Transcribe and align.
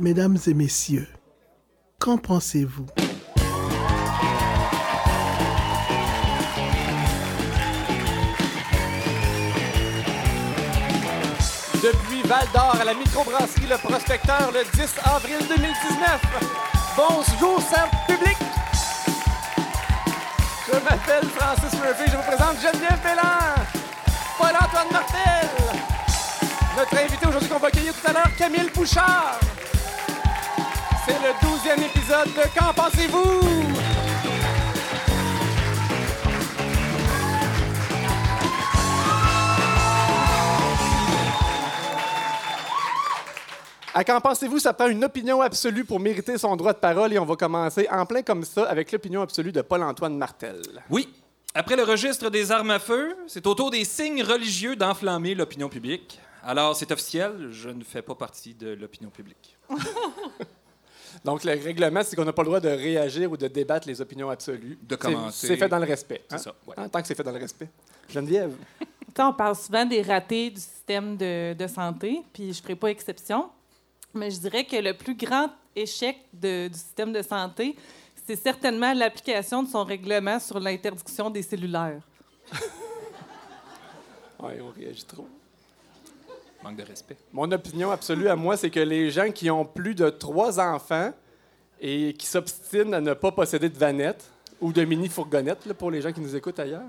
Mesdames 0.00 0.38
et 0.46 0.54
messieurs, 0.54 1.06
qu'en 1.98 2.16
pensez-vous? 2.16 2.86
Depuis 11.82 12.22
Val 12.26 12.46
d'Or 12.54 12.78
à 12.80 12.84
la 12.86 12.94
microbrasserie 12.94 13.66
Le 13.68 13.76
Prospecteur 13.76 14.50
le 14.54 14.64
10 14.74 14.94
avril 15.04 15.36
2019. 15.46 16.22
Bonjour, 16.96 17.60
centre 17.60 18.06
public. 18.06 18.38
Je 20.66 20.72
m'appelle 20.72 21.28
Francis 21.28 21.78
Murphy. 21.78 22.10
Je 22.10 22.16
vous 22.16 22.22
présente 22.22 22.56
Geneviève 22.62 23.00
Bélan, 23.04 23.54
Paul-Antoine 24.38 24.92
Martel. 24.92 25.50
Notre 26.78 26.96
invité 26.96 27.26
aujourd'hui 27.26 27.48
qu'on 27.50 27.58
va 27.58 27.68
accueillir 27.68 27.92
tout 27.92 28.08
à 28.08 28.12
l'heure, 28.14 28.30
Camille 28.38 28.70
Bouchard. 28.74 29.38
C'est 31.10 31.18
le 31.18 31.32
12e 31.40 31.86
épisode 31.86 32.28
de 32.28 32.56
Qu'en 32.56 32.72
pensez-vous? 32.72 33.40
À 43.92 44.04
qu'en 44.04 44.20
pensez-vous, 44.20 44.60
ça 44.60 44.72
prend 44.72 44.86
une 44.86 45.02
opinion 45.02 45.40
absolue 45.40 45.84
pour 45.84 45.98
mériter 45.98 46.38
son 46.38 46.54
droit 46.54 46.72
de 46.74 46.78
parole 46.78 47.12
et 47.12 47.18
on 47.18 47.24
va 47.24 47.34
commencer 47.34 47.88
en 47.90 48.06
plein 48.06 48.22
comme 48.22 48.44
ça 48.44 48.66
avec 48.66 48.92
l'opinion 48.92 49.22
absolue 49.22 49.50
de 49.50 49.62
Paul-Antoine 49.62 50.16
Martel. 50.16 50.62
Oui. 50.90 51.08
Après 51.56 51.74
le 51.74 51.82
registre 51.82 52.30
des 52.30 52.52
armes 52.52 52.70
à 52.70 52.78
feu, 52.78 53.16
c'est 53.26 53.48
au 53.48 53.56
tour 53.56 53.72
des 53.72 53.84
signes 53.84 54.22
religieux 54.22 54.76
d'enflammer 54.76 55.34
l'opinion 55.34 55.68
publique. 55.68 56.20
Alors, 56.44 56.76
c'est 56.76 56.92
officiel, 56.92 57.48
je 57.50 57.68
ne 57.68 57.82
fais 57.82 58.00
pas 58.00 58.14
partie 58.14 58.54
de 58.54 58.70
l'opinion 58.74 59.10
publique. 59.10 59.56
Donc, 61.24 61.44
le 61.44 61.52
règlement, 61.52 62.00
c'est 62.02 62.16
qu'on 62.16 62.24
n'a 62.24 62.32
pas 62.32 62.42
le 62.42 62.46
droit 62.46 62.60
de 62.60 62.68
réagir 62.68 63.30
ou 63.30 63.36
de 63.36 63.46
débattre 63.46 63.86
les 63.86 64.00
opinions 64.00 64.30
absolues. 64.30 64.78
De 64.82 64.94
C'est- 64.94 64.98
commencer. 64.98 65.46
C'est 65.48 65.56
fait 65.56 65.68
dans 65.68 65.78
le 65.78 65.84
respect. 65.86 66.22
C'est 66.28 66.34
hein? 66.34 66.38
ça, 66.38 66.54
ouais. 66.66 66.74
Hein, 66.78 66.88
tant 66.88 67.00
que 67.02 67.06
c'est 67.08 67.14
fait 67.14 67.22
dans 67.22 67.32
le 67.32 67.38
respect. 67.38 67.68
Geneviève? 68.08 68.54
On 69.18 69.32
parle 69.34 69.54
souvent 69.56 69.84
des 69.84 70.00
ratés 70.02 70.50
du 70.50 70.60
système 70.60 71.16
de, 71.16 71.52
de 71.52 71.66
santé, 71.66 72.22
puis 72.32 72.44
je 72.52 72.58
ne 72.58 72.62
ferai 72.62 72.74
pas 72.76 72.88
exception. 72.88 73.50
Mais 74.14 74.30
je 74.30 74.38
dirais 74.40 74.64
que 74.64 74.76
le 74.76 74.94
plus 74.96 75.14
grand 75.14 75.50
échec 75.76 76.16
de- 76.32 76.68
du 76.68 76.74
système 76.78 77.12
de 77.12 77.20
santé, 77.22 77.76
c'est 78.26 78.36
certainement 78.36 78.92
l'application 78.94 79.62
de 79.62 79.68
son 79.68 79.84
règlement 79.84 80.38
sur 80.40 80.58
l'interdiction 80.58 81.28
des 81.28 81.42
cellulaires. 81.42 82.00
Oui, 84.42 84.52
on 84.62 84.70
réagit 84.70 85.04
trop. 85.04 85.28
Manque 86.62 86.76
de 86.76 86.82
respect. 86.84 87.16
Mon 87.32 87.50
opinion 87.52 87.90
absolue 87.90 88.28
à 88.28 88.36
moi, 88.36 88.56
c'est 88.56 88.70
que 88.70 88.80
les 88.80 89.10
gens 89.10 89.30
qui 89.30 89.50
ont 89.50 89.64
plus 89.64 89.94
de 89.94 90.10
trois 90.10 90.60
enfants 90.60 91.12
et 91.80 92.12
qui 92.14 92.26
s'obstinent 92.26 92.92
à 92.94 93.00
ne 93.00 93.14
pas 93.14 93.32
posséder 93.32 93.68
de 93.70 93.78
vanette 93.78 94.24
ou 94.60 94.72
de 94.72 94.84
mini-fourgonnette, 94.84 95.64
là, 95.66 95.72
pour 95.74 95.90
les 95.90 96.02
gens 96.02 96.12
qui 96.12 96.20
nous 96.20 96.36
écoutent 96.36 96.58
ailleurs, 96.60 96.82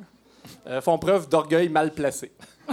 euh, 0.68 0.82
font 0.82 0.98
preuve 1.00 1.30
d'orgueil 1.30 1.70
mal 1.70 1.94
placé. 1.94 2.32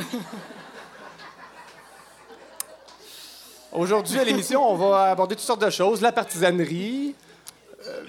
Aujourd'hui, 3.73 4.19
à 4.19 4.25
l'émission, 4.25 4.69
on 4.69 4.77
va 4.77 5.11
aborder 5.11 5.37
toutes 5.37 5.45
sortes 5.45 5.65
de 5.65 5.71
choses. 5.71 6.01
La 6.01 6.11
partisanerie. 6.13 7.15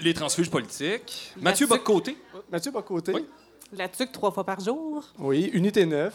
Les 0.00 0.14
transfuges 0.14 0.50
politiques. 0.50 1.32
Mathieu 1.36 1.66
Mathieu- 1.66 1.84
Boccoté. 1.84 2.16
Mathieu 2.50 2.70
Bocoté. 2.72 3.12
Oui. 3.12 3.26
La 3.72 3.88
tuque 3.88 4.10
trois 4.12 4.30
fois 4.32 4.42
par 4.44 4.58
jour. 4.60 5.04
Oui, 5.18 5.48
Unité 5.52 5.86
9. 5.86 6.12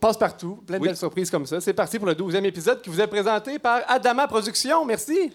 Passe 0.00 0.16
partout. 0.18 0.60
Plein 0.66 0.76
de 0.76 0.82
Oui. 0.82 0.88
belles 0.88 0.96
surprises 0.96 1.30
comme 1.30 1.46
ça. 1.46 1.60
C'est 1.60 1.72
parti 1.72 1.98
pour 1.98 2.06
le 2.06 2.14
12e 2.14 2.44
épisode 2.44 2.80
qui 2.82 2.90
vous 2.90 3.00
est 3.00 3.06
présenté 3.06 3.58
par 3.58 3.80
Adama 3.88 4.26
Productions. 4.26 4.84
Merci. 4.84 5.32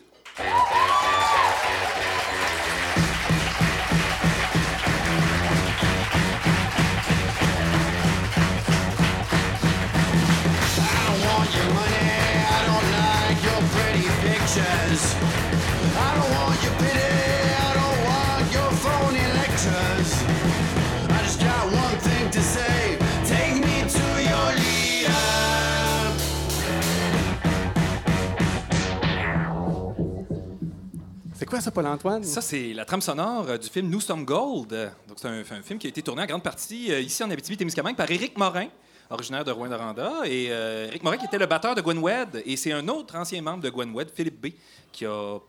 Ça, 31.60 31.72
Paul-Antoine? 31.72 32.24
Ça, 32.24 32.40
c'est 32.40 32.72
la 32.74 32.86
trame 32.86 33.02
sonore 33.02 33.50
euh, 33.50 33.58
du 33.58 33.68
film 33.68 33.90
Nous 33.90 34.00
sommes 34.00 34.24
Gold. 34.24 34.70
Donc, 35.08 35.18
c'est 35.18 35.28
un, 35.28 35.44
film 35.44 35.78
qui 35.78 35.88
a 35.88 35.90
été 35.90 36.02
tourné 36.02 36.22
en 36.22 36.26
grande 36.26 36.44
partie 36.44 36.92
euh, 36.92 37.02
ici 37.02 37.22
en 37.24 37.30
Abitibi-Témiscamingue 37.30 37.96
par 37.96 38.10
Éric 38.10 38.38
Morin, 38.38 38.68
originaire 39.10 39.44
de 39.44 39.52
Rouen-Noranda. 39.52 40.22
Et 40.26 40.48
euh, 40.52 40.90
Morin 41.04 41.18
qui 41.18 41.26
était 41.26 41.38
le 41.38 41.48
batteur 41.48 41.76
de 41.76 41.82
Gwen 41.82 41.98
Wed. 41.98 42.44
Et 42.46 42.56
c'est 42.56 42.72
un 42.72 42.88
autre 42.88 43.18
ancien 43.18 43.42
membre 43.42 43.64
de 43.64 43.70
Gwen 43.70 43.92
Wed, 43.94 44.10
Philippe 44.16 44.40
B., 44.40 44.52
qui 44.94 45.06
a 45.06 45.40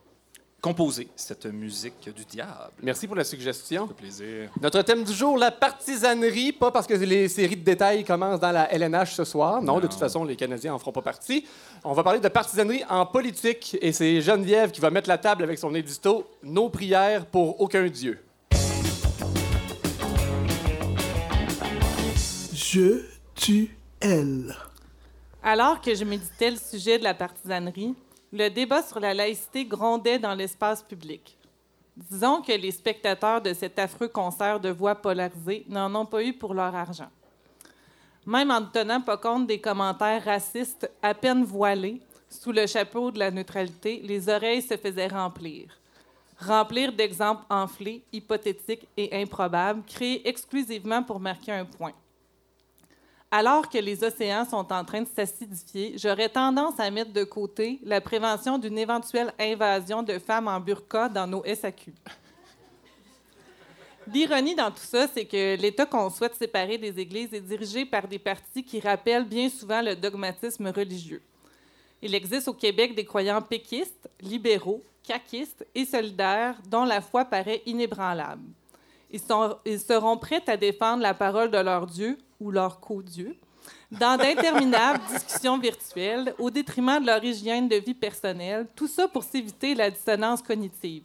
composé 0.63 1.09
cette 1.17 1.47
musique 1.47 2.09
du 2.15 2.25
diable. 2.25 2.73
Merci 2.81 3.09
pour 3.09 3.17
la 3.17 3.25
suggestion. 3.25 3.83
Ça 3.83 3.89
fait 3.89 4.01
plaisir. 4.01 4.51
Notre 4.61 4.81
thème 4.83 5.03
du 5.03 5.13
jour, 5.13 5.37
la 5.37 5.51
partisanerie. 5.51 6.53
Pas 6.53 6.71
parce 6.71 6.87
que 6.87 6.95
les 6.95 7.29
séries 7.29 7.57
de 7.57 7.65
détails 7.65 8.05
commencent 8.05 8.39
dans 8.39 8.53
la 8.53 8.73
LNH 8.73 9.13
ce 9.15 9.25
soir. 9.25 9.61
Non, 9.61 9.81
de 9.81 9.89
toute 9.89 9.99
façon, 9.99 10.25
les 10.25 10.37
Canadiens 10.37 10.73
en 10.73 10.79
feront 10.79 10.93
pas 10.93 11.03
partie. 11.03 11.45
On 11.83 11.93
va 11.93 12.05
parler 12.05 12.21
de 12.21 12.29
partisanerie 12.29 12.85
en 12.89 13.05
politique. 13.05 13.77
Et 13.83 13.91
c'est 13.91 14.21
Geneviève 14.21 14.71
qui 14.71 14.81
va 14.81 14.91
mettre 14.91 15.09
la 15.09 15.19
table 15.19 15.43
avec 15.43 15.59
son 15.59 15.75
édito 15.75 16.31
Nos 16.45 16.71
prières 16.71 17.27
pour 17.27 17.61
aucun 17.61 17.89
Dieu. 17.89 18.21
Je, 22.55 23.03
tu, 23.35 23.77
elle. 24.01 24.55
Alors 25.43 25.81
que 25.81 25.93
je 25.93 26.05
méditais 26.05 26.53
le 26.53 26.57
sujet 26.57 26.99
de 26.99 27.05
la 27.05 27.15
partisanerie, 27.15 27.97
le 28.33 28.49
débat 28.49 28.83
sur 28.83 28.99
la 28.99 29.13
laïcité 29.13 29.65
grondait 29.65 30.19
dans 30.19 30.35
l'espace 30.35 30.83
public. 30.83 31.37
Disons 31.95 32.41
que 32.41 32.53
les 32.53 32.71
spectateurs 32.71 33.43
de 33.43 33.53
cet 33.53 33.79
affreux 33.79 34.09
concert 34.09 34.59
de 34.59 34.71
voix 34.71 34.95
polarisées 34.95 35.67
n'en 35.69 35.95
ont 35.95 36.07
pas 36.07 36.25
eu 36.25 36.33
pour 36.33 36.55
leur 36.55 36.75
argent. 36.75 37.11
Même 38.25 38.51
en 38.51 38.61
ne 38.61 38.67
tenant 38.67 39.03
pas 39.03 39.19
compte 39.19 39.47
des 39.47 39.61
commentaires 39.61 40.25
racistes 40.25 40.91
à 41.03 41.13
peine 41.13 41.45
voilés, 41.45 42.01
sous 42.31 42.53
le 42.53 42.67
chapeau 42.67 43.11
de 43.11 43.19
la 43.19 43.31
neutralité, 43.31 44.01
les 44.03 44.29
oreilles 44.31 44.63
se 44.63 44.79
faisaient 44.79 45.09
remplir. 45.09 45.69
Remplir 46.39 46.93
d'exemples 46.93 47.45
enflés, 47.51 48.03
hypothétiques 48.13 48.89
et 48.97 49.21
improbables, 49.21 49.83
créés 49.85 50.27
exclusivement 50.27 51.03
pour 51.03 51.21
marquer 51.21 51.53
un 51.53 51.67
point. 51.67 51.93
Alors 53.35 53.71
que 53.71 53.79
les 53.79 54.05
océans 54.05 54.45
sont 54.45 54.71
en 54.71 54.85
train 54.85 55.01
de 55.01 55.09
s'acidifier, 55.09 55.95
j'aurais 55.97 56.29
tendance 56.29 56.79
à 56.79 56.91
mettre 56.91 57.15
de 57.15 57.25
côté 57.25 57.81
la 57.83 58.03
prévention 58.03 58.59
d'une 58.59 58.77
éventuelle 58.77 59.33
invasion 59.41 60.03
de 60.03 60.19
femmes 60.19 60.49
en 60.49 60.61
burqa 60.61 61.09
dans 61.09 61.27
nos 61.27 61.43
SAQ. 61.43 61.95
L'ironie 64.13 64.55
dans 64.55 64.71
tout 64.71 64.83
ça, 64.83 65.09
c'est 65.09 65.25
que 65.25 65.57
l'État 65.57 65.87
qu'on 65.87 66.11
souhaite 66.11 66.35
séparer 66.35 66.77
des 66.77 67.01
églises 67.01 67.33
est 67.33 67.41
dirigé 67.41 67.87
par 67.87 68.07
des 68.07 68.19
partis 68.19 68.63
qui 68.63 68.81
rappellent 68.81 69.25
bien 69.25 69.49
souvent 69.49 69.81
le 69.81 69.97
dogmatisme 69.97 70.67
religieux. 70.69 71.23
Il 72.03 72.15
existe 72.15 72.49
au 72.49 72.53
Québec 72.53 72.95
des 72.95 73.07
croyants 73.07 73.41
péquistes, 73.41 74.11
libéraux, 74.21 74.83
caquistes 75.03 75.67
et 75.75 75.87
solidaires 75.87 76.57
dont 76.69 76.85
la 76.85 77.01
foi 77.01 77.25
paraît 77.25 77.63
inébranlable. 77.65 78.45
Ils, 79.13 79.21
sont- 79.21 79.57
ils 79.65 79.79
seront 79.79 80.17
prêts 80.17 80.43
à 80.49 80.57
défendre 80.57 81.03
la 81.03 81.15
parole 81.15 81.51
de 81.51 81.59
leur 81.59 81.87
Dieu 81.87 82.19
ou 82.41 82.51
leur 82.51 82.81
co-Dieu 82.81 83.37
dans 83.91 84.17
d'interminables 84.17 85.01
discussions 85.13 85.59
virtuelles 85.59 86.35
au 86.39 86.51
détriment 86.51 86.99
de 87.01 87.07
leur 87.07 87.23
hygiène 87.23 87.69
de 87.69 87.77
vie 87.77 87.95
personnelle, 87.95 88.67
tout 88.75 88.89
ça 88.89 89.07
pour 89.07 89.23
s'éviter 89.23 89.75
la 89.75 89.91
dissonance 89.91 90.41
cognitive. 90.43 91.05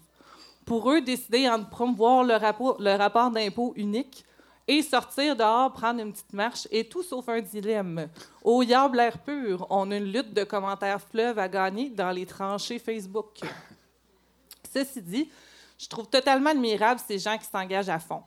Pour 0.66 0.90
eux, 0.92 1.02
décider 1.02 1.48
entre 1.50 1.70
promouvoir 1.70 2.24
le 2.24 2.36
rapport, 2.36 2.78
le 2.82 2.96
rapport 2.96 3.30
d'impôt 3.30 3.74
unique 3.76 4.24
et 4.70 4.82
sortir 4.82 5.36
dehors, 5.36 5.72
prendre 5.72 6.02
une 6.02 6.12
petite 6.12 6.34
marche, 6.34 6.68
et 6.72 6.84
tout 6.90 7.04
sauf 7.04 7.30
un 7.30 7.40
dilemme. 7.40 8.08
Au 8.44 8.62
diable 8.66 8.98
l'air 8.98 9.18
pur, 9.20 9.66
on 9.70 9.90
a 9.92 9.96
une 9.98 10.12
lutte 10.12 10.34
de 10.34 10.44
commentaires 10.44 11.02
fleuves 11.02 11.40
à 11.40 11.48
gagner 11.48 11.90
dans 11.90 12.12
les 12.12 12.26
tranchées 12.26 12.80
Facebook. 12.80 13.40
Ceci 14.74 15.02
dit, 15.02 15.30
je 15.78 15.88
trouve 15.88 16.08
totalement 16.08 16.50
admirable 16.50 17.00
ces 17.06 17.20
gens 17.20 17.38
qui 17.38 17.46
s'engagent 17.46 17.90
à 17.90 18.00
fond. 18.00 18.24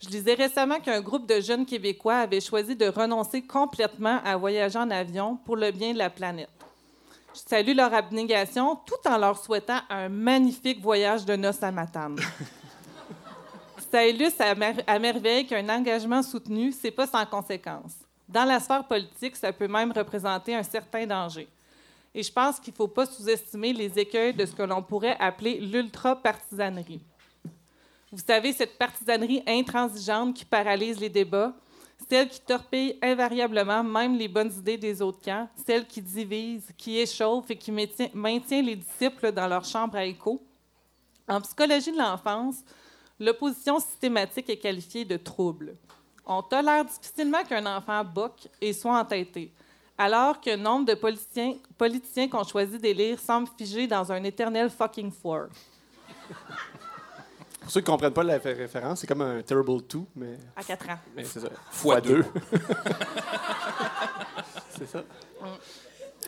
Je 0.00 0.08
lisais 0.08 0.34
récemment 0.34 0.80
qu'un 0.80 1.00
groupe 1.00 1.26
de 1.26 1.40
jeunes 1.40 1.64
Québécois 1.64 2.16
avait 2.16 2.40
choisi 2.40 2.76
de 2.76 2.86
renoncer 2.86 3.42
complètement 3.42 4.20
à 4.24 4.36
voyager 4.36 4.78
en 4.78 4.90
avion 4.90 5.36
pour 5.44 5.56
le 5.56 5.70
bien 5.70 5.92
de 5.92 5.98
la 5.98 6.10
planète. 6.10 6.50
Je 7.34 7.40
salue 7.40 7.74
leur 7.74 7.92
abnégation 7.92 8.76
tout 8.86 9.08
en 9.08 9.16
leur 9.18 9.38
souhaitant 9.38 9.80
un 9.90 10.08
magnifique 10.08 10.80
voyage 10.80 11.24
de 11.24 11.34
noces 11.36 11.62
à 11.62 11.70
Matane. 11.72 12.16
Ça 13.90 14.06
illustre 14.06 14.42
à, 14.42 14.54
mer- 14.54 14.82
à 14.86 14.98
merveille 14.98 15.46
qu'un 15.46 15.68
engagement 15.68 16.22
soutenu, 16.22 16.72
c'est 16.72 16.90
pas 16.90 17.06
sans 17.06 17.24
conséquence. 17.26 17.92
Dans 18.28 18.44
la 18.44 18.58
sphère 18.58 18.84
politique, 18.86 19.36
ça 19.36 19.52
peut 19.52 19.68
même 19.68 19.92
représenter 19.92 20.54
un 20.54 20.62
certain 20.64 21.06
danger. 21.06 21.48
Et 22.14 22.22
je 22.22 22.32
pense 22.32 22.60
qu'il 22.60 22.72
ne 22.72 22.76
faut 22.76 22.88
pas 22.88 23.06
sous-estimer 23.06 23.72
les 23.72 23.98
écueils 23.98 24.34
de 24.34 24.46
ce 24.46 24.54
que 24.54 24.62
l'on 24.62 24.82
pourrait 24.82 25.16
appeler 25.18 25.58
l'ultra-partisanerie. 25.58 27.02
Vous 28.12 28.22
savez, 28.24 28.52
cette 28.52 28.78
partisanerie 28.78 29.42
intransigeante 29.46 30.34
qui 30.34 30.44
paralyse 30.44 31.00
les 31.00 31.08
débats, 31.08 31.52
celle 32.08 32.28
qui 32.28 32.40
torpille 32.40 32.96
invariablement 33.02 33.82
même 33.82 34.16
les 34.16 34.28
bonnes 34.28 34.52
idées 34.52 34.78
des 34.78 35.02
autres 35.02 35.20
camps, 35.20 35.48
celle 35.66 35.86
qui 35.86 36.00
divise, 36.00 36.68
qui 36.76 36.98
échauffe 36.98 37.50
et 37.50 37.56
qui 37.56 37.72
maintient, 37.72 38.62
les 38.62 38.76
disciples 38.76 39.32
dans 39.32 39.48
leur 39.48 39.64
chambre 39.64 39.96
à 39.96 40.04
écho. 40.04 40.40
En 41.28 41.40
psychologie 41.40 41.90
de 41.90 41.98
l'enfance, 41.98 42.62
l'opposition 43.18 43.80
systématique 43.80 44.50
est 44.50 44.58
qualifiée 44.58 45.04
de 45.04 45.16
trouble. 45.16 45.74
On 46.24 46.42
tolère 46.42 46.84
difficilement 46.84 47.42
qu'un 47.42 47.66
enfant 47.66 48.04
boque 48.04 48.48
et 48.60 48.72
soit 48.72 48.98
entêté, 48.98 49.52
alors 49.96 50.40
que 50.40 50.56
nombre 50.56 50.86
de 50.86 50.94
politiciens, 50.94 51.54
politiciens 51.78 52.28
qu'on 52.28 52.44
choisit 52.44 52.80
d'élire 52.80 53.18
semblent 53.18 53.48
figés 53.56 53.86
dans 53.86 54.10
un 54.10 54.22
éternel 54.24 54.70
fucking 54.70 55.12
four. 55.12 55.46
Pour 57.60 57.70
ceux 57.70 57.80
qui 57.80 57.90
ne 57.90 57.94
comprennent 57.94 58.12
pas 58.12 58.22
la 58.24 58.40
fé- 58.40 58.52
référence, 58.52 59.00
c'est 59.00 59.06
comme 59.06 59.22
un 59.22 59.40
Terrible 59.42 59.82
2, 59.88 60.00
mais, 60.16 60.36
À 60.56 60.62
4 60.62 60.90
ans. 60.90 60.98
mais 61.16 61.24
c'est 61.24 61.40
ça. 61.40 61.48
Fois 61.70 62.00
deux. 62.00 62.22
c'est 64.70 64.86
ça. 64.86 65.02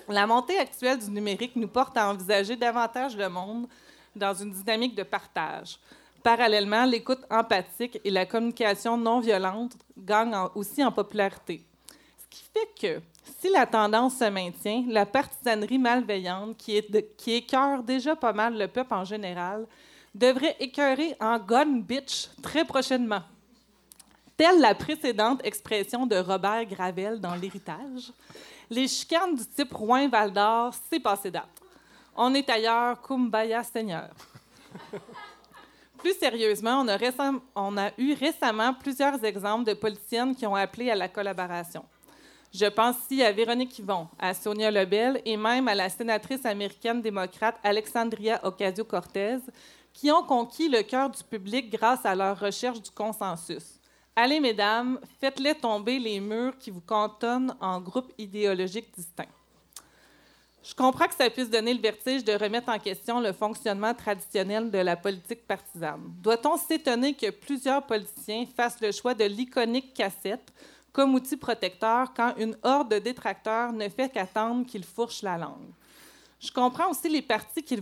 La 0.09 0.27
montée 0.27 0.59
actuelle 0.59 0.99
du 0.99 1.11
numérique 1.11 1.57
nous 1.57 1.69
porte 1.69 1.97
à 1.97 2.09
envisager 2.11 2.57
davantage 2.57 3.17
le 3.17 3.29
monde 3.29 3.67
dans 4.15 4.33
une 4.35 4.53
dynamique 4.53 4.95
de 4.95 5.03
partage. 5.03 5.79
Parallèlement, 6.23 6.85
l'écoute 6.87 7.21
empathique 7.31 8.01
et 8.05 8.11
la 8.11 8.25
communication 8.27 8.97
non 8.97 9.21
violente 9.21 9.73
gagnent 9.99 10.35
en- 10.35 10.51
aussi 10.55 10.83
en 10.85 10.93
popularité. 10.93 11.65
Ce 12.19 12.27
qui 12.31 12.45
fait 12.53 12.69
que, 12.81 13.01
si 13.41 13.51
la 13.51 13.67
tendance 13.67 14.19
se 14.19 14.25
maintient, 14.25 14.85
la 14.89 15.05
partisanerie 15.05 15.79
malveillante, 15.79 16.57
qui, 16.57 16.77
est 16.77 17.27
écœure 17.27 17.83
déjà 17.83 18.17
pas 18.17 18.33
mal 18.33 18.57
le 18.57 18.69
peuple 18.69 18.95
en 18.95 19.05
général, 19.05 19.67
devrait 20.15 20.57
écœurer 20.61 21.17
en 21.21 21.39
gun 21.39 21.81
bitch 21.81 22.29
très 22.43 22.65
prochainement. 22.65 23.23
Telle 24.37 24.61
la 24.61 24.75
précédente 24.75 25.41
expression 25.45 26.07
de 26.07 26.17
Robert 26.17 26.65
Gravel 26.67 27.21
dans 27.21 27.35
L'Héritage, 27.35 28.13
les 28.71 28.89
chicanes 28.89 29.35
du 29.35 29.47
type 29.47 29.73
Rouen-Val 29.73 30.33
d'Or, 30.33 30.75
c'est 30.91 31.01
passé 31.01 31.31
date. 31.31 31.45
On 32.15 32.35
est 32.35 32.49
ailleurs, 32.49 33.01
Kumbaya 33.03 33.63
Seigneur. 33.63 34.11
Plus 35.99 36.15
sérieusement, 36.15 36.83
on 36.83 36.89
a, 36.89 36.99
on 37.55 37.77
a 37.79 37.91
eu 37.99 38.15
récemment 38.15 38.75
plusieurs 38.75 39.23
exemples 39.25 39.65
de 39.65 39.75
politiciennes 39.75 40.35
qui 40.35 40.47
ont 40.47 40.55
appelé 40.55 40.91
à 40.91 40.95
la 40.95 41.09
collaboration. 41.09 41.85
Je 42.59 42.65
pense 42.65 42.97
ici 43.03 43.23
à 43.23 43.33
Véronique 43.33 43.79
Yvon, 43.79 44.09
à 44.19 44.33
Sonia 44.33 44.71
Lebel 44.71 45.21
et 45.27 45.37
même 45.37 45.69
à 45.69 45.75
la 45.75 45.91
sénatrice 45.91 46.47
américaine 46.47 47.03
démocrate 47.03 47.59
Alexandria 47.63 48.41
Ocasio-Cortez, 48.43 49.41
qui 49.93 50.11
ont 50.11 50.23
conquis 50.23 50.71
le 50.71 50.81
cœur 50.81 51.11
du 51.11 51.23
public 51.23 51.69
grâce 51.71 52.07
à 52.07 52.15
leur 52.15 52.41
recherche 52.41 52.81
du 52.81 52.91
consensus. 52.91 53.79
Allez, 54.15 54.41
mesdames, 54.41 54.99
faites-les 55.21 55.55
tomber 55.55 55.99
les 55.99 56.19
murs 56.19 56.57
qui 56.57 56.71
vous 56.71 56.81
cantonnent 56.81 57.55
en 57.61 57.79
groupes 57.79 58.15
idéologiques 58.17 58.91
distincts. 58.97 59.27
Je 60.63 60.75
comprends 60.75 61.09
que 61.09 61.15
ça 61.15 61.29
puisse 61.29 61.51
donner 61.51 61.75
le 61.75 61.81
vertige 61.81 62.25
de 62.25 62.33
remettre 62.33 62.71
en 62.71 62.79
question 62.79 63.21
le 63.21 63.35
fonctionnement 63.35 63.93
traditionnel 63.93 64.71
de 64.71 64.79
la 64.79 64.97
politique 64.97 65.47
partisane. 65.47 66.01
Doit-on 66.23 66.57
s'étonner 66.57 67.13
que 67.13 67.29
plusieurs 67.29 67.85
politiciens 67.85 68.47
fassent 68.57 68.81
le 68.81 68.93
choix 68.93 69.13
de 69.13 69.25
l'iconique 69.25 69.93
cassette 69.93 70.51
comme 70.97 71.15
outil 71.15 71.37
protecteur 71.37 72.15
quand 72.17 72.33
une 72.39 72.57
horde 72.63 72.93
de 72.93 72.99
détracteurs 72.99 73.71
ne 73.71 73.87
fait 73.87 74.09
qu'attendre 74.09 74.65
qu'ils 74.65 74.83
fourchent 74.83 75.21
la 75.21 75.37
langue? 75.37 75.69
Je 76.41 76.51
comprends 76.51 76.91
aussi 76.91 77.11
les 77.11 77.21
partis 77.21 77.63
qui, 77.63 77.79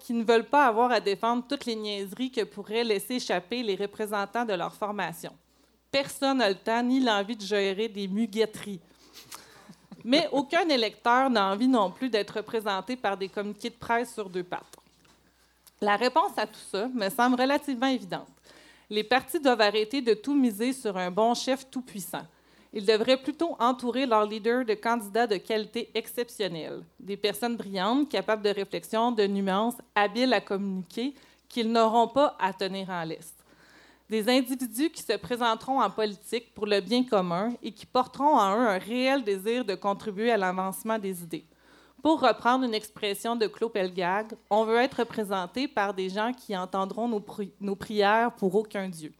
qui 0.00 0.12
ne 0.12 0.22
veulent 0.22 0.44
pas 0.44 0.66
avoir 0.66 0.90
à 0.90 1.00
défendre 1.00 1.44
toutes 1.48 1.64
les 1.64 1.76
niaiseries 1.76 2.30
que 2.30 2.44
pourraient 2.44 2.84
laisser 2.84 3.14
échapper 3.14 3.62
les 3.62 3.74
représentants 3.74 4.44
de 4.44 4.52
leur 4.52 4.74
formation. 4.74 5.32
Personne 5.90 6.36
n'a 6.38 6.50
le 6.50 6.56
temps 6.56 6.82
ni 6.82 7.00
l'envie 7.00 7.36
de 7.36 7.42
gérer 7.42 7.88
des 7.88 8.06
muguetteries. 8.06 8.80
Mais 10.04 10.28
aucun 10.30 10.68
électeur 10.68 11.30
n'a 11.30 11.46
envie 11.46 11.68
non 11.68 11.90
plus 11.90 12.10
d'être 12.10 12.36
représenté 12.36 12.96
par 12.96 13.16
des 13.16 13.30
communiqués 13.30 13.70
de 13.70 13.76
presse 13.76 14.12
sur 14.12 14.28
deux 14.28 14.44
pattes. 14.44 14.76
La 15.80 15.96
réponse 15.96 16.36
à 16.36 16.46
tout 16.46 16.60
ça 16.70 16.86
me 16.88 17.08
semble 17.08 17.40
relativement 17.40 17.86
évidente. 17.86 18.28
Les 18.90 19.04
partis 19.04 19.40
doivent 19.40 19.62
arrêter 19.62 20.02
de 20.02 20.12
tout 20.12 20.34
miser 20.34 20.74
sur 20.74 20.98
un 20.98 21.10
bon 21.10 21.32
chef 21.32 21.70
tout-puissant. 21.70 22.26
Ils 22.72 22.84
devraient 22.84 23.16
plutôt 23.16 23.56
entourer 23.58 24.06
leurs 24.06 24.26
leaders 24.26 24.64
de 24.64 24.74
candidats 24.74 25.26
de 25.26 25.36
qualité 25.36 25.90
exceptionnelle, 25.94 26.82
des 27.00 27.16
personnes 27.16 27.56
brillantes, 27.56 28.10
capables 28.10 28.42
de 28.42 28.50
réflexion, 28.50 29.12
de 29.12 29.26
nuances, 29.26 29.76
habiles 29.94 30.32
à 30.32 30.40
communiquer, 30.40 31.14
qu'ils 31.48 31.72
n'auront 31.72 32.08
pas 32.08 32.36
à 32.38 32.52
tenir 32.52 32.90
en 32.90 33.04
laisse 33.04 33.34
des 34.08 34.28
individus 34.28 34.90
qui 34.90 35.02
se 35.02 35.16
présenteront 35.16 35.80
en 35.80 35.90
politique 35.90 36.54
pour 36.54 36.66
le 36.66 36.80
bien 36.80 37.04
commun 37.04 37.52
et 37.62 37.72
qui 37.72 37.84
porteront 37.84 38.38
en 38.38 38.56
eux 38.56 38.68
un 38.68 38.78
réel 38.78 39.22
désir 39.22 39.64
de 39.64 39.74
contribuer 39.74 40.30
à 40.30 40.36
l'avancement 40.36 40.98
des 40.98 41.22
idées. 41.22 41.44
Pour 42.02 42.20
reprendre 42.20 42.64
une 42.64 42.74
expression 42.74 43.36
de 43.36 43.46
Claude 43.46 43.72
Pelgag, 43.72 44.32
on 44.48 44.64
veut 44.64 44.78
être 44.78 45.00
représenté 45.00 45.68
par 45.68 45.92
des 45.92 46.08
gens 46.08 46.32
qui 46.32 46.56
entendront 46.56 47.08
nos, 47.08 47.24
nos 47.60 47.76
prières 47.76 48.32
pour 48.36 48.54
aucun 48.54 48.88
Dieu. 48.88 49.12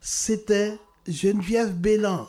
C'était 0.00 0.78
Geneviève 1.08 1.72
Bélan. 1.72 2.28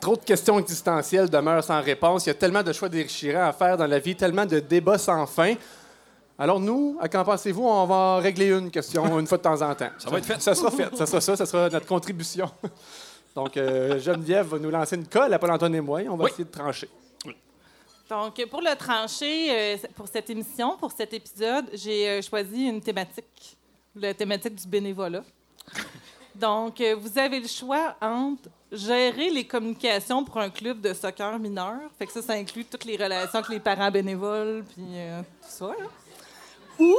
Trop 0.00 0.16
de 0.16 0.22
questions 0.22 0.58
existentielles 0.58 1.30
demeurent 1.30 1.64
sans 1.64 1.80
réponse. 1.80 2.26
Il 2.26 2.28
y 2.28 2.30
a 2.30 2.34
tellement 2.34 2.62
de 2.62 2.72
choix 2.72 2.88
déchirants 2.88 3.46
à 3.48 3.52
faire 3.52 3.76
dans 3.76 3.86
la 3.86 3.98
vie, 3.98 4.14
tellement 4.16 4.44
de 4.46 4.58
débats 4.60 4.98
sans 4.98 5.26
fin. 5.26 5.54
Alors 6.38 6.60
nous, 6.60 6.98
à 7.00 7.08
qu'en 7.08 7.24
pensez-vous, 7.24 7.64
on 7.64 7.86
va 7.86 8.16
régler 8.18 8.48
une 8.50 8.70
question 8.70 9.18
une 9.18 9.26
fois 9.26 9.38
de 9.38 9.42
temps 9.42 9.62
en 9.62 9.74
temps. 9.74 9.88
Ça 9.98 10.10
va 10.10 10.18
être 10.18 10.26
fait. 10.26 10.40
Ça 10.40 10.54
sera 10.54 10.70
fait. 10.70 10.94
Ça 10.96 11.06
sera 11.06 11.20
ça. 11.20 11.36
Ça 11.36 11.46
sera 11.46 11.68
notre 11.70 11.86
contribution. 11.86 12.50
Donc, 13.34 13.56
euh, 13.56 13.98
Geneviève 13.98 14.46
va 14.48 14.58
nous 14.58 14.70
lancer 14.70 14.96
une 14.96 15.06
colle 15.06 15.32
à 15.32 15.38
Paul-Antoine 15.38 15.74
et 15.74 15.80
moi. 15.80 16.02
et 16.02 16.08
On 16.08 16.16
va 16.16 16.24
Oui. 16.24 16.30
essayer 16.30 16.44
de 16.44 16.50
trancher. 16.50 16.88
Donc, 18.08 18.44
pour 18.48 18.60
le 18.60 18.74
trancher, 18.76 19.48
euh, 19.50 19.76
pour 19.94 20.06
cette 20.08 20.30
émission, 20.30 20.76
pour 20.76 20.92
cet 20.92 21.12
épisode, 21.12 21.66
j'ai 21.72 22.08
euh, 22.08 22.22
choisi 22.22 22.64
une 22.66 22.80
thématique, 22.80 23.56
la 23.96 24.14
thématique 24.14 24.54
du 24.54 24.68
bénévolat. 24.68 25.22
Donc, 26.34 26.80
euh, 26.80 26.94
vous 26.98 27.18
avez 27.18 27.40
le 27.40 27.48
choix 27.48 27.96
entre 28.00 28.48
gérer 28.72 29.30
les 29.30 29.44
communications 29.44 30.24
pour 30.24 30.38
un 30.38 30.50
club 30.50 30.80
de 30.80 30.92
soccer 30.92 31.38
mineur, 31.38 31.78
fait 31.98 32.06
que 32.06 32.12
ça, 32.12 32.22
ça 32.22 32.32
inclut 32.32 32.64
toutes 32.64 32.84
les 32.84 32.96
relations 32.96 33.38
avec 33.38 33.50
les 33.50 33.60
parents 33.60 33.90
bénévoles, 33.90 34.64
puis 34.74 34.84
euh, 34.94 35.20
tout 35.20 35.48
ça, 35.48 35.66
là. 35.66 35.86
ou 36.78 36.94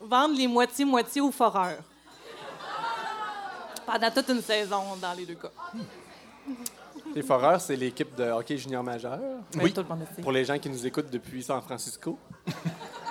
vendre 0.00 0.36
les 0.36 0.46
moitiés-moitiés 0.46 1.20
aux 1.20 1.30
foreurs. 1.30 1.82
Pendant 3.86 4.10
toute 4.10 4.28
une 4.30 4.42
saison, 4.42 4.82
dans 5.00 5.12
les 5.12 5.24
deux 5.24 5.36
cas. 5.36 5.52
Les 7.14 7.22
Foreurs, 7.22 7.60
c'est 7.60 7.76
l'équipe 7.76 8.14
de 8.16 8.24
hockey 8.24 8.58
junior 8.58 8.82
majeur. 8.82 9.20
Oui. 9.54 9.72
Tout 9.72 9.82
le 9.82 9.88
monde 9.88 10.00
le 10.00 10.16
sait. 10.16 10.22
Pour 10.22 10.32
les 10.32 10.44
gens 10.44 10.58
qui 10.58 10.68
nous 10.68 10.86
écoutent 10.86 11.10
depuis 11.10 11.42
San 11.42 11.62
Francisco. 11.62 12.18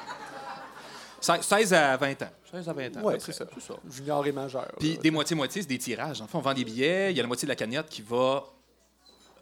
16 1.41 1.74
à 1.74 1.98
20 1.98 2.22
ans. 2.24 2.29
16 2.51 2.70
à 2.70 2.74
20 2.74 2.98
ans. 2.98 3.00
Oui, 3.03 3.13
c'est 3.20 3.46
près. 3.48 3.60
ça. 3.62 3.74
Junior 3.89 4.25
et 4.27 4.32
majeur. 4.32 4.72
Puis 4.79 4.98
des 4.98 5.12
moitiés-moitiés, 5.12 5.62
c'est 5.62 5.67
des 5.67 5.77
tirages. 5.77 6.22
En 6.22 6.27
fait, 6.27 6.38
on 6.38 6.41
vend 6.41 6.53
des 6.53 6.63
billets, 6.65 7.12
il 7.12 7.17
y 7.17 7.20
a 7.20 7.24
la 7.24 7.27
moitié 7.27 7.46
de 7.46 7.51
la 7.51 7.55
cagnotte 7.55 7.89
qui 7.89 8.01
va 8.01 8.44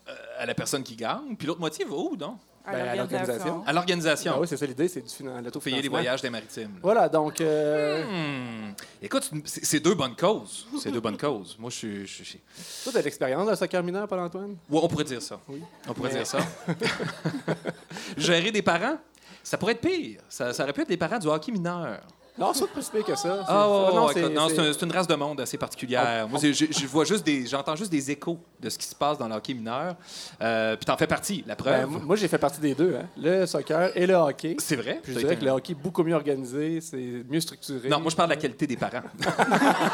euh, 0.08 0.12
à 0.40 0.46
la 0.46 0.54
personne 0.54 0.84
qui 0.84 0.96
gagne, 0.96 1.36
puis 1.38 1.48
l'autre 1.48 1.60
moitié 1.60 1.86
va 1.86 1.96
où, 1.96 2.16
donc? 2.16 2.38
Ben, 2.66 2.76
à 2.88 2.96
l'organisation. 2.96 3.64
À 3.68 3.74
l'organisation. 3.74 4.32
Ah 4.38 4.40
oui, 4.40 4.48
c'est 4.48 4.56
ça 4.56 4.66
l'idée, 4.66 4.88
c'est 4.88 5.02
du 5.02 5.10
finan- 5.10 5.44
Payer 5.62 5.82
des 5.82 5.90
voyages 5.90 6.22
des 6.22 6.30
maritimes. 6.30 6.76
là. 6.76 6.80
Voilà, 6.82 7.10
donc... 7.10 7.42
euh, 7.42 8.06
Hmm. 8.06 8.74
Écoute, 9.02 9.30
c'est 9.46 9.82
deux 9.82 9.96
bonnes 9.96 10.16
causes. 10.16 10.66
C'est 10.80 10.90
deux 10.90 11.02
bonnes 11.02 11.18
causes. 11.18 11.58
Moi, 11.60 11.70
je 11.70 12.06
suis. 12.06 12.40
Toi, 12.86 12.94
t'as 12.94 13.00
de 13.00 13.04
l'expérience 13.04 13.44
dans 13.44 13.52
le 13.52 13.58
soccer 13.58 13.84
mineur, 13.84 14.08
Paul-Antoine? 14.08 14.56
Ouais, 14.70 14.80
on 14.82 14.88
pourrait 14.88 15.04
dire 15.04 15.22
ça. 15.22 15.42
On 15.90 15.94
pourrait 15.94 16.12
dire 16.12 16.26
ça. 16.26 16.38
Gérer 18.18 18.52
des 18.52 18.62
parents, 18.62 18.98
ça 19.44 19.58
pourrait 19.58 19.74
être 19.74 19.82
pire. 19.82 20.22
Ça, 20.30 20.52
aurait 20.60 20.74
pu 20.74 20.82
être 20.82 20.90
les 20.90 20.98
parents 20.98 21.20
du 21.20 21.28
hockey 21.28 21.52
mineur. 21.52 22.02
Non, 22.38 22.52
c'est 22.54 22.68
pas 22.68 22.82
si 22.82 22.90
pire 22.92 23.04
que 23.06 23.16
ça. 23.16 23.22
C'est- 23.22 23.46
Ah, 23.48 23.68
non, 23.94 24.08
c'est- 24.10 24.24
un- 24.24 24.88
une 24.88 24.92
race 24.92 25.08
de 25.08 25.14
monde 25.16 25.40
assez 25.42 25.58
particulière. 25.58 26.24
On- 26.26 26.30
Moi, 26.30 26.40
c'est- 26.40 26.52
je, 26.54 26.66
je 26.72 26.88
vois 26.88 27.06
juste 27.06 27.24
des, 27.24 27.46
j'entends 27.46 27.76
juste 27.76 27.92
des 27.92 28.10
échos 28.10 28.40
de 28.60 28.70
ce 28.70 28.78
qui 28.80 28.88
se 28.88 28.96
passe 28.96 29.18
dans 29.20 29.28
le 29.28 29.36
hockey 29.36 29.54
mineur. 29.54 29.96
Euh, 30.42 30.76
puis 30.76 30.86
t'en 30.86 30.98
fais 30.98 31.06
partie, 31.08 31.44
la 31.46 31.56
preuve. 31.56 31.90
Ben, 31.92 32.00
moi, 32.04 32.16
j'ai 32.16 32.28
fait 32.28 32.40
partie 32.40 32.60
des 32.60 32.74
deux, 32.74 32.96
hein. 33.00 33.06
le 33.18 33.46
soccer 33.46 33.92
et 33.96 34.08
le 34.08 34.16
hockey. 34.16 34.56
c'est 34.60 34.76
vrai? 34.78 35.00
Puis 35.04 35.14
je 35.14 35.20
dirais 35.20 35.36
que 35.38 35.46
le 35.46 35.52
hockey 35.52 35.74
est 35.74 35.76
beaucoup 35.76 36.04
mieux 36.04 36.16
organisé, 36.16 36.82
c'est 36.82 37.24
mieux 37.30 37.40
structuré. 37.40 37.88
Non, 37.90 38.00
moi, 38.00 38.10
je 38.10 38.16
parle 38.16 38.30
de 38.30 38.36
la 38.36 38.42
qualité 38.42 38.66
des 38.66 38.78
parents. 38.78 39.04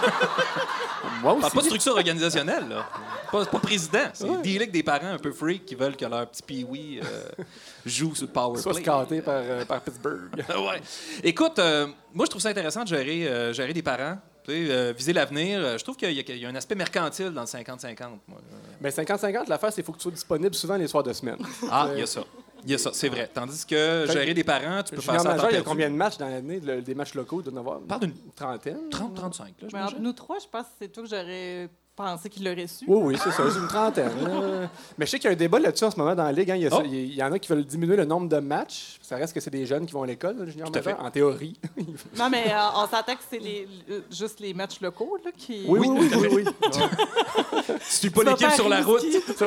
Moi 1.22 1.36
Je 1.36 1.40
parle 1.42 1.46
aussi. 1.46 1.56
pas 1.56 1.62
de 1.62 1.66
structure 1.66 1.92
organisationnelle, 1.94 2.70
là. 2.70 2.86
Pas, 3.32 3.46
pas 3.46 3.60
président. 3.60 4.00
C'est 4.14 4.24
Ouais. 4.26 4.42
dealer 4.42 4.62
avec 4.62 4.72
des 4.72 4.84
parents 4.84 5.08
un 5.08 5.18
peu 5.18 5.32
freaks 5.32 5.66
qui 5.66 5.76
veulent 5.76 5.96
que 5.98 6.06
leur 6.06 6.28
petit 6.28 6.42
pee 6.44 7.00
euh, 7.04 7.44
joue 7.86 8.16
sur 8.16 8.28
le 8.28 8.32
power 8.32 8.58
Soit 8.62 8.74
play. 8.74 8.82
scanté 8.84 9.22
par, 9.22 9.36
euh, 9.38 9.66
par 9.66 9.82
Pittsburgh. 9.82 10.30
ouais. 10.50 10.82
Écoute, 11.24 11.60
euh, 11.60 11.88
moi, 12.14 12.26
je 12.26 12.30
trouve 12.30 12.42
ça 12.42 12.50
intéressant 12.50 12.84
de 12.84 12.88
gérer, 12.88 13.28
euh, 13.28 13.54
gérer 13.54 13.74
des 13.74 13.84
parents. 13.84 14.18
Euh, 14.48 14.94
viser 14.98 15.14
l'avenir. 15.14 15.60
Euh, 15.60 15.78
Je 15.78 15.84
trouve 15.84 15.96
qu'il 15.96 16.12
y, 16.12 16.20
a- 16.20 16.24
qu'il 16.24 16.38
y 16.38 16.44
a 16.46 16.50
un 16.50 16.56
aspect 16.56 16.74
mercantile 16.74 17.30
dans 17.30 17.42
le 17.42 17.46
50-50. 17.48 18.20
moi. 18.28 18.40
Mais 18.82 18.90
50-50, 18.90 19.48
l'affaire, 19.48 19.70
c'est 19.72 19.76
qu'il 19.76 19.84
faut 19.84 19.92
que 19.92 19.98
tu 20.00 20.04
sois 20.04 20.12
disponible 20.12 20.56
souvent 20.56 20.76
les 20.76 20.88
soirs 20.88 21.04
de 21.04 21.14
semaine. 21.14 21.38
Ah, 21.70 21.90
il 21.94 22.00
y 22.00 22.02
a 22.02 22.08
ça. 22.08 22.24
Il 22.66 22.72
y 22.72 22.74
a 22.74 22.78
ça, 22.80 22.90
c'est 22.94 23.10
vrai. 23.10 23.30
Tandis 23.32 23.64
que 23.64 24.06
gérer 24.12 24.34
des 24.34 24.44
parents, 24.44 24.82
tu 24.82 24.96
peux 24.96 25.02
faire 25.02 25.22
ça 25.22 25.22
à 25.22 25.24
temps 25.24 25.30
majeur, 25.36 25.52
il 25.52 25.54
y 25.54 25.58
a 25.58 25.62
combien 25.62 25.90
de 25.90 25.96
matchs 25.96 26.18
dans 26.18 26.28
l'année, 26.30 26.60
le- 26.60 26.82
des 26.82 26.96
matchs 26.96 27.14
locaux, 27.14 27.44
de 27.44 27.56
avoir 27.56 27.80
Parle 27.82 28.02
d'une 28.02 28.10
une 28.10 28.32
trentaine? 28.36 28.90
30, 28.90 29.14
35, 29.16 29.46
là, 29.48 29.54
Mais 29.62 29.66
entre 29.66 29.70
j'imagine. 29.70 29.98
nous 30.04 30.14
trois, 30.14 30.40
je 30.40 30.48
pense 30.48 30.64
que 30.64 30.72
c'est 30.82 30.88
toi 30.92 31.04
que 31.04 31.10
j'aurais 31.10 31.70
pensé 32.04 32.30
qu'il 32.30 32.46
l'aurait 32.46 32.66
su. 32.68 32.86
Oui, 32.88 33.00
oui, 33.04 33.18
c'est 33.22 33.32
ça, 33.32 33.44
c'est 33.52 33.60
une 33.60 33.68
trentaine. 33.68 34.12
là. 34.24 34.70
Mais 34.98 35.06
je 35.06 35.12
sais 35.12 35.20
qu'il 35.20 35.26
y 35.30 35.34
a 35.34 35.34
un 35.34 35.38
débat 35.38 35.60
là-dessus 35.60 35.84
en 35.84 35.92
ce 35.92 35.98
moment 36.00 36.16
dans 36.16 36.24
la 36.24 36.32
Ligue. 36.32 36.50
hein. 36.52 36.56
Il, 36.56 36.62
y 36.64 36.68
a 36.68 36.70
ça- 36.70 36.78
Oh. 36.80 36.86
il 36.86 37.14
y 37.14 37.22
en 37.22 37.32
a 37.34 37.38
qui 37.40 37.50
veulent 37.50 37.66
diminuer 37.66 37.98
le 37.98 38.06
nombre 38.06 38.30
de 38.30 38.38
matchs. 38.40 38.98
Ça 39.02 39.18
reste 39.18 39.34
que 39.34 39.40
c'est 39.42 39.50
des 39.50 39.66
jeunes 39.66 39.86
qui 39.86 39.92
vont 39.92 40.04
à 40.04 40.08
l'école, 40.08 40.38
le 40.38 40.46
junior 40.50 40.72
Tout 40.72 40.80
à 40.80 40.82
majeur, 40.82 40.98
fait. 41.00 41.06
en 41.06 41.12
théorie. 41.12 41.60
Non, 42.18 42.30
mais 42.30 42.46
euh, 42.52 42.58
on 42.76 42.82
s'entend 42.88 43.14
que 43.16 43.24
c'est 43.30 43.40
les, 43.40 43.68
euh, 43.90 44.00
juste 44.12 44.40
les 44.40 44.54
matchs 44.54 44.80
locaux 44.82 45.18
là, 45.26 45.32
qui. 45.38 45.66
Oui, 45.68 45.80
oui, 45.80 45.90
oui. 45.90 46.10
oui, 46.22 46.28
oui. 46.32 46.46
Tu 47.68 47.74
suis 47.96 48.10
pas 48.10 48.24
l'équipe 48.24 48.52
sur 48.52 48.70
la 48.70 48.82
route. 48.82 49.02
risqué. 49.02 49.46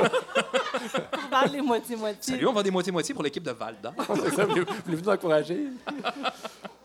Dans 1.31 1.51
les 1.53 1.61
moitiés-moitiés. 1.63 2.35
Salut, 2.35 2.47
on 2.47 2.53
va 2.53 2.63
des 2.63 2.71
moitiés-moitiés 2.71 3.15
pour 3.15 3.23
l'équipe 3.25 3.43
de 3.43 3.51
Val 3.53 3.77
d'Or. 3.83 3.95
C'est 4.25 4.35
ça, 4.35 4.45
voulez- 4.45 4.65
Voulez-vous 4.85 5.03
nous 5.05 5.09
encourager? 5.09 5.67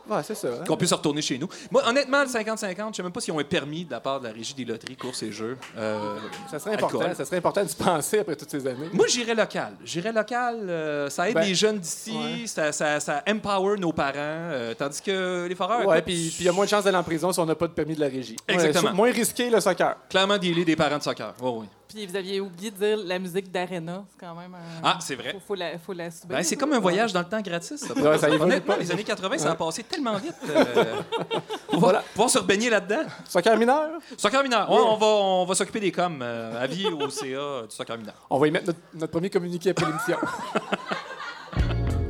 Ouais, 0.10 0.24
c'est 0.24 0.36
ça. 0.36 0.48
hein. 0.48 0.64
Qu'on 0.68 0.78
puisse 0.78 0.94
retourner 0.94 1.22
chez 1.22 1.38
nous. 1.38 1.48
Moi, 1.72 1.84
honnêtement, 1.88 2.22
le 2.22 2.28
50-50, 2.30 2.92
je 2.92 2.98
sais 2.98 3.04
même 3.04 3.12
pas 3.12 3.20
s'ils 3.22 3.34
ont 3.34 3.40
un 3.40 3.44
permis 3.44 3.86
de 3.86 3.92
la 3.92 4.00
part 4.00 4.20
de 4.20 4.28
la 4.28 4.34
régie 4.34 4.54
des 4.54 4.66
loteries, 4.66 4.96
courses 4.96 5.24
et 5.24 5.32
jeux. 5.32 5.58
Euh, 5.78 6.18
Ça 6.50 6.60
serait 6.60 6.74
important. 6.76 7.00
alcool. 7.00 7.16
Ça 7.16 7.26
serait 7.26 7.38
important 7.38 7.64
de 7.64 7.70
se 7.70 7.76
penser 7.76 8.20
après 8.20 8.36
toutes 8.36 8.50
ces 8.52 8.66
années. 8.68 8.90
Moi, 8.94 9.08
j'irais 9.08 9.36
local. 9.36 9.74
J'irais 9.84 10.12
local, 10.14 10.58
euh, 10.70 11.10
ça 11.10 11.28
aide 11.30 11.36
Ben, 11.36 11.42
les 11.42 11.56
jeunes 11.56 11.80
d'ici, 11.80 12.12
ouais. 12.12 12.48
ça, 12.48 12.72
ça, 12.72 13.00
ça 13.00 13.24
empower 13.30 13.78
nos 13.80 13.94
parents, 13.94 14.14
euh, 14.18 14.74
tandis 14.74 15.02
que 15.02 15.46
les 15.48 15.56
foreurs, 15.56 15.86
Ouais, 15.88 16.02
puis 16.02 16.36
il 16.40 16.46
y 16.46 16.50
a 16.50 16.52
moins 16.52 16.66
de 16.66 16.70
chances 16.70 16.84
d'aller 16.84 16.98
en 16.98 17.04
prison 17.04 17.32
si 17.32 17.40
on 17.40 17.46
n'a 17.46 17.56
pas 17.56 17.68
de 17.68 17.74
permis 17.74 17.96
de 17.96 18.00
la 18.02 18.08
régie. 18.08 18.36
Exactement. 18.48 18.94
moins 18.94 19.12
risqué 19.12 19.50
le 19.50 19.60
soccer. 19.60 19.96
clairement 20.10 20.38
dealer 20.38 20.66
des 20.66 20.76
parents 20.76 20.98
de 20.98 21.04
soccer. 21.04 21.34
Oui, 21.42 21.52
oui. 21.62 21.66
Puis 21.88 22.06
vous 22.06 22.16
aviez 22.16 22.42
oublié 22.42 22.70
de 22.72 22.76
dire 22.76 22.98
la 23.06 23.18
musique 23.18 23.52
d'Arena. 23.52 24.04
C'est 24.10 24.20
quand 24.26 24.36
même. 24.36 24.54
un- 24.54 24.82
Ah, 24.84 24.98
c'est 25.02 25.16
vrai. 25.16 25.32
Faut, 25.34 25.40
faut 25.40 25.56
la, 25.56 25.78
faut 25.80 25.94
la. 25.94 26.10
Ben, 26.28 26.44
c'est 26.44 26.56
comme 26.58 26.74
un 26.74 26.80
voyage 26.80 27.14
dans 27.14 27.22
le 27.22 27.26
temps 27.30 27.42
gratis. 27.42 27.80
ça. 27.80 27.94
Ouais, 27.94 28.18
ça 28.18 28.28
évolue 28.28 28.42
Honnêtement, 28.52 28.76
les 28.78 28.92
années 28.92 29.04
80, 29.06 29.38
ça 29.38 29.52
a 29.52 29.56
passé 29.56 29.84
tellement 29.84 30.16
vite. 30.18 30.36
euh, 30.50 30.96
on 31.70 31.74
va 31.76 31.80
Voilà. 31.80 32.04
pouvoir 32.14 32.30
se 32.30 32.40
rebaigner 32.40 32.70
là-dedans. 32.70 33.04
Soccer 33.28 33.58
mineur? 33.58 33.90
Soccer 34.18 34.44
mineur. 34.44 34.70
Ouais, 34.70 34.78
on 34.86 34.98
va, 34.98 35.06
on 35.08 35.46
va 35.46 35.56
s'occuper 35.56 35.80
des 35.80 35.92
coms. 35.92 36.20
Euh, 36.22 36.62
avis 36.62 36.86
au 36.88 37.10
CA 37.10 37.64
du 37.70 37.76
soccer 37.76 37.98
mineur. 37.98 38.16
On 38.30 38.38
va 38.38 38.48
y 38.48 38.52
mettre 38.52 38.68
notre, 38.68 38.80
notre 38.94 39.12
premier 39.12 39.30
communiqué 39.30 39.70
après 39.70 39.86
l'émission. 39.86 40.18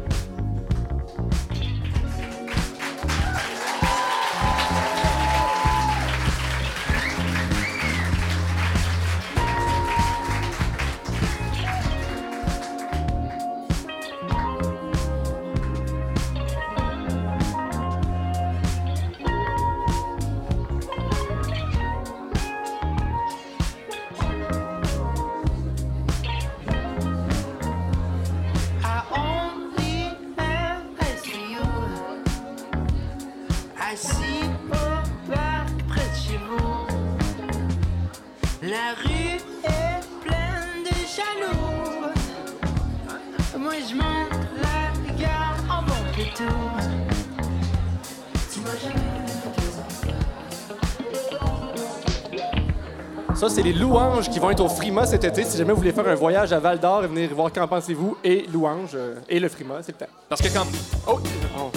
c'est 53.57 53.63
les 53.63 53.73
louanges 53.73 54.29
qui 54.29 54.37
vont 54.37 54.51
être 54.51 54.59
au 54.63 54.69
Frima 54.69 55.07
cet 55.07 55.23
été. 55.23 55.43
Si 55.43 55.57
jamais 55.57 55.71
vous 55.71 55.79
voulez 55.79 55.91
faire 55.91 56.07
un 56.07 56.13
voyage 56.13 56.53
à 56.53 56.59
Val 56.59 56.79
d'Or 56.79 57.03
et 57.03 57.07
venir 57.07 57.33
voir 57.33 57.51
Qu'en 57.51 57.67
pensez-vous 57.67 58.15
et 58.23 58.45
louanges 58.53 58.91
euh, 58.93 59.15
et 59.27 59.39
le 59.39 59.49
Frima, 59.49 59.81
c'est 59.81 59.93
le 59.99 60.05
temps. 60.05 60.11
Parce 60.29 60.43
que 60.43 60.49
quand. 60.49 60.67
Oh! 61.07 61.19
oh. 61.57 61.71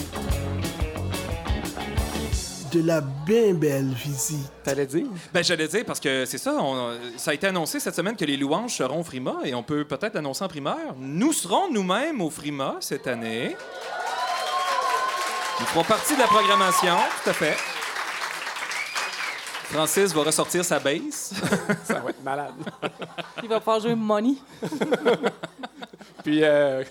De 2.71 2.83
la 2.87 3.01
bien 3.01 3.55
belle 3.55 3.95
visite. 3.95 4.53
T'allais 4.63 4.85
dire? 4.85 5.07
Ben, 5.33 5.43
j'allais 5.43 5.69
dire, 5.69 5.85
parce 5.87 6.01
que 6.01 6.27
c'est 6.27 6.37
ça, 6.37 6.55
on- 6.61 6.93
ça 7.17 7.31
a 7.31 7.35
été 7.35 7.47
annoncé 7.47 7.81
cette 7.81 7.95
semaine 7.95 8.15
que 8.15 8.27
les 8.27 8.37
louanges 8.37 8.77
seront 8.77 9.01
au 9.01 9.03
Frima 9.03 9.37
et 9.45 9.55
on 9.55 9.63
peut 9.63 9.87
peut-être 9.87 10.13
l'annoncer 10.13 10.45
en 10.45 10.49
primaire. 10.49 10.95
Nous 10.99 11.33
serons 11.33 11.73
nous-mêmes 11.73 12.21
au 12.21 12.29
Frima 12.29 12.77
cette 12.81 13.07
année. 13.07 13.57
Ils 15.61 15.67
feront 15.67 15.85
partie 15.85 16.15
de 16.15 16.21
la 16.21 16.27
programmation, 16.27 16.97
tout 17.25 17.31
à 17.31 17.33
fait. 17.33 17.57
Francis 19.71 20.13
va 20.13 20.25
ressortir 20.25 20.65
sa 20.65 20.81
base. 20.81 21.33
Ça 21.85 22.01
va 22.01 22.11
être 22.11 22.23
malade. 22.25 22.55
Il 23.41 23.49
va 23.49 23.61
pouvoir 23.61 23.79
jouer 23.79 23.95
Money. 23.95 24.35
Puis, 26.25 26.43
euh, 26.43 26.83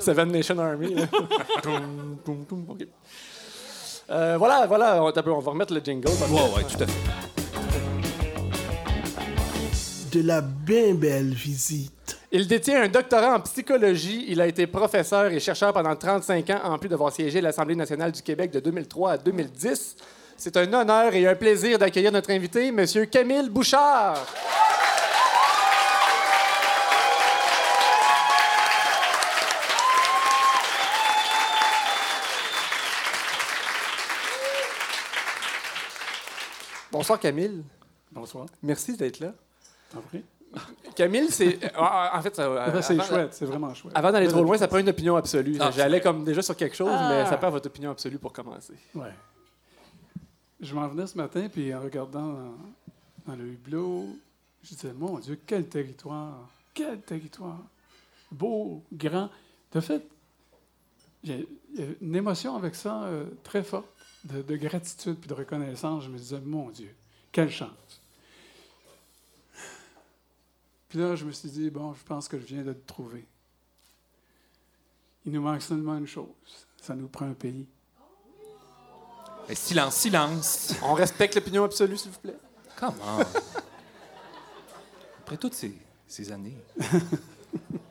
Seven 0.00 0.32
Nation 0.32 0.58
Army. 0.58 0.94
là. 0.94 1.06
Toum, 1.62 2.18
toum, 2.24 2.44
toum, 2.44 2.66
OK. 2.70 2.86
Euh, 4.10 4.36
voilà, 4.36 4.66
voilà, 4.66 5.02
on, 5.02 5.12
on 5.14 5.38
va 5.38 5.50
remettre 5.52 5.72
le 5.72 5.80
jingle. 5.80 6.08
Ouais, 6.08 6.40
ouais, 6.56 6.64
tout 6.64 6.82
à 6.82 6.86
fait. 6.86 6.92
De 10.10 10.26
la 10.26 10.40
bien 10.40 10.94
belle 10.94 11.34
visite. 11.34 12.18
Il 12.32 12.48
détient 12.48 12.82
un 12.82 12.88
doctorat 12.88 13.36
en 13.36 13.40
psychologie. 13.40 14.24
Il 14.28 14.40
a 14.40 14.46
été 14.48 14.66
professeur 14.66 15.26
et 15.26 15.38
chercheur 15.38 15.72
pendant 15.72 15.94
35 15.94 16.50
ans, 16.50 16.60
en 16.64 16.78
plus 16.78 16.88
d'avoir 16.88 17.12
siégé 17.12 17.38
à 17.38 17.42
l'Assemblée 17.42 17.76
nationale 17.76 18.10
du 18.10 18.22
Québec 18.22 18.50
de 18.50 18.58
2003 18.60 19.12
à 19.12 19.18
2010. 19.18 19.96
C'est 20.40 20.56
un 20.56 20.72
honneur 20.72 21.14
et 21.14 21.26
un 21.26 21.34
plaisir 21.34 21.78
d'accueillir 21.80 22.12
notre 22.12 22.30
invité, 22.30 22.68
M. 22.68 22.86
Camille 23.10 23.48
Bouchard. 23.50 24.24
Bonsoir, 36.90 37.18
Camille. 37.20 37.62
Bonsoir. 38.12 38.46
Merci 38.62 38.96
d'être 38.96 39.20
là. 39.20 39.32
T'en 39.92 40.00
prie. 40.00 40.24
Camille, 40.96 41.28
c'est. 41.30 41.58
En 41.76 42.18
en 42.18 42.22
fait, 42.22 42.34
ça- 42.34 42.50
Ah 42.58 42.70
ben, 42.70 42.80
c'est 42.82 42.94
avant- 42.94 43.04
chouette, 43.04 43.34
c'est 43.34 43.44
vraiment 43.44 43.74
chouette. 43.74 43.92
Avant 43.94 44.10
d'aller 44.10 44.28
trop 44.28 44.42
loin, 44.42 44.56
ça 44.56 44.66
prend 44.66 44.78
une 44.78 44.88
opinion 44.88 45.16
absolue. 45.16 45.56
Ah, 45.60 45.70
J'allais 45.70 46.00
comme 46.00 46.24
déjà 46.24 46.40
sur 46.40 46.56
quelque 46.56 46.74
chose, 46.76 46.90
Ah. 46.92 47.08
mais 47.10 47.26
ça 47.26 47.36
prend 47.36 47.50
votre 47.50 47.66
opinion 47.66 47.90
absolue 47.90 48.18
pour 48.18 48.32
commencer. 48.32 48.72
Ouais. 48.94 49.12
Je 50.60 50.74
m'en 50.74 50.88
venais 50.88 51.06
ce 51.06 51.16
matin, 51.16 51.48
puis 51.48 51.72
en 51.74 51.80
regardant 51.80 52.54
dans, 53.26 53.36
le 53.36 53.46
hublot, 53.46 54.06
je 54.62 54.74
disais, 54.74 54.92
mon 54.92 55.18
Dieu, 55.18 55.38
quel 55.46 55.68
territoire, 55.68 56.48
quel 56.74 57.00
territoire. 57.00 57.62
Beau, 58.32 58.82
grand. 58.92 59.30
De 59.72 59.80
fait, 59.80 60.02
j'ai 61.22 61.46
une 62.00 62.16
émotion 62.16 62.56
avec 62.56 62.74
ça 62.74 63.04
euh, 63.04 63.26
très 63.44 63.62
forte, 63.62 63.88
de, 64.24 64.42
de 64.42 64.56
gratitude 64.56 65.16
puis 65.16 65.28
de 65.28 65.34
reconnaissance. 65.34 66.04
Je 66.04 66.10
me 66.10 66.18
disais, 66.18 66.40
mon 66.40 66.70
Dieu, 66.70 66.94
quelle 67.30 67.50
chance. 67.50 68.00
Puis 70.88 70.98
là, 70.98 71.14
je 71.14 71.24
me 71.24 71.32
suis 71.32 71.50
dit, 71.50 71.70
bon, 71.70 71.94
je 71.94 72.02
pense 72.02 72.28
que 72.28 72.38
je 72.38 72.46
viens 72.46 72.62
de 72.62 72.70
le 72.70 72.80
trouver. 72.80 73.24
Il 75.26 75.32
nous 75.32 75.42
manque 75.42 75.62
seulement 75.62 75.98
une 75.98 76.06
chose. 76.06 76.26
Ça 76.80 76.94
nous 76.94 77.08
prend 77.08 77.26
un 77.26 77.34
pays. 77.34 77.66
Silence, 79.54 79.94
silence. 79.96 80.74
On 80.82 80.94
respecte 80.94 81.34
l'opinion 81.34 81.64
absolue, 81.64 81.96
s'il 81.96 82.10
vous 82.10 82.18
plaît. 82.18 82.36
Comment? 82.76 83.20
Après 85.20 85.36
toutes 85.36 85.54
ces, 85.54 85.72
ces 86.06 86.30
années. 86.32 86.56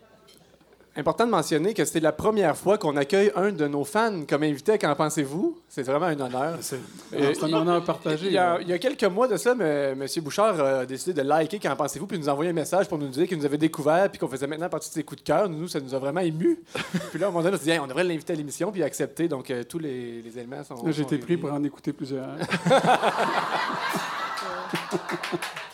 important 0.98 1.26
de 1.26 1.32
mentionner 1.32 1.74
que 1.74 1.86
c'est 1.86 2.00
la 2.00 2.12
première 2.12 2.58
fois 2.58 2.78
qu'on 2.78 2.96
accueille 2.98 3.32
un 3.36 3.52
de 3.52 3.68
nos 3.68 3.84
fans 3.84 4.24
comme 4.28 4.44
invité. 4.44 4.78
Qu'en 4.78 4.96
pensez-vous? 4.96 5.58
C'est 5.70 5.84
vraiment 5.84 6.08
un 6.08 6.20
honneur. 6.20 6.58
C'est 6.62 6.80
Euh, 7.14 7.34
un 7.42 7.54
honneur 7.54 7.84
partagé. 7.84 8.28
Il 8.28 8.34
y, 8.34 8.38
a, 8.38 8.60
il 8.62 8.68
y 8.68 8.74
a 8.74 8.78
quelques 8.80 9.04
mois 9.04 9.28
de 9.28 9.38
ça, 9.38 9.52
M. 9.52 10.06
Bouchard 10.22 10.60
a 10.60 10.86
décidé 10.86 11.14
de 11.14 11.28
liker 11.28 11.60
Qu'en 11.60 11.76
pensez-vous 11.76 12.08
puis 12.08 12.18
nous 12.20 12.30
envoyer 12.30 12.50
un 12.52 12.54
message 12.54 12.88
pour 12.88 12.98
nous 12.98 13.08
dire 13.08 13.28
qu'il 13.28 13.38
nous 13.38 13.46
avait 13.46 13.58
découvert 13.58 14.10
puis 14.10 14.20
qu'on 14.20 14.28
faisait 14.28 14.48
maintenant 14.48 14.70
partie 14.70 14.90
de 14.90 14.94
ses 14.96 15.04
coups 15.04 15.22
de 15.22 15.28
cœur. 15.28 15.48
Nous, 15.50 15.68
ça 15.68 15.80
nous 15.80 15.94
a 15.94 16.00
vraiment 16.00 16.22
émus. 16.22 16.60
puis 17.12 17.20
là, 17.20 17.28
à 17.28 17.30
un 17.30 17.32
moment 17.32 17.44
donné, 17.44 17.56
on 17.56 17.60
s'est 17.60 17.66
dit, 17.66 17.72
Hey, 17.72 17.80
on 17.80 17.88
devrait 17.88 18.04
l'inviter 18.04 18.34
à 18.34 18.36
l'émission 18.36 18.72
puis 18.72 18.82
il 18.82 18.84
a 18.84 18.88
accepté. 18.88 19.28
Donc, 19.28 19.52
euh, 19.52 19.64
tous 19.64 19.80
les, 19.80 20.22
les 20.22 20.38
éléments 20.38 20.64
sont. 20.64 20.76
J'ai 20.92 21.04
été 21.04 21.18
pris 21.18 21.38
pour 21.38 21.52
en 21.52 21.64
écouter 21.64 21.94
plusieurs. 21.94 22.28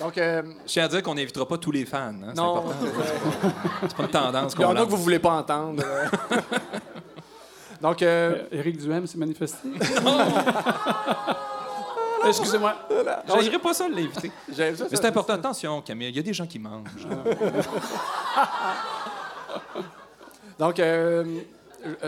Donc, 0.00 0.16
euh, 0.18 0.42
Je 0.66 0.72
tiens 0.72 0.84
à 0.84 0.88
dire 0.88 1.02
qu'on 1.02 1.14
n'invitera 1.14 1.46
pas 1.46 1.58
tous 1.58 1.72
les 1.72 1.84
fans. 1.84 1.98
hein, 1.98 2.14
C'est 2.28 2.36
non. 2.40 2.56
important. 2.58 2.76
euh, 2.84 3.48
C'est 3.82 3.96
pas 3.96 4.02
une 4.04 4.08
tendance 4.10 4.54
Il 4.56 4.60
y 4.60 4.64
en 4.64 4.68
qu'on 4.68 4.76
a 4.76 4.84
que 4.84 4.90
vous 4.90 4.96
voulez 4.98 5.18
pas 5.18 5.32
entendre. 5.32 5.82
Donc, 7.80 8.02
euh, 8.02 8.34
Euh, 8.52 8.58
Éric 8.58 8.78
Duhem 8.78 9.06
s'est 9.06 9.18
manifesté. 9.18 9.68
Excusez-moi. 12.26 12.74
J'aillerais 13.28 13.58
pas 13.60 13.72
ça 13.74 13.88
l'inviter. 13.88 14.30
j'aime 14.52 14.76
ça. 14.76 14.84
Mais 14.90 14.96
c'est 14.96 15.04
important. 15.06 15.34
Attention, 15.34 15.80
Camille, 15.82 16.08
il 16.08 16.16
y 16.16 16.18
a 16.18 16.22
des 16.22 16.32
gens 16.34 16.46
qui 16.46 16.58
mangent. 16.58 17.06
Donc, 20.58 20.80
euh, 20.80 21.24
euh, 21.24 21.40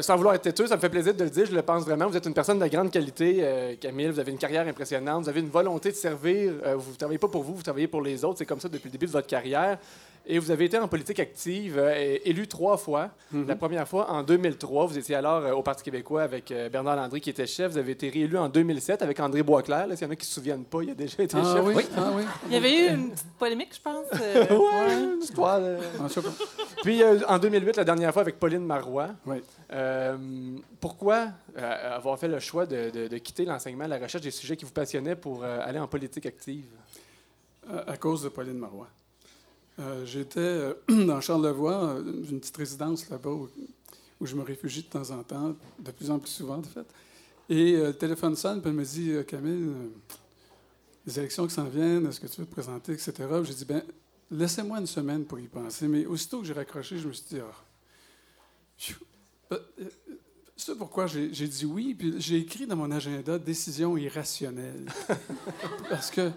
sans 0.01 0.17
vouloir 0.17 0.35
être 0.35 0.43
têteux, 0.43 0.67
ça 0.67 0.77
me 0.77 0.81
fait 0.81 0.89
plaisir 0.89 1.15
de 1.15 1.25
le 1.25 1.31
dire, 1.31 1.47
je 1.47 1.55
le 1.55 1.63
pense 1.63 1.85
vraiment. 1.85 2.09
Vous 2.09 2.17
êtes 2.17 2.27
une 2.27 2.35
personne 2.35 2.59
de 2.59 2.67
grande 2.67 2.91
qualité, 2.91 3.39
euh, 3.41 3.75
Camille. 3.81 4.09
Vous 4.09 4.19
avez 4.19 4.33
une 4.33 4.39
carrière 4.39 4.67
impressionnante. 4.67 5.25
Vous 5.25 5.29
avez 5.29 5.41
une 5.41 5.49
volonté 5.49 5.91
de 5.91 5.97
servir. 5.97 6.53
Euh, 6.65 6.77
vous 6.77 6.93
ne 6.93 6.97
travaillez 6.97 7.19
pas 7.19 7.29
pour 7.29 7.43
vous, 7.43 7.55
vous 7.55 7.63
travaillez 7.63 7.87
pour 7.87 8.03
les 8.03 8.25
autres. 8.25 8.39
C'est 8.39 8.47
comme 8.47 8.61
ça 8.61 8.69
depuis 8.69 8.89
le 8.89 8.93
début 8.93 9.07
de 9.07 9.13
votre 9.13 9.27
carrière. 9.27 9.79
Et 10.27 10.39
vous 10.39 10.51
avez 10.51 10.67
été 10.67 10.79
en 10.79 10.87
politique 10.87 11.19
active, 11.19 11.77
euh, 11.79 11.93
et 11.97 12.29
élu 12.31 12.47
trois 12.47 12.77
fois. 12.77 13.11
La 13.33 13.57
première 13.57 13.89
fois 13.89 14.11
en 14.11 14.23
2003. 14.23 14.87
Vous 14.87 14.99
étiez 14.99 15.15
alors 15.17 15.45
euh, 15.45 15.53
au 15.53 15.63
Parti 15.63 15.83
québécois 15.83 16.23
avec 16.23 16.51
euh, 16.53 16.69
Bernard 16.69 16.95
Landry 16.97 17.21
qui 17.21 17.31
était 17.31 17.47
chef. 17.47 17.73
Vous 17.73 17.79
avez 17.79 17.93
été 17.93 18.09
réélu 18.11 18.37
en 18.37 18.49
2007 18.49 19.03
avec 19.03 19.19
André 19.19 19.43
Boisclair. 19.43 19.87
Là, 19.87 19.97
S'il 19.97 20.07
y 20.07 20.11
en 20.11 20.13
a 20.13 20.17
qui 20.17 20.23
ne 20.23 20.27
se 20.29 20.35
souviennent 20.35 20.65
pas, 20.65 20.83
il 20.83 20.91
a 20.91 20.95
déjà 20.95 21.23
été 21.23 21.37
Ah 21.37 21.55
chef. 21.57 21.65
oui? 21.65 21.85
Ah 21.97 22.11
oui? 22.15 22.23
Il 22.47 22.53
y 22.53 22.57
avait 22.57 22.73
eu 22.73 22.89
une 22.95 23.11
petite 23.11 23.27
polémique, 23.39 23.75
je 23.75 23.81
pense. 23.81 24.07
euh, 24.21 24.47
Ouais, 24.59 24.95
une 25.15 25.23
histoire 25.23 25.61
Ah. 25.99 26.07
Puis 26.83 27.03
euh, 27.03 27.19
en 27.27 27.39
2008, 27.39 27.77
la 27.77 27.85
dernière 27.85 28.13
fois 28.13 28.23
avec 28.23 28.39
Pauline 28.39 28.65
Marois. 28.65 29.09
Oui. 29.27 29.39
Euh, 29.73 30.17
pourquoi 30.81 31.29
euh, 31.59 31.97
avoir 31.97 32.19
fait 32.19 32.29
le 32.29 32.39
choix 32.41 32.67
de, 32.67 32.91
de- 32.91 33.09
de 33.09 33.19
quitter 33.19 33.45
l'enseignement, 33.45 33.87
la 33.87 33.99
recherche 33.99 34.23
des 34.23 34.31
sujets 34.31 34.57
qui 34.57 34.65
vous 34.65 34.71
passionnaient 34.73 35.17
pour 35.17 35.43
euh, 35.43 35.61
aller 35.63 35.79
en 35.79 35.89
politique 35.89 36.27
active? 36.27 36.67
À, 37.69 37.93
à 37.93 37.97
cause 37.97 38.23
de 38.23 38.29
Pauline 38.29 38.59
Marois. 38.59 38.89
Euh, 39.81 40.05
J'étais 40.05 40.41
euh, 40.41 40.75
dans 41.07 41.21
Charlevoix, 41.21 41.95
euh, 41.95 42.23
une 42.31 42.41
petite 42.41 42.57
résidence 42.57 43.09
là-bas 43.09 43.31
où, 43.31 43.49
je 44.21 44.37
me 44.37 44.43
réfugie 44.43 44.83
de 44.83 44.89
temps 44.89 45.11
en 45.11 45.23
temps, 45.23 45.57
de 45.79 45.91
plus 45.91 46.11
en 46.11 46.19
plus 46.19 46.31
souvent, 46.31 46.59
de 46.59 46.67
fait. 46.67 46.87
Et 47.49 47.73
le 47.79 47.93
téléphone 47.95 48.37
sonne, 48.37 48.61
puis 48.61 48.69
elle 48.71 48.77
me 48.77 48.85
dit 48.85 49.13
Camille, 49.27 49.71
les 51.07 51.19
élections 51.19 51.47
qui 51.47 51.55
s'en 51.55 51.65
viennent, 51.65 52.07
est-ce 52.07 52.21
que 52.21 52.27
tu 52.27 52.43
veux 52.43 52.47
te 52.47 52.53
présenter, 52.53 52.93
etc. 52.93 53.13
J'ai 53.43 53.55
dit 53.55 53.65
ben, 53.65 53.83
laissez-moi 54.31 54.79
une 54.79 54.87
semaine 54.87 55.25
pour 55.25 55.41
y 55.41 55.49
penser. 55.49 55.89
Mais 55.89 56.05
aussitôt 56.05 56.41
que 56.41 56.47
j'ai 56.47 56.53
raccroché, 56.53 56.99
je 56.99 57.09
me 57.09 57.13
suis 57.15 57.25
dit 57.31 57.41
ah, 59.51 59.57
c'est 60.55 60.77
pourquoi 60.77 61.07
j'ai 61.07 61.29
dit 61.31 61.65
oui, 61.65 61.95
puis 61.95 62.21
j'ai 62.21 62.37
écrit 62.37 62.67
dans 62.67 62.77
mon 62.77 62.91
agenda 62.91 63.39
décision 63.39 63.97
irrationnelle. 63.97 64.87
Parce 65.89 66.11
que 66.11 66.31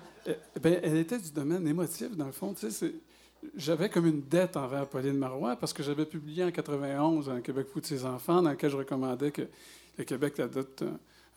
ben, 0.61 0.79
elle 0.81 0.97
était 0.97 1.19
du 1.19 1.31
domaine 1.31 1.67
émotif, 1.67 2.15
dans 2.15 2.27
le 2.27 2.31
fond. 2.31 2.53
Tu 2.53 2.71
sais, 2.71 2.93
j'avais 3.55 3.89
comme 3.89 4.05
une 4.05 4.21
dette 4.21 4.57
envers 4.57 4.87
Pauline 4.87 5.17
Marois 5.17 5.55
parce 5.55 5.73
que 5.73 5.83
j'avais 5.83 6.05
publié 6.05 6.43
en 6.43 6.51
91 6.51 7.29
un 7.29 7.41
Québec 7.41 7.67
fou 7.71 7.79
de 7.79 7.85
ses 7.85 8.05
enfants 8.05 8.41
dans 8.41 8.51
lequel 8.51 8.71
je 8.71 8.77
recommandais 8.77 9.31
que 9.31 9.43
le 9.97 10.03
Québec 10.03 10.39
adopte 10.39 10.83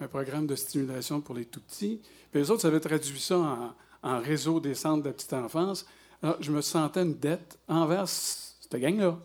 un, 0.01 0.09
programme 0.09 0.47
de 0.47 0.55
stimulation 0.55 1.21
pour 1.21 1.35
les 1.35 1.45
tout-petits. 1.45 2.01
Puis 2.31 2.41
les 2.41 2.51
autres 2.51 2.67
avaient 2.67 2.81
traduit 2.81 3.21
ça 3.21 3.39
en, 3.39 3.75
en 4.03 4.21
réseau 4.21 4.61
des 4.61 4.75
centres 4.75 5.03
de 5.03 5.09
la 5.09 5.15
petite 5.15 5.33
enfance. 5.33 5.87
Alors, 6.23 6.37
je 6.41 6.51
me 6.51 6.61
sentais 6.61 7.03
une 7.03 7.15
dette 7.15 7.59
envers 7.69 8.09
cette 8.09 8.75
gang-là. 8.75 9.19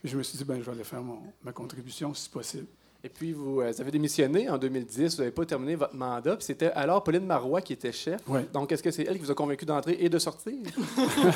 Puis 0.00 0.10
je 0.10 0.16
me 0.16 0.22
suis 0.22 0.38
dit, 0.38 0.44
ben, 0.44 0.58
je 0.58 0.64
vais 0.64 0.72
aller 0.72 0.84
faire 0.84 1.02
mon- 1.02 1.32
ma 1.42 1.52
contribution 1.52 2.12
si 2.14 2.28
possible. 2.28 2.66
Et 3.06 3.08
puis, 3.08 3.32
vous, 3.32 3.60
euh, 3.60 3.70
vous 3.70 3.80
avez 3.80 3.92
démissionné 3.92 4.50
en 4.50 4.58
2010, 4.58 5.14
vous 5.14 5.20
n'avez 5.20 5.30
pas 5.30 5.46
terminé 5.46 5.76
votre 5.76 5.94
mandat, 5.94 6.34
puis 6.34 6.44
c'était 6.44 6.72
alors 6.72 7.04
Pauline 7.04 7.24
Marois 7.24 7.60
qui 7.60 7.72
était 7.72 7.92
chef. 7.92 8.20
Ouais. 8.26 8.44
Donc, 8.52 8.72
est-ce 8.72 8.82
que 8.82 8.90
c'est 8.90 9.04
elle 9.04 9.16
qui 9.16 9.24
vous 9.24 9.30
a 9.30 9.34
convaincu 9.36 9.64
d'entrer 9.64 9.96
et 10.00 10.08
de 10.08 10.18
sortir? 10.18 10.54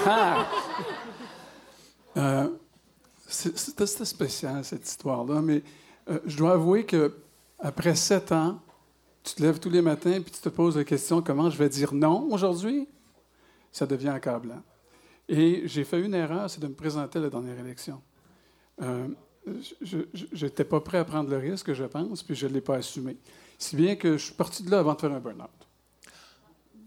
Euh, 2.16 2.48
c'était 3.28 3.86
spécial, 3.86 4.64
cette 4.64 4.84
histoire-là, 4.84 5.40
mais 5.40 5.62
euh, 6.08 6.18
je 6.26 6.36
dois 6.36 6.54
avouer 6.54 6.84
que 6.84 7.14
après 7.60 7.94
sept 7.94 8.32
ans, 8.32 8.58
tu 9.22 9.36
te 9.36 9.42
lèves 9.42 9.60
tous 9.60 9.70
les 9.70 9.80
matins 9.80 10.20
puis 10.20 10.32
tu 10.32 10.40
te 10.40 10.48
poses 10.48 10.76
la 10.76 10.82
question 10.82 11.22
comment 11.22 11.48
je 11.48 11.56
vais 11.56 11.68
dire 11.68 11.94
non 11.94 12.26
aujourd'hui? 12.32 12.88
Ça 13.70 13.86
devient 13.86 14.08
accablant. 14.08 14.60
Et 15.28 15.62
j'ai 15.66 15.84
fait 15.84 16.00
une 16.00 16.14
erreur, 16.14 16.50
c'est 16.50 16.60
de 16.60 16.66
me 16.66 16.74
présenter 16.74 17.20
à 17.20 17.22
la 17.22 17.30
dernière 17.30 17.60
élection. 17.60 18.02
Je 19.46 20.44
n'étais 20.44 20.64
pas 20.64 20.80
prêt 20.80 20.98
à 20.98 21.04
prendre 21.04 21.30
le 21.30 21.38
risque, 21.38 21.72
je 21.72 21.84
pense, 21.84 22.22
puis 22.22 22.34
je 22.34 22.46
ne 22.46 22.52
l'ai 22.52 22.60
pas 22.60 22.76
assumé. 22.76 23.16
Si 23.58 23.76
bien 23.76 23.96
que 23.96 24.16
je 24.16 24.24
suis 24.24 24.34
parti 24.34 24.62
de 24.62 24.70
là 24.70 24.80
avant 24.80 24.94
de 24.94 25.00
faire 25.00 25.12
un 25.12 25.20
burn-out. 25.20 25.48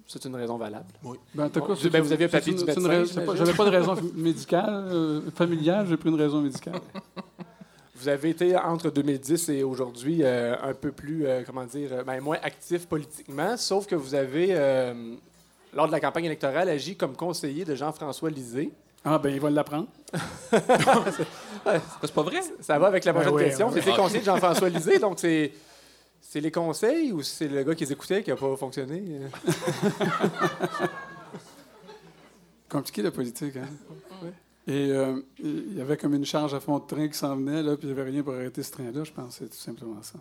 C'est 0.06 0.26
une 0.26 0.36
raison 0.36 0.58
valable. 0.58 0.86
Ben, 1.34 1.46
en 1.46 1.50
tout 1.50 1.62
cas, 1.62 1.74
ben, 1.89 2.02
vous 2.02 2.12
aviez 2.12 2.26
un 2.26 2.30
papier 2.30 2.54
du 2.54 2.63
médecin. 2.63 3.06
J'avais 3.36 3.54
pas 3.54 3.66
de 3.66 3.70
raison 3.70 3.96
médicale, 4.16 4.88
euh, 4.92 5.32
familiale, 5.32 5.88
j'ai 5.88 5.98
pris 5.98 6.10
une 6.10 6.22
raison 6.22 6.42
médicale. 6.42 6.80
Vous 7.96 8.10
avez 8.10 8.32
été 8.32 8.58
entre 8.58 8.89
2010 8.89 9.48
et 9.50 9.63
aujourd'hui 9.63 10.24
euh, 10.24 10.56
un 10.62 10.74
peu 10.74 10.92
plus, 10.92 11.26
euh, 11.26 11.42
comment 11.46 11.63
dire, 11.63 11.89
euh, 11.94 12.04
ben, 12.04 12.20
moins 12.20 12.38
actif 12.44 12.86
politiquement, 12.86 13.56
sauf 13.56 13.86
que 13.86 13.96
vous 13.96 14.13
avez, 14.13 14.48
euh, 14.50 15.16
lors 15.74 15.88
de 15.88 15.92
la 15.94 16.02
campagne 16.02 16.26
électorale, 16.26 16.68
agi 16.68 16.98
comme 16.98 17.16
conseiller 17.16 17.63
de 17.63 17.76
Jean-François 17.76 18.30
Lisée. 18.30 18.72
Ah, 19.06 19.18
ben, 19.20 19.30
il 19.34 19.39
va 19.42 19.50
l'apprendre. 19.50 19.88
C'est 22.02 22.13
pas 22.13 22.22
vrai? 22.24 22.42
Ça 22.62 22.78
va 22.80 22.88
avec 22.88 23.04
la 23.06 23.13
prochaine 23.13 23.34
ouais, 23.34 23.46
question. 23.46 23.70
ouais. 23.70 23.82
C'était 23.82 23.96
conseiller 23.96 24.20
de 24.22 24.26
Jean-François 24.26 24.70
Lisée, 24.70 25.00
donc 25.00 25.20
c'est. 25.20 25.52
C'est 26.22 26.39
les 26.42 26.52
conseils 26.52 27.12
ou 27.12 27.22
c'est 27.22 27.48
le 27.48 27.63
gars 27.63 27.76
qui 27.76 27.84
les 27.86 27.92
écoutait 27.92 28.24
qui 28.24 28.32
n'a 28.32 28.36
pas 28.36 28.56
fonctionné? 28.56 29.04
Compliqué 32.70 33.02
la 33.04 33.12
politique, 33.12 33.56
hein? 33.58 33.68
Et 34.66 34.89
euh, 34.92 35.20
il 35.39 35.78
y 35.78 35.82
avait 35.82 35.98
comme 35.98 36.13
une 36.16 36.26
charge 36.26 36.54
à 36.54 36.60
fond 36.60 36.80
de 36.80 36.88
train 36.88 37.08
qui 37.10 37.18
s'en 37.18 37.36
venait, 37.36 37.62
là, 37.62 37.76
puis 37.76 37.88
il 37.88 37.94
n'y 37.94 38.00
avait 38.00 38.10
rien 38.10 38.24
pour 38.24 38.34
arrêter 38.34 38.63
ce 38.63 38.72
train-là. 38.72 39.04
Je 39.04 39.12
pense 39.12 39.36
c'est 39.38 39.50
tout 39.50 39.58
simplement 39.58 40.02
ça. 40.02 40.18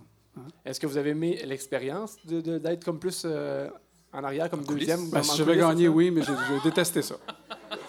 Est-ce 0.64 0.80
que 0.80 0.86
vous 0.86 0.96
avez 0.96 1.10
aimé 1.10 1.40
l'expérience 1.46 2.16
de- 2.26 2.40
de- 2.40 2.58
d'être 2.58 2.84
comme 2.84 2.98
plus 2.98 3.22
euh, 3.24 3.68
en 4.12 4.24
arrière, 4.24 4.50
comme 4.50 4.64
deuxième? 4.64 5.08
Ben, 5.10 5.22
si 5.22 5.36
j'avais 5.36 5.56
gagné, 5.56 5.84
c'est 5.84 5.88
oui, 5.88 6.10
mais 6.10 6.22
j'ai 6.22 6.32
détesté 6.64 7.00
ça. 7.02 7.14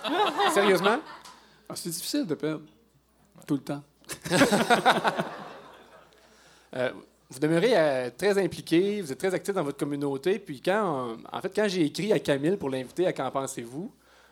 Sérieusement? 0.54 1.00
Ah, 1.70 1.74
c'est 1.76 1.90
difficile 1.90 2.26
de 2.26 2.36
perdre. 2.36 2.66
Tout 3.48 3.56
le 3.56 3.62
temps. 3.62 3.84
Euh, 6.76 6.90
vous 7.30 7.40
demeurez 7.40 7.74
euh, 7.76 8.10
très 8.18 8.44
impliqué, 8.44 9.00
vous 9.00 9.12
êtes 9.12 9.20
très 9.20 9.32
actif 9.32 9.54
dans 9.54 9.64
votre 9.64 9.78
communauté. 9.78 10.40
Puis 10.40 10.60
quand, 10.60 11.18
en 11.32 11.42
fait, 11.42 11.56
quand 11.56 11.68
j'ai 11.68 11.86
écrit 11.86 12.12
à 12.12 12.18
Camille 12.18 12.58
pour 12.58 12.72
l'inviter 12.72 13.06
à 13.06 13.14
Qu'en 13.14 13.30
pensez-vous, 13.30 13.92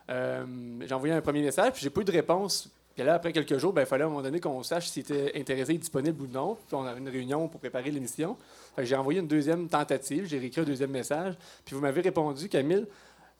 euh, 0.10 0.46
j'ai 0.82 0.94
envoyé 0.94 1.14
un 1.14 1.22
premier 1.22 1.44
message, 1.44 1.74
puis 1.74 1.84
j'ai 1.84 1.92
pas 1.92 2.02
eu 2.02 2.06
de 2.06 2.12
réponse. 2.12 2.68
Puis 2.96 3.04
là, 3.04 3.14
après 3.14 3.32
quelques 3.32 3.58
jours, 3.58 3.72
ben, 3.72 3.82
il 3.82 3.88
fallait 3.88 4.04
à 4.04 4.08
un 4.08 4.10
moment 4.10 4.22
donné 4.22 4.40
qu'on 4.40 4.64
sache 4.64 4.90
s'il 4.90 5.04
était 5.04 5.40
intéressé 5.40 5.74
et 5.74 5.78
disponible 5.78 6.22
ou 6.24 6.28
non. 6.28 6.58
Puis 6.68 6.76
on 6.76 6.84
avait 6.84 7.00
une 7.00 7.10
réunion 7.10 7.48
pour 7.48 7.60
préparer 7.60 7.90
l'émission. 7.90 8.38
J'ai 8.78 8.96
envoyé 8.96 9.20
une 9.20 9.28
deuxième 9.28 9.70
tentative, 9.70 10.26
j'ai 10.26 10.40
réécrit 10.40 10.62
un 10.62 10.66
deuxième 10.66 10.92
message. 10.92 11.36
Puis 11.64 11.76
vous 11.76 11.82
m'avez 11.82 12.02
répondu, 12.02 12.50
Camille, 12.50 12.86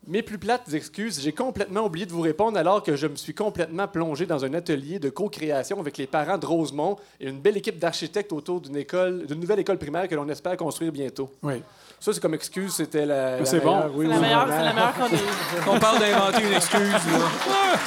mes 0.08 0.24
plus 0.24 0.40
plates 0.40 0.74
excuses, 0.74 1.22
j'ai 1.22 1.32
complètement 1.32 1.82
oublié 1.86 2.06
de 2.08 2.12
vous 2.12 2.22
répondre 2.22 2.58
alors 2.58 2.82
que 2.82 2.96
je 2.96 3.06
me 3.06 3.16
suis 3.16 3.36
complètement 3.36 3.88
plongé 3.88 4.26
dans 4.26 4.44
un 4.44 4.54
atelier 4.56 4.98
de 4.98 5.10
co-création 5.10 5.80
avec 5.80 5.98
les 5.98 6.08
parents 6.08 6.38
de 6.40 6.46
Rosemont 6.46 6.98
et 7.20 7.30
une 7.30 7.40
belle 7.40 7.58
équipe 7.58 7.78
d'architectes 7.78 8.34
autour 8.34 8.62
d'une 8.62 8.78
école, 8.78 9.26
d'une 9.28 9.40
nouvelle 9.40 9.60
école 9.60 9.78
primaire 9.78 10.08
que 10.08 10.16
l'on 10.16 10.28
espère 10.30 10.58
construire 10.58 10.92
bientôt. 10.92 11.30
Oui. 11.44 11.62
Ça, 12.00 12.14
c'est 12.14 12.20
comme 12.20 12.34
excuse, 12.34 12.74
c'était 12.74 13.06
la. 13.06 13.38
la 13.40 13.46
c'est 13.46 13.60
bon. 13.60 13.76
meilleure. 13.76 13.92
Oui, 13.96 14.06
C'est 14.06 14.10
la 14.10 14.16
oui, 14.16 14.22
meilleure, 14.22 14.48
c'est 14.48 14.64
la 14.64 14.74
meilleure 14.74 14.94
qu'on 14.96 15.06
ait. 15.06 15.20
On 15.76 15.80
parle 15.80 16.00
d'inventer 16.00 16.44
une 16.48 16.54
excuse, 16.54 16.92
là. 16.92 17.80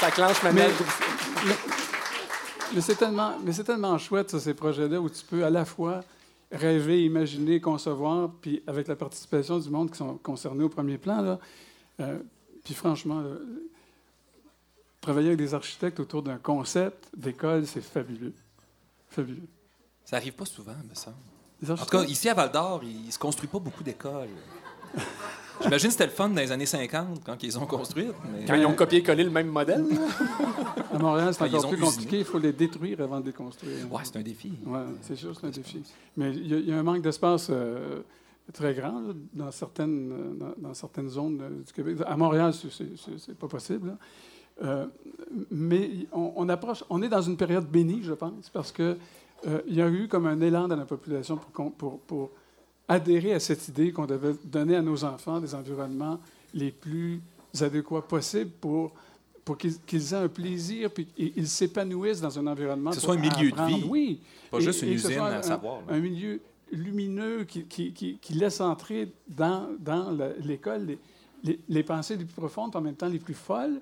Ça 0.00 0.10
clenche 0.10 0.42
ma 0.42 0.52
Mais- 0.52 0.62
main. 0.66 1.54
Mais 2.74 2.80
c'est 2.80 2.96
tellement, 2.96 3.34
mais 3.44 3.52
c'est 3.52 3.62
tellement 3.64 3.96
chouette, 3.98 4.30
ça, 4.32 4.40
ces 4.40 4.52
projets-là, 4.52 5.00
où 5.00 5.08
tu 5.08 5.24
peux 5.24 5.44
à 5.44 5.50
la 5.50 5.64
fois 5.64 6.00
rêver, 6.52 7.04
imaginer, 7.04 7.60
concevoir, 7.60 8.30
puis 8.40 8.62
avec 8.66 8.88
la 8.88 8.96
participation 8.96 9.58
du 9.58 9.70
monde 9.70 9.90
qui 9.90 9.98
sont 9.98 10.16
concernés 10.18 10.64
au 10.64 10.68
premier 10.68 10.98
plan. 10.98 11.20
Là, 11.20 11.38
euh, 12.00 12.18
puis 12.64 12.74
franchement, 12.74 13.20
là, 13.20 13.36
travailler 15.00 15.28
avec 15.28 15.38
des 15.38 15.54
architectes 15.54 16.00
autour 16.00 16.22
d'un 16.22 16.38
concept 16.38 17.08
d'école, 17.16 17.66
c'est 17.66 17.80
fabuleux. 17.80 18.34
Fabuleux. 19.08 19.48
Ça 20.04 20.16
arrive 20.16 20.34
pas 20.34 20.44
souvent, 20.44 20.74
me 20.88 20.94
semble. 20.94 21.16
En 21.68 21.76
tout 21.76 21.86
cas, 21.86 22.04
ici 22.04 22.28
à 22.28 22.34
Val 22.34 22.52
d'Or, 22.52 22.82
il 22.84 23.10
se 23.12 23.18
construit 23.18 23.48
pas 23.48 23.58
beaucoup 23.58 23.82
d'écoles. 23.82 24.28
J'imagine 25.62 25.88
que 25.88 25.92
c'était 25.92 26.04
le 26.06 26.10
fun 26.12 26.28
dans 26.28 26.36
les 26.36 26.52
années 26.52 26.66
50 26.66 27.22
quand 27.24 27.42
ils 27.42 27.58
ont 27.58 27.66
construit. 27.66 28.08
Mais... 28.32 28.44
Quand 28.46 28.54
ils 28.54 28.66
ont 28.66 28.74
copié-collé 28.74 29.24
le 29.24 29.30
même 29.30 29.48
modèle. 29.48 29.84
À 30.92 30.98
Montréal, 30.98 31.32
c'est 31.34 31.44
encore 31.44 31.68
plus 31.68 31.76
usiné. 31.78 31.86
compliqué. 31.90 32.18
Il 32.18 32.24
faut 32.24 32.38
les 32.38 32.52
détruire 32.52 33.00
avant 33.00 33.20
de 33.20 33.26
les 33.26 33.32
construire. 33.32 33.90
Ouais, 33.92 34.02
c'est 34.04 34.16
un 34.16 34.22
défi. 34.22 34.52
Oui, 34.64 34.78
c'est 35.02 35.16
sûr, 35.16 35.32
c'est 35.38 35.46
un 35.46 35.50
défi. 35.50 35.82
Mais 36.16 36.30
il 36.32 36.46
y, 36.48 36.54
a- 36.54 36.58
il 36.58 36.68
y 36.68 36.72
a 36.72 36.78
un 36.78 36.82
manque 36.82 37.02
d'espace 37.02 37.48
euh, 37.50 38.00
très 38.52 38.74
grand 38.74 39.00
là, 39.00 39.12
dans, 39.32 39.50
certaines, 39.50 40.12
euh, 40.12 40.34
dans, 40.56 40.68
dans 40.68 40.74
certaines 40.74 41.08
zones 41.08 41.40
euh, 41.42 41.62
du 41.66 41.72
Québec. 41.72 41.96
À 42.06 42.16
Montréal, 42.16 42.52
c'est- 42.54 43.34
pas 43.34 43.48
possible. 43.48 43.88
là. 43.88 43.96
Euh, 44.64 44.86
mais 45.50 45.90
on, 46.12 46.32
on 46.36 46.48
approche, 46.48 46.82
on 46.88 47.02
est 47.02 47.08
dans 47.10 47.20
une 47.20 47.36
période 47.36 47.66
bénie, 47.68 48.00
je 48.02 48.14
pense, 48.14 48.48
parce 48.50 48.72
que 48.72 48.96
euh, 49.46 49.60
il 49.66 49.74
y 49.74 49.82
a 49.82 49.88
eu 49.90 50.08
comme 50.08 50.26
un 50.26 50.40
élan 50.40 50.66
dans 50.66 50.76
la 50.76 50.86
population 50.86 51.36
pour, 51.52 51.72
pour, 51.72 51.98
pour 52.00 52.30
adhérer 52.88 53.34
à 53.34 53.40
cette 53.40 53.66
idée 53.68 53.92
qu'on 53.92 54.06
devait 54.06 54.34
donner 54.44 54.76
à 54.76 54.82
nos 54.82 55.04
enfants 55.04 55.40
des 55.40 55.54
environnements 55.54 56.20
les 56.54 56.70
plus 56.70 57.20
adéquats 57.60 58.02
possibles 58.02 58.50
pour 58.60 58.92
pour 59.44 59.56
qu'ils 59.56 59.78
qu'ils 59.80 60.12
aient 60.12 60.16
un 60.16 60.28
plaisir 60.28 60.90
puis 60.90 61.06
et- 61.16 61.32
ils 61.36 61.46
s'épanouissent 61.48 62.20
dans 62.20 62.36
un 62.38 62.46
environnement. 62.48 62.90
Que 62.90 62.96
ce 62.96 63.02
soit 63.02 63.14
un 63.14 63.18
milieu 63.18 63.50
de 63.52 63.66
vie. 63.66 63.84
Oui. 63.88 64.20
Pas 64.50 64.58
Et- 64.58 64.62
juste 64.62 64.82
une 64.82 64.90
usine 64.92 65.18
à 65.18 65.38
un- 65.38 65.42
savoir. 65.42 65.80
là. 65.86 65.94
Un 65.94 66.00
milieu 66.00 66.40
lumineux 66.72 67.44
qui, 67.44 67.64
qui, 67.64 67.92
qui- 67.92 68.18
qui 68.20 68.34
laisse 68.34 68.60
entrer 68.60 69.12
dans, 69.28 69.68
dans 69.78 70.16
l'école 70.40 70.86
les, 70.86 70.98
les, 71.44 71.60
les 71.68 71.82
pensées 71.84 72.16
les 72.16 72.24
plus 72.24 72.34
profondes, 72.34 72.74
en 72.74 72.80
même 72.80 72.96
temps 72.96 73.06
les 73.08 73.20
plus 73.20 73.34
folles, 73.34 73.80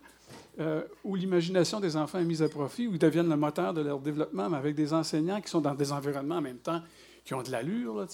euh, 0.60 0.82
où 1.02 1.14
l'imagination 1.16 1.80
des 1.80 1.96
enfants 1.96 2.18
est 2.18 2.24
mise 2.24 2.42
à 2.42 2.48
profit, 2.50 2.86
où 2.86 2.92
ils 2.92 2.98
deviennent 2.98 3.30
le 3.30 3.36
moteur 3.36 3.72
de 3.72 3.80
leur 3.80 4.00
développement, 4.00 4.50
mais 4.50 4.58
avec 4.58 4.74
des 4.74 4.92
enseignants 4.92 5.40
qui 5.40 5.48
sont 5.48 5.62
dans 5.62 5.74
des 5.74 5.90
environnements 5.92 6.36
en 6.36 6.42
même 6.42 6.58
temps 6.58 6.82
qui 7.24 7.32
ont 7.34 7.42
de 7.42 7.50
l'allure, 7.50 7.94
là, 7.96 8.06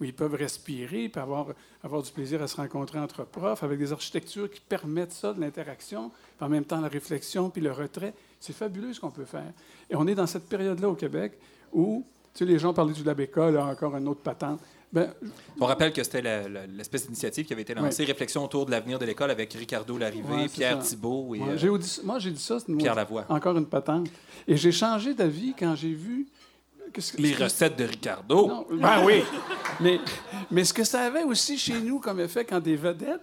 où 0.00 0.04
ils 0.04 0.12
peuvent 0.14 0.34
respirer, 0.34 1.08
puis 1.08 1.20
avoir, 1.20 1.46
avoir 1.82 2.02
du 2.02 2.10
plaisir 2.12 2.42
à 2.42 2.46
se 2.46 2.56
rencontrer 2.56 2.98
entre 2.98 3.24
profs, 3.24 3.62
avec 3.62 3.78
des 3.78 3.92
architectures 3.92 4.50
qui 4.50 4.60
permettent 4.60 5.12
ça, 5.12 5.32
de 5.32 5.40
l'interaction, 5.40 6.10
puis 6.36 6.46
en 6.46 6.48
même 6.50 6.64
temps 6.64 6.80
la 6.80 6.88
réflexion, 6.88 7.48
puis 7.50 7.62
le 7.62 7.72
retrait. 7.72 8.12
C'est 8.40 8.52
fabuleux 8.54 8.92
ce 8.92 9.00
qu'on 9.00 9.10
peut 9.10 9.24
faire. 9.24 9.52
Et 9.90 9.96
on 9.96 10.06
est 10.06 10.14
dans 10.14 10.26
cette 10.26 10.48
période-là 10.48 10.88
au 10.88 10.94
Québec 10.94 11.38
où, 11.72 12.04
les 12.40 12.58
gens 12.58 12.72
parlaient 12.72 12.92
du 12.92 13.02
Labéca, 13.02 13.50
là, 13.50 13.64
encore 13.66 13.96
une 13.96 14.06
autre 14.06 14.20
patente. 14.20 14.60
Ben, 14.92 15.12
On 15.60 15.66
rappelle 15.66 15.92
que 15.92 16.02
c'était 16.04 16.22
la- 16.22 16.48
la- 16.48 16.66
l'espèce 16.66 17.04
d'initiative 17.04 17.44
qui 17.44 17.52
avait 17.52 17.62
été 17.62 17.74
lancée, 17.74 18.04
Réflexion 18.04 18.44
autour 18.44 18.64
de 18.64 18.70
l'avenir 18.70 18.98
de 18.98 19.04
l'école 19.04 19.30
avec 19.30 19.52
Ricardo 19.54 19.98
Larrivé, 19.98 20.34
Ouais, 20.34 20.48
Pierre 20.48 20.80
ça. 20.82 20.88
Thibault 20.90 21.34
et 21.34 21.40
Ouais, 21.40 21.48
euh, 21.50 21.56
j'ai 21.58 21.68
moi, 22.04 22.18
j'ai 22.20 22.30
dit 22.30 22.40
ça, 22.40 22.58
c'est 22.60 22.68
une- 22.70 22.78
Pierre 22.78 22.94
Lavoie. 22.94 23.24
encore 23.28 23.56
une 23.58 23.66
patente. 23.66 24.08
Et 24.46 24.56
j'ai 24.56 24.72
changé 24.72 25.12
d'avis 25.14 25.52
quand 25.58 25.74
j'ai 25.74 25.92
vu. 25.92 26.26
Que 26.92 27.00
ce- 27.00 27.16
Les 27.16 27.32
ce 27.32 27.38
que- 27.38 27.44
recettes 27.44 27.76
de 27.76 27.84
Ricardo. 27.84 28.46
Non, 28.48 28.66
ben 28.70 29.04
oui. 29.04 29.22
Mais, 29.80 30.00
mais 30.50 30.64
ce 30.64 30.72
que 30.74 30.82
ça 30.84 31.02
avait 31.02 31.22
aussi 31.22 31.56
chez 31.56 31.80
nous 31.80 32.00
comme 32.00 32.18
effet 32.20 32.44
quand 32.44 32.58
des 32.58 32.74
vedettes 32.74 33.20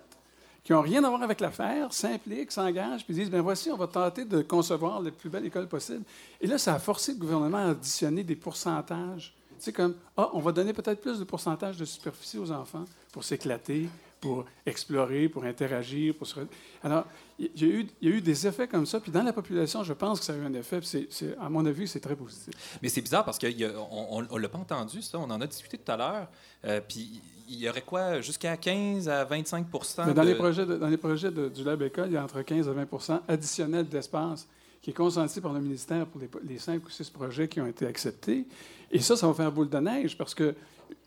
qui 0.64 0.72
n'ont 0.72 0.82
rien 0.82 1.04
à 1.04 1.10
voir 1.10 1.22
avec 1.22 1.42
l'affaire 1.42 1.92
s'impliquent, 1.94 2.52
s'engagent, 2.52 3.04
puis 3.06 3.14
disent 3.14 3.30
ben 3.30 3.42
voici, 3.42 3.70
on 3.72 3.76
va 3.78 3.88
tenter 3.88 4.24
de 4.26 4.42
concevoir 4.42 5.02
la 5.02 5.12
plus 5.12 5.30
belle 5.30 5.46
école 5.46 5.68
possible. 5.68 6.04
Et 6.40 6.48
là, 6.48 6.58
ça 6.58 6.74
a 6.76 6.80
forcé 6.80 7.12
le 7.14 7.20
gouvernement 7.20 7.58
à 7.58 7.70
additionner 7.72 8.24
des 8.24 8.36
pourcentages. 8.38 9.34
Tu 9.60 9.66
sais, 9.66 9.74
comme, 9.74 9.96
ah, 10.18 10.30
on 10.34 10.40
va 10.40 10.52
donner 10.52 10.72
peut-être 10.74 11.02
plus 11.02 11.20
de 11.20 11.24
pourcentage 11.26 11.78
de 11.78 11.86
superficie 11.86 12.38
aux 12.38 12.52
enfants 12.52 12.86
pour 13.12 13.24
s'éclater, 13.24 13.88
pour 14.26 14.46
explorer, 14.66 15.30
pour 15.30 15.44
interagir, 15.44 16.16
pour 16.16 16.26
se... 16.28 16.40
Alors, 16.84 17.06
il 17.38 17.50
y, 17.56 17.64
a 17.64 17.68
eu, 17.68 17.88
il 18.02 18.10
y 18.10 18.12
a 18.12 18.16
eu 18.16 18.22
des 18.22 18.48
effets 18.48 18.68
comme 18.68 18.86
ça, 18.86 19.00
puis 19.00 19.12
dans 19.12 19.22
la 19.24 19.34
population, 19.34 19.84
je 19.84 19.94
pense 19.94 20.20
que 20.20 20.26
ça 20.26 20.34
a 20.34 20.38
eu 20.38 20.46
un 20.46 20.54
effet, 20.54 20.80
c'est- 20.84 21.08
c'est- 21.12 21.36
à 21.38 21.50
mon 21.50 21.66
avis, 21.66 21.88
c'est 21.88 22.00
très 22.00 22.16
positif. 22.16 22.54
Mais 22.82 22.90
c'est 22.90 23.02
bizarre 23.02 23.24
parce 23.26 23.38
qu'on 23.38 23.48
ne 23.48 24.40
l'a 24.40 24.50
pas 24.50 24.58
entendu, 24.58 25.02
ça. 25.02 25.20
On 25.20 25.30
en 25.30 25.40
a 25.42 25.48
discuté 25.48 25.78
tout 25.78 25.92
à 25.92 25.98
l'heure. 25.98 26.28
Euh, 26.66 26.82
Puis 26.88 27.22
il 27.48 27.60
y 27.60 27.70
aurait 27.70 27.82
quoi, 27.84 28.22
jusqu'à 28.22 28.58
15 28.58 29.08
à 29.08 29.24
25 29.26 29.68
Mais 30.08 30.14
dans 30.14 30.24
de- 30.24 30.28
les 30.30 30.36
projets, 30.36 30.66
de- 30.66 30.78
dans 30.78 30.88
les 30.88 30.98
projets 30.98 31.30
de- 31.32 31.50
du 31.50 31.64
Lab 31.64 31.82
École, 31.84 32.08
il 32.08 32.14
y 32.14 32.18
a 32.18 32.24
entre 32.24 32.42
15 32.42 32.68
et 32.68 32.72
20 32.72 33.22
additionnel 33.28 33.88
d'espace 33.88 34.48
qui 34.82 34.90
est 34.92 34.94
consenti 34.94 35.40
par 35.42 35.54
le 35.54 35.60
ministère 35.60 36.06
pour 36.08 36.22
les, 36.22 36.30
les 36.48 36.58
cinq 36.60 36.84
ou 36.86 36.90
six 36.90 37.10
projets 37.10 37.48
qui 37.48 37.60
ont 37.62 37.68
été 37.68 37.86
acceptés. 37.86 38.46
Et 38.92 39.00
ça, 39.00 39.16
ça 39.18 39.28
va 39.28 39.34
faire 39.34 39.52
boule 39.52 39.70
de 39.70 39.78
neige 39.78 40.18
parce 40.18 40.34
que 40.34 40.56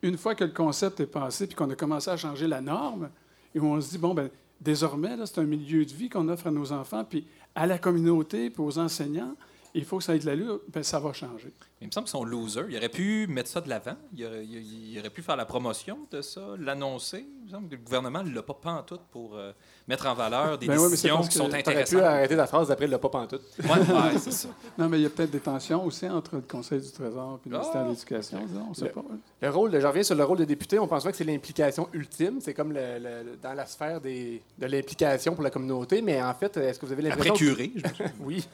une 0.03 0.17
fois 0.17 0.35
que 0.35 0.45
le 0.45 0.53
concept 0.53 1.01
est 1.01 1.07
passé 1.07 1.47
puis 1.47 1.57
qu'on 1.57 1.71
a 1.71 1.75
commencé 1.75 2.11
à 2.11 2.17
changer 2.17 2.47
la 2.47 2.61
norme, 2.61 3.11
et 3.55 3.61
on 3.61 3.81
se 3.81 3.91
dit, 3.91 3.99
bon, 3.99 4.15
ben 4.15 4.31
désormais, 4.61 5.17
c'est 5.25 5.39
un 5.41 5.45
milieu 5.45 5.85
de 5.85 5.93
vie 5.93 6.09
qu'on 6.09 6.29
offre 6.29 6.47
à 6.47 6.51
nos 6.51 6.73
enfants, 6.73 7.05
puis 7.05 7.27
à 7.55 7.67
la 7.67 7.79
communauté, 7.79 8.51
puis 8.51 8.63
aux 8.63 8.79
enseignants, 8.79 9.35
il 9.79 9.85
faut 9.85 9.99
que 9.99 10.05
ça 10.05 10.15
ait 10.15 10.19
de 10.19 10.27
l'allure, 10.27 10.61
ben, 10.73 10.83
ça 10.83 10.99
va 11.01 11.13
changer. 11.13 11.53
Il 11.81 11.87
me 11.87 11.93
semble 11.93 12.07
qu'ils 12.07 12.11
sont 12.13 12.25
losers. 12.25 12.67
Il 12.69 12.77
aurait 12.77 12.89
pu 12.89 13.27
mettre 13.29 13.49
ça 13.49 13.61
de 13.61 13.69
l'avant. 13.69 13.95
Il 14.17 14.27
aurait, 14.27 14.45
il- 14.45 14.93
il 14.93 14.99
aurait 14.99 15.11
pu 15.11 15.23
faire 15.23 15.37
la 15.37 15.45
promotion 15.47 15.99
de 16.11 16.21
ça, 16.23 16.41
l'annoncer. 16.59 17.25
Il 17.41 17.45
me 17.47 17.51
semble 17.51 17.69
que 17.69 17.77
le 17.77 17.81
gouvernement 17.83 18.23
ne 18.25 18.35
l'a 18.35 18.43
pas 18.43 18.55
pantoute 18.55 19.01
pour 19.13 19.37
euh, 19.37 19.53
mettre 19.87 20.07
en 20.07 20.15
valeur 20.15 20.59
des 20.59 20.67
Ben 20.67 20.73
ouais, 20.77 20.79
mais 20.83 20.85
c'est 20.85 20.91
décisions 20.91 21.15
parce 21.17 21.29
qui 21.29 21.35
que 21.35 21.39
sont 21.39 21.49
T'aurais 21.49 21.63
pu 21.63 21.71
intéressantes. 21.71 22.03
arrêter 22.03 22.35
la 22.37 22.47
phrase 22.49 22.69
d'après 22.69 22.87
le 22.89 22.99
pas 22.99 23.09
pantoute. 23.09 23.43
Ouais, 23.63 23.69
ouais, 23.71 24.19
c'est 24.19 24.33
ça. 24.33 24.49
Non, 24.79 24.89
mais 24.89 24.99
il 24.99 25.03
y 25.03 25.07
a 25.07 25.11
peut-être 25.11 25.31
des 25.31 25.39
tensions 25.41 25.85
aussi 25.85 26.09
entre 26.09 26.35
le 26.37 26.43
Conseil 26.43 26.81
du 26.81 26.91
Trésor 26.91 27.41
et 27.47 27.49
le 27.49 27.55
Ah! 27.57 27.59
ministère 27.61 27.85
de 27.85 27.91
l'Éducation. 27.91 28.45
disons, 28.47 28.65
On 28.67 28.71
ne 28.71 28.75
sait 28.75 28.85
Le- 28.87 28.91
pas. 28.91 29.05
Le 29.43 29.51
rôle, 29.51 29.71
de- 29.71 29.81
je 29.81 29.87
reviens 29.87 30.03
sur 30.03 30.15
le 30.17 30.25
rôle 30.25 30.39
de 30.39 30.45
député. 30.45 30.79
On 30.81 30.89
pense 30.89 31.05
pas 31.05 31.11
que 31.13 31.17
c'est 31.17 31.25
l'implication 31.25 31.89
ultime. 31.93 32.41
C'est 32.41 32.55
comme 32.55 32.73
le- 32.73 32.99
le- 32.99 33.37
dans 33.41 33.55
la 33.55 33.67
sphère 33.67 34.01
des, 34.01 34.43
de 34.59 34.67
l'implication 34.67 35.35
pour 35.35 35.45
la 35.45 35.51
communauté. 35.51 36.03
Mais 36.03 36.21
en 36.21 36.35
fait, 36.35 36.57
est-ce 36.57 36.79
que 36.81 36.87
vous 36.87 36.93
avez 36.93 37.09
Après 37.11 37.25
l'impression... 37.29 37.35
que- 37.55 37.55
curé, 37.55 37.73
je- 37.77 38.03
Oui. 38.21 38.47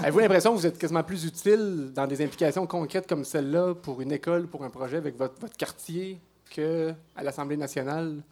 Avez-vous 0.00 0.20
l'impression 0.20 0.52
que 0.54 0.60
vous 0.60 0.66
êtes 0.68 0.78
quasiment 0.78 1.02
plus 1.02 1.24
utile 1.24 1.90
dans 1.94 2.06
des 2.06 2.22
implications 2.24 2.66
concrètes 2.66 3.08
comme 3.08 3.24
celle-là 3.24 3.74
pour 3.74 4.00
une 4.00 4.12
école, 4.12 4.46
pour 4.46 4.64
un 4.64 4.70
projet 4.70 4.96
avec 4.98 5.16
votre, 5.16 5.40
votre 5.40 5.56
quartier, 5.56 6.20
qu'à 6.50 6.94
l'Assemblée 7.22 7.56
nationale? 7.56 8.22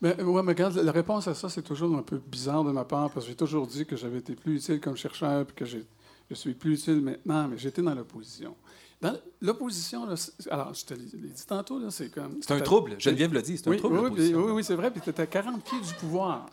Mais, 0.00 0.20
ouais, 0.22 0.42
mais 0.42 0.52
regarde, 0.52 0.76
la 0.76 0.92
réponse 0.92 1.26
à 1.26 1.34
ça, 1.34 1.48
c'est 1.48 1.62
toujours 1.62 1.96
un 1.96 2.02
peu 2.02 2.18
bizarre 2.24 2.62
de 2.62 2.70
ma 2.70 2.84
part, 2.84 3.10
parce 3.10 3.24
que 3.26 3.30
j'ai 3.30 3.36
toujours 3.36 3.66
dit 3.66 3.84
que 3.84 3.96
j'avais 3.96 4.18
été 4.18 4.34
plus 4.36 4.56
utile 4.56 4.80
comme 4.80 4.96
chercheur, 4.96 5.44
puis 5.46 5.56
que 5.56 5.64
j'ai- 5.64 5.84
je 6.30 6.34
suis 6.36 6.54
plus 6.54 6.74
utile 6.74 7.00
maintenant, 7.00 7.48
mais 7.48 7.58
j'étais 7.58 7.82
dans 7.82 7.94
l'opposition. 7.94 8.54
Dans 9.00 9.14
l'opposition, 9.40 10.06
alors, 10.50 10.74
je 10.74 10.84
te 10.84 10.94
l'ai 10.94 11.04
dit 11.30 11.46
tantôt, 11.46 11.78
là, 11.80 11.90
c'est 11.90 12.10
comme... 12.10 12.38
C'est 12.42 12.52
un 12.52 12.60
trouble. 12.60 12.94
Geneviève 12.98 13.32
l'a 13.32 13.42
dit, 13.42 13.56
c'est 13.58 13.66
un 13.66 13.70
Oui, 13.72 13.76
trouble. 13.78 13.94
oui, 13.94 14.00
oui, 14.04 14.08
l'opposition. 14.10 14.38
oui, 14.44 14.52
oui, 14.52 14.64
c'est 14.64 14.74
vrai, 14.74 14.90
puis 14.90 15.00
tu 15.00 15.10
étais 15.10 15.22
à 15.22 15.26
40 15.26 15.64
pieds 15.64 15.80
du 15.80 15.94
pouvoir. 15.94 16.46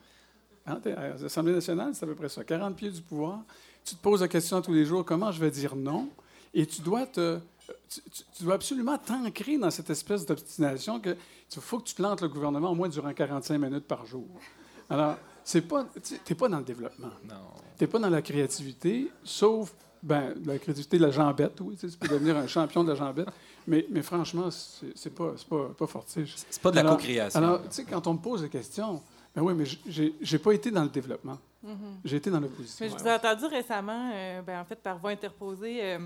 Hein, 0.67 0.79
à 0.97 1.09
l'Assemblée 1.21 1.53
nationale, 1.53 1.93
c'est 1.93 2.03
à 2.05 2.07
peu 2.07 2.15
près 2.15 2.29
ça, 2.29 2.43
40 2.43 2.75
pieds 2.75 2.89
du 2.89 3.01
pouvoir. 3.01 3.43
Tu 3.85 3.95
te 3.95 4.01
poses 4.01 4.21
la 4.21 4.27
question 4.27 4.61
tous 4.61 4.73
les 4.73 4.83
jours, 4.85 5.05
comment 5.05 5.31
je 5.31 5.39
vais 5.39 5.51
dire 5.51 5.75
non? 5.75 6.09
Et 6.53 6.65
tu 6.65 6.81
dois 6.81 7.05
te... 7.05 7.39
Tu, 7.89 8.01
tu- 8.11 8.23
tu 8.37 8.43
dois 8.43 8.55
absolument 8.55 8.97
t'ancrer 8.97 9.57
dans 9.57 9.71
cette 9.71 9.89
espèce 9.89 10.25
d'obstination 10.25 10.99
que 10.99 11.15
il 11.55 11.61
faut 11.61 11.79
que 11.79 11.83
tu 11.85 11.95
plantes 11.95 12.21
le 12.21 12.27
gouvernement 12.27 12.71
au 12.71 12.75
moins 12.75 12.89
durant 12.89 13.13
45 13.13 13.57
minutes 13.57 13.85
par 13.87 14.05
jour. 14.05 14.25
Alors, 14.89 15.15
c'est 15.43 15.61
pas, 15.61 15.85
tu 16.03 16.15
n'es 16.29 16.35
pas 16.35 16.47
dans 16.49 16.57
le 16.57 16.63
développement. 16.63 17.11
Non. 17.23 17.35
Tu 17.77 17.83
n'es 17.83 17.87
pas 17.87 17.99
dans 17.99 18.09
la 18.09 18.21
créativité, 18.21 19.09
sauf 19.23 19.73
ben, 20.03 20.33
la 20.45 20.57
créativité 20.59 20.97
de 20.97 21.03
la 21.05 21.11
jambette, 21.11 21.59
oui. 21.61 21.77
Tu 21.77 21.87
peux 21.89 22.07
devenir 22.07 22.35
un 22.37 22.47
champion 22.47 22.83
de 22.83 22.89
la 22.89 22.95
jambette. 22.95 23.29
Mais, 23.67 23.85
mais 23.89 24.01
franchement, 24.01 24.49
c'est 24.51 25.13
pas, 25.13 25.33
pas, 25.49 25.69
pas 25.77 25.87
fortiche. 25.87 26.35
C'est 26.49 26.61
pas 26.61 26.71
de 26.71 26.75
la 26.77 26.83
co-création. 26.83 27.39
Alors, 27.39 27.61
tu 27.61 27.67
sais, 27.71 27.83
quand 27.85 28.05
on 28.07 28.13
me 28.13 28.19
pose 28.19 28.41
la 28.43 28.49
question, 28.49 29.01
ben 29.35 29.41
oui, 29.41 29.53
mais 29.53 29.65
j'ai 30.21 30.39
pas 30.39 30.53
été 30.53 30.71
dans 30.71 30.83
le 30.83 30.89
développement. 30.89 31.37
J'ai 32.03 32.17
été 32.17 32.29
dans 32.29 32.39
l'opposition. 32.39 32.85
Mais 32.85 32.91
je 32.91 32.95
vous 32.97 33.07
ai 33.07 33.13
entendu 33.13 33.45
récemment, 33.45 34.11
euh, 34.13 34.41
ben, 34.43 34.61
en 34.61 34.65
fait, 34.65 34.75
par 34.75 34.97
voie 34.99 35.09
interposée, 35.11 35.79
euh, 35.83 35.99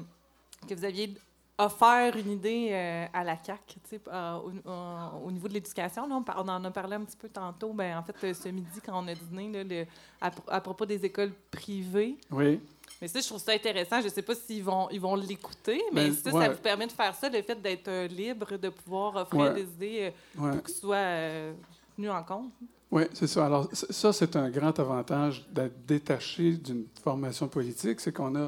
que 0.68 0.74
vous 0.74 0.86
aviez 0.86 1.14
offert 1.58 2.16
une 2.16 2.32
idée 2.32 2.70
euh, 2.72 3.06
à 3.14 3.26
la 3.26 3.36
CAC, 3.36 3.76
au, 4.08 4.70
au- 4.70 5.28
au 5.28 5.32
niveau 5.32 5.50
de 5.50 5.54
l'éducation. 5.54 6.04
On, 6.10 6.24
on 6.38 6.48
en 6.48 6.64
a 6.64 6.72
parlé 6.72 6.96
un 6.96 7.02
petit 7.04 7.18
peu 7.18 7.28
tantôt. 7.28 7.74
Ben, 7.74 7.98
en 7.98 8.04
fait, 8.04 8.34
ce 8.34 8.48
midi, 8.48 8.80
quand 8.86 9.04
on 9.04 9.08
a 9.10 9.14
dîné, 9.14 9.52
là, 9.52 9.64
le- 9.66 9.86
à, 10.22 10.32
pro- 10.32 10.50
à 10.50 10.62
propos 10.62 10.86
des 10.86 11.04
écoles 11.04 11.34
privées. 11.52 12.18
Oui. 12.32 12.62
Mais 13.02 13.10
ça, 13.10 13.20
je 13.20 13.28
trouve 13.28 13.40
ça 13.42 13.52
intéressant. 13.52 14.00
Je 14.00 14.06
ne 14.06 14.10
sais 14.12 14.22
pas 14.22 14.36
s'ils 14.36 14.64
vont 14.64 14.90
ils 14.92 15.02
vont 15.02 15.16
l'écouter, 15.16 15.82
mais 15.92 16.06
Ben, 16.10 16.14
ça, 16.16 16.32
ouais. 16.32 16.46
ça 16.46 16.52
vous 16.54 16.60
permet 16.62 16.88
de 16.88 16.92
faire 16.94 17.14
ça, 17.16 17.28
le 17.30 17.42
fait 17.42 17.62
d'être 17.62 18.06
libre, 18.08 18.56
de 18.58 18.70
pouvoir 18.70 19.16
offrir 19.18 19.42
Ouais. 19.42 19.54
des 19.56 19.64
idées 19.74 20.14
Ouais. 20.38 20.52
pour 20.52 20.64
que 20.64 20.72
ce 20.72 20.80
soit 20.80 21.54
tenu 21.98 22.10
en 22.10 22.24
compte. 22.24 22.52
Oui, 22.92 23.04
c'est 23.14 23.28
ça. 23.28 23.46
Alors, 23.46 23.70
ça, 23.72 24.12
c'est 24.12 24.36
un 24.36 24.50
grand 24.50 24.78
avantage 24.80 25.48
d'être 25.52 25.86
détaché 25.86 26.54
d'une 26.54 26.86
formation 27.04 27.48
politique, 27.48 28.00
c'est 28.00 28.12
qu'on 28.12 28.36
a 28.36 28.48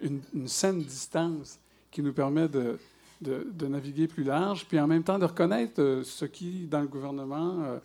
une, 0.00 0.20
saine 0.48 0.82
distance 0.82 1.58
qui 1.90 2.02
nous 2.02 2.12
permet 2.12 2.48
de, 2.48 2.78
naviguer 3.68 4.08
plus 4.08 4.24
large, 4.24 4.66
puis 4.66 4.80
en 4.80 4.88
même 4.88 5.04
temps 5.04 5.18
de 5.18 5.24
reconnaître 5.24 5.80
euh, 5.80 6.02
ce 6.02 6.24
qui, 6.24 6.66
dans 6.66 6.80
le 6.80 6.88
gouvernement, 6.88 7.62
euh, 7.62 7.78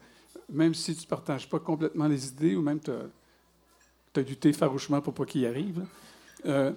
même 0.49 0.73
si 0.73 0.95
tu 0.95 1.05
ne 1.05 1.07
partages 1.07 1.47
pas 1.47 1.59
complètement 1.59 2.07
les 2.07 2.27
idées 2.27 2.55
ou 2.55 2.61
même 2.61 2.79
tu 2.79 2.91
as 2.91 4.21
lutté 4.23 4.51
farouchement 4.53 5.01
pour 5.01 5.13
pas 5.13 5.25
qu'il 5.25 5.41
y 5.41 5.45
arrive. 5.45 5.85
Euh, 6.47 6.71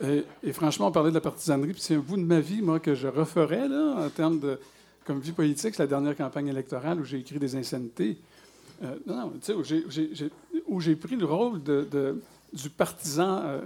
et, 0.00 0.24
et 0.44 0.52
franchement, 0.52 0.86
on 0.86 0.92
parlait 0.92 1.10
de 1.10 1.16
la 1.16 1.20
partisanerie, 1.20 1.72
puis 1.72 1.82
c'est 1.82 1.96
un 1.96 2.00
bout 2.00 2.16
de 2.16 2.22
ma 2.22 2.40
vie, 2.40 2.62
moi, 2.62 2.78
que 2.78 2.94
je 2.94 3.08
referais, 3.08 3.68
là, 3.68 4.06
en 4.06 4.08
termes 4.10 4.38
de. 4.38 4.60
Comme 5.04 5.18
vie 5.18 5.32
politique, 5.32 5.74
c'est 5.74 5.82
la 5.82 5.88
dernière 5.88 6.16
campagne 6.16 6.48
électorale 6.48 7.00
où 7.00 7.04
j'ai 7.04 7.18
écrit 7.18 7.38
des 7.38 7.56
insanités. 7.56 8.18
Euh, 8.82 8.96
non, 9.06 9.30
tu 9.34 9.38
sais, 9.42 9.54
où 10.66 10.80
j'ai- 10.80 10.96
pris 10.96 11.16
le 11.16 11.26
rôle 11.26 11.62
de, 11.62 11.86
de- 11.90 12.22
du 12.52 12.68
partisan 12.70 13.42
euh, 13.44 13.60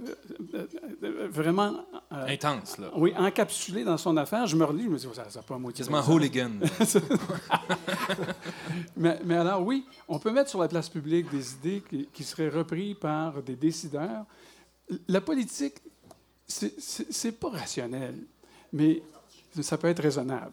euh, 0.55 0.67
euh, 1.05 1.29
vraiment 1.31 1.73
euh, 2.13 2.27
Intense, 2.29 2.77
là. 2.79 2.91
oui, 2.97 3.15
encapsulé 3.17 3.83
dans 3.85 3.97
son 3.97 4.17
affaire. 4.17 4.47
Je 4.47 4.57
me 4.57 4.65
relis, 4.65 4.85
je 4.85 4.89
me 4.91 4.99
dis, 4.99 5.07
ça 5.15 5.25
n'a 5.35 5.43
pas 5.43 5.57
moitié. 5.57 5.85
Quasiment 5.87 6.03
hooligan. 6.13 6.51
Mais, 8.97 9.19
mais 9.25 9.37
alors, 9.37 9.63
oui, 9.63 9.85
on 10.09 10.19
peut 10.19 10.31
mettre 10.31 10.51
sur 10.51 10.61
la 10.61 10.69
place 10.69 10.89
publique 10.89 11.31
des 11.31 11.53
idées 11.55 11.83
qui, 11.89 12.09
qui 12.13 12.25
seraient 12.25 12.49
reprises 12.49 12.97
par 13.01 13.43
des 13.43 13.57
décideurs. 13.57 14.25
La 15.09 15.21
politique, 15.21 15.75
c'est 16.47 17.33
pas 17.39 17.51
rationnel, 17.51 18.15
mais 18.73 19.03
ça 19.61 19.79
peut 19.79 19.89
être 19.89 20.03
raisonnable. 20.03 20.53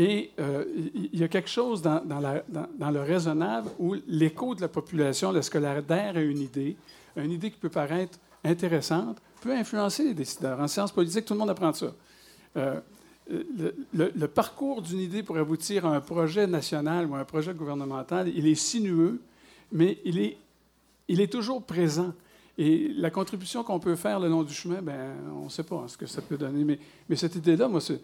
Et 0.00 0.30
euh, 0.40 0.64
il 1.12 1.20
y 1.20 1.22
a 1.22 1.28
quelque 1.28 1.50
chose 1.50 1.82
dans, 1.82 2.00
le 2.06 3.00
raisonnable 3.02 3.68
où 3.78 3.96
l'écho 4.08 4.54
de 4.54 4.62
la 4.62 4.68
population, 4.68 5.30
lorsque 5.30 5.56
adhère 5.56 6.16
à 6.16 6.22
une 6.22 6.38
idée, 6.38 6.74
une 7.16 7.30
idée 7.30 7.50
qui 7.50 7.58
peut 7.58 7.68
paraître 7.68 8.18
intéressante, 8.42 9.18
peut 9.42 9.52
influencer 9.52 10.04
les 10.04 10.14
décideurs. 10.14 10.58
En 10.58 10.68
sciences 10.68 10.90
politiques, 10.90 11.26
tout 11.26 11.34
le 11.34 11.40
monde 11.40 11.50
apprend 11.50 11.74
ça. 11.74 11.92
Euh, 12.56 12.80
le, 13.28 13.74
le- 13.92 14.12
le 14.16 14.28
parcours 14.28 14.80
d'une 14.80 15.00
idée 15.00 15.22
pour 15.22 15.36
aboutir 15.36 15.84
à 15.84 15.94
un 15.94 16.00
projet 16.00 16.46
national 16.46 17.04
ou 17.04 17.14
à 17.14 17.18
un 17.18 17.24
projet 17.26 17.52
gouvernemental, 17.52 18.26
il 18.34 18.46
est 18.46 18.54
sinueux, 18.54 19.20
mais 19.70 19.98
il 20.06 20.18
est, 20.18 21.30
toujours 21.30 21.62
présent. 21.62 22.14
Et 22.56 22.88
la 22.96 23.10
contribution 23.10 23.62
qu'on 23.64 23.78
peut 23.80 23.96
faire 23.96 24.18
le 24.18 24.28
long 24.30 24.44
du 24.44 24.54
chemin, 24.54 24.80
ben, 24.80 25.12
on 25.38 25.44
ne 25.44 25.50
sait 25.50 25.62
pas 25.62 25.84
ce 25.88 25.98
que 25.98 26.06
ça 26.06 26.22
peut 26.22 26.38
donner. 26.38 26.78
Mais 27.06 27.16
cette 27.16 27.34
idée-là, 27.34 27.68
moi, 27.68 27.82
c'est- 27.82 28.00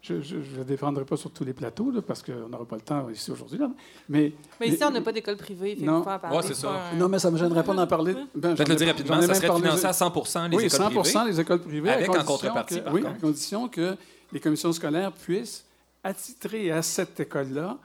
je 0.00 0.14
ne 0.58 0.64
défendrai 0.64 1.04
pas 1.04 1.16
sur 1.16 1.30
tous 1.30 1.44
les 1.44 1.52
plateaux, 1.52 1.90
là, 1.90 2.00
parce 2.02 2.22
qu'on 2.22 2.48
n'aura 2.48 2.64
pas 2.64 2.76
le 2.76 2.82
temps 2.82 3.08
ici 3.10 3.30
aujourd'hui. 3.30 3.58
là. 3.58 3.70
Mais, 4.08 4.32
Mais 4.60 4.68
ici, 4.68 4.82
on 4.84 4.90
n'a 4.90 5.00
pas 5.00 5.12
d'école 5.12 5.36
privée. 5.36 5.76
Fait 5.76 5.84
Non. 5.84 6.02
parler. 6.02 6.36
Ouais, 6.36 6.42
c'est 6.42 6.54
ça. 6.54 6.70
un- 6.92 6.96
Non, 6.96 7.08
mais 7.08 7.18
ça 7.18 7.28
ne 7.28 7.34
me 7.34 7.38
gênerait 7.38 7.64
pas 7.64 7.74
d'en 7.74 7.86
parler. 7.86 8.14
Ben, 8.34 8.50
Je 8.56 8.56
vais 8.56 8.64
te 8.64 8.68
j'en 8.68 8.68
le 8.74 8.76
dire 8.78 8.86
rapidement, 8.88 9.20
ça 9.20 9.26
même 9.26 9.34
serait 9.36 9.46
parlé- 9.48 9.62
financé 9.62 9.84
à 9.86 9.92
100 9.92 10.48
les 10.48 10.56
oui, 10.56 10.64
écoles 10.64 10.70
100 10.78 10.84
privées. 11.02 11.30
les 11.30 11.40
écoles 11.40 11.60
privées. 11.60 11.90
Avec 11.90 12.08
en 12.08 12.12
condition 12.12 12.32
contrepartie, 12.32 12.74
que- 12.76 12.80
par 12.84 12.94
Oui, 12.94 13.02
contre. 13.02 13.14
à 13.14 13.18
condition 13.18 13.68
que 13.68 13.96
les 14.32 14.40
commissions 14.40 14.72
scolaires 14.72 15.12
puissent 15.12 15.64
attitrer 16.04 16.70
à 16.70 16.80
cette 16.82 17.18
école-là 17.20 17.76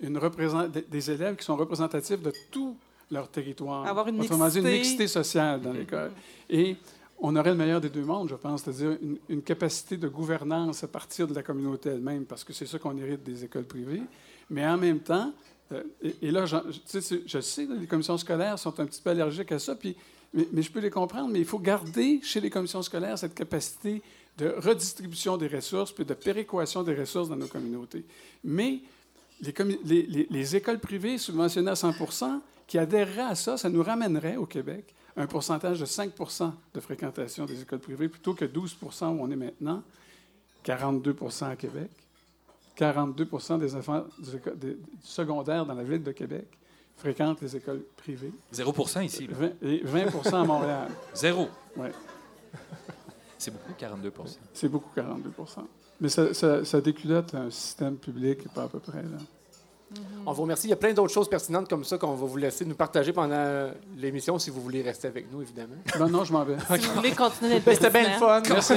une 0.00 0.18
représent- 0.18 0.68
des- 0.68 1.10
élèves 1.10 1.36
qui 1.36 1.44
sont 1.44 1.56
représentatifs 1.56 2.20
de 2.20 2.32
tout 2.50 2.76
leur 3.10 3.28
territoire. 3.28 3.86
Avoir 3.86 4.08
une 4.08 4.20
Autrement 4.20 4.48
dit, 4.48 4.58
une 4.58 4.64
mixité. 4.64 4.78
mixité 4.78 5.06
sociale 5.06 5.60
dans 5.60 5.72
l'école. 5.72 6.10
Et 6.50 6.76
on 7.24 7.36
aurait 7.36 7.50
le 7.50 7.56
meilleur 7.56 7.80
des 7.80 7.88
deux 7.88 8.04
mondes, 8.04 8.28
je 8.28 8.34
pense, 8.34 8.62
c'est-à-dire 8.64 8.98
une, 9.28 9.42
capacité 9.42 9.96
de 9.96 10.08
gouvernance 10.08 10.82
à 10.82 10.88
partir 10.88 11.28
de 11.28 11.34
la 11.34 11.42
communauté 11.42 11.90
elle-même, 11.90 12.24
parce 12.24 12.42
que 12.42 12.52
c'est 12.52 12.66
ça 12.66 12.80
qu'on 12.80 12.96
hérite 12.98 13.22
des 13.22 13.44
écoles 13.44 13.64
privées. 13.64 14.02
Mais 14.50 14.66
en 14.66 14.76
même 14.76 14.98
temps, 14.98 15.32
euh, 15.70 15.84
et, 16.20 16.32
là, 16.32 16.44
c'est- 16.84 17.22
je 17.24 17.40
sais, 17.40 17.66
les 17.78 17.86
commissions 17.86 18.18
scolaires 18.18 18.58
sont 18.58 18.78
un 18.80 18.86
petit 18.86 19.00
peu 19.00 19.10
allergiques 19.10 19.52
à 19.52 19.60
ça, 19.60 19.76
puis, 19.76 19.96
mais, 20.34 20.62
je 20.62 20.72
peux 20.72 20.80
les 20.80 20.90
comprendre, 20.90 21.28
mais 21.28 21.38
il 21.38 21.44
faut 21.44 21.60
garder 21.60 22.20
chez 22.24 22.40
les 22.40 22.50
commissions 22.50 22.82
scolaires 22.82 23.16
cette 23.16 23.34
capacité 23.34 24.02
de 24.36 24.54
redistribution 24.58 25.36
des 25.36 25.46
ressources 25.46 25.92
puis 25.92 26.04
de 26.04 26.14
péréquation 26.14 26.82
des 26.82 26.94
ressources 26.94 27.28
dans 27.28 27.36
nos 27.36 27.46
communautés. 27.46 28.04
Mais 28.42 28.80
les 29.40 30.56
écoles 30.56 30.80
privées 30.80 31.18
subventionnées 31.18 31.70
à 31.70 31.76
100% 31.76 32.40
qui 32.66 32.78
adhéreraient 32.78 33.30
à 33.30 33.34
ça, 33.34 33.56
ça 33.56 33.68
nous 33.68 33.82
ramènerait 33.82 34.36
au 34.36 34.46
Québec 34.46 34.94
un 35.16 35.26
pourcentage 35.26 35.80
de 35.80 35.86
5% 35.86 36.52
de 36.74 36.80
fréquentation 36.80 37.44
des 37.44 37.60
écoles 37.60 37.80
privées 37.80 38.08
plutôt 38.08 38.34
que 38.34 38.44
12 38.44 38.76
où 38.82 39.06
on 39.06 39.30
est 39.30 39.36
maintenant, 39.36 39.82
42 40.62 41.16
à 41.42 41.56
Québec, 41.56 41.90
42 42.76 43.28
des 43.58 43.74
enfants 43.74 44.04
du, 44.18 44.78
secondaire 45.02 45.66
dans 45.66 45.74
la 45.74 45.82
ville 45.82 46.02
de 46.02 46.12
Québec 46.12 46.46
fréquentent 46.96 47.40
les 47.40 47.56
écoles 47.56 47.82
privées, 47.96 48.32
0 48.52 48.74
ici. 49.02 49.26
là. 49.26 49.36
20, 49.36 49.52
et 49.62 49.82
20 49.84 50.34
à 50.34 50.44
Montréal. 50.44 50.88
Zéro. 51.14 51.48
Ouais. 51.76 51.92
C'est 53.38 53.50
beaucoup, 53.50 53.72
42% 53.72 54.36
C'est 54.54 54.68
beaucoup 54.68 54.90
42 54.94 55.32
Mais 56.00 56.08
ça, 56.08 56.32
ça, 56.32 56.64
ça 56.64 56.80
déculotte 56.80 57.34
un 57.34 57.50
système 57.50 57.96
public 57.96 58.48
pas 58.54 58.64
à 58.64 58.68
peu 58.68 58.78
près. 58.78 59.02
Là. 59.02 59.18
On 60.24 60.32
vous 60.32 60.42
remercie. 60.42 60.68
Il 60.68 60.70
y 60.70 60.74
a 60.74 60.76
plein 60.76 60.92
d'autres 60.92 61.12
choses 61.12 61.28
pertinentes 61.28 61.68
comme 61.68 61.82
ça 61.84 61.98
qu'on 61.98 62.14
va 62.14 62.26
vous 62.26 62.36
laisser 62.36 62.64
nous 62.64 62.76
partager 62.76 63.12
pendant 63.12 63.70
l'émission 63.96 64.38
si 64.38 64.50
vous 64.50 64.60
voulez 64.60 64.82
rester 64.82 65.08
avec 65.08 65.26
nous, 65.32 65.42
évidemment. 65.42 65.74
Non, 65.98 66.08
non, 66.08 66.22
je 66.24 66.32
m'en 66.32 66.44
vais. 66.44 66.54
Si 66.78 66.86
vous 66.86 66.94
voulez 66.94 67.10
continuer 67.10 67.54
d'être 67.54 67.64
Ben, 67.64 67.74
C'était 67.74 67.90
bien 67.90 68.12
le 68.12 68.18
fun. 68.18 68.40
Merci. 68.48 68.74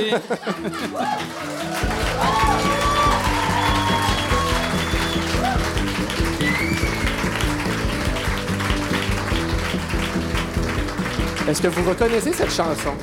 Est-ce 11.48 11.62
que 11.62 11.68
vous 11.68 11.88
reconnaissez 11.88 12.34
cette 12.34 12.52
chanson? 12.52 12.96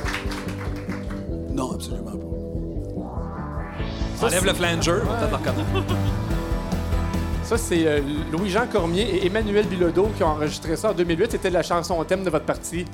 Non, 1.51 1.75
absolument 1.75 2.11
pas. 2.11 2.17
Enlève 4.25 4.43
le 4.45 4.53
flanger, 4.53 4.99
peut-être 5.01 5.29
le 5.29 5.35
reconnaître. 5.37 5.95
Ça, 7.43 7.57
c'est 7.57 7.85
euh, 7.85 7.99
Louis-Jean 8.31 8.67
Cormier 8.71 9.01
et 9.01 9.25
Emmanuel 9.27 9.67
Bilodeau 9.67 10.07
qui 10.15 10.23
ont 10.23 10.27
enregistré 10.27 10.77
ça 10.77 10.91
en 10.91 10.93
2008. 10.93 11.31
C'était 11.31 11.49
la 11.49 11.61
chanson 11.61 11.99
au 11.99 12.05
thème 12.05 12.23
de 12.23 12.29
votre 12.29 12.45
parti. 12.45 12.85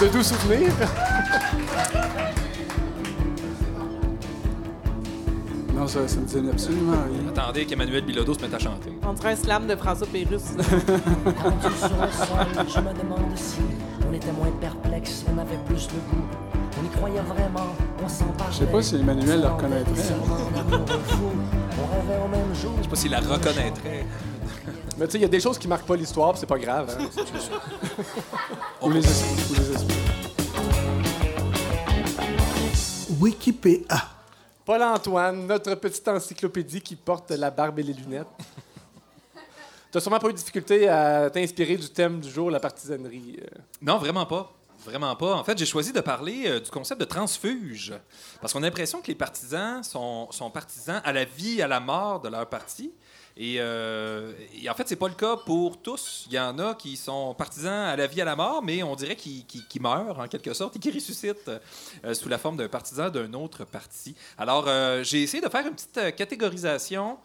de 0.00 0.08
doux 0.08 0.22
souvenirs. 0.22 0.72
Non, 5.74 5.86
ça, 5.88 6.06
ça 6.06 6.20
me 6.20 6.26
dit 6.26 6.36
absolument 6.48 6.92
rien. 6.92 7.28
Attendez 7.30 7.64
qu'Emmanuel 7.64 8.04
Bilodeau 8.04 8.34
se 8.34 8.40
mette 8.40 8.54
à 8.54 8.58
chanter. 8.60 8.92
On 9.04 9.14
dirait 9.14 9.32
un 9.32 9.36
slam 9.36 9.66
de 9.66 9.74
François 9.74 10.06
Pérusse. 10.06 10.52
Rendu 10.54 10.62
sur 11.76 11.88
le 11.88 12.08
sol, 12.12 12.46
je 12.68 12.78
me 12.78 12.92
demande 13.02 13.36
si 13.36 13.58
on 14.08 14.12
était 14.12 14.30
moins 14.30 14.52
perplexe, 14.60 15.24
on 15.34 15.38
avait 15.38 15.58
plus 15.66 15.88
le 15.88 15.98
goût. 16.08 16.22
On 16.80 16.84
y 16.84 16.88
croyait 16.90 17.20
vraiment, 17.20 17.74
on 18.02 18.08
s'en 18.08 18.26
parlait. 18.28 18.52
Je 18.52 18.58
sais 18.58 18.66
pas 18.66 18.82
si 18.82 18.96
Emmanuel 18.96 19.40
le 19.42 19.46
reconnaîtrait. 19.48 20.14
On 20.18 21.86
rêvait 21.86 22.22
au 22.24 22.28
même 22.28 22.54
jour. 22.54 22.72
Je 22.78 22.82
sais 22.84 22.88
pas 22.88 22.96
s'il 22.96 23.10
la 23.10 23.20
reconnaîtrait. 23.20 24.06
Mais 24.98 25.06
tu 25.06 25.12
sais, 25.12 25.18
il 25.18 25.22
y 25.22 25.24
a 25.24 25.28
des 25.28 25.40
choses 25.40 25.58
qui 25.58 25.68
marquent 25.68 25.86
pas 25.86 25.96
l'histoire, 25.96 26.32
puis 26.32 26.40
c'est 26.40 26.46
pas 26.46 26.58
grave. 26.58 26.96
hein. 26.98 27.06
Ou 28.82 28.90
les 28.90 29.00
esprits. 29.00 29.44
Ou 29.50 29.54
les 29.54 29.70
esprits. 29.72 29.96
Wikipédia. 33.20 33.96
Paul-Antoine, 34.64 35.46
notre 35.46 35.74
petite 35.74 36.06
encyclopédie 36.08 36.80
qui 36.80 36.94
porte 36.96 37.30
la 37.32 37.50
barbe 37.50 37.78
et 37.80 37.82
les 37.82 37.92
lunettes. 37.92 38.26
T'as 39.90 40.00
sûrement 40.00 40.18
pas 40.18 40.28
eu 40.28 40.32
de 40.32 40.38
difficulté 40.38 40.88
à 40.88 41.28
t'inspirer 41.30 41.76
du 41.76 41.88
thème 41.90 42.20
du 42.20 42.30
jour, 42.30 42.50
la 42.50 42.60
partisanerie. 42.60 43.38
euh. 43.42 43.58
Non, 43.82 43.98
vraiment 43.98 44.24
pas. 44.24 44.50
Vraiment 44.84 45.14
pas. 45.14 45.34
En 45.34 45.44
fait, 45.44 45.56
j'ai 45.56 45.66
choisi 45.66 45.92
de 45.92 46.00
parler 46.00 46.44
euh, 46.46 46.60
du 46.60 46.70
concept 46.70 47.00
de 47.00 47.04
transfuge. 47.04 47.94
Parce 48.40 48.52
qu'on 48.52 48.62
a 48.62 48.66
l'impression 48.66 49.00
que 49.00 49.06
les 49.06 49.14
partisans 49.14 49.82
sont, 49.84 50.30
sont 50.32 50.50
partisans 50.50 51.00
à 51.04 51.12
la 51.12 51.24
vie, 51.24 51.62
à 51.62 51.68
la 51.68 51.78
mort 51.78 52.20
de 52.20 52.28
leur 52.28 52.48
parti. 52.48 52.92
Et, 53.36 53.56
euh, 53.60 54.32
et 54.60 54.68
en 54.68 54.74
fait, 54.74 54.88
c'est 54.88 54.96
pas 54.96 55.08
le 55.08 55.14
cas 55.14 55.36
pour 55.36 55.80
tous. 55.80 56.26
Il 56.28 56.34
y 56.34 56.40
en 56.40 56.58
a 56.58 56.74
qui 56.74 56.96
sont 56.96 57.32
partisans 57.34 57.72
à 57.72 57.96
la 57.96 58.06
vie, 58.08 58.20
à 58.20 58.24
la 58.24 58.34
mort, 58.34 58.62
mais 58.62 58.82
on 58.82 58.96
dirait 58.96 59.16
qu'ils 59.16 59.46
qu'ils 59.46 59.80
meurent 59.80 60.18
en 60.18 60.26
quelque 60.26 60.52
sorte 60.52 60.76
et 60.76 60.78
qui 60.80 60.90
ressuscitent 60.90 61.50
euh, 62.04 62.14
sous 62.14 62.28
la 62.28 62.38
forme 62.38 62.56
d'un 62.56 62.68
partisan 62.68 63.08
d'un 63.08 63.32
autre 63.34 63.64
parti. 63.64 64.14
Alors, 64.36 64.66
j'ai 65.04 65.22
essayé 65.22 65.42
de 65.42 65.48
faire 65.48 65.66
une 65.66 65.74
petite 65.74 66.16
catégorisation 66.16 67.18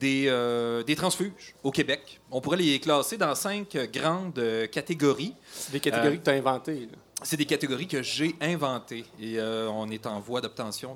des, 0.00 0.24
euh, 0.28 0.82
des 0.82 0.96
transfuges 0.96 1.54
au 1.62 1.70
Québec. 1.70 2.20
On 2.30 2.40
pourrait 2.40 2.58
les 2.58 2.78
classer 2.80 3.16
dans 3.16 3.34
cinq 3.34 3.76
grandes 3.92 4.38
euh, 4.38 4.66
catégories. 4.66 5.34
C'est 5.52 5.72
des 5.72 5.80
catégories 5.80 6.14
Euh, 6.14 6.18
que 6.18 6.22
t'as 6.24 6.32
inventées. 6.34 6.80
là. 6.80 6.98
C'est 7.22 7.38
des 7.38 7.46
catégories 7.46 7.86
que 7.86 8.02
j'ai 8.02 8.36
inventées 8.42 9.06
et 9.18 9.38
euh, 9.38 9.68
on 9.70 9.88
est 9.90 10.04
en 10.06 10.20
voie 10.20 10.42
d'obtention 10.42 10.94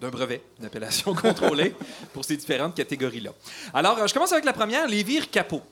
d'un 0.00 0.10
brevet 0.10 0.42
d'appellation 0.58 1.14
contrôlée 1.26 1.74
pour 2.12 2.24
ces 2.24 2.36
différentes 2.36 2.74
catégories-là. 2.74 3.30
Alors, 3.72 4.06
je 4.08 4.12
commence 4.12 4.32
avec 4.32 4.44
la 4.44 4.52
première, 4.52 4.88
les 4.88 5.04
vires 5.04 5.30
capots. 5.30 5.62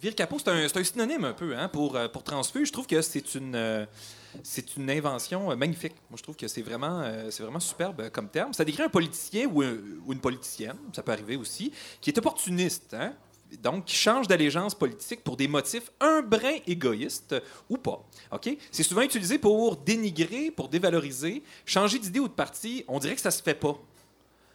Vire 0.00 0.14
capot, 0.14 0.38
c'est 0.38 0.48
un, 0.50 0.84
synonyme 0.84 1.24
un 1.24 1.32
peu 1.32 1.56
hein, 1.56 1.68
pour, 1.68 1.96
euh, 1.96 2.06
pour 2.06 2.22
transfuge. 2.22 2.68
Je 2.68 2.72
trouve 2.72 2.86
que 2.86 3.02
c'est 3.02 3.34
une, 3.34 3.56
euh, 3.56 3.84
une 4.76 4.90
invention 4.90 5.50
euh, 5.50 5.56
magnifique. 5.56 5.94
Moi, 6.08 6.16
je 6.16 6.22
trouve 6.22 6.36
que 6.36 6.46
c'est 6.46 6.62
vraiment, 6.62 7.02
vraiment 7.40 7.58
superbe 7.58 8.08
comme 8.10 8.28
terme. 8.28 8.52
Ça 8.52 8.64
décrit 8.64 8.84
un 8.84 8.88
politicien 8.88 9.46
ou, 9.52 9.62
un- 9.62 9.76
ou 10.06 10.12
une 10.12 10.20
politicienne, 10.20 10.76
ça 10.94 11.02
peut 11.02 11.10
arriver 11.10 11.36
aussi, 11.36 11.72
qui 12.00 12.10
est 12.10 12.18
opportuniste. 12.18 12.94
Hein? 12.94 13.12
Donc, 13.60 13.86
qui 13.86 13.96
change 13.96 14.28
d'allégeance 14.28 14.74
politique 14.74 15.24
pour 15.24 15.36
des 15.36 15.48
motifs 15.48 15.90
un 16.00 16.22
brin 16.22 16.58
égoïstes 16.66 17.34
ou 17.68 17.76
pas. 17.78 18.06
OK? 18.30 18.56
C'est 18.70 18.82
souvent 18.84 19.00
utilisé 19.00 19.38
pour 19.38 19.76
dénigrer, 19.76 20.52
pour 20.52 20.68
dévaloriser, 20.68 21.42
changer 21.64 21.98
d'idée 21.98 22.20
ou 22.20 22.28
de 22.28 22.34
parti. 22.34 22.84
On 22.86 22.98
dirait 23.00 23.16
que 23.16 23.20
ça 23.22 23.30
se 23.32 23.42
fait 23.42 23.54
pas. 23.54 23.76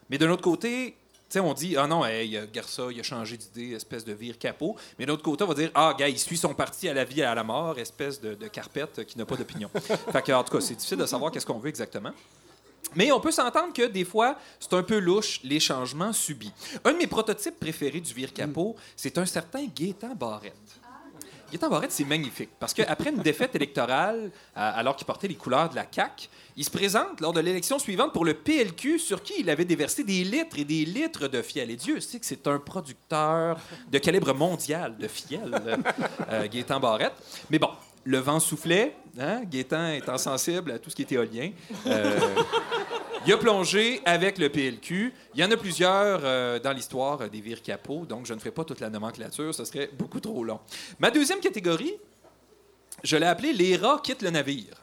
Mais 0.10 0.18
d'un 0.18 0.30
autre 0.30 0.44
côté, 0.44 0.96
sais, 1.34 1.40
on 1.40 1.54
dit, 1.54 1.76
ah 1.78 1.88
non, 1.88 2.06
hey, 2.06 2.40
Garça, 2.54 2.84
il 2.92 3.00
a 3.00 3.04
changé 3.04 3.38
d'idée, 3.38 3.76
espèce 3.76 4.06
de 4.06 4.14
vire 4.14 4.38
capot. 4.38 4.76
Mais 4.98 5.06
d'un 5.06 5.14
autre 5.14 5.24
côté, 5.24 5.44
on 5.44 5.48
va 5.48 5.54
dire, 5.54 5.72
ah, 5.76 5.94
gars, 5.98 6.08
il 6.08 6.20
suit 6.20 6.38
son 6.38 6.54
parti 6.54 6.88
à 6.88 6.94
la 6.94 7.04
vie 7.04 7.22
et 7.22 7.24
à 7.24 7.36
la 7.36 7.44
mort, 7.44 7.78
espèce 7.80 8.22
de, 8.22 8.36
de 8.36 8.48
carpette 8.48 9.06
qui 9.06 9.18
n'a 9.18 9.26
pas 9.26 9.36
d'opinion. 9.36 9.70
fait 10.12 10.22
que, 10.22 10.32
en 10.32 10.44
tout 10.44 10.54
cas, 10.54 10.62
c'est 10.62 10.76
difficile 10.76 10.98
de 10.98 11.06
savoir 11.06 11.32
qu'est-ce 11.32 11.46
qu'on 11.46 11.60
veut 11.60 11.70
exactement. 11.70 12.12
Mais 12.96 13.12
on 13.12 13.20
peut 13.20 13.32
s'entendre 13.32 13.74
que 13.74 13.88
des 13.88 14.06
fois, 14.06 14.38
c'est 14.60 14.74
un 14.74 14.84
peu 14.84 15.00
louche 15.00 15.40
les 15.44 15.60
changements 15.60 16.14
subis. 16.14 16.52
Un 16.86 16.94
de 16.94 16.98
mes 16.98 17.08
prototypes 17.08 17.60
préférés 17.60 18.02
du 18.02 18.14
vire 18.14 18.34
capot, 18.34 18.76
c'est 18.96 19.18
un 19.18 19.26
certain 19.26 19.66
Gaétan 19.66 20.14
Barrette 20.16 20.83
Gaétan 21.54 21.70
Barrette, 21.70 21.92
c'est 21.92 22.04
magnifique. 22.04 22.50
Parce 22.60 22.74
qu'après 22.74 23.12
une 23.12 23.22
défaite 23.22 23.54
électorale, 23.56 24.32
à- 24.56 24.72
alors 24.72 24.96
qu'il 24.96 25.06
portait 25.06 25.28
les 25.28 25.36
couleurs 25.36 25.70
de 25.70 25.76
la 25.76 25.86
CAQ, 25.90 26.28
il 26.58 26.66
se 26.66 26.72
présente 26.72 27.22
lors 27.22 27.32
de 27.32 27.40
l'élection 27.42 27.78
suivante 27.78 28.12
pour 28.12 28.26
le 28.26 28.34
PLQ, 28.34 28.98
sur 28.98 29.22
qui 29.22 29.34
il 29.40 29.50
avait 29.52 29.64
déversé 29.66 30.04
des 30.04 30.24
litres 30.24 30.58
et 30.58 30.64
des 30.66 30.84
litres 30.84 31.28
de 31.28 31.44
fiel. 31.44 31.70
Et 31.70 31.76
Dieu 31.76 32.00
sait 32.00 32.20
que 32.20 32.26
c'est 32.26 32.48
un 32.48 32.58
producteur 32.58 33.58
de 33.92 33.98
calibre 34.00 34.34
mondial 34.34 34.98
de 34.98 35.08
fiel, 35.08 35.52
euh, 36.32 36.48
Gaétan 36.48 36.80
Barrette. 36.80 37.14
Mais 37.52 37.60
bon, 37.60 37.70
le 38.06 38.18
vent 38.18 38.40
soufflait, 38.40 38.96
hein? 39.20 39.44
Étant 39.54 40.18
sensible 40.18 40.72
à 40.72 40.80
tout 40.80 40.90
ce 40.90 40.96
qui 40.96 41.04
est 41.04 41.12
éolien. 41.12 41.52
Euh, 41.86 42.20
il 43.26 43.32
a 43.32 43.38
plongé 43.38 44.02
avec 44.06 44.38
le 44.38 44.50
PLQ. 44.50 45.14
Il 45.34 45.40
y 45.40 45.44
en 45.44 45.52
a 45.52 45.58
plusieurs 45.58 46.22
euh, 46.24 46.60
dans 46.60 46.74
l'histoire 46.74 47.22
euh, 47.22 47.30
des 47.30 47.40
vires 47.42 47.62
capots, 47.62 48.06
donc 48.06 48.26
je 48.26 48.34
ne 48.34 48.40
ferai 48.40 48.52
pas 48.52 48.66
toute 48.66 48.80
la 48.80 48.90
nomenclature, 48.90 49.54
ce 49.54 49.64
serait 49.66 49.90
beaucoup 49.94 50.20
trop 50.20 50.44
long. 50.44 50.60
Ma 51.00 51.10
deuxième 51.10 51.40
catégorie, 51.40 51.94
je 53.04 53.16
l'ai 53.16 53.26
appelée 53.26 53.54
Les 53.54 53.78
rats 53.78 54.00
quittent 54.04 54.22
le 54.22 54.30
navire. 54.30 54.76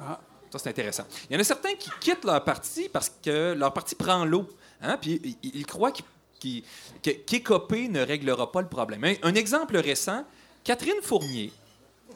Ah. 0.00 0.20
Ça, 0.50 0.58
c'est 0.58 0.70
intéressant. 0.70 1.04
Il 1.28 1.34
y 1.34 1.36
en 1.36 1.40
a 1.40 1.44
certains 1.44 1.74
qui 1.74 1.90
quittent 2.00 2.24
leur 2.24 2.42
parti 2.44 2.88
parce 2.88 3.10
que 3.22 3.52
leur 3.52 3.72
parti 3.72 3.94
prend 3.94 4.24
l'eau. 4.24 4.48
Hein? 4.80 4.96
Puis 5.00 5.36
ils, 5.42 5.66
croient 5.66 5.92
qu'écoper 7.02 7.88
ne 7.88 8.00
réglera 8.00 8.52
pas 8.52 8.62
le 8.62 8.68
problème. 8.68 9.04
Un, 9.04 9.14
un 9.22 9.34
exemple 9.34 9.76
récent, 9.76 10.24
Catherine 10.62 11.02
Fournier, 11.02 11.52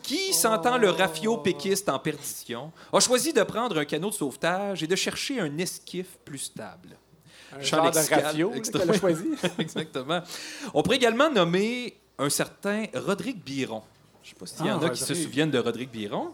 qui, 0.03 0.33
sentant 0.33 0.79
le 0.79 0.91
rafio 0.91 1.37
péquiste 1.39 1.89
en 1.89 1.99
perdition, 1.99 2.73
a 2.93 3.01
choisi 3.01 3.33
de 3.33 3.43
prendre 3.43 3.79
un 3.79 3.85
canot 3.85 4.11
de 4.11 4.15
sauvetage 4.15 4.83
et 4.83 4.87
de 4.87 4.97
chercher 4.97 5.41
un 5.41 5.59
esquif 5.59 6.07
plus 6.25 6.39
stable? 6.39 6.97
Un 7.57 7.63
genre 7.63 7.91
de 7.91 7.99
rafio 7.99 8.51
qu'elle 8.73 8.91
a 8.91 8.99
choisi. 8.99 9.29
Exactement. 9.59 10.23
On 10.75 10.83
pourrait 10.83 10.97
également 10.97 11.31
nommer 11.31 11.97
un 12.19 12.31
certain 12.31 12.87
Rodrigue 12.95 13.43
Biron. 13.43 13.83
Je 14.23 14.29
ne 14.29 14.31
sais 14.35 14.37
pas 14.39 14.47
s'il 14.47 14.67
y 14.67 14.71
en 14.71 14.81
Ah, 14.83 14.87
a 14.87 14.91
qui 14.91 15.03
se 15.03 15.15
souviennent 15.15 15.51
de 15.51 15.59
Rodrigue 15.59 15.91
Biron. 15.91 16.31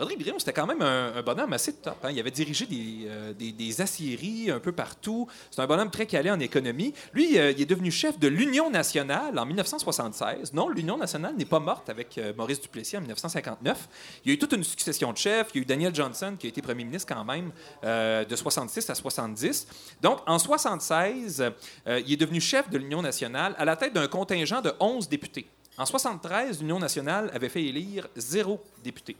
Rodrigue 0.00 0.24
Biron, 0.24 0.38
c'était 0.38 0.54
quand 0.54 0.66
même 0.66 0.82
un, 0.82 1.22
bonhomme 1.22 1.52
assez 1.52 1.74
top. 1.74 1.98
hein. 2.02 2.10
Il 2.10 2.18
avait 2.18 2.30
dirigé 2.30 2.66
des, 2.66 3.06
euh, 3.06 3.82
aciéries 3.82 4.50
un 4.50 4.58
peu 4.58 4.72
partout. 4.72 5.28
C'est 5.50 5.60
un 5.60 5.66
bonhomme 5.66 5.90
très 5.90 6.06
calé 6.06 6.30
en 6.30 6.40
économie. 6.40 6.94
Lui, 7.12 7.38
euh, 7.38 7.52
il 7.52 7.60
est 7.60 7.66
devenu 7.66 7.90
chef 7.90 8.18
de 8.18 8.26
l'Union 8.26 8.70
nationale 8.70 9.38
en 9.38 9.44
1976. 9.44 10.54
Non, 10.54 10.70
l'Union 10.70 10.96
nationale 10.96 11.36
n'est 11.36 11.44
pas 11.44 11.60
morte 11.60 11.90
avec 11.90 12.16
euh, 12.16 12.32
Maurice 12.34 12.60
Duplessis 12.60 12.96
en 12.96 13.00
1959. 13.00 13.88
Il 14.24 14.28
y 14.28 14.30
a 14.32 14.34
eu 14.34 14.38
toute 14.38 14.52
une 14.52 14.64
succession 14.64 15.12
de 15.12 15.18
chefs. 15.18 15.48
Il 15.54 15.58
y 15.58 15.60
a 15.60 15.62
eu 15.62 15.66
Daniel 15.66 15.94
Johnson 15.94 16.34
qui 16.38 16.46
a 16.46 16.48
été 16.48 16.62
premier 16.62 16.84
ministre 16.84 17.12
quand 17.14 17.24
même 17.24 17.52
euh, 17.84 18.24
de 18.24 18.36
66 18.36 18.88
à 18.88 18.94
70. 18.94 19.66
Donc, 20.00 20.20
en 20.26 20.38
76, 20.38 21.42
euh, 21.86 22.00
il 22.06 22.12
est 22.12 22.16
devenu 22.16 22.40
chef 22.40 22.70
de 22.70 22.78
l'Union 22.78 23.02
nationale 23.02 23.54
à 23.58 23.64
la 23.64 23.76
tête 23.76 23.92
d'un 23.92 24.08
contingent 24.08 24.62
de 24.62 24.72
11 24.80 25.08
députés. 25.08 25.46
En 25.76 25.86
73, 25.86 26.60
l'Union 26.60 26.78
nationale 26.78 27.30
avait 27.34 27.48
fait 27.48 27.64
élire 27.64 28.08
zéro 28.16 28.62
député. 28.82 29.16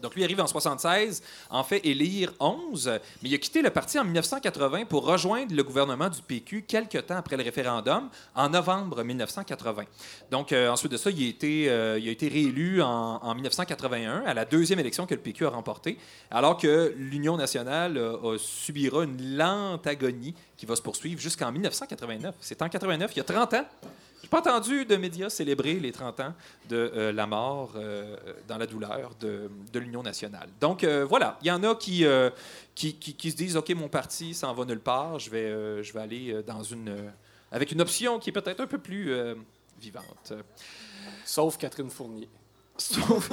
Donc, 0.00 0.14
lui 0.14 0.24
arrive 0.24 0.40
en 0.40 0.46
76, 0.46 1.22
en 1.50 1.64
fait 1.64 1.80
élire 1.84 2.32
11, 2.40 3.00
mais 3.22 3.28
il 3.28 3.34
a 3.34 3.38
quitté 3.38 3.62
le 3.62 3.70
parti 3.70 3.98
en 3.98 4.04
1980 4.04 4.86
pour 4.86 5.04
rejoindre 5.04 5.54
le 5.54 5.62
gouvernement 5.62 6.08
du 6.08 6.20
PQ 6.22 6.62
quelques 6.62 7.06
temps 7.06 7.16
après 7.16 7.36
le 7.36 7.42
référendum, 7.42 8.08
en 8.34 8.48
novembre 8.48 9.02
1980. 9.02 9.84
Donc, 10.30 10.52
euh, 10.52 10.70
ensuite 10.70 10.92
de 10.92 10.96
ça, 10.96 11.10
il 11.10 11.24
a 11.24 11.28
été, 11.28 11.66
euh, 11.68 11.98
réélu 12.20 12.82
en, 12.82 13.20
en 13.22 13.34
1981, 13.34 14.24
à 14.26 14.34
la 14.34 14.44
deuxième 14.44 14.78
élection 14.78 15.06
que 15.06 15.14
le 15.14 15.20
PQ 15.20 15.46
a 15.46 15.50
remportée, 15.50 15.98
alors 16.30 16.56
que 16.56 16.94
l'Union 16.96 17.36
nationale 17.36 17.96
euh, 17.96 18.38
subira 18.38 19.04
une 19.04 19.36
lente 19.36 19.86
agonie 19.86 20.34
qui 20.56 20.66
va 20.66 20.76
se 20.76 20.82
poursuivre 20.82 21.20
jusqu'en 21.20 21.50
1989. 21.52 22.34
C'est 22.40 22.62
en 22.62 22.68
89, 22.68 23.10
il 23.14 23.16
y 23.16 23.20
a 23.20 23.24
30 23.24 23.54
ans. 23.54 23.64
J'ai 24.22 24.28
pas 24.28 24.40
entendu 24.40 24.84
de 24.84 24.96
médias 24.96 25.30
célébrer 25.30 25.74
les 25.74 25.92
30 25.92 26.20
ans 26.20 26.34
de 26.68 26.76
euh, 26.76 27.12
la 27.12 27.26
mort 27.26 27.72
euh, 27.76 28.16
dans 28.46 28.58
la 28.58 28.66
douleur 28.66 29.12
de, 29.18 29.50
l'Union 29.78 30.02
nationale. 30.02 30.48
Donc 30.60 30.84
euh, 30.84 31.06
voilà, 31.08 31.38
il 31.40 31.48
y 31.48 31.50
en 31.50 31.62
a 31.64 31.74
qui, 31.74 32.04
qui, 32.74 33.30
se 33.30 33.36
disent 33.36 33.56
OK, 33.56 33.70
mon 33.70 33.88
parti 33.88 34.34
s'en 34.34 34.52
va 34.52 34.64
nulle 34.64 34.80
part, 34.80 35.18
je 35.18 35.30
vais, 35.30 35.82
je 35.82 35.92
vais 35.92 36.00
aller 36.00 36.42
dans 36.46 36.62
une 36.62 37.12
avec 37.52 37.72
une 37.72 37.80
option 37.80 38.18
qui 38.18 38.30
est 38.30 38.32
peut-être 38.32 38.60
un 38.60 38.66
peu 38.66 38.78
plus 38.78 39.14
vivante. 39.80 40.32
Sauf 41.24 41.56
Catherine 41.56 41.90
Fournier. 41.90 42.28
Sauf- 42.80 43.30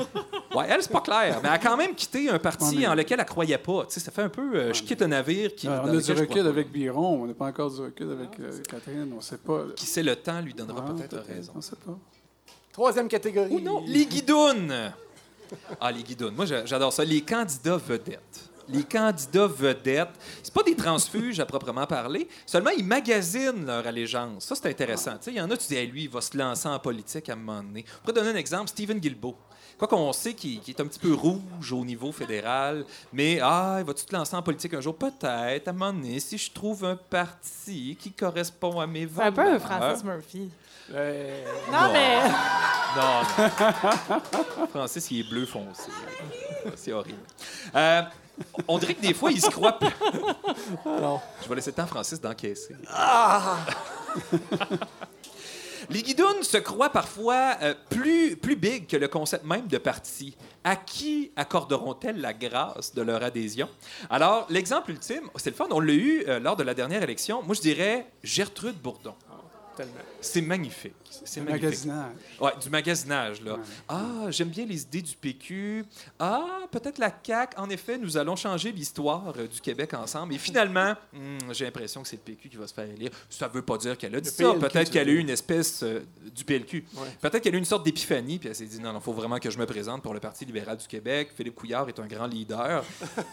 Ouais, 0.56 0.66
elle, 0.70 0.82
c'est 0.84 0.92
pas 0.92 1.00
clair, 1.02 1.40
mais 1.42 1.48
elle 1.50 1.56
a 1.56 1.60
quand 1.60 1.78
même 1.78 1.96
quitté 1.96 2.30
un 2.30 2.38
parti 2.40 2.66
Ouais, 2.66 2.76
mais- 2.80 2.88
en 2.88 2.96
lequel 2.96 3.20
elle 3.20 3.26
croyait 3.26 3.58
pas. 3.58 3.86
Tu 3.86 3.94
sais, 3.94 4.00
ça 4.02 4.12
fait 4.12 4.24
un 4.24 4.30
peu 4.30 4.56
euh, 4.56 4.74
je 4.74 4.84
quitte 4.84 5.02
un 5.02 5.08
navire 5.08 5.56
qui. 5.56 5.68
Alors, 5.68 5.86
on 5.86 5.98
a 5.98 6.02
du 6.02 6.12
recul 6.12 6.46
avec 6.48 6.72
Biron, 6.72 7.22
on 7.24 7.26
n'a 7.28 7.34
pas 7.34 7.46
encore 7.46 7.72
du 7.72 7.80
recul 7.82 8.12
avec 8.12 8.40
euh, 8.40 8.62
Catherine, 8.70 9.10
on 9.14 9.18
ne 9.18 9.22
sait 9.22 9.38
pas. 9.38 9.62
Qui 9.76 9.86
sait 9.86 10.04
le 10.04 10.16
temps 10.18 10.42
lui 10.42 10.54
donnera 10.54 10.84
peut-être 10.94 11.18
raison. 11.28 11.52
On 11.56 11.58
ne 11.60 11.64
sait 11.64 11.76
pas. 11.78 11.98
Troisième 12.74 13.08
catégorie. 13.08 13.52
Ou 13.54 13.60
non, 13.60 13.84
les 13.88 14.06
guidounes. 14.06 14.92
Ah, 15.80 15.92
les 15.92 16.04
guidounes. 16.04 16.36
Moi, 16.36 16.46
j'a- 16.46 16.66
j'adore 16.66 16.92
ça. 16.92 17.06
Les 17.06 17.22
candidats 17.22 17.78
vedettes. 17.78 18.47
Les 18.70 18.84
candidats 18.84 19.48
vedettes, 19.48 20.10
c'est 20.44 20.54
pas 20.54 20.64
des 20.64 20.76
transfuges 20.76 21.40
à 21.40 21.46
proprement 21.46 21.86
parler, 21.88 22.28
seulement 22.46 22.72
ils 22.78 22.84
magasinent 22.86 23.66
leur 23.66 23.86
allégeance. 23.88 24.44
Ça, 24.46 24.56
c'est 24.56 24.70
intéressant. 24.70 25.12
Tu 25.18 25.24
sais, 25.26 25.32
Il 25.32 25.38
y 25.38 25.42
en 25.42 25.50
a, 25.50 25.56
tu 25.58 25.68
dis, 25.68 25.76
Hey, 25.76 25.88
lui, 25.88 26.04
il 26.04 26.10
va 26.10 26.20
se 26.22 26.36
lancer 26.38 26.68
en 26.68 26.78
politique 26.80 27.30
à 27.30 27.34
un 27.34 27.36
moment 27.38 27.64
donné. 27.64 27.86
On 27.98 28.02
pourrait 28.02 28.14
donner 28.14 28.30
un 28.32 28.36
exemple, 28.40 28.70
Stephen 28.70 29.00
Guilbeault. 29.00 29.38
Quoi 29.78 29.88
qu'on 29.88 30.12
sait 30.12 30.34
qu'il 30.34 30.60
est 30.68 30.80
un 30.82 30.88
petit 30.88 30.98
peu 31.00 31.14
rouge 31.14 31.72
au 31.72 31.86
niveau 31.86 32.12
fédéral, 32.12 32.84
mais 33.14 33.40
ah, 33.44 33.80
vas-tu 33.86 34.06
te 34.06 34.16
lancer 34.16 34.36
en 34.36 34.42
politique 34.42 34.74
un 34.74 34.82
jour? 34.82 34.96
Peut-être, 34.98 35.68
à 35.68 35.70
un 35.70 35.74
moment 35.74 35.94
donné, 35.94 36.20
si 36.20 36.36
je 36.38 36.52
trouve 36.52 36.84
un 36.84 36.96
parti 36.96 37.96
qui 38.00 38.12
correspond 38.12 38.80
à 38.80 38.88
mes 38.88 39.08
C'est 39.08 39.22
un 39.22 39.30
valeurs. 39.30 39.34
peu 39.34 39.56
un 39.56 39.60
Francis 39.60 40.04
Murphy. 40.04 40.50
Euh, 40.94 41.44
Non, 41.72 41.94
mais. 41.94 42.22
Non, 42.96 43.22
non. 44.60 44.68
Francis, 44.70 45.12
il 45.12 45.20
est 45.20 45.30
bleu 45.30 45.46
foncé. 45.46 45.92
C'est 46.76 46.92
horrible. 46.94 47.20
Euh, 47.76 48.02
on 48.68 48.78
dirait 48.78 48.94
que 48.94 49.02
des 49.02 49.14
fois, 49.14 49.32
il 49.32 49.42
se 49.42 49.50
croit. 49.50 49.78
plus-. 49.80 49.90
Je 51.44 51.50
vais 51.50 51.56
laisser 51.56 51.72
le 51.72 51.76
temps 51.76 51.84
à 51.84 51.88
Francis 51.88 52.20
d'encaisser. 52.20 52.76
Ah! 52.90 53.58
Les 55.90 56.04
guidounes 56.04 56.44
se 56.44 56.58
croient 56.58 56.90
parfois 56.90 57.56
euh, 57.62 57.74
plus, 57.90 58.36
plus 58.36 58.58
big 58.58 58.88
que 58.88 58.98
le 58.98 59.08
concept 59.08 59.46
même 59.46 59.68
de 59.68 59.78
parti. 59.78 60.36
À 60.64 60.76
qui 60.76 61.32
accorderont-elles 61.38 62.20
la 62.20 62.34
grâce 62.34 62.94
de 62.94 63.02
leur 63.02 63.24
adhésion? 63.24 63.70
Alors, 64.10 64.48
l'exemple 64.50 64.92
ultime, 64.92 65.30
c'est 65.38 65.52
le 65.52 65.56
fun, 65.56 65.68
on 65.72 65.80
l'a 65.80 65.94
eu 65.94 66.26
euh, 66.28 66.40
lors 66.40 66.58
de 66.58 66.64
la 66.64 66.74
dernière 66.74 67.04
élection. 67.04 67.42
Moi, 67.42 67.56
je 67.56 67.62
dirais 67.62 68.06
Gertrude 68.22 68.76
Bourdon. 68.76 69.16
C'est 70.22 70.42
magnifique. 70.42 70.94
C'est 71.26 71.42
magnifique. 71.42 71.64
magasinage. 71.64 72.16
Ouais, 72.40 72.52
du 72.62 72.70
magasinage, 72.70 73.42
là. 73.42 73.54
Ouais. 73.54 73.60
Ah, 73.88 74.28
j'aime 74.30 74.50
bien 74.50 74.66
les 74.66 74.82
idées 74.82 75.02
du 75.02 75.16
PQ. 75.16 75.86
Ah, 76.20 76.62
peut-être 76.72 76.98
la 76.98 77.12
CAQ. 77.24 77.58
En 77.58 77.70
effet, 77.70 77.98
nous 77.98 78.18
allons 78.18 78.36
changer 78.36 78.72
l'histoire 78.72 79.34
euh, 79.38 79.48
du 79.48 79.62
Québec 79.62 79.94
ensemble. 79.94 80.34
Et 80.34 80.38
finalement, 80.38 80.96
hmm, 81.14 81.52
j'ai 81.52 81.66
l'impression 81.66 82.02
que 82.02 82.08
c'est 82.08 82.18
le 82.18 82.22
PQ 82.22 82.50
qui 82.50 82.58
va 82.58 82.68
se 82.68 82.74
faire 82.74 82.90
élire. 82.90 83.12
Ça 83.30 83.48
ne 83.48 83.54
veut 83.54 83.62
pas 83.62 83.78
dire 83.78 83.98
qu'elle 83.98 84.16
a 84.16 84.22
dit 84.22 84.30
Le 84.30 84.46
ça. 84.46 84.54
Peut-être 84.54 84.92
qu'elle 84.92 85.10
a 85.10 85.12
eu 85.12 85.20
une 85.20 85.30
espèce 85.30 85.84
euh, 85.84 86.02
du 86.36 86.44
PLQ. 86.44 86.86
Ouais. 86.96 87.08
Peut-être 87.22 87.44
qu'elle 87.44 87.54
a 87.54 87.58
eu 87.58 87.60
une 87.60 87.66
sorte 87.66 87.86
d'épiphanie, 87.86 88.40
puis 88.40 88.50
elle 88.50 88.56
s'est 88.56 88.66
dit 88.66 88.80
non, 88.80 88.94
il 88.96 89.02
faut 89.02 89.14
vraiment 89.14 89.40
que 89.40 89.50
je 89.50 89.58
me 89.58 89.66
présente 89.66 90.02
pour 90.02 90.14
le 90.14 90.20
Parti 90.20 90.46
libéral 90.46 90.78
du 90.78 90.88
Québec. 90.88 91.30
Philippe 91.36 91.56
Couillard 91.56 91.88
est 91.90 92.00
un 92.00 92.08
grand 92.08 92.28
leader. 92.28 92.84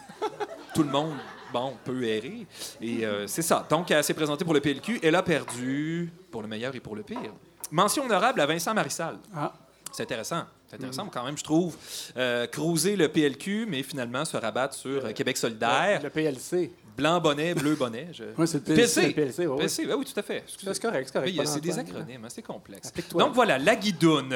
Tout 0.74 0.82
le 0.82 0.90
monde, 0.90 1.14
bon, 1.54 1.72
peut 1.84 2.02
errer. 2.04 2.46
Et 2.80 3.06
euh, 3.06 3.26
c'est 3.28 3.42
ça. 3.42 3.64
Donc, 3.70 3.90
elle 3.90 4.02
s'est 4.02 4.12
présentée 4.12 4.44
pour 4.44 4.52
le 4.54 4.60
PLQ. 4.60 4.98
Elle 5.02 5.14
a 5.14 5.22
perdu 5.22 6.12
pour 6.30 6.42
le 6.42 6.48
meilleur 6.48 6.74
et 6.74 6.80
pour 6.80 6.96
le 6.96 7.02
pire. 7.04 7.32
Mention 7.70 8.04
honorable 8.04 8.40
à 8.40 8.46
Vincent 8.46 8.74
Marissal. 8.74 9.16
Ah, 9.34 9.52
C'est 9.92 10.02
intéressant. 10.02 10.42
C'est 10.66 10.76
intéressant, 10.76 11.06
quand 11.06 11.24
même, 11.24 11.38
je 11.38 11.44
trouve. 11.44 11.76
Euh, 12.16 12.46
cruiser 12.48 12.96
le 12.96 13.08
PLQ, 13.08 13.66
mais 13.68 13.84
finalement 13.84 14.24
se 14.24 14.36
rabattre 14.36 14.74
sur 14.74 15.04
euh, 15.06 15.12
Québec 15.12 15.36
solidaire. 15.36 16.00
Le 16.02 16.10
PLC. 16.10 16.72
Blanc 16.96 17.20
bonnet, 17.20 17.54
bleu 17.54 17.76
bonnet. 17.76 18.08
Je... 18.12 18.24
ouais, 18.36 18.46
c'est 18.46 18.58
le 18.68 18.74
PLC. 18.74 19.00
PLC. 19.02 19.06
Le 19.08 19.12
PLC, 19.14 19.46
oui. 19.46 19.58
PLC, 19.58 19.86
oui, 19.86 19.94
oui, 19.98 20.04
tout 20.04 20.18
à 20.20 20.22
fait. 20.22 20.44
C'est 20.46 20.82
correct, 20.82 21.06
c'est 21.06 21.12
correct. 21.12 21.34
Oui, 21.38 21.46
c'est 21.46 21.60
des 21.60 21.78
acronymes, 21.78 22.24
hein, 22.24 22.28
c'est 22.28 22.42
complexe. 22.42 22.92
Donc 23.12 23.32
voilà, 23.34 23.58
la 23.58 23.76
guidoune. 23.76 24.34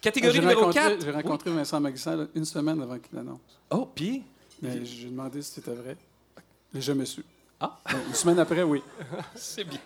Catégorie 0.00 0.34
J'ai 0.34 0.40
numéro 0.40 0.60
rencontré, 0.62 0.96
4. 0.96 1.04
j'ai 1.04 1.10
rencontré 1.12 1.50
Vincent 1.50 1.78
Maguissal 1.80 2.28
une 2.34 2.44
semaine 2.44 2.82
avant 2.82 2.98
qu'il 2.98 3.14
l'annonce. 3.16 3.40
Oh, 3.70 3.88
puis, 3.94 4.22
Mais 4.60 4.84
j'ai 4.84 5.08
demandé 5.08 5.40
si 5.42 5.52
c'était 5.52 5.70
vrai. 5.74 5.96
J'ai 6.74 6.80
jamais 6.80 7.04
su. 7.06 7.24
Ah. 7.60 7.78
Une 8.08 8.14
semaine 8.14 8.38
après, 8.38 8.62
oui. 8.62 8.82
c'est 9.34 9.64
bien. 9.64 9.78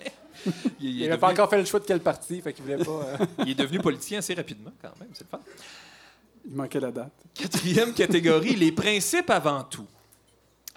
Il, 0.47 0.53
il 0.81 0.91
Il 0.97 1.03
est 1.03 1.09
n'avait 1.09 1.21
pas 1.21 1.27
devenu, 1.29 1.41
encore 1.41 1.51
fait 1.51 1.59
le 1.59 1.65
choix 1.65 1.81
de 1.81 1.85
quel 1.85 2.01
parti, 2.01 2.41
fait 2.41 2.53
qu'il 2.53 2.65
voulait 2.65 2.85
pas. 2.85 2.91
euh, 2.91 3.17
il 3.41 3.51
est 3.51 3.55
devenu 3.55 3.79
politicien 3.81 4.19
assez 4.21 4.35
rapidement, 4.35 4.71
quand 4.81 4.93
même. 5.01 5.09
C'est 5.13 5.25
le 5.25 5.29
fun. 5.31 5.41
Il 6.49 6.55
manquait 6.55 6.81
la 6.81 6.93
date. 6.93 7.13
Quatrième 7.35 7.93
catégorie, 7.93 8.55
les 8.55 8.73
principes 8.73 9.31
avant 9.31 9.63
tout. 9.65 9.87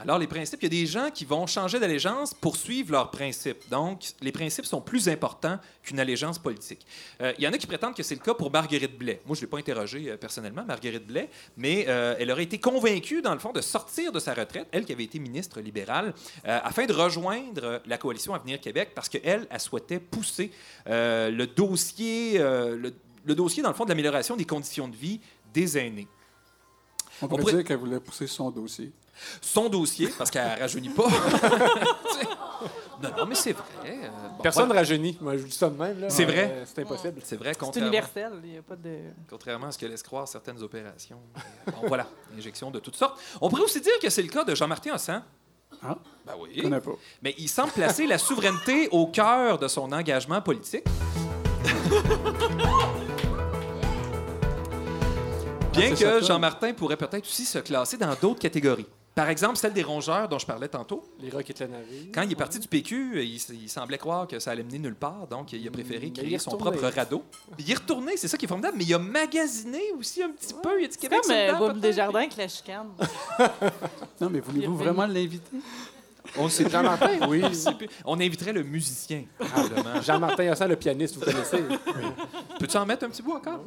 Alors, 0.01 0.17
les 0.17 0.27
principes, 0.27 0.62
il 0.62 0.65
y 0.73 0.77
a 0.77 0.81
des 0.81 0.85
gens 0.85 1.09
qui 1.13 1.25
vont 1.25 1.45
changer 1.45 1.77
d'allégeance 1.77 2.33
pour 2.33 2.55
suivre 2.55 2.93
leurs 2.93 3.12
principes. 3.12 3.69
Donc, 3.69 4.02
les 4.21 4.31
principes 4.31 4.65
sont 4.65 4.79
plus 4.79 5.10
importants 5.10 5.60
qu'une 5.83 6.00
allégeance 6.00 6.39
politique. 6.39 6.85
Euh, 7.21 7.33
il 7.37 7.43
y 7.43 7.47
en 7.47 7.52
a 7.52 7.58
qui 7.58 7.67
prétendent 7.67 7.95
que 7.95 8.04
c'est 8.04 8.15
le 8.15 8.21
cas 8.21 8.33
pour 8.33 8.50
Marguerite 8.50 8.97
Blais. 8.97 9.19
Moi, 9.25 9.35
je 9.35 9.41
ne 9.41 9.45
l'ai 9.45 9.50
pas 9.50 9.58
interrogée 9.58 10.10
euh, 10.10 10.15
personnellement, 10.15 10.63
Marguerite 10.63 11.06
Blais, 11.06 11.29
mais 11.58 11.85
euh, 11.89 12.15
elle 12.17 12.31
aurait 12.31 12.43
été 12.43 12.60
convaincue, 12.60 13.21
dans 13.21 13.33
le 13.33 13.39
fond, 13.39 13.52
de 13.52 13.60
sortir 13.60 14.13
de 14.13 14.19
sa 14.19 14.33
retraite, 14.33 14.67
elle 14.71 14.85
qui 14.85 14.93
avait 14.93 15.04
été 15.04 15.19
ministre 15.19 15.60
libérale, 15.60 16.13
afin 16.45 16.85
de 16.85 16.93
rejoindre 16.93 17.81
la 17.85 17.97
coalition 17.97 18.33
Avenir 18.33 18.62
Québec, 18.62 18.91
parce 18.95 19.10
qu'elle, 19.10 19.47
elle 19.50 19.60
souhaitait 19.60 20.00
pousser 20.00 20.52
le 20.85 21.45
dossier, 21.45 22.37
le, 22.39 22.93
le 23.25 23.35
dossier, 23.35 23.62
dans 23.62 23.69
le 23.69 23.75
fond, 23.75 23.83
de 23.83 23.89
l'amélioration 23.89 24.35
des 24.37 24.45
conditions 24.45 24.87
de 24.87 24.95
vie 24.95 25.19
des 25.54 25.77
aînés. 25.77 26.08
On 27.21 27.27
pourrait 27.27 27.41
pourrait- 27.41 27.54
dire 27.56 27.63
qu'elle 27.65 27.77
voulait 27.77 28.00
pousser 28.00 28.27
son 28.27 28.50
dossier. 28.50 28.91
Son 29.42 29.70
dossier, 29.70 30.08
parce 30.17 30.30
qu'elle 30.32 30.56
ne 30.56 30.60
rajeunit 30.60 30.90
pas. 30.90 31.08
Non, 33.02 33.10
non, 33.20 33.26
mais 33.28 33.36
c'est 33.36 33.54
vrai. 33.54 33.63
euh, 33.86 34.08
bon, 34.36 34.44
Personne 34.44 34.63
ne 34.63 34.67
voilà. 34.67 34.82
rajeunit. 34.82 35.17
Moi, 35.22 35.38
je 35.38 35.44
vous 35.44 35.48
dis 35.48 35.56
ça 35.56 35.70
de 35.70 35.78
même. 35.82 36.04
C'est 36.10 36.24
Euh, 36.24 36.26
vrai. 36.26 36.63
C'est 36.65 36.82
impossible. 36.82 37.22
C'est 37.24 37.38
vrai, 37.38 37.54
C'est 37.54 37.60
contrairement, 37.60 37.88
universel, 37.88 38.34
il 38.44 38.50
n'y 38.52 38.58
a 38.58 38.62
pas 38.62 38.76
de... 38.76 38.98
contrairement 39.30 39.67
à 39.67 39.72
ce 39.72 39.78
que 39.78 39.86
laissent 39.86 40.04
croire 40.04 40.28
certaines 40.28 40.62
opérations. 40.62 41.17
Mais, 41.65 41.72
bon, 41.72 41.88
voilà, 41.88 42.08
injection 42.38 42.70
de 42.72 42.80
toutes 42.80 42.98
sortes. 42.98 43.17
On 43.40 43.48
pourrait 43.50 43.62
aussi 43.62 43.80
dire 43.80 43.94
que 44.02 44.10
c'est 44.10 44.22
le 44.22 44.28
cas 44.28 44.44
de 44.44 44.54
Jean-Martin 44.54 44.96
Hossan. 44.96 45.24
Ah, 45.82 45.98
Ben 46.26 46.34
je 46.36 46.42
oui. 46.42 46.62
connais 46.62 46.82
pas. 46.82 46.92
Mais 47.24 47.34
il 47.38 47.48
semble 47.48 47.72
placer 47.72 48.06
la 48.06 48.17
souveraineté 48.17 48.90
au 48.92 49.08
cœur 49.08 49.58
de 49.58 49.70
son 49.70 49.90
engagement 49.94 50.42
politique. 50.42 50.84
Bien 55.72 55.96
c'est 55.96 56.04
que. 56.04 56.26
Jean-Martin 56.26 56.74
pourrait 56.74 56.98
peut-être 56.98 57.24
aussi 57.26 57.46
se 57.46 57.60
classer 57.60 57.96
dans 57.98 58.13
d'autres 58.22 58.40
catégories. 58.40 58.88
Par 59.20 59.28
exemple, 59.28 59.58
celle 59.58 59.74
des 59.74 59.84
rongeurs 59.84 60.30
dont 60.30 60.40
je 60.40 60.46
parlais 60.46 60.70
tantôt. 60.70 61.04
Les 61.20 61.30
navire. 61.30 61.44
Quand 62.13 62.22
il 62.22 62.32
est 62.32 62.36
parti 62.38 62.58
du 62.58 62.70
PQ, 62.70 63.22
il, 63.22 63.36
il 63.36 63.67
semblait 63.67 63.98
croire 63.98 64.26
que 64.26 64.40
ça 64.40 64.52
allait 64.52 64.63
mener 64.63 64.80
nulle 64.80 64.96
part, 64.96 65.28
donc 65.28 65.52
il 65.52 65.67
a 65.67 65.72
préféré 65.72 66.06
il 66.06 66.13
créer 66.13 66.40
son 66.40 66.52
propre 66.52 66.88
radeau. 66.88 67.26
Il 67.58 67.70
est 67.70 67.74
retourné, 67.74 68.15
c'est 68.15 68.30
ça 68.30 68.38
qui 68.38 68.46
est 68.46 68.48
formidable, 68.48 68.78
mais 68.78 68.86
il 68.86 68.94
a 68.94 68.98
magasiné 68.98 69.92
aussi 70.00 70.24
un 70.24 70.30
petit 70.30 70.54
peu. 70.63 70.80
Il 70.80 70.86
a 70.86 70.88
C'est 70.90 71.02
Québec 71.02 71.20
comme 71.24 71.36
euh, 71.36 71.54
Bob. 71.54 71.80
Desjardins 71.82 72.20
avec 72.20 72.38
la 72.38 72.48
chicane. 72.48 72.88
Non, 74.22 74.30
mais 74.30 74.40
voulez-vous 74.40 74.78
vraiment 74.78 75.06
l'inviter? 75.06 75.58
On 76.38 76.46
ne 76.46 76.50
sait 76.50 76.63
plus. 76.63 76.72
Jean-Martin, 76.72 77.28
oui. 77.28 77.44
On 78.06 78.22
inviterait 78.22 78.54
le 78.54 78.63
musicien, 78.63 79.26
probablement. 79.38 80.02
Jean-Martin 80.02 80.54
Hossan, 80.54 80.70
le 80.70 80.78
pianiste, 80.78 81.15
vous 81.15 81.26
connaissez. 81.26 81.62
Peux-tu 82.58 82.78
en 82.78 82.86
mettre 82.86 83.04
un 83.04 83.10
petit 83.10 83.22
bout 83.22 83.34
encore? 83.34 83.65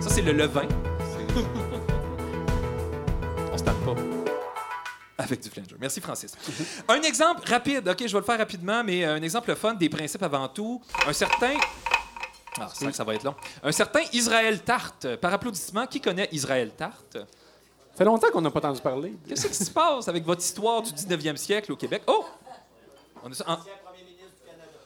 Ça, 0.00 0.10
c'est 0.10 0.20
le 0.22 0.32
levain. 0.32 0.68
Pas. 3.64 3.72
Avec 5.18 5.40
du 5.40 5.50
flanger. 5.50 5.76
Merci, 5.78 6.00
Francis. 6.00 6.32
Un 6.88 7.02
exemple 7.02 7.46
rapide, 7.48 7.86
OK, 7.88 7.98
je 8.06 8.12
vais 8.12 8.18
le 8.18 8.24
faire 8.24 8.38
rapidement, 8.38 8.82
mais 8.82 9.04
euh, 9.04 9.14
un 9.16 9.22
exemple 9.22 9.54
fun 9.54 9.74
des 9.74 9.88
principes 9.88 10.22
avant 10.22 10.48
tout. 10.48 10.80
Un 11.06 11.12
certain. 11.12 11.54
Ah, 12.58 12.68
c'est 12.72 12.84
vrai 12.84 12.90
que 12.92 12.96
ça 12.96 13.04
va 13.04 13.14
être 13.14 13.24
long. 13.24 13.34
Un 13.62 13.72
certain 13.72 14.00
Israël 14.12 14.62
Tarte. 14.62 15.16
Par 15.16 15.32
applaudissement, 15.34 15.86
qui 15.86 16.00
connaît 16.00 16.28
Israël 16.32 16.70
Tarte? 16.76 17.14
Ça 17.18 17.96
fait 17.98 18.04
longtemps 18.04 18.30
qu'on 18.32 18.40
n'a 18.40 18.50
pas 18.50 18.60
entendu 18.60 18.80
parler. 18.80 19.14
Qu'est-ce 19.28 19.46
qui 19.46 19.54
se 19.64 19.70
passe 19.70 20.08
avec 20.08 20.24
votre 20.24 20.40
histoire 20.42 20.80
du 20.82 20.90
19e 20.92 21.36
siècle 21.36 21.72
au 21.72 21.76
Québec? 21.76 22.02
Oh! 22.06 22.24
On 23.22 23.30
est 23.30 23.42
en- 23.46 23.58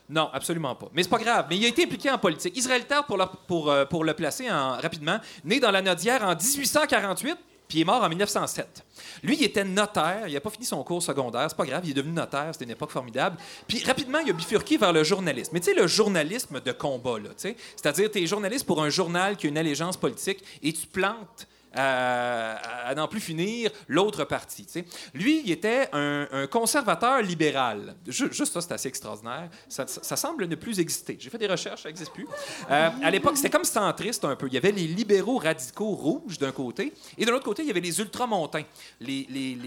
Non, 0.09 0.29
absolument 0.33 0.75
pas. 0.75 0.89
Mais 0.93 1.05
c'est 1.05 1.09
pas 1.09 1.19
grave. 1.19 1.47
Mais 1.49 1.57
il 1.57 1.65
a 1.65 1.69
été 1.69 1.85
impliqué 1.85 2.11
en 2.11 2.19
politique. 2.19 2.57
Israël 2.57 2.85
Tard, 2.87 3.07
pour 3.07 3.17
le, 3.17 3.25
pour, 3.47 3.71
euh, 3.71 3.85
pour 3.85 4.03
le 4.05 4.15
placer 4.15 4.51
en- 4.51 4.77
rapidement, 4.79 5.19
né 5.45 5.61
dans 5.61 5.71
la 5.71 5.81
Nodière 5.81 6.23
en 6.25 6.35
1848, 6.35 7.37
puis 7.69 7.79
il 7.79 7.81
est 7.83 7.85
mort 7.85 8.03
en 8.03 8.09
1907. 8.09 8.85
Lui, 9.23 9.37
il 9.37 9.45
était 9.45 9.65
notaire. 9.65 10.29
Il 10.29 10.35
n'a 10.35 10.41
pas 10.41 10.51
fini 10.51 10.67
son 10.67 10.83
cours 10.85 11.03
secondaire. 11.03 11.47
C'est 11.49 11.57
pas 11.57 11.65
grave. 11.65 11.83
Il 11.85 11.91
est 11.91 11.95
devenu 11.95 12.13
notaire. 12.13 12.51
C'était 12.53 12.67
une 12.67 12.73
époque 12.73 12.91
formidable. 12.91 13.37
Puis 13.67 13.83
rapidement, 13.85 14.19
il 14.19 14.31
a 14.31 14.33
bifurqué 14.33 14.77
vers 14.77 14.93
le 14.93 15.03
journalisme. 15.03 15.51
Mais 15.55 15.61
tu 15.61 15.67
sais, 15.67 15.75
le 15.75 15.87
journalisme 15.87 16.61
de 16.61 16.73
combat, 16.73 17.19
là. 17.19 17.31
C'est-à-dire, 17.37 18.11
tu 18.11 18.23
es 18.23 18.27
journaliste 18.27 18.67
pour 18.67 18.83
un 18.83 18.91
journal 18.91 19.37
qui 19.37 19.47
a 19.47 19.51
une 19.51 19.59
allégeance 19.59 19.97
politique 19.97 20.45
et 20.63 20.73
tu 20.73 20.87
plantes 20.87 21.47
à, 21.75 22.95
n'en 22.95 23.09
plus 23.09 23.21
finir 23.21 23.71
l'autre 23.89 24.25
partie. 24.25 24.67
tu 24.67 24.73
sais. 24.73 24.85
Lui, 25.13 25.43
il 25.45 25.51
était 25.51 25.89
un, 25.93 26.47
conservateur 26.51 27.23
libéral. 27.23 27.97
Ju- 28.07 28.33
juste 28.33 28.53
ça, 28.53 28.61
c'est 28.61 28.73
assez 28.73 28.89
extraordinaire. 28.89 29.49
Ça, 29.69 30.17
semble 30.17 30.47
ne 30.47 30.55
plus 30.55 30.81
exister. 30.81 31.17
J'ai 31.19 31.31
fait 31.31 31.39
des 31.39 31.47
recherches, 31.47 31.83
ça 31.83 31.89
n'existe 31.89 32.13
plus. 32.13 32.27
Euh, 32.71 32.91
à 33.03 33.11
l'époque, 33.11 33.37
c'était 33.37 33.51
comme 33.51 33.65
centriste 33.65 34.25
un 34.25 34.37
peu. 34.37 34.47
Il 34.47 34.55
y 34.55 34.57
avait 34.57 34.73
les 34.73 34.87
libéraux 34.87 35.39
radicaux 35.39 35.95
rouges 35.95 36.39
d'un 36.39 36.53
côté, 36.53 36.93
et 37.19 37.25
de 37.25 37.31
l'autre 37.31 37.45
côté, 37.45 37.63
il 37.63 37.69
y 37.69 37.71
avait 37.71 37.81
les 37.81 38.01
ultramontains, 38.01 38.65
les, 39.01 39.27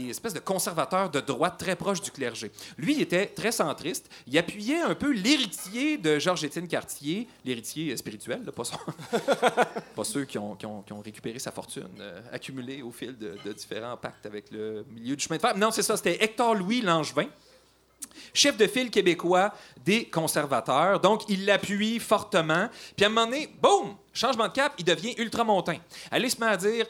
espèces 0.10 0.34
de 0.34 0.40
conservateurs 0.40 1.10
de 1.10 1.20
droite 1.20 1.58
très 1.58 1.76
proches 1.76 2.02
du 2.02 2.12
clergé. 2.12 2.52
Lui, 2.78 2.96
il 2.96 3.02
était 3.02 3.28
très 3.28 3.52
centriste. 3.52 4.10
Il 4.26 4.38
appuyait 4.38 4.82
un 4.82 4.96
peu 4.96 5.12
l'héritier 5.12 5.98
de 5.98 6.20
Georges-Étienne 6.20 6.68
Cartier, 6.68 7.28
l'héritier 7.44 7.96
spirituel, 7.98 8.42
pas, 9.96 10.04
ceux 10.04 10.26
qui 10.26 10.38
ont 10.38 10.58
récupéré 11.04 11.40
sa 11.40 11.52
fortune 11.52 11.88
euh, 12.00 12.22
accumulée 12.32 12.82
au 12.82 12.92
fil 12.92 13.18
de, 13.18 13.38
différents 13.54 13.98
pactes 13.98 14.26
avec 14.26 14.52
le 14.52 14.86
milieu 14.90 15.16
du 15.16 15.24
chemin 15.24 15.38
de 15.38 15.42
fer. 15.42 15.58
Non, 15.58 15.72
c'est 15.72 15.84
ça, 15.84 15.98
c'était 15.98 16.24
Hector-Louis 16.24 16.82
Langevin, 16.82 17.28
chef 18.34 18.58
de 18.58 18.68
file 18.68 18.90
québécois 18.90 19.54
des 19.84 20.06
conservateurs. 20.06 21.00
Donc, 21.00 21.24
il 21.30 21.46
l'appuie 21.46 22.00
fortement. 22.00 22.70
Puis 22.96 23.06
à 23.06 23.08
un 23.08 23.12
moment 23.12 23.26
donné, 23.26 23.50
boum, 23.62 23.96
changement 24.14 24.48
de 24.48 24.54
cap, 24.54 24.74
il 24.78 24.86
devient 24.86 25.16
ultramontain. 25.18 25.78
Allez 26.12 26.30
se 26.30 26.40
met 26.40 26.48
à 26.48 26.58
dire... 26.58 26.86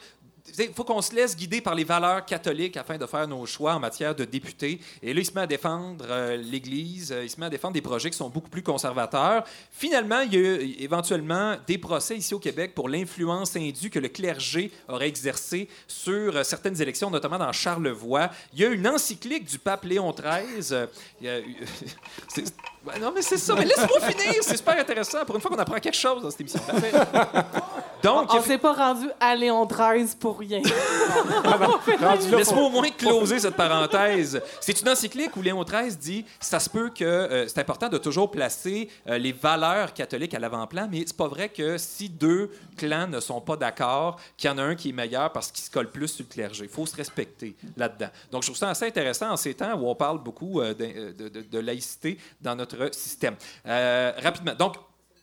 Il 0.64 0.74
faut 0.74 0.84
qu'on 0.84 1.02
se 1.02 1.14
laisse 1.14 1.36
guider 1.36 1.60
par 1.60 1.74
les 1.74 1.84
valeurs 1.84 2.24
catholiques 2.24 2.76
afin 2.76 2.96
de 2.98 3.06
faire 3.06 3.26
nos 3.28 3.44
choix 3.46 3.74
en 3.74 3.80
matière 3.80 4.14
de 4.14 4.24
députés. 4.24 4.80
Et 5.02 5.12
là, 5.14 5.20
il 5.20 5.24
se 5.24 5.32
met 5.32 5.42
à 5.42 5.46
défendre 5.46 6.04
euh, 6.08 6.36
l'Église, 6.36 7.12
euh, 7.12 7.24
il 7.24 7.30
se 7.30 7.38
met 7.38 7.46
à 7.46 7.50
défendre 7.50 7.74
des 7.74 7.80
projets 7.82 8.10
qui 8.10 8.16
sont 8.16 8.28
beaucoup 8.28 8.48
plus 8.50 8.62
conservateurs. 8.62 9.44
Finalement, 9.72 10.20
il 10.20 10.34
y 10.34 10.36
a 10.36 10.40
eu 10.40 10.76
éventuellement 10.80 11.56
des 11.66 11.78
procès 11.78 12.16
ici 12.16 12.34
au 12.34 12.38
Québec 12.38 12.74
pour 12.74 12.88
l'influence 12.88 13.54
indue 13.56 13.90
que 13.90 13.98
le 13.98 14.08
clergé 14.08 14.70
aurait 14.88 15.08
exercée 15.08 15.68
sur 15.86 16.36
euh, 16.36 16.42
certaines 16.44 16.80
élections, 16.80 17.10
notamment 17.10 17.38
dans 17.38 17.52
Charlevoix. 17.52 18.30
Il 18.54 18.60
y 18.60 18.64
a 18.64 18.68
une 18.68 18.86
encyclique 18.88 19.44
du 19.44 19.58
pape 19.58 19.84
Léon 19.84 20.12
XIII. 20.12 20.72
euh, 20.72 20.86
il 21.20 21.26
y 21.26 21.30
a 21.30 21.38
eu- 21.40 21.56
c'est- 22.28 22.54
Ouais, 22.86 22.98
non, 23.00 23.12
mais 23.14 23.20
c'est 23.22 23.36
ça. 23.36 23.54
Mais 23.54 23.64
laisse-moi 23.66 24.00
finir. 24.00 24.34
C'est 24.40 24.56
super 24.56 24.78
intéressant. 24.78 25.24
Pour 25.26 25.34
une 25.34 25.42
fois 25.42 25.50
qu'on 25.50 25.58
apprend 25.58 25.78
quelque 25.78 25.96
chose 25.96 26.22
dans 26.22 26.30
cette 26.30 26.40
émission. 26.40 26.60
Donc, 28.02 28.32
On 28.32 28.40
s'est 28.40 28.56
pas 28.58 28.72
rendu 28.72 29.08
à 29.20 29.34
Léon 29.34 29.66
13 29.66 30.14
pour 30.14 30.38
rien. 30.38 30.47
Rendu 30.56 32.30
là, 32.30 32.36
Laisse-moi 32.38 32.62
au 32.64 32.70
moins 32.70 32.90
closer 32.90 33.38
cette 33.38 33.56
parenthèse. 33.56 34.40
C'est 34.60 34.80
une 34.80 34.88
encyclique 34.88 35.36
où 35.36 35.42
Léon 35.42 35.62
XIII 35.64 35.96
dit 35.96 36.24
ça 36.40 36.60
se 36.60 36.68
peut 36.70 36.90
que 36.90 37.04
euh, 37.04 37.46
c'est 37.48 37.58
important 37.58 37.88
de 37.88 37.98
toujours 37.98 38.30
placer 38.30 38.88
euh, 39.08 39.18
les 39.18 39.32
valeurs 39.32 39.92
catholiques 39.94 40.34
à 40.34 40.38
l'avant-plan, 40.38 40.88
mais 40.90 41.04
c'est 41.06 41.16
pas 41.16 41.28
vrai 41.28 41.48
que 41.48 41.78
si 41.78 42.08
deux 42.08 42.50
clans 42.76 43.06
ne 43.08 43.20
sont 43.20 43.40
pas 43.40 43.56
d'accord, 43.56 44.20
qu'il 44.36 44.48
y 44.50 44.52
en 44.52 44.58
a 44.58 44.62
un 44.62 44.74
qui 44.74 44.90
est 44.90 44.92
meilleur 44.92 45.32
parce 45.32 45.50
qu'il 45.50 45.64
se 45.64 45.70
colle 45.70 45.90
plus 45.90 46.08
sur 46.08 46.24
le 46.28 46.32
clergé. 46.32 46.64
Il 46.64 46.70
faut 46.70 46.86
se 46.86 46.96
respecter 46.96 47.54
là-dedans. 47.76 48.08
Donc, 48.30 48.42
je 48.42 48.48
trouve 48.48 48.56
ça 48.58 48.70
assez 48.70 48.86
intéressant 48.86 49.30
en 49.30 49.36
ces 49.36 49.54
temps 49.54 49.74
où 49.78 49.88
on 49.88 49.94
parle 49.94 50.22
beaucoup 50.22 50.60
euh, 50.60 50.74
de, 50.74 51.28
de- 51.28 51.42
de 51.42 51.58
laïcité 51.58 52.18
dans 52.40 52.54
notre 52.54 52.94
système. 52.94 53.34
Euh, 53.66 54.12
rapidement. 54.22 54.54
Donc, 54.54 54.74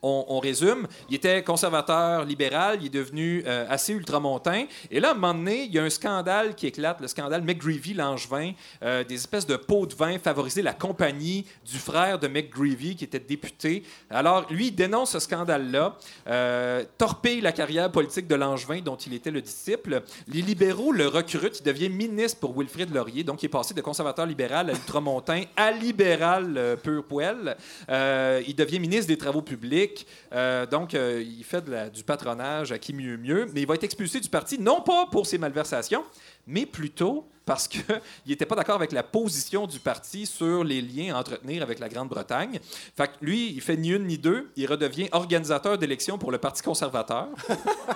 on, 0.05 0.39
résume. 0.39 0.87
Il 1.09 1.15
était 1.15 1.43
conservateur 1.43 2.25
libéral, 2.25 2.77
il 2.81 2.87
est 2.87 2.89
devenu 2.89 3.43
euh, 3.45 3.65
assez 3.69 3.93
ultramontain. 3.93 4.65
Et 4.91 4.99
là, 4.99 5.09
à 5.09 5.11
un 5.11 5.13
moment 5.15 5.33
donné, 5.33 5.63
il 5.63 5.73
y 5.73 5.79
a 5.79 5.83
un 5.83 5.89
scandale 5.89 6.55
qui 6.55 6.67
éclate, 6.67 7.01
le 7.01 7.07
scandale 7.07 7.43
McGreevy-Langevin. 7.43 8.53
Euh, 8.83 9.03
des 9.03 9.15
espèces 9.15 9.47
de 9.47 9.55
pots 9.55 9.85
de 9.85 9.95
vin 9.95 10.19
favorisaient 10.19 10.61
la 10.61 10.73
compagnie 10.73 11.45
du 11.65 11.77
frère 11.77 12.19
de 12.19 12.27
McGreevy, 12.27 12.95
qui 12.95 13.03
était 13.03 13.19
député. 13.19 13.83
Alors, 14.09 14.45
lui, 14.51 14.67
il 14.67 14.75
dénonce 14.75 15.11
ce 15.11 15.19
scandale-là, 15.19 15.97
euh, 16.27 16.83
torpille 16.97 17.41
la 17.41 17.51
carrière 17.51 17.91
politique 17.91 18.27
de 18.27 18.35
Langevin, 18.35 18.81
dont 18.81 18.97
il 18.97 19.13
était 19.13 19.31
le 19.31 19.41
disciple. 19.41 20.03
Les 20.27 20.41
libéraux 20.41 20.91
le 20.91 21.07
recrutent, 21.07 21.59
il 21.59 21.63
devient 21.63 21.89
ministre 21.89 22.39
pour 22.39 22.57
Wilfrid 22.57 22.93
Laurier, 22.93 23.23
donc 23.23 23.41
il 23.41 23.47
est 23.47 23.49
passé 23.49 23.73
de 23.73 23.81
conservateur 23.81 24.25
libéral 24.25 24.69
à 24.69 24.73
ultramontain 24.73 25.43
à 25.55 25.71
libéral 25.71 26.77
pur 26.83 27.03
poil. 27.03 27.57
Il 27.89 28.55
devient 28.55 28.79
ministre 28.79 29.07
des 29.07 29.17
Travaux 29.17 29.41
publics. 29.41 29.94
Euh, 30.33 30.65
donc, 30.65 30.93
euh, 30.93 31.23
il 31.25 31.43
fait 31.43 31.63
du 31.91 32.03
patronage 32.03 32.71
à 32.71 32.79
qui 32.79 32.93
mieux 32.93 33.17
mieux, 33.17 33.47
mais 33.53 33.61
il 33.61 33.67
va 33.67 33.75
être 33.75 33.83
expulsé 33.83 34.19
du 34.19 34.29
parti, 34.29 34.59
non 34.59 34.81
pas 34.81 35.05
pour 35.07 35.25
ses 35.25 35.37
malversations, 35.37 36.03
mais 36.47 36.65
plutôt 36.65 37.27
parce 37.45 37.67
qu'il 37.67 37.83
n'était 38.27 38.45
pas 38.45 38.55
d'accord 38.55 38.75
avec 38.75 38.91
la 38.91 39.03
position 39.03 39.67
du 39.67 39.79
parti 39.79 40.25
sur 40.25 40.63
les 40.63 40.81
liens 40.81 41.15
à 41.15 41.19
entretenir 41.19 41.61
avec 41.61 41.79
la 41.79 41.89
Grande-Bretagne. 41.89 42.59
Fait 42.97 43.07
que 43.07 43.13
lui, 43.21 43.51
il 43.51 43.61
fait 43.61 43.77
ni 43.77 43.89
une 43.89 44.05
ni 44.05 44.17
deux. 44.17 44.51
Il 44.55 44.67
redevient 44.67 45.07
organisateur 45.11 45.77
d'élections 45.77 46.17
pour 46.17 46.31
le 46.31 46.37
Parti 46.37 46.63
conservateur 46.63 47.27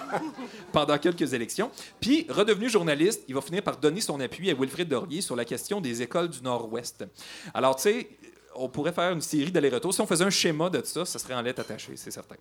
pendant 0.71 0.97
quelques 0.97 1.33
élections. 1.33 1.71
Puis, 1.99 2.25
redevenu 2.29 2.69
journaliste, 2.69 3.23
il 3.27 3.35
va 3.35 3.41
finir 3.41 3.63
par 3.63 3.77
donner 3.77 4.01
son 4.01 4.19
appui 4.19 4.49
à 4.49 4.53
Wilfrid 4.53 4.91
Laurier 4.91 5.21
sur 5.21 5.35
la 5.35 5.45
question 5.45 5.81
des 5.81 6.01
écoles 6.01 6.29
du 6.29 6.41
Nord-Ouest. 6.41 7.05
Alors, 7.53 7.75
tu 7.75 7.83
sais, 7.83 8.09
on 8.55 8.69
pourrait 8.69 8.91
faire 8.91 9.11
une 9.11 9.21
série 9.21 9.51
d'allers-retours. 9.51 9.93
Si 9.93 10.01
on 10.01 10.07
faisait 10.07 10.25
un 10.25 10.29
schéma 10.29 10.69
de 10.69 10.81
ça, 10.83 11.05
ça 11.05 11.19
serait 11.19 11.35
en 11.35 11.41
lettres 11.41 11.61
attachées, 11.61 11.95
c'est 11.95 12.11
certain. 12.11 12.35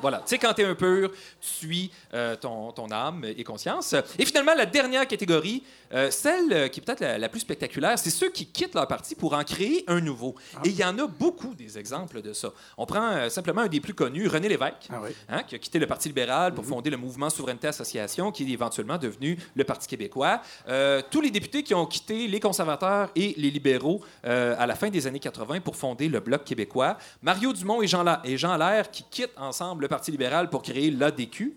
Voilà. 0.00 0.18
Tu 0.18 0.30
sais, 0.30 0.38
quand 0.38 0.52
tu 0.54 0.62
es 0.62 0.64
un 0.64 0.74
pur, 0.74 1.10
tu 1.10 1.16
suis 1.40 1.90
euh, 2.12 2.36
ton, 2.36 2.72
ton 2.72 2.90
âme 2.90 3.24
et 3.24 3.44
conscience. 3.44 3.94
Et 4.18 4.26
finalement, 4.26 4.54
la 4.54 4.66
dernière 4.66 5.06
catégorie, 5.06 5.62
euh, 5.94 6.10
celle 6.10 6.52
euh, 6.52 6.68
qui 6.68 6.80
est 6.80 6.82
peut-être 6.82 7.00
la, 7.00 7.18
la 7.18 7.28
plus 7.28 7.40
spectaculaire, 7.40 7.98
c'est 7.98 8.10
ceux 8.10 8.30
qui 8.30 8.46
quittent 8.46 8.74
leur 8.74 8.86
parti 8.88 9.14
pour 9.14 9.32
en 9.34 9.44
créer 9.44 9.84
un 9.86 10.00
nouveau. 10.00 10.34
Et 10.64 10.68
il 10.70 10.76
y 10.76 10.84
en 10.84 10.98
a 10.98 11.06
beaucoup 11.06 11.54
des 11.54 11.78
exemples 11.78 12.20
de 12.20 12.32
ça. 12.32 12.52
On 12.76 12.86
prend 12.86 13.10
euh, 13.12 13.28
simplement 13.28 13.62
un 13.62 13.68
des 13.68 13.80
plus 13.80 13.94
connus, 13.94 14.26
René 14.28 14.48
Lévesque, 14.48 14.88
Ah 14.90 15.00
oui. 15.02 15.10
hein, 15.28 15.42
qui 15.44 15.54
a 15.54 15.58
quitté 15.58 15.78
le 15.78 15.86
Parti 15.86 16.08
libéral 16.08 16.52
pour 16.54 16.64
fonder 16.64 16.90
le 16.90 16.96
mouvement 16.96 17.30
Souveraineté 17.30 17.68
Association, 17.68 18.32
qui 18.32 18.42
est 18.44 18.48
éventuellement 18.52 18.98
devenu 18.98 19.38
le 19.54 19.64
Parti 19.64 19.86
québécois. 19.88 20.40
Euh, 20.68 21.00
tous 21.10 21.20
les 21.20 21.30
députés 21.30 21.62
qui 21.62 21.74
ont 21.74 21.86
quitté 21.86 22.26
les 22.26 22.40
conservateurs 22.40 23.10
et 23.14 23.34
les 23.36 23.50
libéraux 23.50 24.00
à 24.24 24.66
la 24.66 24.74
fin 24.74 24.90
des 24.90 25.06
années 25.06 25.20
80 25.20 25.60
pour 25.60 25.76
fonder 25.76 26.08
le 26.08 26.20
Bloc 26.20 26.44
québécois. 26.44 26.96
Mario 27.22 27.52
Dumont 27.52 27.82
et 27.82 27.86
Jean, 27.86 28.02
La- 28.02 28.20
et 28.24 28.36
Jean 28.36 28.50
Allaire 28.52 28.90
qui 28.90 29.04
quittent 29.10 29.36
ensemble 29.36 29.82
le 29.82 29.88
Parti 29.88 30.10
libéral 30.10 30.50
pour 30.50 30.62
créer 30.62 30.90
l'ADQ, 30.90 31.54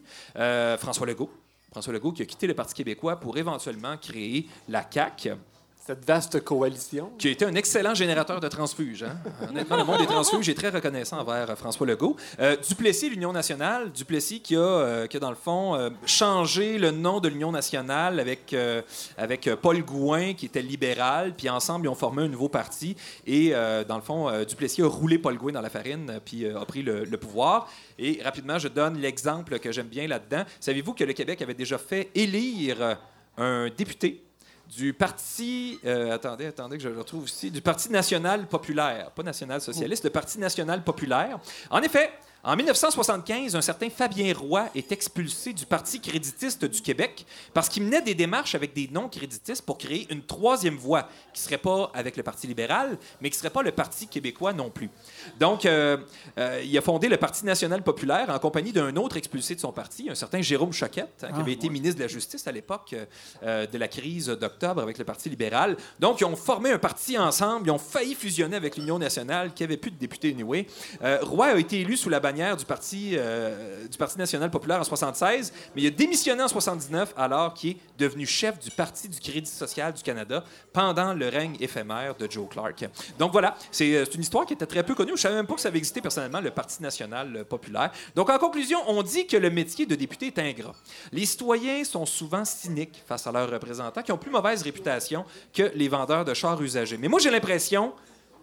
François 0.78 1.08
Legault. 1.08 1.30
François 1.78 1.94
Legault 1.94 2.12
qui 2.12 2.24
a 2.24 2.26
quitté 2.26 2.48
le 2.48 2.56
Parti 2.56 2.74
québécois 2.74 3.20
pour 3.20 3.38
éventuellement 3.38 3.98
créer 3.98 4.48
la 4.68 4.84
CAQ. 4.92 5.36
Cette 5.88 6.04
vaste 6.06 6.44
coalition. 6.44 7.14
qui 7.18 7.30
a 7.30 7.32
été 7.32 7.46
un 7.46 7.56
excellent 7.56 7.96
générateur 7.96 8.42
de 8.42 8.50
transfuges. 8.50 9.04
hein. 9.04 9.16
Honnêtement, 9.50 9.78
le 9.78 9.86
monde 9.86 10.00
des 10.00 10.06
transfuges 10.06 10.50
est 10.50 10.54
très 10.54 10.68
reconnaissant 10.68 11.18
envers 11.18 11.50
euh, 11.50 11.56
François 11.56 11.88
Legault. 11.88 12.18
Euh, 12.42 12.58
Duplessis, 12.58 13.10
l'Union 13.10 13.32
nationale, 13.32 13.90
Duplessis 13.94 14.42
qui 14.42 14.58
a, 14.58 14.60
euh, 14.60 15.08
qui 15.08 15.16
a 15.16 15.22
dans 15.22 15.30
le 15.30 15.38
fond, 15.38 15.76
euh, 15.76 15.90
changé 16.06 16.78
le 16.78 16.92
nom 16.92 17.22
de 17.22 17.30
l'Union 17.30 17.54
nationale 17.54 18.20
avec, 18.20 18.54
avec 19.18 19.50
Paul 19.62 19.82
Gouin, 19.82 20.34
qui 20.34 20.48
était 20.48 20.62
libéral, 20.62 21.34
puis 21.38 21.50
ensemble, 21.50 21.86
ils 21.86 21.90
ont 21.90 21.96
formé 21.96 22.24
un 22.24 22.28
nouveau 22.28 22.50
parti. 22.50 22.98
Et 23.26 23.52
dans 23.88 23.96
le 23.96 24.02
fond, 24.02 24.30
Duplessis 24.44 24.82
a 24.82 24.88
roulé 24.88 25.18
Paul 25.18 25.38
Gouin 25.38 25.54
dans 25.54 25.62
la 25.62 25.70
farine, 25.70 26.20
puis 26.26 26.46
a 26.50 26.66
pris 26.66 26.84
le, 26.84 27.06
le 27.06 27.18
pouvoir. 27.18 27.70
Et 27.98 28.20
rapidement, 28.26 28.60
je 28.60 28.68
donne 28.68 28.98
l'exemple 29.00 29.58
que 29.60 29.72
j'aime 29.72 29.88
bien 29.88 30.06
là-dedans. 30.06 30.44
Savez-vous 30.60 30.94
que 30.94 31.06
le 31.06 31.14
Québec 31.14 31.42
avait 31.42 31.54
déjà 31.54 31.78
fait 31.78 32.10
élire 32.14 32.98
un 33.38 33.70
député 33.70 34.24
du 34.76 34.94
parti, 34.94 35.80
euh, 35.86 36.14
attendez, 36.14 36.48
attendez 36.48 36.78
que 36.78 36.84
je 36.84 36.90
le 36.90 37.00
retrouve 37.00 37.28
ici, 37.28 37.52
du 37.52 37.62
Parti 37.62 37.92
national 37.92 38.48
populaire, 38.48 39.12
pas 39.12 39.24
national 39.24 39.62
socialiste, 39.62 40.04
le 40.04 40.10
Parti 40.10 40.40
national 40.40 40.84
populaire. 40.84 41.40
En 41.70 41.82
effet, 41.82 42.12
en 42.48 42.56
1975, 42.56 43.58
un 43.58 43.62
certain 43.62 43.90
Fabien 43.90 44.34
Roy 44.34 44.70
est 44.74 44.94
expulsé 44.94 45.52
du 45.52 45.66
Parti 45.66 46.00
créditiste 46.00 46.64
du 46.64 46.82
Québec 46.82 47.26
parce 47.54 47.68
qu'il 47.68 47.84
menait 47.84 48.02
des 48.02 48.16
démarches 48.16 48.56
avec 48.56 48.74
des 48.74 48.88
non-créditistes 48.90 49.66
pour 49.66 49.78
créer 49.78 50.08
une 50.10 50.24
troisième 50.24 50.78
voie 50.78 51.10
qui 51.34 51.42
serait 51.42 51.58
pas 51.58 51.92
avec 51.94 52.16
le 52.16 52.24
Parti 52.24 52.48
libéral, 52.48 52.98
mais 53.20 53.30
qui 53.30 53.38
serait 53.38 53.50
pas 53.50 53.64
le 53.64 53.74
Parti 53.74 54.08
québécois 54.08 54.54
non 54.54 54.70
plus. 54.70 54.90
Donc, 55.38 55.66
euh, 55.66 55.98
euh, 56.40 56.62
il 56.64 56.78
a 56.78 56.82
fondé 56.82 57.10
le 57.10 57.18
Parti 57.18 57.46
national 57.46 57.84
populaire 57.84 58.30
en 58.30 58.40
compagnie 58.40 58.72
d'un 58.72 58.96
autre 58.96 59.18
expulsé 59.18 59.54
de 59.54 59.60
son 59.60 59.74
parti, 59.74 60.10
un 60.10 60.16
certain 60.16 60.42
Jérôme 60.42 60.72
Choquette, 60.72 61.26
hein, 61.26 61.34
qui 61.34 61.42
avait 61.42 61.52
été 61.52 61.68
ministre 61.68 61.98
de 61.98 62.04
la 62.04 62.08
Justice 62.08 62.48
à 62.48 62.54
l'époque 62.54 62.96
euh, 63.44 63.68
de 63.68 63.78
la 63.78 63.90
crise 63.90 64.28
d'octobre 64.28 64.82
avec 64.82 64.98
le 64.98 65.04
Parti 65.04 65.30
libéral. 65.30 65.76
Donc, 66.00 66.22
ils 66.22 66.26
ont 66.26 66.38
formé 66.38 66.72
un 66.72 66.80
parti 66.80 67.18
ensemble, 67.18 67.68
ils 67.68 67.72
ont 67.72 67.78
failli 67.78 68.16
fusionner 68.16 68.56
avec 68.56 68.78
l'Union 68.78 69.00
nationale, 69.00 69.54
qui 69.54 69.66
avait 69.66 69.76
plus 69.76 69.92
de 69.92 69.98
députés 69.98 70.30
anyway. 70.30 70.66
Roy 71.24 71.48
a 71.48 71.58
été 71.58 71.82
élu 71.82 71.98
sous 71.98 72.08
la 72.08 72.22
bannière 72.22 72.37
du 72.38 72.66
Parti, 72.66 73.14
euh, 73.14 73.88
du 73.88 73.98
Parti 73.98 74.18
national 74.18 74.52
populaire 74.52 74.80
en 74.80 74.84
76, 74.84 75.52
mais 75.76 75.82
il 75.82 75.88
a 75.88 75.90
démissionné 75.90 76.44
en 76.44 76.48
79 76.48 77.14
alors 77.18 77.54
qu'il 77.54 77.72
est 77.72 77.78
devenu 77.98 78.26
chef 78.26 78.60
du 78.60 78.70
Parti 78.70 79.10
du 79.10 79.20
Crédit 79.20 79.50
social 79.50 79.92
du 79.92 80.04
Canada 80.04 80.44
pendant 80.72 81.14
le 81.14 81.30
règne 81.30 81.58
éphémère 81.60 82.16
de 82.16 82.30
Joe 82.30 82.48
Clark. 82.50 82.86
Donc 83.18 83.32
voilà, 83.32 83.56
c'est 83.72 83.96
euh, 83.96 84.06
une 84.14 84.22
histoire 84.22 84.46
qui 84.46 84.54
était 84.54 84.68
très 84.68 84.84
peu 84.84 84.94
connue. 84.94 85.14
Je 85.16 85.22
savais 85.22 85.36
même 85.36 85.48
pas 85.48 85.56
que 85.56 85.62
ça 85.62 85.70
avait 85.70 85.80
existé 85.80 86.00
personnellement, 86.00 86.40
le 86.40 86.52
Parti 86.52 86.82
national 86.82 87.38
euh, 87.38 87.44
populaire. 87.44 87.92
Donc 88.16 88.30
en 88.30 88.38
conclusion, 88.38 88.78
on 88.88 89.02
dit 89.02 89.26
que 89.26 89.38
le 89.38 89.50
métier 89.50 89.86
de 89.86 89.96
député 89.96 90.28
est 90.28 90.40
ingrat. 90.40 90.76
Les 91.12 91.26
citoyens 91.26 91.84
sont 91.84 92.06
souvent 92.06 92.46
cyniques 92.46 93.04
face 93.08 93.26
à 93.26 93.32
leurs 93.32 93.50
représentants 93.50 94.04
qui 94.04 94.12
ont 94.12 94.18
plus 94.18 94.32
mauvaise 94.32 94.62
réputation 94.62 95.26
que 95.54 95.72
les 95.74 95.88
vendeurs 95.88 96.24
de 96.24 96.34
chars 96.36 96.62
usagés. 96.62 96.98
Mais 96.98 97.08
moi, 97.08 97.20
j'ai 97.20 97.32
l'impression 97.32 97.94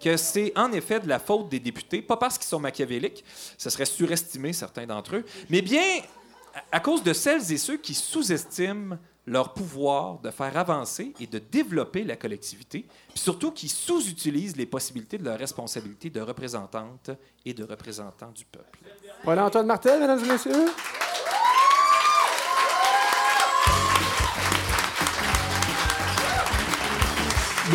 que 0.05 0.17
c'est 0.19 0.53
en 0.57 0.71
effet 0.73 1.01
de 1.01 1.09
la 1.09 1.19
faute 1.19 1.49
des 1.49 1.61
députés, 1.61 2.03
pas 2.03 2.19
parce 2.19 2.37
qu'ils 2.37 2.47
sont 2.49 2.61
machiavéliques, 2.61 3.25
ce 3.57 3.71
serait 3.71 3.87
surestimé 3.87 4.53
certains 4.53 4.85
d'entre 4.87 5.17
eux, 5.17 5.25
mais 5.49 5.63
bien 5.63 5.83
à- 6.71 6.81
cause 6.81 7.03
de 7.03 7.13
celles 7.15 7.51
et 7.51 7.57
ceux 7.59 7.79
qui 7.79 7.95
sous-estiment 7.95 8.99
leur 9.27 9.55
pouvoir 9.55 10.19
de 10.19 10.31
faire 10.31 10.55
avancer 10.59 11.15
et 11.19 11.27
de 11.27 11.39
développer 11.39 12.05
la 12.05 12.17
collectivité, 12.17 12.85
puis 13.09 13.19
surtout 13.19 13.51
qui 13.53 13.71
sous-utilisent 13.71 14.57
les 14.57 14.67
possibilités 14.67 15.17
de 15.17 15.25
leur 15.25 15.39
responsabilité 15.39 16.11
de 16.11 16.21
représentante 16.21 17.11
et 17.47 17.55
de 17.55 17.65
représentant 17.65 18.31
du 18.33 18.45
peuple. 18.45 18.81
Paul-Antoine 19.25 19.67
Martel, 19.67 20.01
mesdames 20.01 20.23
et 20.23 20.29
messieurs. 20.29 20.67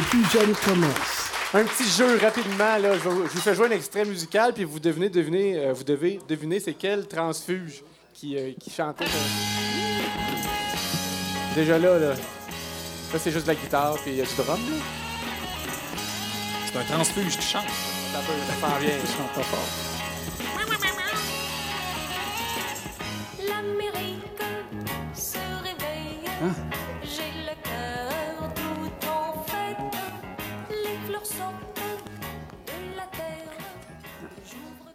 Plus 0.09 0.25
jeune 0.31 0.53
commence. 0.65 1.18
Un 1.53 1.63
petit 1.63 1.89
jeu 1.89 2.17
rapidement. 2.19 2.77
Là. 2.77 2.93
Je, 2.97 3.09
vous- 3.09 3.27
fais 3.27 3.55
jouer 3.55 3.67
un 3.67 3.71
extrait 3.71 4.05
musical, 4.05 4.53
puis 4.53 4.63
vous 4.63 4.79
devenez, 4.79 5.09
devinez, 5.09 5.57
euh, 5.57 5.73
vous 5.73 5.83
devez 5.83 6.19
deviner 6.27 6.59
c'est 6.59 6.73
quel 6.73 7.07
transfuge 7.07 7.83
qui, 8.13 8.37
euh, 8.37 8.51
qui 8.59 8.69
chantait. 8.69 9.05
Déjà 11.55 11.79
là, 11.79 11.97
là. 11.97 12.13
Ça, 13.11 13.17
c'est 13.17 13.31
juste 13.31 13.45
de 13.45 13.51
la 13.51 13.55
guitare, 13.55 13.95
puis 14.03 14.11
il 14.11 14.17
y 14.17 14.21
a 14.21 14.25
du 14.25 14.35
drum. 14.35 14.59
Là. 14.59 14.77
C'est 16.71 16.77
un 16.79 16.83
transfuge 16.83 17.35
qui 17.37 17.45
chante. 17.47 17.63
Ça, 18.13 18.19
peut, 18.19 18.33
ça 18.47 18.67
s'en 18.67 18.77
vient. 18.77 18.89
Chante 19.17 19.33
pas 19.33 19.41
fort. 19.43 19.88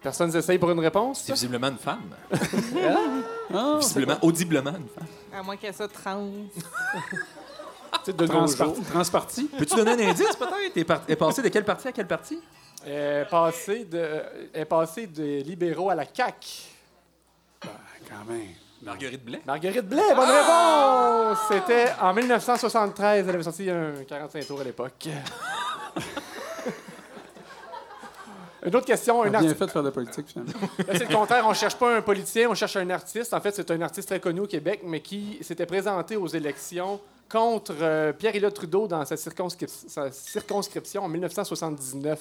Personne 0.04 0.30
s'essaye 0.30 0.58
pour 0.58 0.70
une 0.70 0.78
réponse? 0.80 1.22
C'est 1.24 1.32
visiblement 1.32 1.68
une 1.68 1.78
femme. 1.78 2.10
Ah, 3.56 3.76
Visiblement, 3.78 4.16
audiblement 4.22 4.70
une 4.70 4.88
femme. 4.88 5.06
À 5.32 5.42
moins 5.42 5.56
qu'elle 5.56 5.74
soit 5.74 5.88
trans. 5.88 6.26
De 8.06 8.12
nos 8.12 8.26
Transparti. 8.26 8.74
jours. 8.74 8.84
Transparti. 8.90 9.44
Peux-tu 9.56 9.76
donner 9.76 9.92
un 9.92 10.10
indice 10.10 10.36
peut-être? 10.36 10.86
Par- 10.86 11.02
est 11.08 11.16
passé 11.16 11.40
de 11.42 11.48
quelle 11.48 11.64
partie 11.64 11.88
à 11.88 11.92
quelle 11.92 12.06
partie? 12.06 12.38
Elle 12.84 13.22
est 13.22 13.24
passée 13.30 13.84
de, 13.84 14.22
elle 14.52 14.60
est 14.62 14.64
passée 14.66 15.06
des 15.06 15.42
libéraux 15.42 15.88
à 15.90 15.94
la 15.94 16.04
CAQ. 16.04 16.48
Quand 17.62 18.24
même. 18.28 18.48
Marguerite 18.82 19.24
Blais? 19.24 19.40
Marguerite 19.46 19.88
Blais, 19.88 20.14
bonne 20.14 20.28
réponse! 20.30 21.38
C'était 21.50 21.86
en 22.02 22.12
1973. 22.12 23.26
Elle 23.28 23.34
avait 23.34 23.42
sorti 23.44 23.70
un 23.70 23.92
45 24.06 24.46
tours 24.46 24.60
à 24.60 24.64
l'époque. 24.64 25.08
Une 28.64 28.74
autre 28.76 28.86
question, 28.86 29.22
un 29.22 29.34
artiste. 29.34 29.56
fait 29.56 29.66
de 29.66 29.70
faire 29.70 29.82
de 29.82 29.88
la 29.88 29.92
politique, 29.92 30.26
finalement. 30.28 30.52
Là, 30.78 30.84
c'est 30.92 31.08
le 31.08 31.14
contraire. 31.14 31.44
On 31.46 31.50
ne 31.50 31.54
cherche 31.54 31.76
pas 31.76 31.96
un 31.96 32.02
politicien, 32.02 32.48
on 32.50 32.54
cherche 32.54 32.76
un 32.76 32.88
artiste. 32.90 33.34
En 33.34 33.40
fait, 33.40 33.54
c'est 33.54 33.70
un 33.70 33.80
artiste 33.82 34.08
très 34.08 34.20
connu 34.20 34.40
au 34.40 34.46
Québec, 34.46 34.80
mais 34.84 35.00
qui 35.00 35.38
s'était 35.42 35.66
présenté 35.66 36.16
aux 36.16 36.26
élections 36.28 37.00
contre 37.30 37.74
euh, 37.80 38.12
Pierre-Éliott 38.12 38.54
Trudeau 38.54 38.86
dans 38.86 39.04
sa, 39.04 39.16
circonscrip- 39.16 39.88
sa 39.88 40.10
circonscription 40.12 41.02
en 41.04 41.08
1979. 41.08 42.18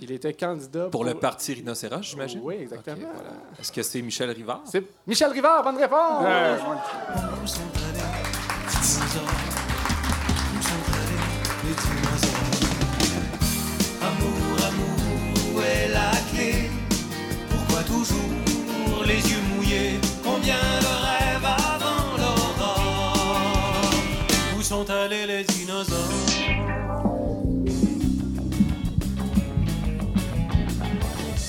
Il 0.00 0.12
était 0.12 0.32
candidat 0.32 0.86
Pour 0.90 1.04
le 1.04 1.14
parti 1.14 1.54
Rhinocéros, 1.54 2.02
j'imagine? 2.02 2.40
Oui, 2.42 2.54
exactement. 2.60 2.96
Voilà. 3.14 3.30
Est-ce 3.58 3.72
que 3.72 3.82
c'est 3.82 4.00
Michel 4.00 4.30
Rivard? 4.30 4.62
C'est 4.64 4.84
Michel 5.06 5.32
Rivard, 5.32 5.64
bonne 5.64 5.76
réponse! 5.76 6.22
Où 8.64 9.37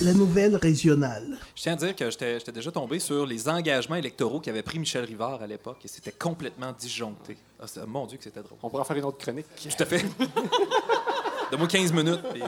La 0.01 0.13
nouvelle 0.13 0.55
régionale. 0.55 1.37
Je 1.55 1.61
tiens 1.63 1.73
à 1.73 1.75
dire 1.75 1.95
que 1.95 2.09
j'étais 2.09 2.51
déjà 2.53 2.71
tombé 2.71 2.99
sur 2.99 3.25
les 3.25 3.49
engagements 3.49 3.97
électoraux 3.97 4.39
qu'avait 4.39 4.61
pris 4.63 4.79
Michel 4.79 5.03
Rivard 5.03 5.41
à 5.41 5.47
l'époque 5.47 5.79
et 5.83 5.89
c'était 5.89 6.11
complètement 6.13 6.71
disjoncté. 6.77 7.37
Ah, 7.61 7.65
mon 7.85 8.05
Dieu 8.05 8.17
que 8.17 8.23
c'était 8.23 8.41
drôle. 8.41 8.57
On 8.63 8.69
pourra 8.69 8.85
faire 8.85 8.95
une 8.95 9.03
autre 9.03 9.17
chronique. 9.17 9.45
Tout 9.61 9.83
à 9.83 9.85
fait. 9.85 10.05
Donne-moi 11.51 11.67
15 11.67 11.91
minutes. 11.91 12.21
puis- 12.31 12.41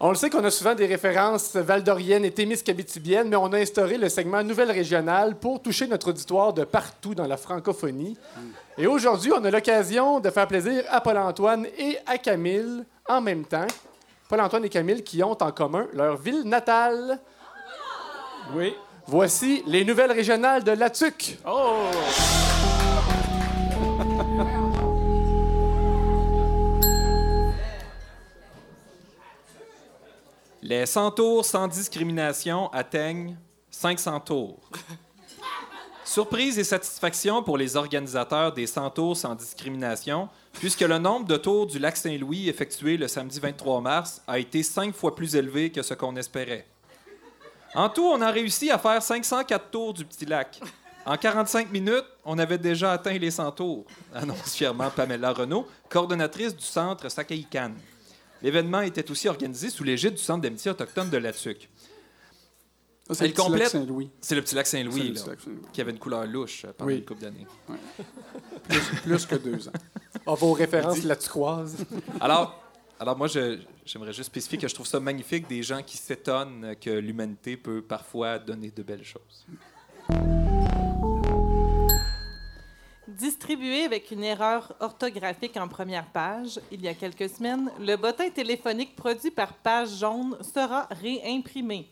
On 0.00 0.10
le 0.10 0.16
sait 0.16 0.28
qu'on 0.28 0.44
a 0.44 0.50
souvent 0.50 0.74
des 0.74 0.86
références 0.86 1.56
valdoriennes 1.56 2.26
et 2.26 2.30
témiscabitibiennes, 2.30 3.28
mais 3.30 3.36
on 3.36 3.50
a 3.52 3.58
instauré 3.58 3.96
le 3.96 4.10
segment 4.10 4.42
Nouvelle 4.44 4.70
régionale 4.70 5.34
pour 5.38 5.62
toucher 5.62 5.86
notre 5.86 6.10
auditoire 6.10 6.52
de 6.52 6.64
partout 6.64 7.14
dans 7.14 7.26
la 7.26 7.38
francophonie. 7.38 8.18
Et 8.76 8.86
aujourd'hui, 8.86 9.32
on 9.32 9.42
a 9.44 9.50
l'occasion 9.50 10.20
de 10.20 10.28
faire 10.28 10.46
plaisir 10.46 10.84
à 10.90 11.00
Paul-Antoine 11.00 11.66
et 11.78 11.96
à 12.06 12.18
Camille 12.18 12.84
en 13.08 13.22
même 13.22 13.44
temps. 13.46 13.66
Paul-Antoine 14.28 14.66
et 14.66 14.68
Camille 14.68 15.02
qui 15.02 15.22
ont 15.22 15.42
en 15.42 15.50
commun 15.52 15.86
leur 15.94 16.18
ville 16.18 16.42
natale. 16.42 17.18
Oui. 18.54 18.74
Voici 19.06 19.62
les 19.66 19.86
nouvelles 19.86 20.12
régionales 20.12 20.62
de 20.62 20.72
Latuc. 20.72 21.38
Oh! 21.46 21.86
Les 30.60 30.84
100 30.84 31.12
tours 31.12 31.46
sans 31.46 31.66
discrimination 31.66 32.70
atteignent 32.70 33.38
500 33.70 34.20
tours. 34.20 34.60
Surprise 36.08 36.58
et 36.58 36.64
satisfaction 36.64 37.42
pour 37.42 37.58
les 37.58 37.76
organisateurs 37.76 38.54
des 38.54 38.66
100 38.66 38.90
tours 38.92 39.14
sans 39.14 39.34
discrimination, 39.34 40.30
puisque 40.54 40.80
le 40.80 40.96
nombre 40.96 41.26
de 41.26 41.36
tours 41.36 41.66
du 41.66 41.78
lac 41.78 41.98
Saint-Louis 41.98 42.48
effectués 42.48 42.96
le 42.96 43.08
samedi 43.08 43.38
23 43.38 43.82
mars 43.82 44.22
a 44.26 44.38
été 44.38 44.62
cinq 44.62 44.94
fois 44.94 45.14
plus 45.14 45.36
élevé 45.36 45.70
que 45.70 45.82
ce 45.82 45.92
qu'on 45.92 46.16
espérait. 46.16 46.64
En 47.74 47.90
tout, 47.90 48.06
on 48.06 48.22
a 48.22 48.30
réussi 48.30 48.70
à 48.70 48.78
faire 48.78 49.02
504 49.02 49.70
tours 49.70 49.92
du 49.92 50.06
petit 50.06 50.24
lac. 50.24 50.58
En 51.04 51.18
45 51.18 51.70
minutes, 51.70 52.06
on 52.24 52.38
avait 52.38 52.56
déjà 52.56 52.92
atteint 52.92 53.18
les 53.18 53.30
100 53.30 53.52
tours, 53.52 53.84
annonce 54.14 54.54
fièrement 54.54 54.88
Pamela 54.88 55.34
Renault, 55.34 55.68
coordonnatrice 55.90 56.56
du 56.56 56.64
centre 56.64 57.10
Sakaikan. 57.10 57.72
L'événement 58.40 58.80
était 58.80 59.10
aussi 59.10 59.28
organisé 59.28 59.68
sous 59.68 59.84
l'égide 59.84 60.14
du 60.14 60.22
Centre 60.22 60.40
d'amitié 60.40 60.70
autochtone 60.70 61.10
de 61.10 61.18
la 61.18 61.34
C'est 63.14 63.26
le 63.26 63.32
petit 63.32 63.40
lac 63.40 63.46
complète- 63.50 63.68
Saint-Louis. 63.70 64.10
C'est 64.20 64.34
le 64.34 64.42
petit 64.42 64.54
lac 64.54 64.66
C'est 64.66 64.78
Saint-Louis, 64.78 65.00
le 65.00 65.14
là, 65.14 65.20
petit 65.20 65.28
lac 65.30 65.40
Saint-Louis. 65.40 65.62
qui 65.72 65.80
avait 65.80 65.90
une 65.92 65.98
couleur 65.98 66.26
louche 66.26 66.64
euh, 66.64 66.72
pendant 66.76 66.88
Oui. 66.90 66.98
une 66.98 67.04
couple 67.04 67.22
d'années. 67.22 67.46
Plus, 68.68 68.80
plus 69.02 69.26
que 69.26 69.34
deux 69.36 69.68
ans. 69.68 69.72
Ah, 70.26 70.34
vos 70.34 70.52
références 70.52 71.02
la 71.04 71.16
turquoise. 71.16 71.76
Alors, 72.20 72.62
alors 73.00 73.16
moi, 73.16 73.26
je- 73.28 73.58
j'aimerais 73.86 74.12
juste 74.12 74.26
spécifier 74.28 74.58
que 74.58 74.68
je 74.68 74.74
trouve 74.74 74.86
ça 74.86 75.00
magnifique 75.00 75.48
des 75.48 75.62
gens 75.62 75.82
qui 75.82 75.96
s'étonnent 75.96 76.74
que 76.80 76.90
l'humanité 76.90 77.56
peut 77.56 77.80
parfois 77.80 78.38
donner 78.38 78.70
de 78.70 78.82
belles 78.82 79.04
choses. 79.04 79.46
Distribué 83.06 83.84
avec 83.84 84.10
une 84.10 84.22
erreur 84.22 84.74
orthographique 84.80 85.56
en 85.56 85.66
première 85.66 86.06
page, 86.06 86.60
il 86.70 86.82
y 86.82 86.88
a 86.88 86.94
quelques 86.94 87.28
semaines, 87.30 87.70
le 87.80 87.96
bottin 87.96 88.28
téléphonique 88.28 88.94
produit 88.94 89.30
par 89.30 89.54
Page 89.54 89.98
Jaune 89.98 90.36
sera 90.42 90.86
réimprimé. 90.90 91.88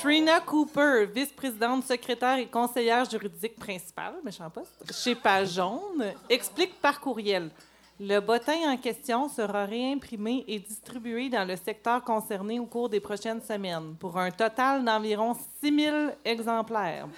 Trina 0.00 0.38
Cooper, 0.38 1.06
vice-présidente, 1.12 1.82
secrétaire 1.84 2.38
et 2.38 2.46
conseillère 2.46 3.04
juridique 3.10 3.56
principale, 3.56 4.14
méchant 4.24 4.48
poste, 4.48 4.72
chez 4.92 5.16
Page 5.16 5.54
Jaune, 5.54 6.14
explique 6.28 6.80
par 6.80 7.00
courriel. 7.00 7.50
Le 7.98 8.20
bottin 8.20 8.72
en 8.72 8.76
question 8.76 9.28
sera 9.28 9.64
réimprimé 9.64 10.44
et 10.46 10.60
distribué 10.60 11.28
dans 11.28 11.44
le 11.44 11.56
secteur 11.56 12.04
concerné 12.04 12.60
au 12.60 12.66
cours 12.66 12.88
des 12.88 13.00
prochaines 13.00 13.42
semaines, 13.42 13.96
pour 13.98 14.16
un 14.16 14.30
total 14.30 14.84
d'environ 14.84 15.34
6 15.60 15.74
000 15.74 15.96
exemplaires. 16.24 17.08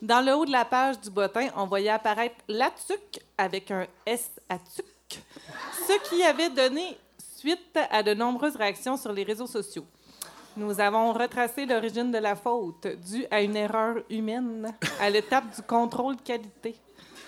Dans 0.00 0.24
le 0.24 0.32
haut 0.32 0.46
de 0.46 0.52
la 0.52 0.64
page 0.64 0.98
du 0.98 1.10
bottin, 1.10 1.48
on 1.56 1.66
voyait 1.66 1.90
apparaître 1.90 2.36
Latuc 2.48 3.20
avec 3.36 3.70
un 3.70 3.86
S 4.06 4.30
à 4.48 4.56
tuc, 4.58 5.22
ce 5.86 6.08
qui 6.08 6.22
avait 6.22 6.48
donné 6.48 6.96
suite 7.18 7.78
à 7.90 8.02
de 8.02 8.14
nombreuses 8.14 8.56
réactions 8.56 8.96
sur 8.96 9.12
les 9.12 9.24
réseaux 9.24 9.46
sociaux. 9.46 9.84
Nous 10.56 10.80
avons 10.80 11.12
retracé 11.12 11.64
l'origine 11.64 12.10
de 12.10 12.18
la 12.18 12.34
faute, 12.34 12.86
due 13.08 13.24
à 13.30 13.40
une 13.40 13.56
erreur 13.56 13.96
humaine, 14.10 14.74
à 15.00 15.08
l'étape 15.08 15.44
du 15.54 15.62
contrôle 15.62 16.16
qualité. 16.16 16.74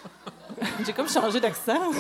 J'ai 0.85 0.93
comme 0.93 1.09
changé 1.09 1.41
d'accent. 1.41 1.91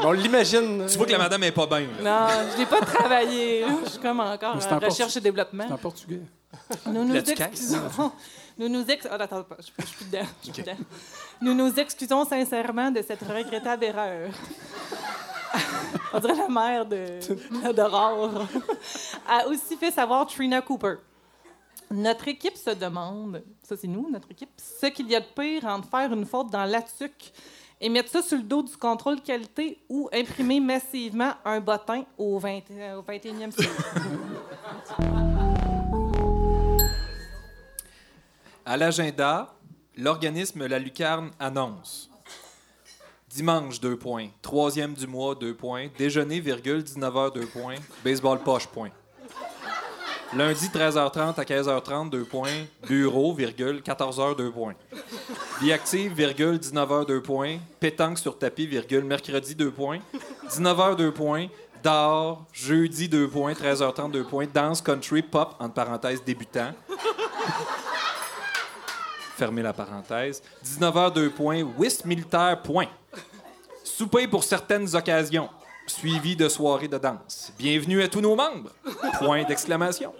Mais 0.00 0.06
on 0.06 0.12
l'imagine. 0.12 0.86
Tu 0.88 0.96
vois 0.96 1.06
que 1.06 1.12
la 1.12 1.18
madame 1.18 1.44
est 1.44 1.52
pas 1.52 1.66
bien. 1.66 1.86
là. 2.02 2.28
Non, 2.28 2.50
je 2.52 2.58
n'ai 2.58 2.66
pas 2.66 2.80
travaillé. 2.80 3.64
Je 3.84 3.90
suis 3.90 4.00
comme 4.00 4.20
encore 4.20 4.56
Mais 4.56 4.60
c'est 4.62 4.72
en 4.72 4.76
en 4.76 4.80
recherche 4.80 5.16
et 5.16 5.20
développement. 5.20 5.64
C'est 5.68 5.74
en 5.74 5.78
portugais. 5.78 6.22
Nous 6.86 7.04
nous 7.04 7.14
La 7.14 7.20
excusons. 7.20 8.12
Nous 8.58 8.68
nous 8.68 8.84
ex... 8.90 9.06
oh, 9.10 9.14
attends, 9.14 9.38
attends, 9.38 9.56
je 9.58 9.64
je 9.78 9.86
suis 9.86 9.96
plus 9.96 10.04
dedans. 10.06 10.26
je 10.40 10.44
suis 10.44 10.52
plus 10.52 10.62
dedans. 10.62 10.76
Nous 11.40 11.54
nous 11.54 11.72
excusons 11.78 12.24
sincèrement 12.24 12.90
de 12.90 13.00
cette 13.02 13.22
regrettable 13.22 13.84
erreur. 13.84 14.30
On 16.12 16.18
dirait 16.20 16.36
la 16.36 16.48
mère 16.48 16.86
de 16.86 17.72
d'Aurore. 17.72 18.46
A 19.28 19.46
aussi 19.48 19.76
fait 19.76 19.90
savoir 19.90 20.26
Trina 20.26 20.60
Cooper. 20.60 20.96
Notre 21.90 22.28
équipe 22.28 22.56
se 22.56 22.70
demande, 22.70 23.42
ça 23.62 23.76
c'est 23.76 23.86
nous, 23.86 24.08
notre 24.10 24.30
équipe, 24.30 24.50
ce 24.56 24.86
qu'il 24.86 25.10
y 25.10 25.14
a 25.14 25.20
de 25.20 25.26
pire 25.26 25.66
entre 25.66 25.88
faire 25.88 26.12
une 26.12 26.24
faute 26.24 26.50
dans 26.50 26.64
l'ATUC 26.64 27.32
et 27.82 27.88
mettre 27.88 28.10
ça 28.10 28.22
sur 28.22 28.38
le 28.38 28.44
dos 28.44 28.62
du 28.62 28.76
contrôle 28.76 29.20
qualité 29.20 29.78
ou 29.88 30.08
imprimer 30.12 30.60
massivement 30.60 31.32
un 31.44 31.60
bottin 31.60 32.04
au, 32.16 32.38
20 32.38 32.60
au 32.96 33.02
21e 33.02 33.50
siècle. 33.50 33.74
À 38.64 38.76
l'agenda, 38.76 39.52
l'organisme 39.96 40.66
La 40.66 40.78
Lucarne 40.78 41.32
annonce 41.40 42.11
Dimanche, 43.34 43.80
deux 43.80 43.96
points. 43.96 44.28
Troisième 44.42 44.92
du 44.92 45.06
mois, 45.06 45.34
deux 45.34 45.54
points. 45.54 45.86
Déjeuner, 45.96 46.38
virgule, 46.38 46.82
19h, 46.82 47.32
deux 47.32 47.46
points. 47.46 47.76
Baseball 48.04 48.38
poche, 48.40 48.66
point. 48.66 48.90
Lundi, 50.36 50.66
13h30 50.68 51.40
à 51.40 51.44
15h30, 51.44 52.10
deux 52.10 52.24
points. 52.24 52.66
Bureau, 52.86 53.32
virgule, 53.32 53.80
14h, 53.80 54.36
deux 54.36 54.50
points. 54.50 54.74
Vie 55.62 55.72
active, 55.72 56.12
virgule, 56.12 56.56
19h, 56.56 57.06
deux 57.06 57.22
points. 57.22 57.56
Pétanque 57.80 58.18
sur 58.18 58.36
tapis, 58.36 58.66
virgule, 58.66 59.04
mercredi, 59.04 59.54
deux 59.54 59.70
points. 59.70 60.00
19h, 60.50 60.96
deux 60.96 61.12
points. 61.12 61.46
D'or, 61.82 62.44
jeudi, 62.52 63.08
deux 63.08 63.28
points. 63.28 63.54
13h30, 63.54 64.10
deux 64.10 64.24
points. 64.24 64.46
Danse, 64.52 64.82
country, 64.82 65.22
pop, 65.22 65.54
entre 65.58 65.72
parenthèses, 65.72 66.22
débutant. 66.22 66.72
Fermez 69.36 69.62
la 69.62 69.72
parenthèse. 69.72 70.42
19h, 70.64 71.12
2 71.14 71.30
points. 71.30 71.62
Whist 71.78 72.04
militaire, 72.04 72.60
point. 72.62 72.88
Souper 73.82 74.26
pour 74.26 74.44
certaines 74.44 74.94
occasions. 74.94 75.48
Suivi 75.86 76.36
de 76.36 76.48
soirées 76.48 76.88
de 76.88 76.98
danse. 76.98 77.52
Bienvenue 77.58 78.02
à 78.02 78.08
tous 78.08 78.20
nos 78.20 78.36
membres. 78.36 78.70
Point 79.18 79.44
d'exclamation. 79.44 80.12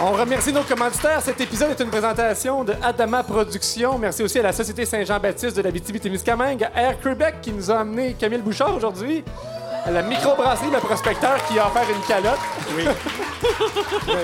On 0.00 0.12
remercie 0.12 0.52
nos 0.52 0.62
commanditaires. 0.64 1.22
Cet 1.22 1.40
épisode 1.40 1.70
est 1.70 1.82
une 1.82 1.88
présentation 1.88 2.64
de 2.64 2.74
Adama 2.82 3.22
Productions. 3.22 3.96
Merci 3.96 4.22
aussi 4.22 4.38
à 4.38 4.42
la 4.42 4.52
Société 4.52 4.84
Saint-Jean-Baptiste 4.84 5.56
de 5.56 5.62
la 5.62 5.70
BTB-Témiscamingue, 5.70 6.64
à 6.64 6.82
Air 6.82 7.00
Québec 7.00 7.36
qui 7.40 7.52
nous 7.52 7.70
a 7.70 7.78
amené 7.80 8.14
Camille 8.14 8.42
Bouchard 8.42 8.74
aujourd'hui, 8.74 9.24
la 9.90 10.02
microbrasserie 10.02 10.70
Le 10.70 10.78
Prospecteur 10.78 11.44
qui 11.46 11.58
a 11.58 11.66
offert 11.66 11.88
une 11.90 12.02
calotte. 12.06 12.38
Oui. 12.76 12.84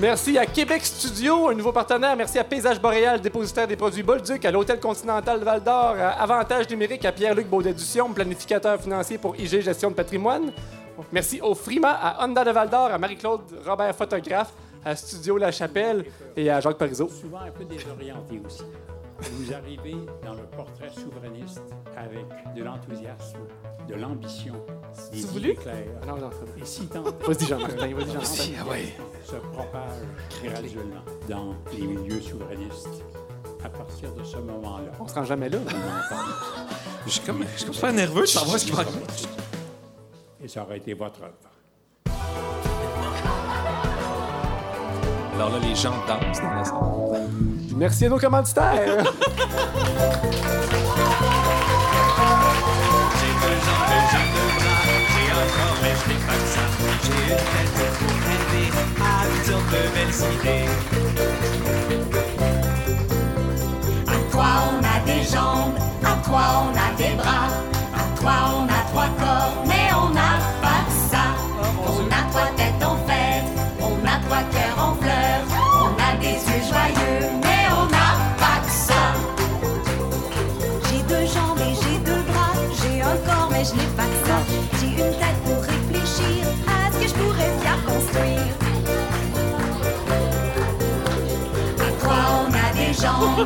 Merci 0.00 0.38
à 0.38 0.46
Québec 0.46 0.82
Studio, 0.84 1.50
un 1.50 1.54
nouveau 1.54 1.70
partenaire. 1.70 2.16
Merci 2.16 2.38
à 2.38 2.44
Paysage 2.44 2.80
Boréal, 2.80 3.20
dépositaire 3.20 3.68
des 3.68 3.76
produits 3.76 4.02
Bolduc, 4.02 4.42
à 4.44 4.50
l'Hôtel 4.50 4.80
Continental 4.80 5.38
de 5.38 5.44
Val-d'Or, 5.44 5.96
à 5.98 6.22
Avantage 6.22 6.70
numérique, 6.70 7.04
à 7.04 7.12
Pierre-Luc 7.12 7.46
Baudet-Ducion, 7.46 8.10
planificateur 8.12 8.80
financier 8.80 9.18
pour 9.18 9.36
IG 9.36 9.60
Gestion 9.60 9.90
de 9.90 9.94
patrimoine. 9.94 10.50
Merci 11.12 11.40
au 11.42 11.54
Frima, 11.54 11.90
à 11.90 12.24
Honda 12.24 12.42
de 12.42 12.50
Val-d'Or, 12.50 12.90
à 12.92 12.98
Marie-Claude 12.98 13.42
Robert, 13.66 13.94
photographe, 13.94 14.52
à 14.82 14.96
Studio 14.96 15.36
La 15.36 15.52
Chapelle 15.52 16.06
et 16.36 16.48
à 16.50 16.58
Jacques 16.60 16.78
Parizeau. 16.78 17.08
souvent 17.08 17.40
un 17.40 17.50
peu 17.50 17.64
désorienté 17.64 18.40
aussi. 18.44 18.62
Vous 19.30 19.52
arrivez 19.52 19.96
dans 20.24 20.34
le 20.34 20.42
portrait 20.56 20.90
souverainiste 20.90 21.62
avec 21.96 22.26
de 22.56 22.62
l'enthousiasme, 22.62 23.38
de 23.88 23.94
l'ambition, 23.94 24.54
voulu? 25.28 25.50
idées 25.50 25.54
claires. 25.54 26.00
Non, 26.06 26.16
non, 26.16 26.30
Et 26.60 26.64
si 26.64 26.86
tant 26.86 27.02
Vas-y, 27.26 27.46
Jean-Martin, 27.46 27.76
vas-y, 27.94 28.06
Jean-Martin. 28.06 28.84
se 29.24 29.36
propage 29.36 29.92
graduellement 30.42 31.02
dans 31.28 31.54
les 31.72 31.86
milieux 31.86 32.20
souverainistes, 32.20 33.02
à 33.64 33.68
partir 33.68 34.12
de 34.14 34.24
ce 34.24 34.38
moment-là, 34.38 34.90
On 34.98 35.06
se 35.06 35.14
rend 35.14 35.24
jamais 35.24 35.48
là. 35.48 35.58
Je 37.06 37.10
suis 37.10 37.20
comme, 37.20 37.42
je 37.52 37.56
suis 37.56 37.64
comme 37.66 37.74
super 37.74 37.92
nerveux 37.92 38.22
de 38.22 38.26
savoir 38.26 38.58
ce 38.58 38.64
qui 38.66 38.72
va 38.72 38.80
arriver. 38.80 38.98
Et 40.42 40.48
ça 40.48 40.62
aurait 40.62 40.78
été 40.78 40.94
votre 40.94 41.22
œuvre. 41.22 41.34
Alors 45.42 45.54
là, 45.54 45.66
les 45.66 45.74
gens 45.74 45.90
dansent 46.06 46.40
dans 46.40 46.54
la 46.54 46.64
salle. 46.64 47.28
Merci 47.74 48.06
à 48.06 48.10
nos 48.10 48.18
commanditaires. 48.18 49.02
À 64.06 64.16
toi 64.30 64.46
on 64.68 64.78
a 64.84 65.00
des 65.04 65.22
jambes, 65.24 65.74
à 66.04 66.14
toi 66.24 66.42
on 66.62 66.70
a 66.70 66.96
des 66.96 67.14
bras, 67.16 67.48
à 67.94 68.20
toi 68.20 68.34
on 68.54 68.64
a 68.68 68.71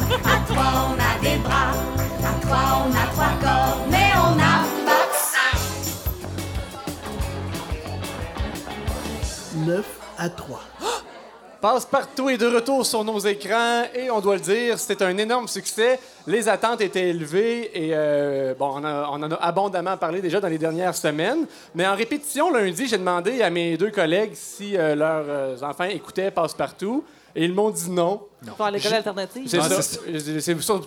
à 0.03 0.47
toi 0.47 0.64
on 0.90 0.94
a 0.94 1.20
des 1.22 1.36
bras, 1.38 1.72
à 2.22 2.47
toi 2.47 2.59
on 2.86 2.90
a 2.92 3.07
trois 3.12 3.34
corps, 3.40 3.78
mais 3.90 4.11
on 4.16 4.34
n'a 4.36 4.64
pas 4.84 5.07
ça. 5.12 5.59
9 9.66 9.84
à 10.18 10.28
3. 10.28 10.61
Passe-partout 11.61 12.28
est 12.28 12.36
de 12.36 12.47
retour 12.47 12.84
sur 12.84 13.03
nos 13.03 13.18
écrans 13.18 13.84
et 13.94 14.11
on 14.11 14.20
doit 14.20 14.34
le 14.34 14.40
dire, 14.40 14.78
c'est 14.78 15.01
un 15.03 15.16
énorme 15.16 15.49
succès. 15.49 15.99
Les 16.26 16.49
attentes 16.49 16.80
étaient 16.82 17.09
élevées 17.09 17.70
et 17.74 17.90
euh, 17.94 18.55
bon, 18.57 18.72
on, 18.76 18.84
a- 18.84 19.09
on 19.11 19.22
en 19.22 19.30
a 19.32 19.34
abondamment 19.36 19.97
parlé 19.97 20.20
déjà 20.20 20.38
dans 20.40 20.49
les 20.49 20.59
dernières 20.59 20.94
semaines. 20.94 21.47
Mais 21.74 21.86
en 21.86 21.94
répétition, 21.97 22.53
lundi, 22.53 22.86
j'ai 22.86 22.99
demandé 22.99 23.42
à 23.42 23.49
mes 23.51 23.76
deux 23.78 23.90
collègues 23.90 24.32
si 24.34 24.76
euh, 24.76 24.94
leurs 24.94 25.24
euh, 25.28 25.57
enfants 25.62 25.84
écoutaient 25.84 26.30
Passe-partout 26.30 27.03
et 27.37 27.45
ils 27.45 27.55
m'ont 27.55 27.70
dit 27.70 27.91
non. 27.91 28.22
Pour 28.57 28.66
l'école 28.68 28.95
alternative. 28.95 29.45
C'est 29.47 29.59
Ah, 29.59 29.68
ça. 29.68 30.01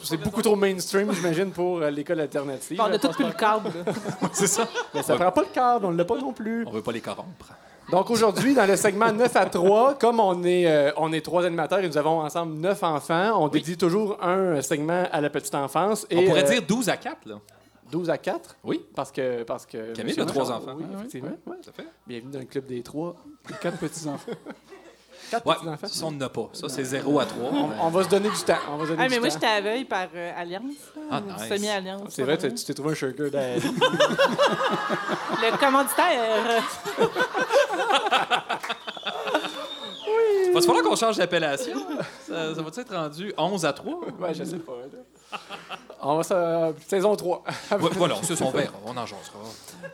c'est 0.04 0.18
beaucoup 0.18 0.42
trop 0.42 0.56
mainstream, 0.56 1.12
j'imagine, 1.14 1.52
pour 1.52 1.78
euh, 1.80 1.90
l'école 1.92 2.20
alternative. 2.22 2.80
On 2.82 2.86
a 2.92 2.98
tout 2.98 3.10
plus 3.10 3.26
le 3.26 3.32
câble. 3.34 3.70
C'est 4.34 4.48
ça. 4.48 4.68
Mais 4.94 5.04
ça 5.04 5.16
prend 5.16 5.32
pas 5.32 5.42
le 5.42 5.48
cadre, 5.54 5.88
on 5.88 5.92
ne 5.92 5.98
l'a 5.98 6.06
pas 6.06 6.18
non 6.18 6.34
plus. 6.34 6.66
On 6.68 6.72
veut 6.72 6.82
pas 6.82 6.92
les 6.92 7.02
corrompre. 7.02 7.46
Donc 7.92 8.10
aujourd'hui, 8.12 8.54
dans 8.54 8.66
le 8.68 8.76
segment 8.76 9.12
9 9.12 9.36
à 9.36 9.46
3, 9.48 9.96
comme 9.96 10.20
on 10.20 10.44
est, 10.44 10.68
euh, 10.68 10.92
on 10.98 11.12
est 11.12 11.22
trois 11.22 11.44
animateurs 11.46 11.80
et 11.80 11.88
nous 11.88 11.98
avons 11.98 12.22
ensemble 12.22 12.54
neuf 12.54 12.84
enfants, 12.84 13.42
on 13.44 13.48
dédie 13.48 13.78
toujours 13.78 14.24
un 14.24 14.62
segment 14.62 15.06
à 15.12 15.22
la 15.22 15.30
petite 15.30 15.56
enfance. 15.56 16.06
Et, 16.10 16.18
On 16.18 16.24
pourrait 16.26 16.44
euh, 16.46 16.50
dire 16.60 16.62
12 16.68 16.88
à 16.90 16.98
4, 16.98 17.18
là. 17.28 17.36
12 17.92 18.10
à 18.12 18.18
4. 18.20 18.56
Oui. 18.64 18.86
Parce 18.96 19.12
que. 19.12 19.42
Parce 19.44 19.66
que 19.66 19.94
Camille 19.94 20.20
a 20.20 20.26
trois 20.26 20.52
enfants. 20.52 20.76
Oui, 20.78 20.84
Ah 20.86 20.92
oui, 20.92 20.96
effectivement. 21.00 21.30
ouais. 21.48 21.54
ouais. 21.54 21.58
Ça 21.66 21.72
fait? 21.72 21.88
Bienvenue 22.06 22.32
dans 22.32 22.40
le 22.40 22.46
club 22.46 22.68
des 22.68 22.84
trois. 22.84 23.16
Quatre 23.60 23.78
petits-enfants. 23.80 24.32
Quatre 25.30 25.46
Ouais, 25.46 25.56
petits 25.56 25.68
enfants. 25.68 25.88
ça, 25.88 26.06
on 26.06 26.12
n'a 26.12 26.30
pas. 26.30 26.50
Ça, 26.54 26.70
c'est 26.70 26.84
0 26.84 27.20
à 27.20 27.26
3. 27.26 27.50
On, 27.52 27.70
on 27.86 27.90
va 27.90 28.04
se 28.04 28.10
donner 28.10 28.30
du 28.30 28.44
temps. 28.44 28.56
On 28.72 28.78
va 28.78 28.86
se 28.86 28.90
donner 28.92 29.04
Ah, 29.04 29.08
du 29.08 29.14
mais 29.14 29.20
moi, 29.20 29.28
temps. 29.30 29.34
j'étais 29.36 29.48
aveugle 29.48 29.86
par 29.86 30.08
euh, 30.16 30.32
Alliance. 30.38 30.64
Ah, 31.12 31.22
nice. 31.22 31.48
Semi-Alliance. 31.50 32.08
C'est 32.10 32.24
vrai, 32.24 32.38
tu 32.38 32.54
tu 32.54 32.66
t'es 32.66 32.74
trouvé 32.74 32.92
un 32.92 32.96
sugar 32.96 33.30
daddy. 33.30 33.68
Le 35.42 35.58
commanditaire. 35.58 36.64
Va-tu 40.54 40.66
falloir 40.66 40.84
qu'on 40.84 40.96
change 40.96 41.18
d'appellation? 41.18 41.76
Ça, 42.28 42.56
ça 42.56 42.62
va-tu 42.62 42.80
être 42.80 42.96
rendu 42.96 43.34
11 43.38 43.66
à 43.66 43.74
3? 43.74 44.00
ouais, 44.20 44.34
je 44.34 44.44
sais 44.44 44.58
pas. 44.58 44.72
là. 44.74 45.00
On 46.02 46.16
va 46.18 46.24
se... 46.24 46.74
Saison 46.88 47.16
3. 47.16 47.44
Ouais, 47.72 47.78
voilà, 47.96 48.16
c'est 48.24 48.36
son 48.36 48.52
verre. 48.52 48.72
On 48.86 48.96
en. 48.96 49.06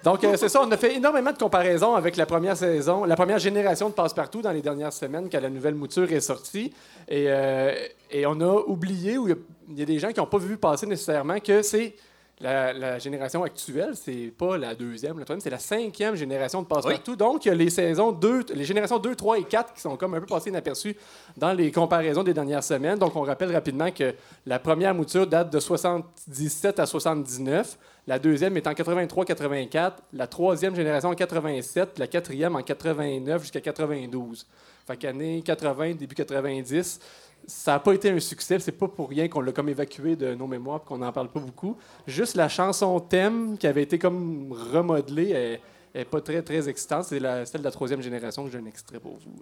Donc, 0.04 0.24
euh, 0.24 0.36
c'est 0.38 0.50
ça, 0.50 0.62
on 0.64 0.72
a 0.72 0.78
fait 0.78 0.96
énormément 0.96 1.32
de 1.32 1.38
comparaisons 1.38 1.96
avec 1.96 2.16
la 2.16 2.28
première 2.28 2.56
saison, 2.56 3.06
la 3.06 3.16
première 3.16 3.40
génération 3.40 3.90
de 3.90 3.94
Passe-Partout 3.94 4.42
dans 4.42 4.52
les 4.52 4.62
dernières 4.62 4.94
semaines 4.94 5.30
quand 5.32 5.42
la 5.42 5.50
nouvelle 5.50 5.74
mouture 5.74 6.12
est 6.12 6.22
sortie. 6.22 6.72
Et, 7.08 7.26
euh, 7.28 7.74
et 8.12 8.26
on 8.28 8.40
a 8.40 8.62
oublié, 8.68 9.18
ou 9.18 9.28
il 9.28 9.36
y 9.76 9.80
y, 9.80 9.82
a 9.82 9.86
des 9.86 9.98
gens 9.98 10.12
qui 10.12 10.20
n'ont 10.20 10.28
pas 10.28 10.38
vu 10.38 10.58
passer 10.58 10.86
nécessairement, 10.86 11.40
que 11.40 11.64
c'est 11.64 11.96
la, 12.42 12.74
la 12.74 13.00
génération 13.00 13.44
actuelle, 13.44 13.96
c'est 13.96 14.34
pas 14.38 14.58
la 14.58 14.76
deuxième, 14.76 15.18
la 15.18 15.24
troisième, 15.24 15.42
c'est 15.42 15.50
la 15.50 15.58
cinquième 15.58 16.16
génération 16.16 16.62
de 16.62 16.68
Passe-Partout. 16.68 17.16
Donc, 17.16 17.46
il 17.46 17.48
y 17.48 17.52
a 17.52 17.56
les 17.56 17.70
saisons 17.70 18.12
2, 18.12 18.48
les 18.54 18.66
générations 18.66 19.00
2, 19.00 19.16
3 19.16 19.40
et 19.40 19.44
4 19.44 19.74
qui 19.74 19.80
sont 19.80 19.96
comme 19.96 20.16
un 20.16 20.20
peu 20.20 20.26
passées 20.26 20.50
inaperçues 20.50 20.98
dans 21.38 21.54
les 21.54 21.72
comparaisons 21.72 22.24
des 22.24 22.34
dernières 22.34 22.64
semaines. 22.64 23.00
Donc, 23.00 23.16
on 23.16 23.22
rappelle 23.22 23.54
rapidement 23.54 23.90
que 23.90 24.14
la 24.46 24.60
première 24.60 24.94
mouture 24.94 25.26
date 25.26 25.52
de 25.52 25.60
77 25.60 26.80
à 26.80 26.86
79. 26.86 27.78
La 28.08 28.20
deuxième 28.20 28.56
est 28.58 28.68
en 28.68 28.74
83-84, 28.74 29.94
la 30.14 30.28
troisième 30.28 30.76
génération 30.76 31.10
en 31.10 31.16
87, 31.16 31.98
la 31.98 32.08
quatrième 32.08 32.56
en 32.56 32.62
89 32.62 33.42
jusqu'à 33.42 33.62
92. 33.62 34.46
Fait 34.86 34.98
qu'année 34.98 35.42
80, 35.42 35.96
début 35.96 36.14
90, 36.14 37.00
ça 37.48 37.74
n'a 37.74 37.80
pas 37.80 37.94
été 37.94 38.10
un 38.10 38.20
succès. 38.20 38.60
C'est 38.60 38.72
pas 38.72 38.88
pour 38.88 39.10
rien 39.10 39.28
qu'on 39.28 39.42
l'a 39.42 39.52
comme 39.52 39.70
évacué 39.70 40.16
de 40.16 40.34
nos 40.36 40.48
mémoires 40.48 40.82
et 40.84 40.88
qu'on 40.88 40.98
n'en 40.98 41.12
parle 41.12 41.30
pas 41.30 41.40
beaucoup. 41.40 41.78
Juste 42.08 42.36
la 42.36 42.50
chanson 42.50 43.00
thème 43.00 43.58
qui 43.58 43.68
avait 43.68 43.84
été 43.84 44.00
comme 44.00 44.54
remodelée 44.74 45.32
est, 45.32 45.62
est 46.00 46.06
pas 46.06 46.22
très 46.22 46.42
très 46.42 46.68
excitante. 46.70 47.06
C'est 47.06 47.20
la- 47.20 47.46
celle 47.46 47.62
de 47.62 47.66
la 47.66 47.72
troisième 47.72 48.02
génération 48.02 48.44
que 48.46 48.52
j'ai 48.52 48.58
un 48.60 48.66
extrait 48.66 49.00
pour 49.00 49.14
vous. 49.18 49.36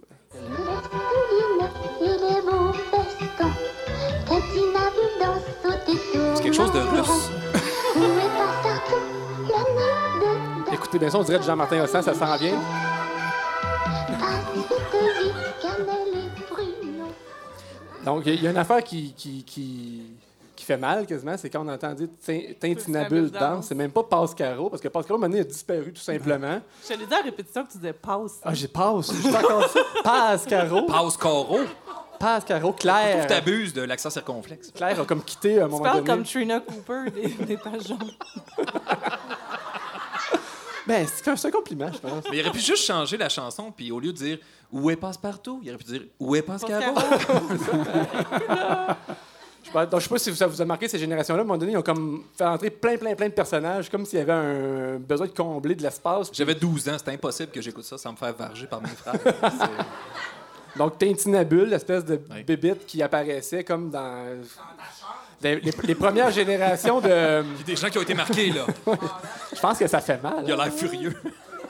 C'est 6.34 6.42
quelque 6.42 6.54
chose 6.56 6.72
de 6.72 6.78
russe. 6.80 7.30
Écoutez 10.72 10.98
bien 10.98 11.10
ça, 11.10 11.18
on 11.18 11.22
dirait 11.22 11.38
de 11.38 11.44
Jean-Martin 11.44 11.82
Hossan, 11.84 12.02
ça 12.02 12.14
s'en 12.14 12.36
vient. 12.36 12.58
Donc, 18.04 18.22
il 18.26 18.32
y, 18.32 18.32
a- 18.32 18.34
il 18.38 18.42
y 18.44 18.46
a 18.46 18.50
une 18.50 18.56
affaire 18.56 18.82
qui, 18.84 19.12
qui, 19.14 19.42
qui, 19.44 20.02
qui 20.56 20.64
fait 20.64 20.76
mal 20.76 21.06
quasiment, 21.06 21.36
c'est 21.36 21.50
quand 21.50 21.66
on 21.66 21.68
entend 21.72 21.92
dire 21.92 22.08
Tin- 22.24 22.52
Tintinabule 22.60 23.30
danse. 23.30 23.66
C'est 23.66 23.74
même 23.74 23.90
pas 23.90 24.02
Pascaro, 24.04 24.68
parce 24.70 24.82
que 24.82 24.88
Pascaro, 24.88 25.18
maintenant, 25.18 25.36
il 25.38 25.40
a 25.40 25.44
disparu 25.44 25.92
tout 25.92 26.00
simplement. 26.02 26.60
Je 26.82 26.94
te 26.94 26.98
l'ai 26.98 27.06
dit 27.06 27.14
en 27.14 27.22
répétition 27.24 27.64
que 27.64 27.72
tu 27.72 27.78
disais 27.78 27.92
passe. 27.92 28.40
Ah, 28.44 28.54
j'ai 28.54 28.68
passe. 28.68 29.12
Je 29.12 29.20
suis 29.20 29.36
encore 29.36 29.68
ça. 29.68 29.80
Pascaro. 30.02 30.82
Pascaro. 30.82 31.58
Trouve 32.60 32.76
Claire. 32.76 33.26
t'abuses 33.26 33.74
de 33.74 33.82
l'accent 33.82 34.08
circonflexe. 34.08 34.70
Claire 34.74 34.98
a 35.00 35.04
comme 35.04 35.22
quitté 35.22 35.58
à 35.60 35.64
un 35.64 35.66
Tu 35.66 35.72
moment 35.72 35.84
parles 35.84 35.96
donné. 36.04 36.06
comme 36.08 36.22
Trina 36.24 36.60
Cooper 36.60 37.10
des, 37.10 37.28
des 37.44 37.56
pages 37.58 37.88
jaunes. 37.88 38.12
Ben, 40.86 41.06
c'est 41.12 41.28
un, 41.28 41.36
c'est 41.36 41.48
un 41.48 41.50
compliment, 41.50 41.90
je 41.92 41.98
pense. 41.98 42.24
Mais 42.30 42.38
il 42.38 42.40
aurait 42.42 42.50
pu 42.50 42.60
juste 42.60 42.84
changer 42.84 43.16
la 43.16 43.28
chanson, 43.30 43.72
puis 43.74 43.90
au 43.90 43.98
lieu 44.00 44.12
de 44.12 44.16
dire 44.18 44.38
Où 44.74 44.90
est 44.90 44.96
Passe-Partout, 44.96 45.60
il 45.62 45.68
aurait 45.68 45.78
pu 45.78 45.84
dire 45.84 46.02
Où 46.18 46.34
est 46.34 46.42
Passe-Caro? 46.42 46.94
Je 49.62 49.68
sais 49.68 49.72
pas, 49.72 49.86
donc, 49.86 50.00
je 50.00 50.04
sais 50.04 50.10
pas 50.10 50.18
si 50.18 50.36
ça 50.36 50.46
vous 50.46 50.60
a 50.60 50.64
marqué 50.66 50.88
ces 50.88 50.98
générations-là. 50.98 51.40
À 51.40 51.42
un 51.42 51.46
moment 51.46 51.56
donné, 51.56 51.72
ils 51.72 51.76
ont 51.78 51.82
comme 51.82 52.24
fait 52.36 52.44
entrer 52.44 52.68
plein, 52.68 52.98
plein, 52.98 53.14
plein 53.14 53.28
de 53.28 53.32
personnages, 53.32 53.88
comme 53.88 54.04
s'il 54.04 54.18
y 54.18 54.22
avait 54.22 54.32
un 54.32 54.98
besoin 54.98 55.26
de 55.26 55.32
combler 55.32 55.74
de 55.74 55.82
l'espace. 55.82 56.28
Puis- 56.28 56.36
J'avais 56.36 56.54
12 56.54 56.88
ans, 56.90 56.98
c'était 56.98 57.12
impossible 57.12 57.50
que 57.50 57.62
j'écoute 57.62 57.84
ça 57.84 57.96
sans 57.96 58.12
me 58.12 58.16
faire 58.16 58.34
varger 58.34 58.66
par 58.66 58.82
mes 58.82 58.88
frères. 58.88 59.14
Donc, 60.76 60.98
Tintinabule, 60.98 61.70
l'espèce 61.70 62.04
de 62.04 62.20
Oui. 62.30 62.42
bébite 62.42 62.84
qui 62.84 63.00
apparaissait 63.02 63.64
comme 63.64 63.90
dans. 63.90 64.38
Les, 65.40 65.60
les- 65.60 65.72
les 65.84 65.94
premières 65.94 66.30
générations 66.30 67.00
de. 67.00 67.08
Il 67.08 67.58
y 67.60 67.62
a 67.62 67.64
des 67.64 67.76
gens 67.76 67.88
qui 67.88 67.98
ont 67.98 68.02
été 68.02 68.14
marqués, 68.14 68.50
là. 68.50 68.66
Je 69.54 69.60
pense 69.60 69.78
que 69.78 69.86
ça 69.86 70.00
fait 70.00 70.22
mal. 70.22 70.42
Il 70.44 70.52
a 70.52 70.54
hein. 70.54 70.64
l'air 70.64 70.72
furieux. 70.74 71.14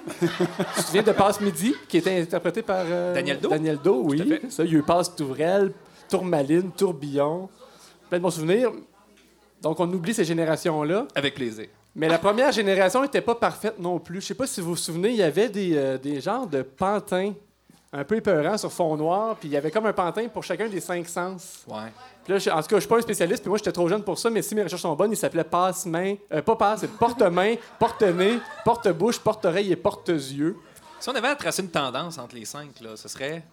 Tu 0.06 0.26
te 0.28 0.80
souviens 0.86 1.02
de 1.02 1.12
Passe 1.12 1.40
Midi, 1.40 1.74
qui 1.88 1.98
était 1.98 2.20
interprété 2.20 2.62
par. 2.62 2.84
euh, 2.86 3.14
Daniel 3.14 3.40
Do. 3.40 3.48
Daniel 3.48 3.78
Do, 3.78 4.02
oui. 4.04 4.40
Ça, 4.50 4.64
il 4.64 4.72
y 4.72 4.74
a 4.74 4.78
eu 4.78 4.82
Passe 4.82 5.14
Tourelle, 5.14 5.72
Tourmaline, 6.08 6.70
Tourbillon. 6.72 7.48
Plein 8.08 8.18
de 8.18 8.22
bons 8.22 8.30
souvenirs. 8.30 8.70
Donc, 9.62 9.80
on 9.80 9.90
oublie 9.92 10.12
ces 10.12 10.24
générations-là. 10.24 11.06
Avec 11.14 11.34
plaisir. 11.34 11.66
Mais 11.96 12.08
la 12.08 12.18
première 12.18 12.52
génération 12.52 13.02
n'était 13.02 13.20
pas 13.20 13.34
parfaite 13.36 13.78
non 13.78 13.98
plus. 13.98 14.20
Je 14.20 14.26
sais 14.26 14.34
pas 14.34 14.46
si 14.46 14.60
vous 14.60 14.70
vous 14.70 14.76
souvenez, 14.76 15.10
il 15.10 15.16
y 15.16 15.22
avait 15.22 15.48
des, 15.48 15.76
euh, 15.76 15.96
des 15.96 16.20
genres 16.20 16.46
de 16.46 16.62
pantins 16.62 17.32
un 17.92 18.02
peu 18.04 18.16
épeurants 18.16 18.58
sur 18.58 18.72
fond 18.72 18.96
noir, 18.96 19.36
puis 19.36 19.48
il 19.48 19.52
y 19.52 19.56
avait 19.56 19.70
comme 19.70 19.86
un 19.86 19.92
pantin 19.92 20.26
pour 20.26 20.42
chacun 20.42 20.68
des 20.68 20.80
cinq 20.80 21.08
sens. 21.08 21.64
Ouais. 21.68 21.92
Puis 22.24 22.32
là, 22.32 22.38
je- 22.38 22.50
en 22.50 22.60
tout 22.62 22.68
cas, 22.68 22.76
je 22.76 22.80
suis 22.80 22.88
pas 22.88 22.96
un 22.98 23.02
spécialiste, 23.02 23.42
puis 23.42 23.48
moi, 23.50 23.58
j'étais 23.58 23.72
trop 23.72 23.86
jeune 23.88 24.02
pour 24.02 24.18
ça, 24.18 24.30
mais 24.30 24.40
si 24.42 24.54
mes 24.54 24.62
recherches 24.62 24.80
sont 24.82 24.94
bonnes, 24.96 25.12
il 25.12 25.16
s'appelait 25.16 25.44
passe-main. 25.44 26.14
euh, 26.32 26.40
pas 26.42 26.56
passe, 26.56 26.80
c'est 26.80 26.90
porte-main, 26.90 27.54
porte-nez, 27.78 28.38
porte-bouche, 28.64 29.18
porte-oreille 29.18 29.70
et 29.72 29.76
porte-yeux. 29.76 30.56
Si 31.00 31.08
on 31.10 31.14
avait 31.14 31.28
à 31.28 31.36
tracer 31.36 31.60
une 31.62 31.70
tendance 31.70 32.16
entre 32.18 32.34
les 32.34 32.46
cinq, 32.46 32.80
là, 32.80 32.96
ce 32.96 33.08
serait 33.08 33.44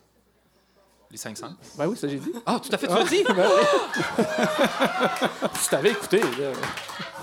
les 1.11 1.17
cinq 1.17 1.37
sens. 1.37 1.51
Ben 1.77 1.85
oui, 1.87 1.97
ça 1.97 2.07
j'ai 2.07 2.15
dit. 2.17 2.31
Ah, 2.45 2.57
tout 2.63 2.69
à 2.71 2.77
fait, 2.77 2.87
tu 2.87 2.93
l'as 2.93 3.03
dit. 3.03 3.23
Ben 3.27 3.45
oui. 4.17 4.23
si 5.59 5.69
t'avais 5.69 5.91
écouté, 5.91 6.19
là. 6.21 6.51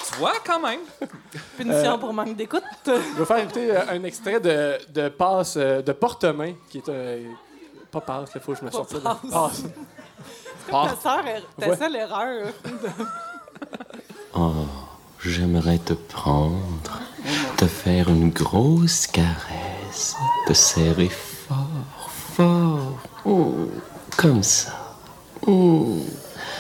Tu 0.07 0.15
vois, 0.19 0.35
quand 0.45 0.61
même. 0.61 0.81
Punition 1.57 1.99
pour 1.99 2.13
manque 2.13 2.37
d'écoute. 2.37 2.63
je 2.87 2.93
vais 3.19 3.25
faire 3.25 3.39
écouter 3.39 3.71
euh, 3.75 3.81
un 3.89 4.05
extrait 4.05 4.39
de, 4.41 4.77
de 4.93 5.09
passe, 5.09 5.55
euh, 5.57 5.81
de 5.81 5.93
porte-main, 5.93 6.53
qui 6.69 6.79
est 6.79 6.89
un. 6.91 7.35
Pas 7.91 8.03
passe, 8.03 8.31
il 8.35 8.41
faut 8.43 8.53
que 8.53 8.59
je 8.59 8.65
me 8.67 8.71
sorte 8.71 9.03
passe. 9.03 9.17
Passe. 9.33 9.63
Ta, 10.71 10.97
sœur, 11.03 11.27
er- 11.27 11.45
ta 11.59 11.69
Ouais. 11.69 11.77
seule 11.77 11.97
erreur. 11.97 12.53
Oh, 14.35 14.53
j'aimerais 15.21 15.79
te 15.79 15.95
prendre, 15.95 17.01
te 17.57 17.67
faire 17.67 18.09
une 18.09 18.31
grosse 18.31 19.07
caresse, 19.07 20.15
te 20.47 20.53
serrer 20.53 21.09
fort, 21.09 22.11
fort, 22.37 22.99
oh, 23.25 23.55
comme 24.17 24.43
ça. 24.43 24.73
Oh. 25.47 25.99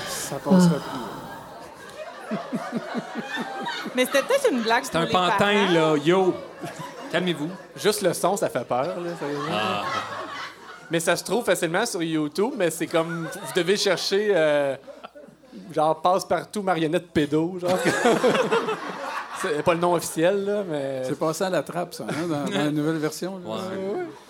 Ça 0.08 0.36
passera 0.36 0.76
plus. 0.76 2.36
Mais 3.94 4.04
c'était 4.06 4.22
peut-être 4.22 4.50
une 4.52 4.62
blague 4.62 4.84
C'est 4.84 4.96
un 4.96 5.04
les 5.04 5.10
pantin, 5.12 5.36
parents. 5.38 5.70
là. 5.72 5.96
Yo. 5.96 6.34
Calmez-vous. 7.10 7.48
Juste 7.76 8.02
le 8.02 8.12
son, 8.12 8.36
ça 8.36 8.48
fait 8.50 8.64
peur. 8.66 8.84
Là, 9.00 9.10
sérieusement. 9.18 9.54
Mais 10.90 11.00
ça 11.00 11.16
se 11.16 11.24
trouve 11.24 11.44
facilement 11.44 11.84
sur 11.84 12.02
YouTube, 12.02 12.52
mais 12.56 12.70
c'est 12.70 12.86
comme. 12.86 13.28
Vous 13.32 13.52
devez 13.54 13.76
chercher. 13.76 14.30
euh, 14.34 14.76
genre, 15.72 16.00
passe-partout 16.00 16.62
marionnette 16.62 17.10
pédo. 17.10 17.58
Genre. 17.60 17.78
C'est 19.42 19.62
pas 19.62 19.74
le 19.74 19.80
nom 19.80 19.94
officiel, 19.94 20.44
là, 20.44 20.64
mais. 20.68 21.02
C'est 21.04 21.18
passé 21.18 21.44
à 21.44 21.50
la 21.50 21.62
trappe, 21.62 21.94
ça, 21.94 22.04
hein, 22.08 22.26
dans, 22.28 22.44
dans 22.50 22.58
la 22.64 22.70
nouvelle 22.70 22.96
version. 22.98 23.38
là. 23.38 23.54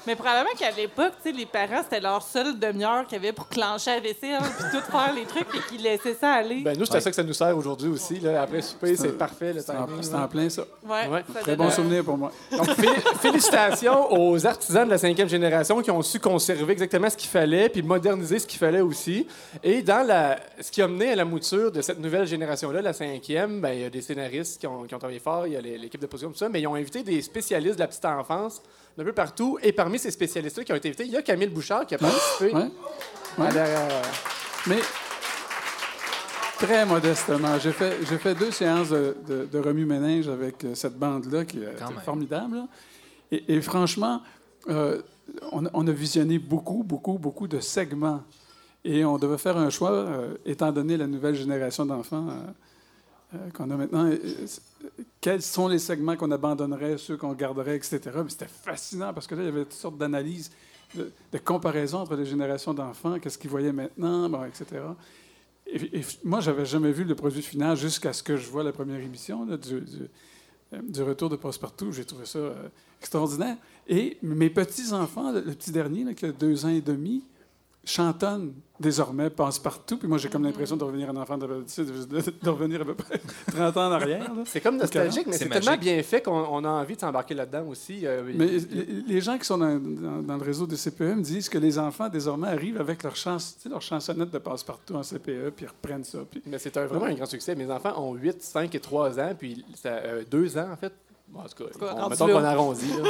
Mais 0.06 0.14
probablement 0.16 0.54
qu'à 0.58 0.70
l'époque, 0.70 1.12
tu 1.22 1.30
sais, 1.30 1.36
les 1.36 1.44
parents, 1.44 1.82
c'était 1.82 2.00
leur 2.00 2.22
seule 2.22 2.58
demi-heure 2.58 3.06
qu'ils 3.06 3.18
avaient 3.18 3.32
pour 3.32 3.46
clencher 3.46 3.90
la 3.90 4.00
vaisselle 4.00 4.38
puis 4.40 4.64
tout 4.72 4.90
faire 4.90 5.12
les 5.14 5.24
trucs 5.26 5.46
et 5.54 5.58
qu'ils 5.68 5.82
laissaient 5.82 6.14
ça 6.18 6.30
aller. 6.32 6.62
Ben, 6.62 6.78
nous, 6.78 6.86
c'est 6.86 6.96
à 6.96 7.00
ça 7.02 7.10
que 7.10 7.16
ça 7.16 7.22
nous 7.22 7.34
sert 7.34 7.54
aujourd'hui 7.54 7.90
aussi. 7.90 8.18
Là. 8.20 8.40
Après 8.40 8.62
souper, 8.62 8.96
c'est 8.96 9.18
parfait, 9.18 9.52
le 9.52 9.60
C'est 9.60 9.70
en, 9.72 9.84
timing. 9.84 10.02
c'est 10.02 10.12
là. 10.12 10.24
en 10.24 10.28
plein 10.28 10.48
ça. 10.48 10.62
ouais, 10.88 11.08
ouais. 11.08 11.24
ça 11.34 11.40
Très 11.40 11.56
bon 11.56 11.70
souvenir 11.70 12.04
pour 12.04 12.16
moi. 12.16 12.32
Donc, 12.56 12.70
fé- 12.70 12.88
félicitations 13.20 14.10
aux 14.12 14.46
artisans 14.46 14.86
de 14.86 14.90
la 14.90 14.98
cinquième 14.98 15.28
génération 15.28 15.82
qui 15.82 15.90
ont 15.90 16.00
su 16.02 16.18
conserver 16.20 16.72
exactement 16.72 17.10
ce 17.10 17.16
qu'il 17.16 17.28
fallait 17.28 17.68
puis 17.68 17.82
moderniser 17.82 18.38
ce 18.38 18.46
qu'il 18.46 18.58
fallait 18.58 18.80
aussi. 18.80 19.26
Et 19.62 19.82
dans 19.82 20.06
la, 20.06 20.38
ce 20.60 20.70
qui 20.70 20.80
a 20.80 20.88
mené 20.88 21.12
à 21.12 21.16
la 21.16 21.24
mouture 21.26 21.70
de 21.70 21.82
cette 21.82 21.98
nouvelle 21.98 22.26
génération-là, 22.26 22.80
la 22.80 22.92
cinquième, 22.94 23.60
ben, 23.60 23.70
il 23.72 23.80
y 23.82 23.84
a 23.84 23.90
des 23.90 24.00
scénaristes 24.00 24.58
qui 24.58 24.66
ont, 24.66 24.84
qui 24.84 24.94
ont 24.94 24.97
travaillé 24.98 25.20
fort, 25.20 25.46
il 25.46 25.52
y 25.54 25.56
a 25.56 25.60
l'équipe 25.60 26.00
de 26.00 26.06
production, 26.06 26.30
tout 26.30 26.38
ça, 26.38 26.48
mais 26.48 26.60
ils 26.60 26.66
ont 26.66 26.74
invité 26.74 27.02
des 27.02 27.20
spécialistes 27.22 27.76
de 27.76 27.80
la 27.80 27.88
petite 27.88 28.04
enfance 28.04 28.62
d'un 28.96 29.04
peu 29.04 29.12
partout. 29.12 29.58
Et 29.62 29.72
parmi 29.72 29.98
ces 29.98 30.10
spécialistes-là 30.10 30.64
qui 30.64 30.72
ont 30.72 30.76
été 30.76 30.88
invités, 30.88 31.04
il 31.04 31.12
y 31.12 31.16
a 31.16 31.22
Camille 31.22 31.48
Bouchard 31.48 31.86
qui 31.86 31.94
a 31.94 31.98
participé. 31.98 32.52
Ouais. 32.54 32.68
la- 33.38 33.88
Mais 34.66 34.78
très 36.58 36.84
modestement, 36.84 37.58
j'ai 37.58 37.72
fait, 37.72 38.34
deux 38.34 38.50
séances 38.50 38.88
de, 38.90 39.16
de, 39.26 39.44
de 39.50 39.58
remue-ménage 39.58 40.28
avec 40.28 40.64
euh, 40.64 40.74
cette 40.74 40.98
bande-là 40.98 41.44
qui 41.44 41.58
est 41.58 41.76
formidable. 42.04 42.56
là. 42.56 42.66
Et, 43.30 43.54
et 43.56 43.60
franchement, 43.60 44.22
euh, 44.68 45.00
on, 45.52 45.66
a- 45.66 45.70
on 45.74 45.86
a 45.86 45.92
visionné 45.92 46.38
beaucoup, 46.38 46.82
beaucoup, 46.82 47.18
beaucoup 47.18 47.46
de 47.46 47.60
segments. 47.60 48.22
Et 48.84 49.04
on 49.04 49.18
devait 49.18 49.38
faire 49.38 49.56
un 49.56 49.70
choix, 49.70 49.90
euh, 49.90 50.34
étant 50.46 50.72
donné 50.72 50.96
la 50.96 51.06
nouvelle 51.06 51.34
génération 51.34 51.84
d'enfants 51.84 52.26
euh, 52.28 52.50
euh, 53.34 53.50
qu'on 53.50 53.70
a 53.70 53.76
maintenant. 53.76 54.10
quels 55.20 55.42
sont 55.42 55.68
les 55.68 55.78
segments 55.78 56.16
qu'on 56.16 56.30
abandonnerait, 56.30 56.96
ceux 56.96 57.16
qu'on 57.16 57.34
garderait, 57.34 57.76
etc. 57.76 58.00
Mais 58.14 58.30
c'était 58.30 58.46
fascinant 58.48 59.12
parce 59.12 59.26
que 59.26 59.34
là, 59.34 59.42
il 59.42 59.46
y 59.46 59.48
avait 59.48 59.64
toutes 59.64 59.74
sortes 59.74 59.98
d'analyses, 59.98 60.50
de, 60.94 61.12
comparaisons 61.44 61.98
entre 61.98 62.16
les 62.16 62.24
générations 62.24 62.72
d'enfants, 62.72 63.18
qu'est-ce 63.18 63.36
qu'ils 63.36 63.50
voyaient 63.50 63.72
maintenant, 63.72 64.30
bon, 64.30 64.44
etc. 64.44 64.82
Et, 65.66 65.98
et 65.98 66.04
moi, 66.24 66.40
j'avais 66.40 66.64
jamais 66.64 66.92
vu 66.92 67.04
le 67.04 67.14
produit 67.14 67.42
final 67.42 67.76
jusqu'à 67.76 68.14
ce 68.14 68.22
que 68.22 68.38
je 68.38 68.48
vois 68.48 68.62
la 68.62 68.72
première 68.72 69.00
émission 69.00 69.46
euh, 69.50 70.80
du 70.82 71.02
retour 71.02 71.28
de 71.28 71.36
Passepartout. 71.36 71.92
J'ai 71.92 72.06
trouvé 72.06 72.24
ça 72.24 72.38
euh, 72.38 72.68
extraordinaire. 72.98 73.58
Et 73.88 74.16
mes 74.22 74.48
petits-enfants, 74.48 75.32
le, 75.32 75.40
le 75.40 75.52
petit 75.52 75.70
dernier, 75.70 76.04
là, 76.04 76.14
qui 76.14 76.24
a 76.24 76.32
deux 76.32 76.64
ans 76.64 76.70
et 76.70 76.80
demi, 76.80 77.24
chantonne 77.88 78.52
désormais 78.78 79.28
Passe-Partout. 79.30 79.96
Puis 79.98 80.06
moi, 80.06 80.18
j'ai 80.18 80.28
comme 80.28 80.44
l'impression 80.44 80.76
de 80.76 80.84
revenir 80.84 81.10
un 81.10 81.16
enfant, 81.16 81.36
de, 81.36 81.46
de, 81.46 82.04
de- 82.20 82.34
de 82.42 82.50
revenir 82.50 82.82
à 82.82 82.84
peu 82.84 82.94
près 82.94 83.18
30 83.52 83.76
ans 83.76 83.88
en 83.88 83.92
arrière. 83.92 84.30
C'est 84.44 84.60
comme 84.60 84.76
nostalgique, 84.76 85.26
mais 85.26 85.32
C'est 85.32 85.48
tellement 85.48 85.76
bien 85.76 86.00
fait 86.02 86.22
qu'on 86.22 86.32
on 86.50 86.64
a 86.64 86.68
envie 86.68 86.94
de 86.94 87.00
s'embarquer 87.00 87.34
là-dedans 87.34 87.66
aussi. 87.68 88.06
Euh, 88.06 88.22
Mais 88.36 88.46
les, 89.08 89.20
gens 89.20 89.36
qui 89.38 89.44
sont 89.46 89.58
dans, 89.58 89.78
dans- 89.80 90.22
dans 90.22 90.36
le 90.36 90.42
réseau 90.44 90.66
des 90.66 90.76
CPE 90.76 91.16
me 91.16 91.22
disent 91.22 91.48
que 91.48 91.58
les 91.58 91.78
enfants, 91.78 92.08
désormais, 92.08 92.48
arrivent 92.48 92.80
avec 92.80 93.02
leur, 93.02 93.16
sais, 93.16 93.68
leur 93.68 93.82
chansonnette 93.82 94.30
de 94.30 94.38
passe-partout 94.38 94.94
en 94.94 95.02
CPE, 95.02 95.50
puis 95.56 95.64
ils 95.64 95.68
reprennent 95.68 96.04
ça. 96.04 96.18
Puis... 96.30 96.42
Mais 96.46 96.58
c'est 96.58 96.76
vraiment 96.78 97.06
un 97.06 97.14
grand 97.14 97.26
succès. 97.26 97.56
Mes 97.56 97.70
enfants 97.70 97.94
ont 98.00 98.14
8, 98.14 98.42
5 98.42 98.74
et 98.74 98.80
3 98.80 99.18
ans, 99.18 99.32
puis 99.36 99.64
ça, 99.74 99.88
euh, 99.88 100.22
2 100.30 100.56
ans, 100.58 100.68
en 100.72 100.76
fait. 100.76 100.92
Bon, 101.30 101.40
en 101.40 101.44
tout 101.44 101.64
cas, 101.64 101.70
cas, 101.78 101.86
on- 101.92 101.96
rendu 101.96 102.10
mettons 102.10 102.26
qu'on 102.26 102.44
arrondit. 102.44 102.92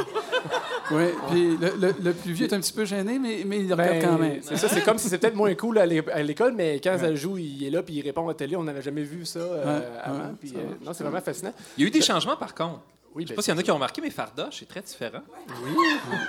Oui, 0.91 1.03
puis 1.29 1.55
le, 1.57 1.69
le- 1.79 1.95
le 2.03 2.13
plus 2.13 2.31
vieux 2.33 2.47
est 2.47 2.53
un 2.53 2.59
petit 2.59 2.73
peu 2.73 2.83
gêné, 2.83 3.19
mais, 3.19 3.43
mais 3.45 3.59
il 3.59 3.71
regarde 3.71 3.91
Ben, 3.91 4.01
quand 4.03 4.17
même. 4.17 4.39
C'est 4.41 4.57
ça, 4.57 4.67
c'est 4.67 4.81
comme 4.81 4.97
si 4.97 5.03
c'était 5.03 5.19
peut-être 5.19 5.35
moins 5.35 5.53
cool 5.53 5.77
à 5.77 5.85
l'é- 5.85 6.03
à 6.11 6.23
l'école, 6.23 6.53
mais 6.53 6.79
quand 6.83 6.97
ça 6.97 7.13
joue, 7.13 7.37
il 7.37 7.63
est 7.63 7.69
là, 7.69 7.83
puis 7.83 7.93
il 7.95 8.01
répond 8.01 8.25
à 8.25 8.29
la 8.29 8.33
télé. 8.33 8.55
On 8.55 8.63
n'avait 8.63 8.81
jamais 8.81 9.03
vu 9.03 9.23
ça 9.25 9.37
euh, 9.39 9.79
Ouais, 9.79 9.85
avant. 10.03 10.17
ouais, 10.17 10.23
ça 10.49 10.55
euh, 10.57 10.61
non, 10.83 10.93
c'est 10.93 11.03
vraiment 11.03 11.21
fascinant. 11.21 11.53
Il 11.77 11.81
y 11.81 11.85
a 11.85 11.87
eu 11.87 11.91
des 11.91 12.01
changements, 12.01 12.37
par 12.37 12.55
contre. 12.55 12.79
Oui, 13.13 13.23
Je 13.23 13.27
sais 13.27 13.33
ben, 13.33 13.35
pas 13.35 13.41
s'il 13.43 13.53
y 13.53 13.55
en 13.55 13.59
a 13.59 13.63
qui 13.63 13.71
ont 13.71 13.75
remarqué, 13.75 14.01
mais 14.01 14.09
Fardoche 14.09 14.61
est 14.63 14.65
très 14.65 14.81
différent. 14.81 15.21
Oui. 15.63 15.71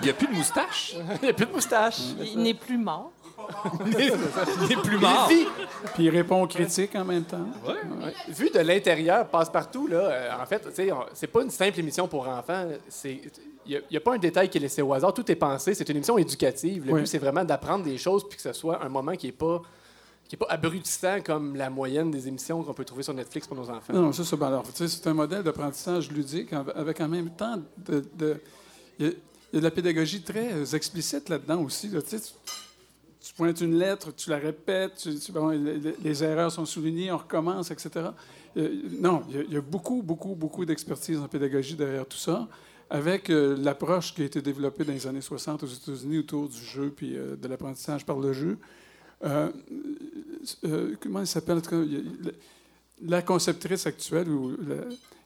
Il 0.00 0.04
n'y 0.04 0.10
a 0.10 0.14
plus 0.14 0.26
de 0.26 0.32
moustache. 0.34 0.94
il 1.22 1.24
n'y 1.24 1.28
a 1.30 1.32
plus 1.32 1.46
de 1.46 1.52
moustache. 1.52 1.98
Il 2.22 2.42
n'est 2.42 2.54
plus 2.54 2.78
mort. 2.78 3.12
Il 3.86 4.68
n'est 4.68 4.82
plus 4.82 4.98
mort. 4.98 5.28
Vit- 5.28 5.46
Puis 5.94 6.04
il 6.04 6.10
répond 6.10 6.42
aux 6.42 6.46
critiques 6.46 6.94
en 6.96 7.04
même 7.04 7.24
temps. 7.24 7.46
Ouais. 7.66 7.74
Vu 8.28 8.50
de 8.50 8.58
l'intérieur, 8.60 9.26
passe-partout, 9.28 9.86
là, 9.86 9.98
euh, 9.98 10.30
en 10.42 10.46
fait, 10.46 10.66
c'est 11.14 11.26
pas 11.26 11.42
une 11.42 11.50
simple 11.50 11.78
émission 11.80 12.06
pour 12.08 12.26
enfants. 12.28 12.66
C'est- 12.88 13.20
Il 13.66 13.80
n'y 13.90 13.96
a, 13.96 14.00
pas 14.00 14.14
un 14.14 14.18
détail 14.18 14.48
qui 14.48 14.58
est 14.58 14.60
laissé 14.60 14.80
au 14.82 14.92
hasard. 14.94 15.12
Tout 15.14 15.30
est 15.30 15.36
pensé. 15.36 15.74
C'est 15.74 15.88
une 15.88 15.96
émission 15.96 16.16
éducative. 16.18 16.86
Le 16.86 16.92
Oui. 16.94 17.00
but, 17.02 17.06
c'est 17.06 17.18
vraiment 17.18 17.44
d'apprendre 17.44 17.84
des 17.84 17.98
choses 17.98 18.26
puis 18.26 18.36
que 18.36 18.42
ce 18.42 18.52
soit 18.54 18.82
un 18.82 18.88
moment 18.88 19.12
qui 19.14 19.26
n'est 19.26 19.32
pas, 19.32 19.60
qui 20.26 20.34
est 20.34 20.38
pas 20.38 20.46
abrutissant 20.48 21.20
comme 21.20 21.54
la 21.56 21.68
moyenne 21.70 22.10
des 22.10 22.26
émissions 22.26 22.62
qu'on 22.64 22.72
peut 22.72 22.84
trouver 22.86 23.02
sur 23.02 23.12
Netflix 23.14 23.46
pour 23.46 23.56
nos 23.56 23.68
enfants. 23.70 23.92
Non, 23.92 24.12
ça, 24.12 24.24
c'est 24.24 24.36
ben 24.36 24.62
c'est 24.74 25.06
un 25.06 25.14
modèle 25.14 25.42
d'apprentissage 25.42 26.10
ludique 26.10 26.52
avec 26.74 27.00
en 27.00 27.08
même 27.08 27.30
temps 27.30 27.56
de. 27.76 28.02
de- 28.16 28.40
il, 28.98 29.06
y 29.06 29.08
a, 29.08 29.12
il 29.12 29.54
y 29.54 29.56
a 29.58 29.60
de 29.60 29.64
la 29.64 29.70
pédagogie 29.70 30.22
très 30.22 30.52
euh, 30.52 30.64
explicite 30.64 31.28
là-dedans 31.28 31.60
aussi. 31.62 31.88
là. 31.88 32.00
Tu, 32.02 32.08
sais, 32.08 32.20
tu- 32.20 32.32
tu 33.28 33.29
pointes 33.40 33.60
une 33.62 33.76
lettre, 33.78 34.14
tu 34.14 34.28
la 34.28 34.36
répètes, 34.38 34.96
tu- 34.96 35.18
tu- 35.18 35.32
bon, 35.32 35.48
les, 36.04 36.22
erreurs 36.24 36.52
sont 36.52 36.66
soulignées, 36.66 37.10
on 37.10 37.16
recommence, 37.16 37.70
etc. 37.70 37.88
Euh, 38.58 38.82
non, 39.00 39.22
il 39.30 39.36
y, 39.36 39.38
a, 39.38 39.42
il 39.44 39.52
y 39.54 39.56
a 39.56 39.60
beaucoup, 39.62 40.02
beaucoup, 40.02 40.34
beaucoup 40.34 40.64
d'expertise 40.66 41.18
en 41.18 41.26
pédagogie 41.28 41.74
derrière 41.74 42.06
tout 42.06 42.18
ça, 42.18 42.46
avec 42.90 43.30
euh, 43.30 43.56
l'approche 43.56 44.12
qui 44.14 44.20
a 44.22 44.24
été 44.26 44.42
développée 44.42 44.84
dans 44.84 44.92
les 44.92 45.06
années 45.06 45.22
60 45.22 45.62
aux 45.62 45.66
États-Unis 45.66 46.18
autour 46.18 46.48
du 46.50 46.58
jeu 46.62 46.92
puis 46.94 47.16
euh, 47.16 47.34
de 47.36 47.48
l'apprentissage 47.48 48.04
par 48.04 48.18
le 48.18 48.32
jeu. 48.34 48.58
Comment 51.00 51.24
s'appelle? 51.24 51.60
Il 51.72 52.28
a- 52.28 52.32
la 53.02 53.22
conceptrice 53.22 53.86
actuelle 53.86 54.28
ou 54.28 54.54
la, 54.68 54.76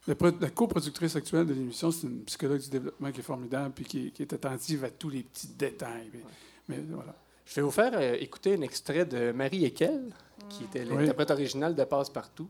la 0.06 0.30
la 0.40 0.50
coproductrice 0.50 1.16
actuelle 1.16 1.46
de 1.46 1.54
l'émission, 1.54 1.90
c'est 1.90 2.06
une 2.06 2.20
psychologue 2.22 2.60
du 2.60 2.68
développement 2.70 3.10
qui 3.10 3.18
est 3.18 3.24
formidable 3.24 3.72
puis 3.74 3.84
qui, 3.84 4.12
qui 4.12 4.22
est 4.22 4.32
attentive 4.32 4.84
à 4.84 4.90
tous 4.90 5.10
les 5.10 5.22
petits 5.24 5.48
détails. 5.58 6.08
Mais, 6.12 6.20
mais 6.68 6.84
voilà. 6.92 7.16
Je 7.46 7.56
vais 7.56 7.62
vous 7.62 7.70
faire 7.70 7.92
euh, 7.94 8.16
écouter 8.20 8.54
un 8.54 8.62
extrait 8.62 9.04
de 9.04 9.32
Marie 9.32 9.64
Ekel, 9.64 10.10
qui 10.48 10.64
était 10.64 10.84
Oui. 10.84 10.96
l'interprète 11.00 11.30
originale 11.30 11.74
de 11.74 11.84
Passe-Partout. 11.84 12.48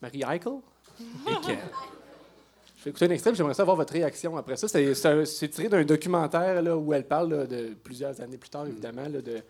Marie 0.00 0.22
Eichel? 0.22 0.52
Ekel. 1.26 1.58
Je 2.78 2.84
vais 2.84 2.90
écouter 2.90 3.06
un 3.06 3.10
extrait, 3.10 3.34
j'aimerais 3.34 3.54
savoir 3.54 3.76
votre 3.76 3.92
réaction 3.92 4.36
après 4.36 4.56
ça. 4.56 4.68
C'est- 4.68 5.48
tiré 5.48 5.68
d'un 5.68 5.84
documentaire 5.84 6.62
là, 6.62 6.76
où 6.76 6.92
elle 6.94 7.06
parle 7.06 7.34
là, 7.34 7.46
de 7.46 7.74
plusieurs 7.82 8.20
années 8.20 8.38
plus 8.38 8.50
tard, 8.50 8.66
évidemment, 8.66 9.02
là, 9.08 9.20
de, 9.20 9.42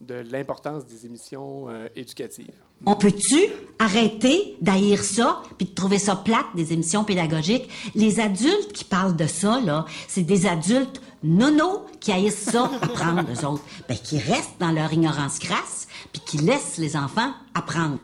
de 0.00 0.14
l'importance 0.30 0.86
des 0.86 1.04
émissions 1.06 1.66
euh, 1.68 1.88
éducatives. 1.94 2.50
On 2.86 2.94
peut-tu 2.96 3.38
arrêter 3.78 4.56
d'haïr 4.62 5.04
ça 5.04 5.42
puis 5.58 5.66
de 5.66 5.74
trouver 5.74 5.98
ça 5.98 6.16
plate, 6.16 6.46
des 6.54 6.72
émissions 6.72 7.04
pédagogiques? 7.04 7.68
Les 7.94 8.18
adultes 8.20 8.72
qui 8.72 8.84
parlent 8.84 9.16
de 9.16 9.26
ça, 9.26 9.60
là, 9.60 9.84
c'est 10.08 10.22
des 10.22 10.46
adultes 10.46 11.02
nono 11.22 11.84
qui 12.00 12.12
haïssent 12.12 12.50
ça 12.50 12.70
apprendre, 12.82 13.24
eux 13.30 13.44
autres. 13.44 13.62
Ben, 13.88 13.98
qui 13.98 14.18
restent 14.18 14.58
dans 14.58 14.72
leur 14.72 14.90
ignorance 14.92 15.38
crasse 15.38 15.86
puis 16.12 16.22
qui 16.24 16.38
laissent 16.38 16.78
les 16.78 16.96
enfants 16.96 17.32
apprendre. 17.54 17.98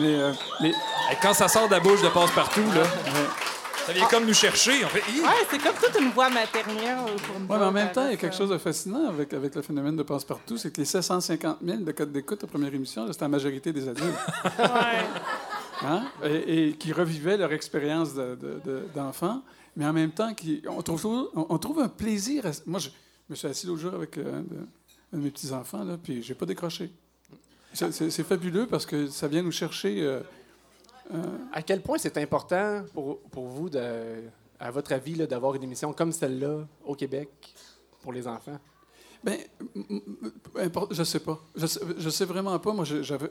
Mais, 0.00 0.06
euh, 0.06 0.32
les- 0.60 0.70
Et 0.70 1.16
quand 1.22 1.34
ça 1.34 1.46
sort 1.46 1.68
de 1.68 1.72
la 1.74 1.80
bouche 1.80 2.02
de 2.02 2.08
passe-partout, 2.08 2.60
là, 2.74 2.82
ça 3.86 3.92
vient 3.92 4.06
comme 4.08 4.26
nous 4.26 4.34
chercher. 4.34 4.84
On 4.84 4.88
fait 4.88 5.02
Hi! 5.12 5.20
Ouais, 5.20 5.28
c'est 5.50 5.58
comme 5.62 5.74
toute 5.74 6.00
une 6.00 6.10
voix 6.10 6.30
maternelle 6.30 6.96
pour 7.26 7.38
nous. 7.40 7.46
Ouais, 7.46 7.58
mais 7.58 7.64
en 7.64 7.72
même 7.72 7.92
temps, 7.92 8.06
il 8.06 8.12
y 8.12 8.14
a 8.14 8.16
quelque 8.16 8.36
chose 8.36 8.50
de 8.50 8.58
fascinant 8.58 9.08
avec, 9.08 9.32
avec 9.32 9.54
le 9.54 9.62
phénomène 9.62 9.96
de 9.96 10.02
passe-partout, 10.02 10.56
c'est 10.58 10.70
que 10.72 10.80
les 10.80 10.84
750 10.86 11.58
000 11.64 11.78
de 11.78 11.92
codes 11.92 12.12
d'écoute 12.12 12.42
à 12.44 12.46
première 12.46 12.72
émission, 12.74 13.04
là, 13.06 13.12
c'était 13.12 13.24
la 13.24 13.28
majorité 13.28 13.72
des 13.72 13.88
adultes. 13.88 14.14
Hein? 15.82 16.04
Et, 16.24 16.68
et 16.68 16.72
qui 16.74 16.92
revivaient 16.92 17.36
leur 17.36 17.52
expérience 17.52 18.14
de- 18.14 18.36
de- 18.36 18.60
de- 18.64 18.82
d'enfant, 18.94 19.42
mais 19.76 19.84
en 19.84 19.92
même 19.92 20.12
temps, 20.12 20.32
qui, 20.32 20.62
on, 20.68 20.80
trouve, 20.82 21.04
on, 21.34 21.46
on 21.50 21.58
trouve 21.58 21.80
un 21.80 21.88
plaisir. 21.88 22.46
à- 22.46 22.50
moi, 22.66 22.78
je 22.80 22.88
me 23.28 23.34
suis 23.34 23.48
assis 23.48 23.66
l'autre 23.66 23.80
jour 23.82 23.94
avec 23.94 24.16
euh, 24.16 24.38
un 24.38 24.42
de, 24.42 24.56
un 25.12 25.18
de 25.18 25.22
mes 25.24 25.30
petits-enfants, 25.30 25.84
là, 25.84 25.98
puis 26.02 26.22
j'ai 26.22 26.34
pas 26.34 26.46
décroché. 26.46 26.90
C'est 27.72 28.22
fabuleux 28.22 28.66
parce 28.66 28.86
que 28.86 29.08
ça 29.08 29.26
vient 29.28 29.42
nous 29.42 29.50
chercher. 29.52 30.00
euh, 30.02 30.20
À 31.52 31.62
quel 31.62 31.80
point 31.82 31.98
c'est 31.98 32.16
important 32.18 32.82
pour, 32.92 33.18
pour 33.30 33.46
vous, 33.46 33.68
de, 33.70 34.22
à 34.58 34.70
votre 34.70 34.92
avis, 34.92 35.14
là, 35.14 35.26
d'avoir 35.26 35.54
une 35.54 35.62
émission 35.62 35.92
comme 35.92 36.12
celle-là 36.12 36.66
au 36.84 36.94
Québec 36.94 37.28
pour 38.02 38.12
les 38.12 38.26
enfants? 38.26 38.58
Ben, 39.22 39.38
je 40.90 41.02
sais 41.02 41.20
pas. 41.20 41.38
Je 41.56 41.66
sais, 41.66 41.80
je 41.96 42.10
sais 42.10 42.24
vraiment 42.26 42.58
pas. 42.58 42.72
Moi, 42.74 42.84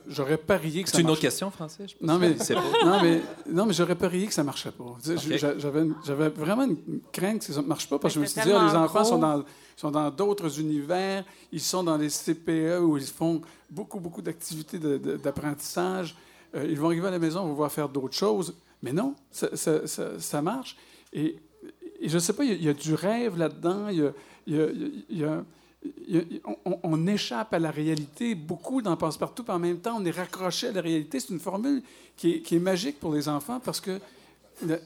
j'aurais 0.08 0.38
parié 0.38 0.82
que 0.82 0.88
ça 0.88 0.96
C'est 0.96 1.02
une 1.02 1.10
autre 1.10 1.20
question, 1.20 1.50
Francis? 1.52 1.94
Je 2.00 2.04
Non, 2.04 2.18
mais, 2.18 2.36
sais 2.38 2.54
pas. 2.54 2.62
non, 2.84 3.00
mais, 3.00 3.22
non, 3.48 3.64
mais 3.66 3.72
j'aurais 3.72 3.94
parié 3.94 4.26
que 4.26 4.34
ça 4.34 4.42
marchait 4.42 4.72
pas. 4.72 4.96
Tu 5.02 5.16
sais, 5.16 5.32
Ok. 5.34 5.38
j'a- 5.38 5.58
J'avais, 5.58 5.84
j'avais 6.04 6.28
vraiment 6.30 6.64
une 6.64 7.00
crainte 7.12 7.46
que 7.46 7.52
ça 7.52 7.62
ne 7.62 7.66
marche 7.66 7.88
pas 7.88 7.98
parce 8.00 8.12
que 8.14 8.18
je 8.18 8.22
me 8.22 8.26
suis 8.26 8.40
dit, 8.42 8.50
ah, 8.52 8.66
les 8.68 8.76
enfants 8.76 9.00
gros. 9.02 9.10
sont 9.10 9.18
dans, 9.18 9.44
sont 9.76 9.90
dans 9.92 10.10
d'autres 10.10 10.58
univers, 10.60 11.24
ils 11.52 11.60
sont 11.60 11.84
dans 11.84 11.96
les 11.96 12.08
CPE 12.08 12.80
où 12.82 12.96
ils 12.96 13.04
font 13.06 13.40
beaucoup, 13.70 14.00
beaucoup 14.00 14.22
d'activités 14.22 14.78
de- 14.80 14.98
de- 14.98 15.16
d'apprentissage. 15.16 16.16
Euh, 16.54 16.66
ils 16.68 16.78
vont 16.78 16.86
arriver 16.86 17.08
à 17.08 17.10
la 17.10 17.18
maison, 17.18 17.40
on 17.40 17.48
va 17.48 17.54
voir 17.54 17.72
faire 17.72 17.88
d'autres 17.88 18.14
choses. 18.14 18.54
Mais 18.82 18.92
non, 18.92 19.14
ça, 19.30 20.42
marche. 20.42 20.76
Et, 21.12 21.36
je 22.02 22.14
ne 22.14 22.18
sais 22.20 22.34
pas, 22.34 22.44
il 22.44 22.62
y, 22.62 22.68
a- 22.68 22.74
du 22.74 22.94
rêve 22.94 23.38
là-dedans. 23.38 23.88
On, 26.82 27.06
échappe 27.06 27.54
à 27.54 27.58
la 27.58 27.70
réalité. 27.70 28.34
Beaucoup 28.34 28.82
dans 28.82 28.96
Passe-Partout, 28.96 29.42
puis 29.42 29.52
en 29.52 29.58
même 29.58 29.78
temps, 29.78 29.96
on 29.98 30.04
est 30.04 30.10
raccroché 30.10 30.68
à 30.68 30.72
la 30.72 30.82
réalité. 30.82 31.18
C'est 31.18 31.32
une 31.32 31.40
formule 31.40 31.82
qui 32.16 32.42
est, 32.50 32.58
magique 32.58 33.00
pour 33.00 33.14
les 33.14 33.28
enfants 33.28 33.58
parce 33.58 33.80
que 33.80 33.98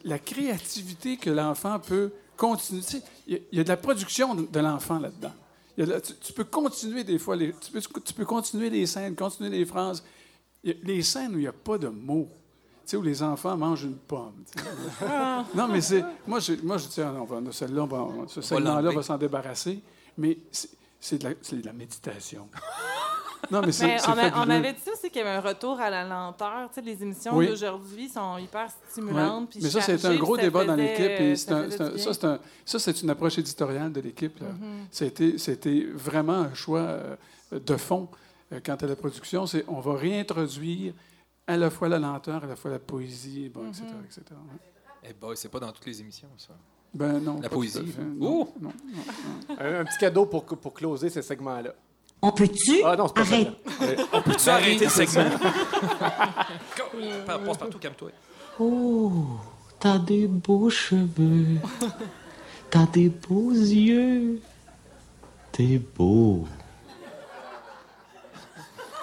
la, 0.05 0.19
créativité 0.19 1.17
que 1.17 1.31
l'enfant 1.31 1.81
peut 1.81 2.13
continuer. 2.37 2.83
Il 3.27 3.41
y, 3.53 3.61
a- 3.61 3.65
de 3.65 3.69
la 3.69 3.77
production 3.77 4.37
de, 4.37 4.61
l'enfant 4.61 5.01
là-dedans. 5.01 5.33
Tu, 6.23 6.33
peux 6.33 6.45
continuer 6.45 7.03
des 7.03 7.19
fois, 7.19 7.37
tu 7.37 8.15
peux 8.15 8.25
continuer 8.25 8.71
les 8.71 8.87
scènes, 8.87 9.17
continuer 9.17 9.51
les 9.51 9.65
phrases. 9.65 10.05
A- 10.67 10.71
les 10.85 11.03
scènes 11.03 11.33
où 11.35 11.39
il 11.39 11.43
n'y 11.43 11.47
a 11.47 11.53
pas 11.53 11.79
de 11.79 11.89
mots. 11.89 12.29
Tu 12.85 12.93
sais, 12.93 12.97
où 12.97 13.03
les 13.03 13.23
enfants 13.23 13.57
mangent 13.57 13.85
une 13.85 13.97
pomme. 13.97 14.43
sais. 14.47 14.61
non, 15.55 15.69
mais 15.69 15.81
c'est. 15.81 16.03
Moi, 16.27 16.41
je, 16.41 16.55
moi, 16.63 16.79
je 16.79 16.87
dis, 16.89 17.01
ah 17.03 17.13
non, 17.13 17.27
on 17.31 17.41
va- 17.41 17.53
celle-là, 17.53 17.83
on 17.83 17.87
va- 17.87 18.27
ce 18.29 18.41
segment-là 18.41 18.91
va 18.91 19.03
s'en 19.03 19.19
débarrasser. 19.19 19.83
Mais 20.17 20.39
c'est 20.51 20.71
c'est 21.01 21.19
de, 21.23 21.29
de 21.29 21.65
la 21.67 21.73
méditation. 21.73 22.49
non, 23.53 23.61
mais 23.65 23.71
c'est. 23.73 23.97
On, 24.09 24.15
m'a- 24.17 24.43
on 24.43 24.47
m'avait 24.47 24.73
dit 24.73 24.81
aussi 24.93 25.11
qu'il 25.11 25.19
y 25.19 25.25
avait 25.25 25.37
un 25.37 25.41
retour 25.41 25.79
à 25.81 25.91
la 25.91 26.03
lenteur. 26.05 26.69
Tu 26.71 26.75
sais, 26.75 26.81
les 26.81 27.01
émissions 27.03 27.37
Oui. 27.37 27.47
d'aujourd'hui 27.49 28.09
sont 28.09 28.37
hyper 28.39 28.65
Ouais. 28.65 28.73
stimulantes. 28.91 29.51
puis 29.51 29.61
Mais 29.63 29.71
ça, 29.71 29.81
c'est 29.81 30.05
un 30.05 30.17
gros 30.17 30.35
ça 30.37 30.43
débat 30.43 30.65
dans 30.65 30.75
faisait- 30.77 30.89
l'équipe. 30.99 31.21
et 31.21 31.37
c'est 31.37 31.49
ça 31.51 31.63
du 31.63 31.99
Ça, 32.03 32.15
c'est 32.15 32.25
un- 32.25 32.39
ça, 32.65 32.79
c'est 32.81 33.03
une 33.03 33.11
approche 33.11 33.39
éditoriale 33.39 33.93
de 33.93 34.01
l'équipe. 34.01 34.41
là. 34.41 34.49
Mhm. 34.49 34.87
C'était- 34.91 35.39
C'était 35.39 35.87
vraiment 35.95 36.33
un 36.33 36.55
choix 36.55 36.81
euh, 36.81 37.17
de 37.53 37.77
fond 37.77 38.09
euh, 38.13 38.17
quant 38.65 38.75
à 38.77 38.87
la 38.87 38.97
production. 38.97 39.47
C'est 39.47 39.65
on 39.69 39.81
va 39.81 39.95
réintroduire 39.95 40.95
à 41.47 41.57
la 41.57 41.71
fois 41.71 41.89
la 41.89 41.99
lenteur, 41.99 42.45
à 42.45 42.47
la 42.47 42.57
fois 42.57 42.71
la 42.71 42.79
poésie, 42.79 43.49
bon, 43.49 43.69
etc. 43.69 43.85
Etc. 44.05 44.23
ouais. 44.31 44.61
Eh 45.05 45.15
c'est 45.37 45.49
pas 45.51 45.61
dans 45.61 45.73
toutes 45.73 45.87
les 45.87 46.01
émissions, 46.01 46.29
ça. 46.37 46.55
Ben 46.93 47.21
non. 47.21 47.41
La 47.41 47.49
poésie. 47.49 47.95
Non, 48.17 48.27
Oh! 48.27 48.53
non, 48.61 48.69
non, 48.69 48.75
non. 49.49 49.57
Un, 49.61 49.81
un 49.81 49.85
petit 49.85 49.99
cadeau 49.99 50.27
pour, 50.27 50.45
pour 50.45 50.73
closer 50.75 51.09
ce 51.11 51.23
segment-là. 51.23 51.75
On 52.21 52.33
peut-tu 52.33 52.83
Ah 52.85 52.97
non, 52.97 53.07
c'est 53.07 53.15
pas 53.15 53.21
arrêter? 53.21 54.03
On 54.13 54.23
peut-tu 54.23 54.49
arrêter 54.49 54.85
le 54.87 54.91
segment? 54.91 55.31
Passe 57.27 57.57
partout, 57.59 57.79
calme-toi. 57.79 58.11
Oh, 58.59 59.13
t'as 59.79 59.99
des 59.99 60.27
beaux 60.27 60.69
cheveux, 60.69 61.59
t'as 62.71 62.87
des 62.87 63.09
beaux 63.09 63.53
yeux, 63.53 64.41
t'es 65.53 65.79
beau. 65.79 66.47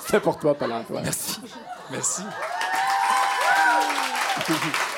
C'est 0.08 0.20
pour 0.20 0.38
toi, 0.38 0.56
Paul-Antoine. 0.56 1.04
Merci. 1.04 1.42
Merci. 1.92 2.24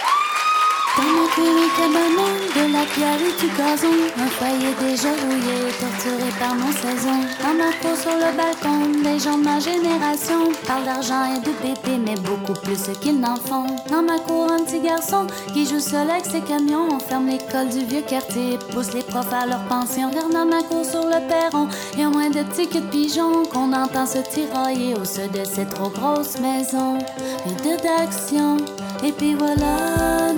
Mon 1.39 1.43
de 1.43 2.73
la 2.73 2.83
pierre 2.85 3.19
et 3.21 3.39
du 3.39 3.47
gazon, 3.55 3.93
un 4.17 4.27
foyer 4.27 4.73
déjà 4.79 5.09
rouillé, 5.09 5.71
torturé 5.79 6.31
par 6.39 6.55
nos 6.55 6.71
saisons. 6.71 7.21
Dans 7.43 7.53
ma 7.53 7.71
cour 7.73 7.95
sur 7.95 8.13
le 8.13 8.35
balcon, 8.35 9.03
des 9.03 9.19
gens 9.19 9.37
de 9.37 9.43
ma 9.43 9.59
génération 9.59 10.51
parlent 10.65 10.85
d'argent 10.85 11.35
et 11.35 11.39
de 11.39 11.51
bébé, 11.61 12.01
mais 12.03 12.15
beaucoup 12.15 12.59
plus 12.63 12.89
qu'ils 13.01 13.19
n'en 13.19 13.35
font. 13.35 13.67
Dans 13.91 14.01
ma 14.01 14.17
cour, 14.17 14.51
un 14.51 14.63
petit 14.63 14.79
garçon 14.79 15.27
qui 15.53 15.65
joue 15.67 15.79
seul 15.79 16.09
avec 16.09 16.25
ses 16.25 16.41
camions. 16.41 16.87
On 16.91 16.99
ferme 16.99 17.27
l'école 17.27 17.69
du 17.69 17.85
vieux 17.85 18.01
quartier, 18.01 18.57
pousse 18.73 18.93
les 18.93 19.03
profs 19.03 19.33
à 19.33 19.45
leur 19.45 19.63
pension. 19.65 20.09
Regarde 20.09 20.33
dans 20.33 20.45
ma 20.45 20.63
cour 20.63 20.83
sur 20.83 21.05
le 21.05 21.27
perron, 21.27 21.67
y 21.97 22.01
a 22.01 22.09
moins 22.09 22.31
de 22.31 22.41
petits 22.41 22.67
que 22.67 22.79
de 22.79 22.89
pigeons 22.89 23.43
qu'on 23.53 23.73
entend 23.73 24.07
se 24.07 24.19
tirailler 24.19 24.95
au 24.95 25.05
sud 25.05 25.31
de 25.31 25.43
ces 25.43 25.67
trop 25.67 25.89
grosses 25.89 26.39
maisons. 26.39 26.97
Vide 27.45 27.79
d'action, 27.83 28.57
et 29.03 29.11
puis 29.11 29.35
voilà, 29.35 30.33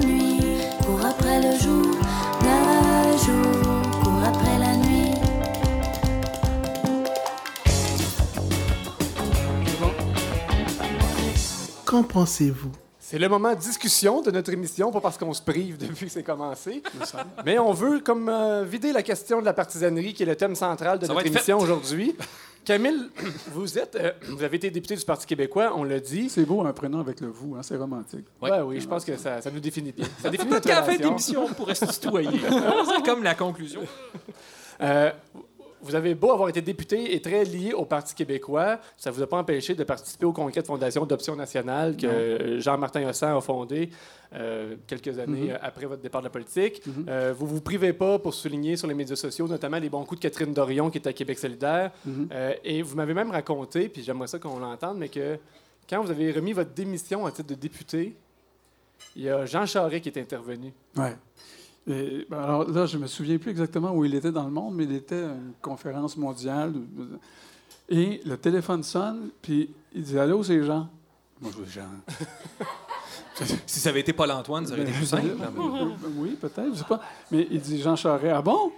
après 1.39 1.51
le 1.51 1.59
jour, 1.59 1.95
le 2.41 3.17
jour, 3.17 4.01
cours 4.03 4.23
après 4.23 4.59
la 4.59 4.75
nuit. 4.75 5.13
Qu'en 11.85 12.03
pensez-vous? 12.03 12.71
C'est 12.99 13.17
le 13.17 13.27
moment 13.27 13.55
de 13.55 13.59
discussion 13.59 14.21
de 14.21 14.29
notre 14.29 14.51
émission, 14.53 14.91
pas 14.91 15.01
parce 15.01 15.17
qu'on 15.17 15.33
se 15.33 15.41
prive 15.41 15.77
depuis 15.77 16.05
que 16.05 16.11
c'est 16.11 16.23
commencé, 16.23 16.83
mais 17.43 17.57
on 17.57 17.73
veut 17.73 18.01
comme 18.01 18.29
euh, 18.29 18.63
vider 18.63 18.91
la 18.91 19.01
question 19.01 19.39
de 19.39 19.45
la 19.45 19.53
partisanerie 19.53 20.13
qui 20.13 20.21
est 20.21 20.27
le 20.27 20.35
thème 20.35 20.53
central 20.53 20.99
de 20.99 21.07
Ça 21.07 21.13
notre 21.13 21.25
émission 21.25 21.57
aujourd'hui. 21.57 22.15
Camille, 22.66 23.10
vous 23.51 23.80
êtes, 23.80 23.95
euh, 23.95 24.12
vous 24.28 24.43
avez 24.43 24.57
été 24.57 24.70
député 24.70 24.95
du 24.95 25.03
Parti 25.03 25.26
québécois, 25.26 25.74
on 25.76 25.84
l'a 25.84 25.99
dit. 25.99 26.30
C'est 26.30 26.45
beau 26.45 26.62
un 26.62 26.74
prénom 26.74 26.99
avec 26.99 27.20
le 27.20 27.28
vous, 27.28 27.55
hein, 27.55 27.64
c'est 27.64 27.76
romantique. 27.76 28.26
Ouais, 28.41 28.60
oui, 28.62 28.80
je 28.80 28.88
pense 28.88 29.03
que 29.05 29.18
ça, 29.18 29.41
ça 29.41 29.49
nous 29.49 29.60
définit 29.60 29.91
bien. 29.91 30.05
Ça 30.22 30.30
définit 30.30 30.51
notre 30.51 30.68
Qu'à 30.68 30.82
la 30.82 30.84
fin 30.84 30.95
d'émission, 30.95 31.45
on 31.45 31.53
pourrait 31.53 31.76
se 31.76 31.86
tutoyer. 31.86 32.30
C'est 32.39 33.03
comme 33.03 33.24
la 33.24 33.36
conclusion. 33.36 33.82
Euh, 34.82 35.12
vous 35.82 35.95
avez 35.95 36.15
beau 36.15 36.32
avoir 36.32 36.49
été 36.49 36.61
député 36.61 37.13
et 37.15 37.21
très 37.21 37.43
lié 37.45 37.73
au 37.73 37.86
Parti 37.86 38.13
québécois, 38.15 38.80
ça 38.97 39.09
ne 39.09 39.15
vous 39.15 39.21
a 39.21 39.27
pas 39.27 39.38
empêché 39.38 39.75
de 39.75 39.84
participer 39.84 40.25
au 40.25 40.34
congrès 40.34 40.61
de 40.61 40.67
fondation 40.67 41.05
d'Option 41.05 41.36
nationale 41.36 41.95
que 41.97 42.59
Jean-Martin 42.59 43.07
Hossan 43.07 43.36
a 43.38 43.41
fondé 43.41 43.89
euh, 44.34 44.75
quelques 44.88 45.17
années 45.17 45.45
Mhm. 45.47 45.49
euh, 45.51 45.57
après 45.61 45.86
votre 45.88 46.01
départ 46.01 46.21
de 46.21 46.27
la 46.27 46.30
politique. 46.30 46.86
Mhm. 46.86 47.05
Euh, 47.09 47.34
vous 47.36 47.47
vous 47.47 47.61
privez 47.61 47.93
pas 47.93 48.19
pour 48.19 48.34
souligner 48.34 48.75
sur 48.77 48.88
les 48.88 48.93
médias 48.93 49.15
sociaux, 49.15 49.47
notamment 49.47 49.80
les 49.80 49.89
bons 49.89 50.03
coups 50.05 50.21
de 50.21 50.27
Catherine 50.27 50.53
Dorion 50.53 50.89
qui 50.91 50.99
est 50.99 51.07
à 51.07 51.13
Québec 51.13 51.39
solidaire. 51.39 51.91
Mhm. 52.05 52.30
Euh, 52.32 52.53
et 52.63 52.82
vous 52.84 52.95
m'avez 52.95 53.13
même 53.15 53.32
raconté, 53.32 53.89
puis 53.89 54.03
j'aimerais 54.03 54.27
ça 54.27 54.38
qu'on 54.38 54.59
l'entende, 54.59 54.97
mais 54.99 55.09
que 55.09 55.38
quand 55.89 56.03
vous 56.03 56.11
avez 56.11 56.32
remis 56.32 56.53
votre 56.53 56.71
démission 56.75 57.25
à 57.25 57.32
titre 57.32 57.49
de 57.49 57.55
député, 57.55 58.15
il 59.15 59.23
y 59.23 59.30
a 59.30 59.45
Jean 59.47 59.65
Charest 59.65 60.03
qui 60.03 60.09
est 60.09 60.19
intervenu. 60.19 60.71
Ouais. 60.95 61.15
Et, 61.88 62.25
ben, 62.30 62.38
alors 62.39 62.69
là, 62.69 62.86
je 62.86 62.97
me 62.97 63.07
souviens 63.07 63.38
plus 63.38 63.51
exactement 63.51 63.91
où 63.95 64.05
il 64.05 64.13
était 64.13 64.32
dans 64.32 64.43
le 64.45 64.51
monde, 64.51 64.75
mais 64.75 64.84
il 64.84 64.93
était 64.93 65.15
à 65.15 65.32
une 65.34 65.53
conférence 65.61 66.17
mondiale. 66.17 66.73
Et 67.89 68.21
le 68.25 68.38
téléphone 68.38 68.84
sonne, 68.84 69.30
puis 69.41 69.71
il 69.93 70.03
dit 70.03 70.19
Allô, 70.19 70.43
c'est 70.43 70.61
Jean. 70.63 70.89
Moi, 71.41 71.51
je 71.57 71.63
dis 71.63 71.71
Jean. 71.71 71.88
Si 73.65 73.80
ça 73.80 73.88
avait 73.89 74.01
été 74.01 74.11
Paul-Antoine, 74.11 74.65
ça 74.67 74.73
aurait 74.73 74.82
été 74.82 74.91
plus 74.91 75.05
simple. 75.05 75.27
Euh, 75.30 75.89
Oui, 76.17 76.36
peut-être, 76.39 76.73
je 76.73 76.80
sais 76.80 76.84
pas. 76.84 76.99
Mais 77.32 77.47
il 77.49 77.61
dit 77.61 77.82
Jean 77.82 77.95
Charest, 77.95 78.34
ah 78.36 78.41
bon? 78.41 78.69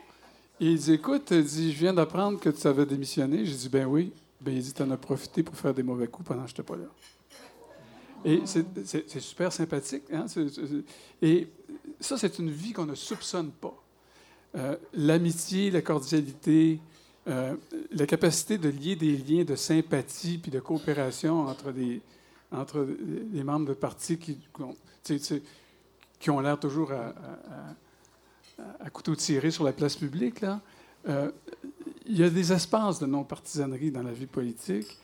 Et 0.60 0.68
il 0.68 0.78
dit 0.78 0.94
Écoute, 0.94 1.30
il 1.32 1.44
dit, 1.44 1.72
je 1.74 1.80
viens 1.80 1.94
d'apprendre 1.96 2.40
que 2.40 2.50
tu 2.50 2.68
avais 2.68 2.86
démissionné. 2.86 3.44
J'ai 3.44 3.56
dit 3.56 3.70
Ben 3.70 3.88
oui. 3.88 4.14
Ben, 4.40 4.54
il 4.54 4.62
dit 4.62 4.72
Tu 4.72 4.84
en 4.84 4.92
as 4.92 4.98
profité 4.98 5.42
pour 5.42 5.56
faire 5.56 5.74
des 5.74 5.82
mauvais 5.82 6.06
coups 6.06 6.28
pendant 6.28 6.44
que 6.44 6.50
je 6.50 6.54
n'étais 6.54 6.62
pas 6.64 6.76
là. 6.76 6.86
Et 8.24 8.44
c'est- 8.46 9.20
super 9.20 9.52
sympathique. 9.52 10.04
hein, 10.14 10.28
et 11.24 11.48
ça, 12.00 12.18
c'est 12.18 12.40
une 12.40 12.50
vie 12.52 12.74
qu'on 12.74 12.86
ne 12.86 12.96
soupçonne 12.96 13.52
pas. 13.52 13.74
Euh, 14.56 14.76
L'amitié, 14.94 15.72
la 15.72 15.82
cordialité, 15.82 16.80
euh, 17.28 17.56
la 17.92 18.06
capacité 18.06 18.58
de 18.58 18.70
lier 18.70 18.96
des 18.96 19.16
liens 19.18 19.44
de 19.44 19.56
sympathie 19.56 20.38
puis 20.38 20.52
de 20.52 20.60
coopération 20.60 21.42
entre 21.48 21.72
des, 21.72 22.02
entre 22.52 22.86
les 23.32 23.44
membres 23.44 23.68
de 23.68 23.74
partis 23.74 24.18
qui, 24.18 24.38
qui 26.20 26.30
ont, 26.30 26.40
l'air 26.40 26.60
toujours 26.60 26.92
à, 26.92 26.96
à- 27.08 27.12
à- 28.62 28.84
à 28.86 28.90
couteau 28.90 29.16
tiré 29.16 29.52
sur 29.52 29.64
la 29.64 29.74
place 29.74 29.96
publique. 29.96 30.42
Là. 30.42 30.60
Euh, 31.08 31.32
il 32.06 32.18
y 32.18 32.24
a 32.24 32.30
des 32.30 32.52
espaces 32.52 33.00
de 33.00 33.06
non-partisanerie 33.06 33.92
dans 33.92 34.04
la 34.04 34.12
vie 34.12 34.26
politique, 34.28 34.98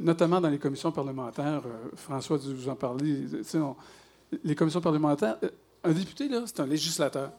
notamment 0.00 0.40
dans 0.40 0.50
les 0.50 0.58
commissions 0.58 0.92
parlementaires. 0.92 1.62
Euh, 1.66 1.88
François, 1.96 2.36
vous 2.36 2.68
en 2.68 2.76
parler. 2.76 3.24
Les 4.44 4.54
commissions 4.54 4.80
parlementaires, 4.80 5.38
un 5.84 5.92
député, 5.92 6.28
là, 6.28 6.42
c'est 6.46 6.60
un 6.60 6.66
législateur. 6.66 7.32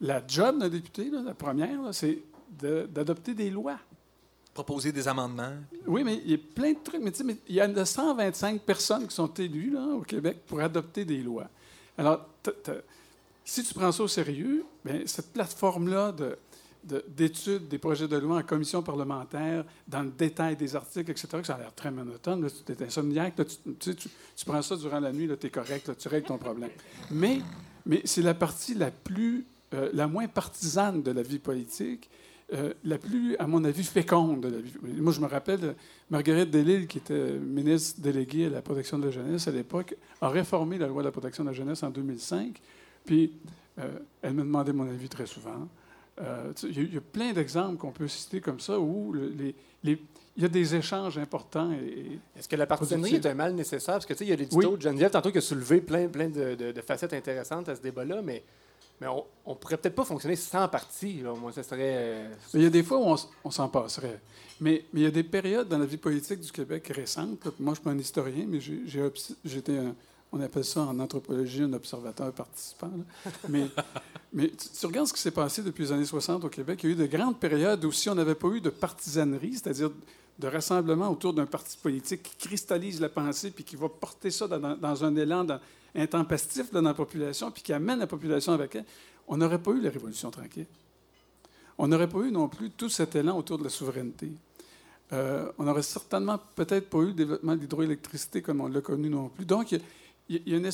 La 0.00 0.22
job 0.26 0.58
d'un 0.58 0.68
député, 0.68 1.10
là, 1.10 1.22
la 1.22 1.34
première, 1.34 1.82
là, 1.82 1.92
c'est 1.92 2.18
de- 2.58 2.88
d'adopter 2.90 3.34
des 3.34 3.50
lois. 3.50 3.78
Proposer 4.54 4.92
des 4.92 5.06
amendements. 5.06 5.52
Oui, 5.86 6.02
mais 6.02 6.20
il 6.24 6.30
y 6.30 6.34
a 6.34 6.38
plein 6.38 6.72
de 6.72 6.78
trucs. 6.82 7.00
Mais, 7.02 7.12
tu 7.12 7.18
sais, 7.18 7.24
mais 7.24 7.36
il 7.48 7.54
y 7.54 7.60
a 7.60 7.84
125 7.84 8.60
personnes 8.62 9.06
qui 9.06 9.14
sont 9.14 9.32
élues 9.34 9.70
là, 9.70 9.86
au 9.94 10.00
Québec 10.00 10.38
pour 10.46 10.60
adopter 10.60 11.04
des 11.04 11.22
lois. 11.22 11.48
Alors, 11.96 12.26
si 13.44 13.62
tu 13.62 13.74
prends 13.74 13.92
ça 13.92 14.02
au 14.02 14.08
sérieux, 14.08 14.64
bien, 14.84 15.02
cette 15.06 15.32
plateforme-là 15.32 16.12
de- 16.12 16.36
de- 16.84 17.04
d'études 17.08 17.68
des 17.68 17.78
projets 17.78 18.08
de 18.08 18.16
loi 18.16 18.38
en 18.38 18.42
commission 18.42 18.82
parlementaire, 18.82 19.64
dans 19.86 20.02
le 20.02 20.10
détail 20.10 20.56
des 20.56 20.74
articles, 20.76 21.10
etc., 21.10 21.28
que 21.40 21.46
ça 21.46 21.54
a 21.54 21.58
l'air 21.58 21.74
très 21.74 21.90
monotone. 21.90 22.42
Là, 22.42 22.48
tu 22.50 22.72
es 22.72 22.82
insomniaque, 22.82 23.38
là, 23.38 23.44
tu, 23.44 24.44
prends 24.46 24.62
ça 24.62 24.76
durant 24.76 25.00
la 25.00 25.12
nuit, 25.12 25.28
tu 25.38 25.46
es 25.46 25.50
correct, 25.50 25.88
là, 25.88 25.94
tu 25.94 26.08
règles 26.08 26.26
ton 26.26 26.38
problème. 26.38 26.70
Mais, 27.10 27.40
mais 27.86 28.02
c'est 28.04 28.22
la 28.22 28.34
partie 28.34 28.74
la 28.74 28.90
plus, 28.90 29.46
euh, 29.74 29.90
la 29.92 30.06
moins 30.06 30.28
partisane 30.28 31.02
de 31.02 31.10
la 31.10 31.22
vie 31.22 31.38
politique, 31.38 32.08
euh, 32.52 32.74
la 32.82 32.98
plus, 32.98 33.36
à 33.36 33.46
mon 33.46 33.62
avis, 33.64 33.84
féconde 33.84 34.40
de 34.40 34.48
la 34.48 34.58
vie. 34.58 34.72
Moi, 35.00 35.12
je 35.12 35.20
me 35.20 35.26
rappelle, 35.26 35.76
Marguerite 36.10 36.50
Delille, 36.50 36.88
qui 36.88 36.98
était 36.98 37.38
ministre 37.38 38.00
déléguée 38.00 38.46
à 38.46 38.50
la 38.50 38.62
protection 38.62 38.98
de 38.98 39.04
la 39.04 39.10
jeunesse 39.12 39.46
à 39.46 39.52
l'époque, 39.52 39.94
a 40.20 40.28
réformé 40.28 40.76
la 40.76 40.88
loi 40.88 41.02
de 41.02 41.06
la 41.08 41.12
protection 41.12 41.44
de 41.44 41.50
la 41.50 41.54
jeunesse 41.54 41.82
en 41.84 41.90
2005. 41.90 42.60
Puis, 43.04 43.32
euh, 43.78 43.98
elle 44.20 44.34
me 44.34 44.42
demandait 44.42 44.72
mon 44.72 44.88
avis 44.88 45.08
très 45.08 45.26
souvent. 45.26 45.68
Euh, 46.20 46.52
il 46.64 46.76
y 46.76 46.78
a- 46.80 46.82
il 46.82 46.94
y, 46.94 46.98
a 46.98 47.00
plein 47.00 47.32
d'exemples 47.32 47.76
qu'on 47.78 47.92
peut 47.92 48.08
citer 48.08 48.40
comme 48.40 48.60
ça 48.60 48.78
où 48.78 49.12
le- 49.12 49.28
les- 49.28 49.54
les- 49.82 49.98
il 50.36 50.42
y 50.42 50.46
a 50.46 50.48
des 50.48 50.74
échanges 50.74 51.18
importants. 51.18 51.70
Est-ce 52.36 52.48
que 52.48 52.56
la 52.56 52.66
partisanerie 52.66 53.14
est 53.16 53.26
un 53.26 53.34
mal 53.34 53.54
nécessaire? 53.54 53.94
Parce 53.94 54.06
que, 54.06 54.12
tu 54.12 54.18
sais, 54.20 54.24
il 54.26 54.30
y 54.30 54.32
a 54.32 54.36
l'édito 54.36 54.56
Oui. 54.70 54.76
de 54.76 54.82
Geneviève, 54.82 55.10
tantôt, 55.10 55.30
qui 55.32 55.38
a 55.38 55.40
soulevé 55.40 55.80
plein, 55.80 56.08
plein 56.08 56.28
de, 56.28 56.54
de- 56.54 56.72
de 56.72 56.80
facettes 56.82 57.12
intéressantes 57.14 57.68
à 57.68 57.74
ce 57.76 57.80
débat-là, 57.82 58.22
mais 58.22 58.42
Mais 59.02 59.06
on, 59.06 59.24
on 59.46 59.54
pourrait 59.54 59.78
peut-être 59.78 59.94
pas 59.94 60.04
fonctionner 60.04 60.36
sans 60.36 60.68
parti. 60.68 61.22
Là. 61.22 61.32
Moi, 61.32 61.52
ça 61.52 61.62
serait. 61.62 61.78
euh, 61.96 62.28
il 62.52 62.60
y 62.60 62.66
a 62.66 62.68
des 62.68 62.82
fois 62.82 62.98
où 62.98 63.04
on, 63.06 63.16
on 63.44 63.50
s'en 63.50 63.66
passerait. 63.66 64.20
Mais, 64.60 64.84
mais 64.92 65.00
il 65.00 65.04
y 65.04 65.06
a 65.06 65.10
des 65.10 65.22
périodes 65.22 65.68
dans 65.68 65.78
la 65.78 65.86
vie 65.86 65.96
politique 65.96 66.40
du 66.40 66.52
Québec 66.52 66.92
récentes. 66.94 67.42
là. 67.46 67.50
Moi, 67.58 67.68
je 67.68 67.70
ne 67.70 67.74
suis 67.76 67.82
pas 67.84 67.90
un 67.92 67.98
historien, 67.98 68.44
mais 68.46 68.60
j'ai- 68.60 68.82
j'étais 69.42 69.78
un- 69.78 69.94
on 70.32 70.40
appelle 70.40 70.64
ça 70.64 70.82
en 70.82 70.98
anthropologie 71.00 71.62
un 71.62 71.72
observateur 71.72 72.32
participant. 72.32 72.90
là. 72.96 73.32
Mais, 73.48 73.66
mais 74.32 74.48
tu, 74.48 74.68
tu 74.68 74.86
regardes 74.86 75.08
ce 75.08 75.12
qui 75.12 75.20
s'est 75.20 75.30
passé 75.30 75.62
depuis 75.62 75.84
les 75.84 75.92
années 75.92 76.04
60 76.04 76.44
au 76.44 76.48
Québec. 76.48 76.80
Il 76.82 76.90
y 76.90 76.92
a 76.92 76.94
eu 76.94 76.98
de 76.98 77.06
grandes 77.06 77.38
périodes 77.38 77.84
où 77.84 77.92
si 77.92 78.08
on 78.08 78.14
n'avait 78.14 78.34
pas 78.34 78.48
eu 78.48 78.60
de 78.60 78.70
partisanerie, 78.70 79.54
c'est-à-dire 79.54 79.90
de 80.40 80.46
rassemblement 80.46 81.10
autour 81.10 81.34
d'un 81.34 81.46
parti 81.46 81.76
politique 81.76 82.22
qui 82.22 82.48
cristallise 82.48 83.00
la 83.00 83.08
pensée 83.08 83.50
puis 83.50 83.62
qui 83.62 83.76
va 83.76 83.88
porter 83.88 84.30
ça 84.30 84.48
dans, 84.48 85.04
un 85.04 85.16
élan 85.16 85.44
dans- 85.44 85.60
intempestif 85.94 86.72
dans 86.72 86.82
la 86.82 86.94
population 86.94 87.50
puis 87.50 87.62
qui 87.62 87.72
amène 87.72 87.98
la 87.98 88.06
population 88.06 88.52
avec 88.52 88.76
elle, 88.76 88.84
on 89.28 89.36
n'aurait 89.36 89.58
pas 89.60 89.72
eu 89.72 89.80
la 89.80 89.90
Révolution 89.90 90.30
tranquille. 90.30 90.66
On 91.78 91.88
n'aurait 91.88 92.08
pas 92.08 92.20
eu 92.20 92.30
non 92.30 92.48
plus 92.48 92.70
tout 92.70 92.88
cet 92.88 93.14
élan 93.16 93.36
autour 93.36 93.58
de 93.58 93.64
la 93.64 93.70
souveraineté. 93.70 94.32
Euh, 95.12 95.50
on 95.58 95.64
n'aurait 95.64 95.82
certainement 95.82 96.38
peut-être 96.54 96.88
pas 96.88 96.98
eu 96.98 97.06
le 97.06 97.12
développement 97.14 97.54
de 97.54 97.60
l'hydroélectricité 97.60 98.42
comme 98.42 98.60
on 98.60 98.68
l'a 98.68 98.80
connu 98.80 99.08
non 99.08 99.28
plus. 99.28 99.44
Donc, 99.44 99.74
il 100.30 100.48
y 100.48 100.54
a- 100.54 100.56
une 100.58 100.70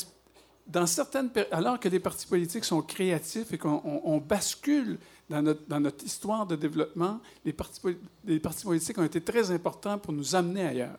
dans 0.67 0.87
certaines 0.87 1.31
alors 1.53 1.79
que 1.79 1.89
les 1.89 2.01
partis 2.01 2.27
politiques 2.27 2.65
sont 2.65 2.83
créatifs 2.83 3.53
et 3.53 3.59
qu'on 3.59 3.81
on- 3.85 4.01
on 4.05 4.19
bascule 4.19 4.99
dans 5.31 5.41
notre, 5.43 5.67
dans 5.69 5.81
notre 5.81 6.05
histoire 6.05 6.47
de 6.47 6.57
développement, 6.57 7.21
les 7.45 7.53
partis, 7.53 7.81
poli- 7.81 7.99
les 8.25 8.41
partis 8.41 8.65
politiques 8.65 8.99
ont 8.99 9.05
été 9.05 9.21
très 9.21 9.51
importants 9.51 9.99
pour 9.99 10.13
nous 10.13 10.35
amener 10.35 10.65
ailleurs. 10.67 10.99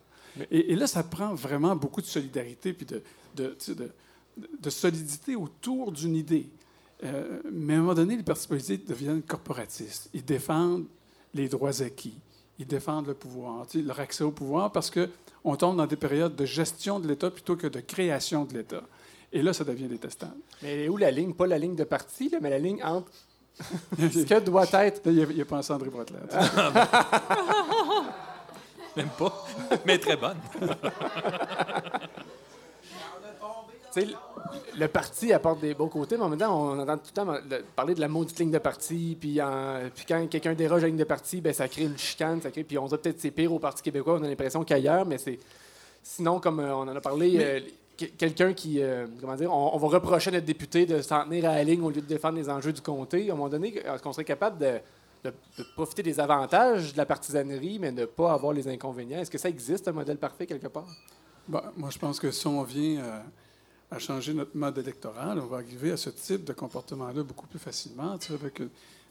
Et, 0.50 0.72
et 0.72 0.76
là, 0.76 0.86
ça 0.86 1.02
prend 1.02 1.34
vraiment 1.34 1.74
beaucoup 1.76 2.00
de 2.00 2.06
solidarité 2.06 2.72
puis 2.72 2.86
de, 2.86 3.02
de, 3.34 3.56
solidité 4.70 5.36
autour 5.36 5.92
d'une 5.92 6.16
idée. 6.16 6.48
Euh, 7.04 7.40
mais 7.50 7.74
à 7.74 7.76
un 7.76 7.80
moment 7.80 7.94
donné, 7.94 8.16
les 8.16 8.22
partis 8.22 8.48
politiques 8.48 8.86
deviennent 8.86 9.22
corporatistes. 9.22 10.10
Ils 10.14 10.24
défendent 10.24 10.86
les 11.34 11.48
droits 11.48 11.82
acquis. 11.82 12.14
Ils 12.58 12.66
défendent 12.66 13.06
le 13.06 13.14
pouvoir, 13.14 13.66
leur 13.74 14.00
accès 14.00 14.24
au 14.24 14.32
pouvoir, 14.32 14.72
parce 14.72 14.90
qu'on 15.42 15.56
tombe 15.56 15.76
dans 15.76 15.86
des 15.86 15.96
périodes 15.96 16.36
de 16.36 16.44
gestion 16.44 17.00
de 17.00 17.08
l'État 17.08 17.30
plutôt 17.30 17.56
que 17.56 17.66
de 17.66 17.80
création 17.80 18.44
de 18.44 18.54
l'État. 18.54 18.82
Et 19.32 19.42
là, 19.42 19.52
ça 19.52 19.64
devient 19.64 19.86
détestable. 19.88 20.36
Mais 20.62 20.74
elle 20.74 20.80
est 20.80 20.88
où 20.88 20.96
la 20.96 21.10
ligne? 21.10 21.34
Pas 21.34 21.46
la 21.46 21.58
ligne 21.58 21.74
de 21.76 21.84
parti, 21.84 22.28
là, 22.30 22.38
mais 22.40 22.50
la 22.50 22.58
ligne 22.58 22.82
entre 22.82 23.10
ce 23.98 24.24
que 24.24 24.40
doit 24.40 24.66
être. 24.72 25.00
Il 25.06 25.14
y 25.36 25.40
a- 25.40 25.42
a 25.42 25.44
pensé 25.44 25.72
André 25.72 25.90
Bretelet. 25.90 26.18
Même 28.96 29.08
pas, 29.18 29.46
mais 29.84 29.98
très 29.98 30.16
bonne. 30.16 30.36
Le- 34.78 34.88
parti 34.88 35.32
apporte 35.32 35.60
des 35.60 35.74
beaux 35.74 35.88
côtés, 35.88 36.16
mais 36.16 36.22
en 36.24 36.28
même 36.28 36.38
temps, 36.38 36.60
on 36.72 36.78
entend 36.78 36.96
tout 36.96 37.04
le 37.08 37.12
temps 37.12 37.32
le- 37.32 37.64
parler 37.76 37.94
de 37.94 38.00
la 38.00 38.08
maudite 38.08 38.38
ligne 38.38 38.50
de 38.50 38.58
parti, 38.58 39.16
puis, 39.20 39.40
en- 39.42 39.80
puis 39.94 40.04
quand 40.06 40.26
quelqu'un 40.28 40.54
déroge 40.54 40.78
à 40.78 40.82
la 40.82 40.88
ligne 40.88 40.96
de 40.98 41.04
parti, 41.04 41.40
ben, 41.40 41.52
ça 41.52 41.68
crée 41.68 41.82
une 41.84 41.98
chicane, 41.98 42.40
ça 42.40 42.50
crée, 42.50 42.64
puis 42.64 42.78
on 42.78 42.86
dirait 42.86 42.98
peut-être 43.00 43.16
que 43.16 43.22
c'est 43.22 43.30
pire 43.30 43.52
au 43.52 43.58
Parti 43.58 43.82
québécois, 43.82 44.18
on 44.20 44.22
a 44.24 44.28
l'impression 44.28 44.64
qu'ailleurs, 44.64 45.04
mais 45.06 45.18
c'est... 45.18 45.38
Sinon, 46.02 46.40
comme 46.40 46.60
euh, 46.60 46.74
on 46.74 46.82
en 46.82 46.96
a 46.96 47.00
parlé, 47.00 47.36
euh, 47.38 47.60
que- 47.98 48.06
quelqu'un 48.06 48.52
qui, 48.54 48.80
euh, 48.80 49.06
comment 49.20 49.34
dire, 49.34 49.52
on, 49.52 49.74
on 49.74 49.78
va 49.78 49.88
reprocher 49.88 50.30
à 50.30 50.34
notre 50.34 50.46
député 50.46 50.86
de 50.86 51.02
s'en 51.02 51.24
tenir 51.24 51.44
à 51.50 51.54
la 51.56 51.64
ligne 51.64 51.82
au 51.82 51.90
lieu 51.90 52.00
de 52.00 52.06
défendre 52.06 52.38
les 52.38 52.48
enjeux 52.48 52.72
du 52.72 52.80
comté, 52.80 53.28
à 53.28 53.32
un 53.32 53.36
moment 53.36 53.48
donné, 53.48 53.76
est-ce 53.76 54.02
qu'on 54.02 54.12
serait 54.12 54.24
capable 54.24 54.58
de, 54.58 54.78
de- 55.24 55.32
de 55.58 55.64
profiter 55.74 56.02
des 56.02 56.18
avantages 56.20 56.92
de 56.92 56.96
la 56.98 57.04
partisanerie, 57.04 57.78
mais 57.80 57.90
de 57.92 58.02
ne 58.02 58.06
pas 58.06 58.32
avoir 58.32 58.52
les 58.52 58.68
inconvénients? 58.68 59.18
Est-ce 59.18 59.30
que 59.30 59.38
ça 59.38 59.48
existe, 59.48 59.88
un 59.88 59.92
modèle 59.92 60.16
parfait, 60.18 60.46
quelque 60.46 60.68
part? 60.68 60.86
Bon, 61.48 61.60
moi, 61.76 61.90
je 61.90 61.98
pense 61.98 62.20
que 62.20 62.30
si 62.30 62.46
on 62.46 62.62
vient 62.62 63.00
euh, 63.00 63.20
à 63.90 63.98
changer 63.98 64.34
notre 64.34 64.56
mode 64.56 64.76
électoral, 64.78 65.38
on 65.38 65.46
va 65.46 65.58
arriver 65.58 65.92
à 65.92 65.96
ce 65.96 66.10
type 66.10 66.44
de 66.44 66.52
comportement-là 66.52 67.22
beaucoup 67.22 67.46
plus 67.46 67.58
facilement. 67.58 68.18
avec, 68.30 68.62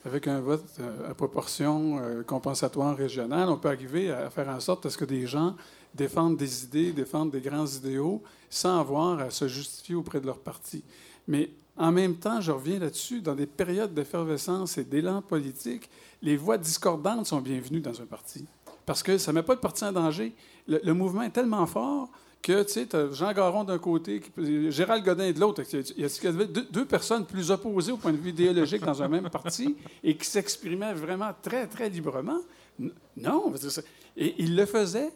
avec 0.06 0.28
un 0.28 0.40
vote 0.40 0.66
euh, 0.80 1.10
à 1.10 1.16
proportion 1.16 2.00
euh, 2.00 2.24
compensatoire 2.24 2.96
régionale, 2.96 3.50
on 3.50 3.58
peut 3.58 3.70
arriver 3.70 4.12
à 4.12 4.30
faire 4.30 4.50
en 4.50 4.60
sorte 4.60 4.86
à 4.86 4.90
ce 4.90 4.98
que 4.98 5.06
des 5.06 5.26
gens 5.26 5.56
défendent 5.96 6.38
des 6.38 6.64
idées, 6.64 6.92
défendent 6.92 7.32
des 7.32 7.42
grands 7.42 7.66
idéaux, 7.66 8.22
sans 8.50 8.80
avoir 8.80 9.20
à 9.20 9.32
se 9.32 9.48
justifier 9.48 9.96
auprès 9.96 10.22
de 10.22 10.28
leur 10.28 10.40
parti. 10.40 10.84
Mais 11.28 11.50
en 11.76 11.92
même 11.92 12.16
temps, 12.16 12.40
je 12.40 12.52
reviens 12.52 12.80
là-dessus, 12.80 13.22
dans 13.22 13.36
des 13.36 13.48
périodes 13.48 13.94
d'effervescence 13.94 14.78
et 14.78 14.84
d'élan 14.84 15.22
politique, 15.24 15.90
les 16.22 16.38
voix 16.38 16.58
discordantes 16.58 17.26
sont 17.26 17.42
bienvenues 17.42 17.82
dans 17.82 18.00
un 18.00 18.06
parti. 18.06 18.46
Parce 18.86 19.04
que 19.04 19.18
ça 19.18 19.32
ne 19.32 19.38
met 19.40 19.44
pas 19.44 19.54
le 19.54 19.60
parti 19.60 19.84
en 19.84 19.92
danger. 19.92 20.36
Le 20.68 20.94
mouvement 20.94 21.24
est 21.24 21.32
tellement 21.32 21.66
fort 21.66 22.10
que, 22.48 22.64
tu 22.64 22.74
sais, 22.74 22.88
Jean 23.12 23.34
Garon 23.34 23.64
d'un 23.64 23.78
côté, 23.78 24.22
qui- 24.22 24.72
Gérald 24.72 25.04
Godin 25.04 25.32
de 25.32 25.39
l'autre. 25.39 25.62
Il 25.74 25.80
y 25.80 26.06
a- 26.06 26.08
il 26.08 26.24
y 26.24 26.28
avait 26.28 26.45
deux, 26.48 26.66
deux 26.72 26.86
personnes 26.86 27.26
plus 27.26 27.52
opposées 27.52 27.91
au 27.91 27.98
point 27.98 28.12
de 28.14 28.18
vue 28.18 28.30
idéologique 28.30 28.84
dans 28.84 29.02
un 29.04 29.08
même 29.08 29.30
parti 29.30 29.76
et 30.04 30.16
qui 30.16 30.26
s'exprimaient 30.26 30.93
vraiment 30.93 31.32
très, 31.41 31.68
très 31.68 31.89
librement. 31.89 32.39
N- 32.80 32.91
Non, 33.18 33.43
on 33.48 33.50
va 33.50 33.58
dire 33.58 33.72
ça. 33.72 33.82
Et 34.16 34.36
ils 34.39 34.56
le 34.56 34.66
faisaient 34.66 35.12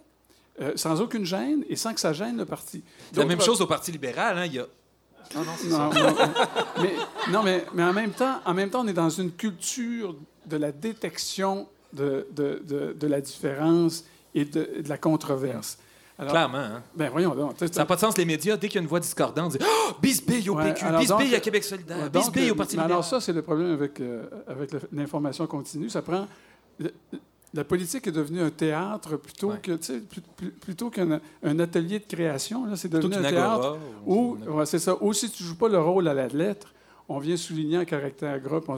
euh, 0.59 0.73
sans 0.75 0.99
aucune 0.99 1.25
gêne 1.25 1.63
et 1.69 1.75
sans 1.75 1.93
que 1.93 1.99
ça 2.01 2.11
gêne 2.11 2.37
le 2.37 2.45
parti. 2.45 2.83
C'est 3.11 3.17
la 3.19 3.25
même 3.25 3.37
D'autres- 3.37 3.45
chose 3.45 3.61
au 3.61 3.67
Parti 3.67 3.91
libéral. 3.91 4.37
Hein? 4.37 4.45
Il 4.47 4.53
y 4.55 4.59
a... 4.59 4.67
Non, 5.33 5.41
non, 5.45 5.51
c'est 5.57 5.67
non, 5.69 5.91
ça. 5.91 5.99
non, 6.03 6.15
mais, 6.81 6.93
non, 7.31 7.43
mais, 7.43 7.65
mais 7.73 7.83
en, 7.83 7.93
même 7.93 8.11
temps, 8.11 8.41
en 8.45 8.53
même 8.53 8.69
temps, 8.69 8.81
on 8.83 8.87
est 8.87 8.93
dans 8.93 9.09
une 9.09 9.31
culture 9.31 10.13
de 10.45 10.57
la 10.57 10.73
détection 10.73 11.67
de, 11.93 12.27
de, 12.31 12.61
de, 12.67 12.93
de 12.99 13.07
la 13.07 13.21
différence 13.21 14.03
et 14.35 14.43
de, 14.43 14.81
de 14.83 14.89
la 14.89 14.97
controverse. 14.97 15.77
Alors, 16.21 16.33
Clairement. 16.33 16.57
Hein? 16.59 16.83
Ben 16.95 17.09
voyons 17.09 17.33
donc. 17.35 17.53
Ça 17.59 17.65
n'a 17.81 17.85
pas 17.85 17.95
de 17.95 17.99
sens, 17.99 18.17
les 18.17 18.25
médias, 18.25 18.55
dès 18.55 18.67
qu'il 18.67 18.75
y 18.75 18.77
a 18.77 18.81
une 18.83 18.87
voix 18.87 18.99
discordante, 18.99 19.51
disent 19.53 19.61
oh, 19.67 19.91
Bisbee 20.01 20.47
au 20.49 20.55
Ouais, 20.55 20.71
PQ, 20.73 20.85
Bisbee 20.99 21.07
donc, 21.07 21.33
à 21.33 21.39
Québec 21.39 21.63
solidaire, 21.63 21.97
Ouais, 21.97 22.09
donc, 22.09 22.23
Bisbee 22.31 22.47
euh, 22.49 22.51
au 22.51 22.55
Parti 22.55 22.73
libéral. 22.73 22.91
Alors 22.91 23.03
ça, 23.03 23.19
c'est 23.19 23.33
le 23.33 23.41
problème 23.41 23.71
avec, 23.73 23.99
euh, 23.99 24.25
avec 24.47 24.69
l'information 24.93 25.47
continue. 25.47 25.89
Ça 25.89 26.01
prend... 26.01 26.27
le- 26.79 26.93
la 27.53 27.65
politique 27.65 28.07
est 28.07 28.11
devenue 28.13 28.39
un 28.39 28.49
théâtre 28.49 29.17
plutôt 29.17 29.49
Ouais. 29.49 29.59
que 29.61 29.73
plus- 29.99 30.21
plus- 30.37 30.51
plutôt 30.51 30.89
qu'un 30.89 31.19
un 31.43 31.59
atelier 31.59 31.99
de 31.99 32.05
création. 32.05 32.65
Là, 32.65 32.77
c'est 32.77 32.87
devenu 32.87 33.13
un 33.15 33.21
théâtre 33.29 33.77
où, 34.05 34.37
ouais, 34.47 34.65
c'est 34.65 34.79
ça. 34.79 34.95
Où 35.01 35.11
si 35.11 35.29
tu 35.29 35.43
joues 35.43 35.57
pas 35.57 35.67
le 35.67 35.77
rôle 35.79 36.07
à 36.07 36.13
la 36.13 36.27
lettre, 36.29 36.73
on 37.09 37.19
vient 37.19 37.35
souligner 37.35 37.75
un 37.77 37.83
caractère 37.85 38.39
gras. 38.39 38.61
on 38.69 38.75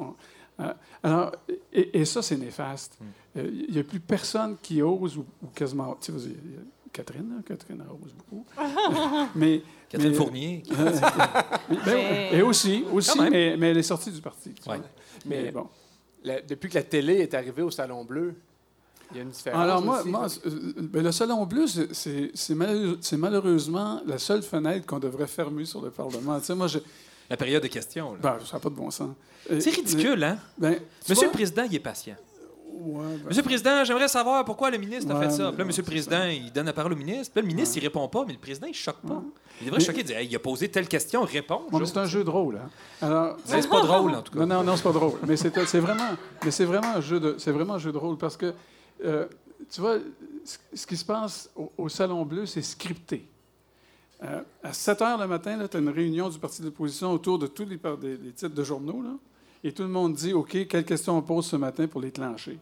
on- 0.00 0.14
euh, 0.60 0.72
alors, 1.02 1.32
et, 1.72 2.00
et 2.00 2.04
ça, 2.04 2.22
c'est 2.22 2.36
néfaste. 2.38 2.96
Il 3.34 3.66
n'y 3.72 3.78
a 3.80 3.82
plus 3.84 3.98
personne 4.00 4.56
qui 4.62 4.80
ose 4.80 5.18
ou, 5.18 5.26
ou 5.42 5.48
quasiment. 5.54 5.98
Catherine, 6.94 7.28
là, 7.28 7.42
Catherine 7.46 7.82
elle 7.84 7.90
ose 7.92 8.14
beaucoup. 8.14 8.46
mais 9.34 9.62
Catherine 9.90 10.12
mais- 10.12 10.16
Fournier. 10.16 10.62
qui- 10.64 10.72
euh, 10.72 10.90
ben, 11.84 12.34
et 12.38 12.40
aussi, 12.42 12.84
aussi 12.92 13.18
mais, 13.20 13.56
mais 13.58 13.70
elle 13.72 13.78
est 13.78 13.82
sortie 13.82 14.10
du 14.12 14.20
parti. 14.22 14.52
tu 14.54 14.68
Ouais. 14.70 14.76
vois. 14.78 14.86
Mais 15.26 15.42
Mais 15.42 15.50
bon. 15.50 15.66
la- 16.22 16.40
depuis 16.40 16.68
que 16.70 16.74
la 16.76 16.82
télé 16.84 17.14
est 17.18 17.34
arrivée 17.34 17.62
au 17.62 17.70
Salon 17.70 18.04
Bleu, 18.04 18.34
il 19.10 19.16
y 19.18 19.20
a 19.20 19.22
une 19.24 19.30
différence. 19.30 19.60
Alors, 19.60 19.82
moi, 19.82 20.00
aussi. 20.00 20.08
moi, 20.08 20.26
euh, 20.46 20.72
ben, 20.78 21.02
le 21.02 21.12
Salon 21.12 21.44
Bleu, 21.46 21.66
c'est- 21.66 23.16
malheureusement 23.16 24.00
la 24.06 24.18
seule 24.18 24.42
fenêtre 24.42 24.86
qu'on 24.86 24.98
devrait 25.00 25.26
fermer 25.26 25.64
sur 25.64 25.82
le 25.82 25.90
Parlement. 25.90 26.38
Tu 26.38 26.46
sais, 26.46 26.54
moi, 26.54 26.68
je, 26.68 26.78
La 27.28 27.36
période 27.36 27.62
de 27.62 27.68
questions. 27.68 28.12
là. 28.14 28.18
ben, 28.22 28.38
ça 28.44 28.56
n'a 28.56 28.60
pas 28.60 28.70
de 28.70 28.74
bon 28.76 28.90
sens. 28.90 29.10
Euh, 29.50 29.58
c'est 29.60 29.70
ridicule, 29.70 30.22
hein? 30.24 30.38
ben, 30.56 30.78
Monsieur 31.08 31.14
vois- 31.14 31.24
le 31.26 31.30
Président, 31.32 31.62
il 31.64 31.74
est 31.74 31.80
patient. 31.80 32.16
Ouais, 32.76 33.04
ben, 33.18 33.28
Monsieur 33.28 33.42
le 33.42 33.46
Président, 33.46 33.84
j'aimerais 33.84 34.08
savoir 34.08 34.44
pourquoi 34.44 34.70
le 34.70 34.78
ministre 34.78 35.14
a 35.14 35.20
fait 35.20 35.30
ça. 35.30 35.48
Puis 35.50 35.58
là, 35.58 35.64
Monsieur 35.64 35.82
le 35.82 35.86
Président, 35.86 36.24
il 36.24 36.52
donne 36.52 36.66
la 36.66 36.72
parole 36.72 36.92
au 36.92 36.96
ministre. 36.96 37.32
Puis 37.32 37.40
là, 37.40 37.46
le 37.48 37.54
ministre, 37.54 37.76
Ouais. 37.76 37.80
il 37.82 37.84
répond 37.86 38.08
pas, 38.08 38.24
mais 38.26 38.32
le 38.32 38.38
président, 38.38 38.66
il 38.66 38.74
choque 38.74 39.00
pas. 39.00 39.14
Ouais. 39.14 39.20
Il 39.60 39.66
devrait 39.66 39.78
Mais- 39.78 39.84
choquer, 39.84 40.02
dire 40.02 40.16
Hey, 40.18 40.26
il 40.28 40.34
a 40.34 40.38
posé 40.40 40.68
telle 40.68 40.88
question, 40.88 41.22
réponds. 41.22 41.62
bon, 41.70 41.84
c'est 41.86 41.96
un 41.98 42.04
jeu 42.06 42.24
de 42.24 42.30
rôle. 42.30 42.56
Hein. 42.56 42.68
Alors, 43.00 43.36
c'est 43.44 43.68
pas 43.68 43.80
drôle, 43.82 44.14
en 44.14 44.22
tout 44.22 44.32
cas. 44.32 44.40
Non, 44.40 44.46
non, 44.56 44.64
non, 44.64 44.76
c'est 44.76 44.82
pas 44.82 44.92
drôle. 44.92 45.18
Mais 45.26 45.36
c'est 45.36 45.50
vraiment, 45.78 46.16
mais 46.44 46.50
c'est 46.50 46.64
vraiment 46.64 46.94
un 46.96 47.00
jeu 47.00 47.20
de, 47.20 47.36
c'est 47.38 47.52
vraiment 47.52 47.74
un 47.74 47.78
jeu 47.78 47.92
de 47.92 47.98
rôle 47.98 48.18
parce 48.18 48.36
que, 48.36 48.52
euh, 49.04 49.26
tu 49.70 49.80
vois, 49.80 49.98
ce, 50.74 50.86
qui 50.86 50.96
se 50.96 51.04
passe 51.04 51.48
au, 51.56 51.70
au 51.78 51.88
Salon 51.88 52.24
Bleu, 52.24 52.44
c'est 52.46 52.62
scripté. 52.62 53.26
Euh, 54.22 54.40
à 54.62 54.72
7 54.72 55.00
heures 55.02 55.18
le 55.18 55.26
matin, 55.26 55.58
tu 55.70 55.76
as 55.76 55.80
une 55.80 55.88
réunion 55.90 56.28
du 56.28 56.38
parti 56.38 56.60
de 56.60 56.66
l'opposition 56.66 57.12
autour 57.12 57.38
de 57.38 57.46
tous 57.46 57.64
les, 57.66 57.76
des 57.76 58.32
titres 58.32 58.54
de 58.54 58.64
journaux, 58.64 59.02
là, 59.02 59.10
et 59.64 59.72
tout 59.72 59.82
le 59.82 59.88
monde 59.88 60.14
dit, 60.14 60.32
OK, 60.32 60.66
quelles 60.68 60.84
questions 60.84 61.16
on 61.18 61.22
pose 61.22 61.46
ce 61.46 61.56
matin 61.56 61.88
pour 61.88 62.00
les 62.00 62.12
clencher? 62.12 62.58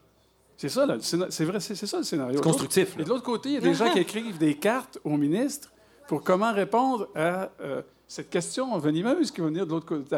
C'est 0.56 0.68
ça, 0.68 0.86
là, 0.86 0.94
le 0.94 1.00
scéna- 1.00 1.26
c'est 1.30 1.44
vrai, 1.44 1.58
c'est 1.60 1.74
c'est 1.74 1.86
ça 1.86 1.98
le 1.98 2.04
scénario. 2.04 2.36
C'est 2.36 2.42
constructif. 2.44 2.96
Et 2.98 3.02
de 3.04 3.08
l'autre 3.08 3.24
côté, 3.24 3.48
il 3.50 3.54
y 3.54 3.58
a 3.58 3.60
des 3.60 3.74
gens 3.74 3.90
qui 3.90 3.98
écrivent 3.98 4.38
des 4.38 4.54
cartes 4.54 4.98
au 5.04 5.16
ministre 5.16 5.72
pour 6.06 6.22
comment 6.22 6.52
répondre 6.52 7.08
à 7.14 7.50
euh, 7.60 7.82
cette 8.06 8.30
question 8.30 8.78
venimeuse 8.78 9.30
qui 9.32 9.40
va 9.40 9.48
venir 9.48 9.66
de 9.66 9.72
l'autre 9.72 9.86
côté. 9.86 10.16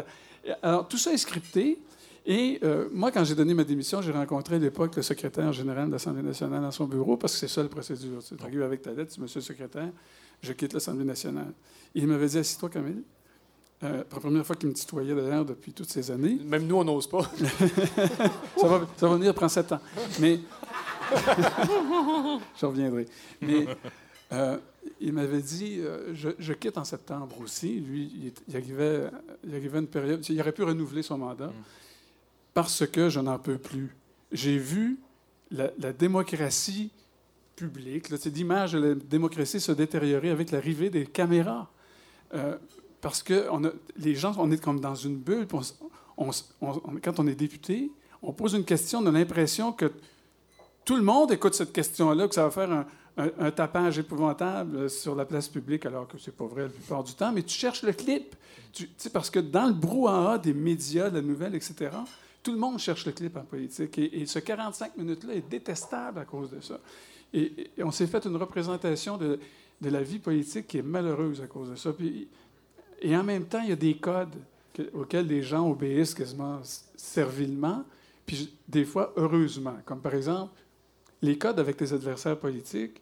Alors, 0.61 0.87
tout 0.87 0.97
ça 0.97 1.11
est 1.11 1.17
scripté. 1.17 1.79
Et 2.27 2.59
euh, 2.63 2.87
moi, 2.91 3.11
quand 3.11 3.23
j'ai 3.23 3.35
donné 3.35 3.53
ma 3.53 3.63
démission, 3.63 4.01
j'ai 4.01 4.11
rencontré 4.11 4.55
à 4.55 4.59
l'époque 4.59 4.95
le 4.95 5.01
secrétaire 5.03 5.51
général 5.53 5.87
de 5.87 5.91
l'Assemblée 5.93 6.23
nationale 6.23 6.61
dans 6.61 6.71
son 6.71 6.85
bureau 6.85 7.17
parce 7.17 7.33
que 7.33 7.39
c'est 7.39 7.47
ça 7.47 7.61
la 7.63 7.69
procédure. 7.69 8.19
Tu 8.23 8.35
arrives 8.43 8.63
avec 8.63 8.81
ta 8.81 8.91
lettre, 8.91 9.11
tu 9.11 9.15
dis, 9.15 9.21
Monsieur 9.21 9.39
le 9.39 9.45
secrétaire, 9.45 9.89
je 10.41 10.53
quitte 10.53 10.73
l'Assemblée 10.73 11.05
nationale. 11.05 11.53
Et 11.93 11.99
il 11.99 12.07
m'avait 12.07 12.27
dit, 12.27 12.37
assis-toi, 12.39 12.69
Camille. 12.69 13.03
Euh, 13.85 14.03
pour 14.03 14.17
la 14.17 14.21
première 14.21 14.45
fois 14.45 14.55
qu'il 14.55 14.69
me 14.69 14.73
tutoyait 14.73 15.13
d'ailleurs 15.13 15.45
depuis 15.45 15.71
toutes 15.71 15.89
ces 15.89 16.09
années. 16.09 16.39
Même 16.43 16.65
nous, 16.65 16.75
on 16.75 16.83
n'ose 16.83 17.07
pas. 17.07 17.21
Ça 18.57 18.67
va, 18.67 18.87
ça 18.97 19.07
va 19.07 19.15
venir, 19.15 19.33
prend 19.33 19.49
sept 19.49 19.71
ans. 19.71 19.79
Mais. 20.19 20.39
Je 22.59 22.65
reviendrai. 22.65 23.05
Mais 23.41 23.67
euh, 24.31 24.57
il 24.99 25.13
m'avait 25.13 25.41
dit 25.41 25.79
euh, 25.79 26.15
je, 26.15 26.29
je 26.39 26.53
quitte 26.53 26.77
en 26.77 26.83
septembre 26.83 27.35
aussi. 27.43 27.79
Lui, 27.79 28.11
il, 28.15 28.33
il 28.47 28.55
arrivait, 28.55 29.03
il 29.43 29.53
arrivait 29.53 29.79
une 29.79 29.87
période. 29.87 30.25
Il 30.27 30.41
aurait 30.41 30.51
pu 30.51 30.63
renouveler 30.63 31.03
son 31.03 31.19
mandat 31.19 31.53
parce 32.53 32.87
que 32.87 33.09
je 33.09 33.19
n'en 33.19 33.37
peux 33.37 33.57
plus. 33.59 33.95
J'ai 34.31 34.57
vu 34.57 34.97
la, 35.51 35.69
la 35.77 35.93
démocratie 35.93 36.91
publique, 37.55 38.09
l'image 38.09 38.73
de 38.73 38.79
la 38.79 38.95
démocratie 38.95 39.59
se 39.59 39.71
détériorer 39.71 40.29
avec 40.29 40.51
l'arrivée 40.51 40.89
des 40.89 41.05
caméras. 41.05 41.69
Euh, 42.33 42.57
parce 43.05 43.21
que 43.21 43.47
les 43.97 44.15
gens, 44.15 44.33
on 44.39 44.49
est 44.49 44.57
comme 44.57 44.79
dans 44.79 44.95
une 44.95 45.17
bulle. 45.17 45.45
quand 45.47 47.19
on 47.19 47.27
est 47.27 47.35
député, 47.35 47.91
on 48.23 48.33
pose 48.33 48.55
une 48.55 48.65
question, 48.65 48.97
on 48.97 49.05
a 49.05 49.11
l'impression 49.11 49.71
que 49.71 49.91
tout 50.83 50.95
le 50.95 51.03
monde 51.03 51.31
écoute 51.31 51.53
cette 51.53 51.71
question-là, 51.71 52.27
que 52.27 52.33
ça 52.33 52.45
va 52.45 52.49
faire 52.49 52.83
un, 53.15 53.51
tapage 53.51 53.99
épouvantable 53.99 54.89
sur 54.89 55.13
la 55.13 55.23
place 55.25 55.47
publique, 55.47 55.85
alors 55.85 56.07
que 56.07 56.17
c'est 56.17 56.35
pas 56.35 56.47
vrai 56.47 56.63
la 56.63 56.69
plupart 56.69 57.03
du 57.03 57.13
temps. 57.13 57.31
Mais 57.31 57.43
tu 57.43 57.55
cherches 57.55 57.83
le 57.83 57.93
clip. 57.93 58.35
Parce 59.13 59.29
que 59.29 59.39
dans 59.39 59.67
le 59.67 59.73
brouhaha 59.73 60.39
des 60.39 60.55
médias, 60.55 61.11
de 61.11 61.17
la 61.17 61.21
nouvelle, 61.21 61.53
etc., 61.53 61.91
tout 62.41 62.53
le 62.53 62.57
monde 62.57 62.79
cherche 62.79 63.05
le 63.05 63.11
clip 63.11 63.37
en 63.37 63.43
politique. 63.43 63.99
Et, 63.99 64.25
ce 64.25 64.39
45 64.39 64.97
minutes-là 64.97 65.35
est 65.35 65.47
détestable 65.47 66.21
à 66.21 66.25
cause 66.25 66.49
de 66.49 66.59
ça. 66.59 66.79
Et, 67.31 67.69
et 67.77 67.83
on 67.83 67.91
s'est 67.91 68.07
fait 68.07 68.25
une 68.25 68.37
représentation 68.37 69.15
de, 69.17 69.39
de 69.81 69.89
la 69.89 70.01
vie 70.01 70.19
politique 70.19 70.67
qui 70.67 70.77
est 70.79 70.83
malheureuse 70.83 71.41
à 71.41 71.47
cause 71.47 71.69
de 71.69 71.75
ça. 71.75 71.93
Puis, 71.93 72.27
et 73.07 73.15
en 73.15 73.23
même 73.23 73.45
temps, 73.45 73.61
il 73.61 73.69
y 73.69 73.73
a 73.73 73.75
des 73.77 73.95
codes 73.97 74.35
que- 74.73 74.89
auxquels 74.93 75.27
les 75.27 75.41
gens 75.43 75.69
obéissent 75.69 76.13
quasiment 76.13 76.59
servilement, 76.95 77.83
puis 78.25 78.53
des 78.67 78.85
fois 78.85 79.13
heureusement. 79.15 79.75
Comme 79.85 80.01
par 80.01 80.15
exemple, 80.15 80.53
les 81.21 81.37
codes 81.37 81.59
avec 81.59 81.77
tes 81.77 81.93
adversaires 81.93 82.37
politiques, 82.39 83.01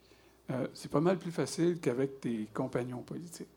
euh, 0.51 0.67
c'est 0.73 0.91
pas 0.91 0.99
mal 1.01 1.17
plus 1.17 1.31
facile 1.31 1.79
qu'avec 1.79 2.19
tes 2.21 2.47
compagnons 2.53 3.01
politiques. 3.01 3.47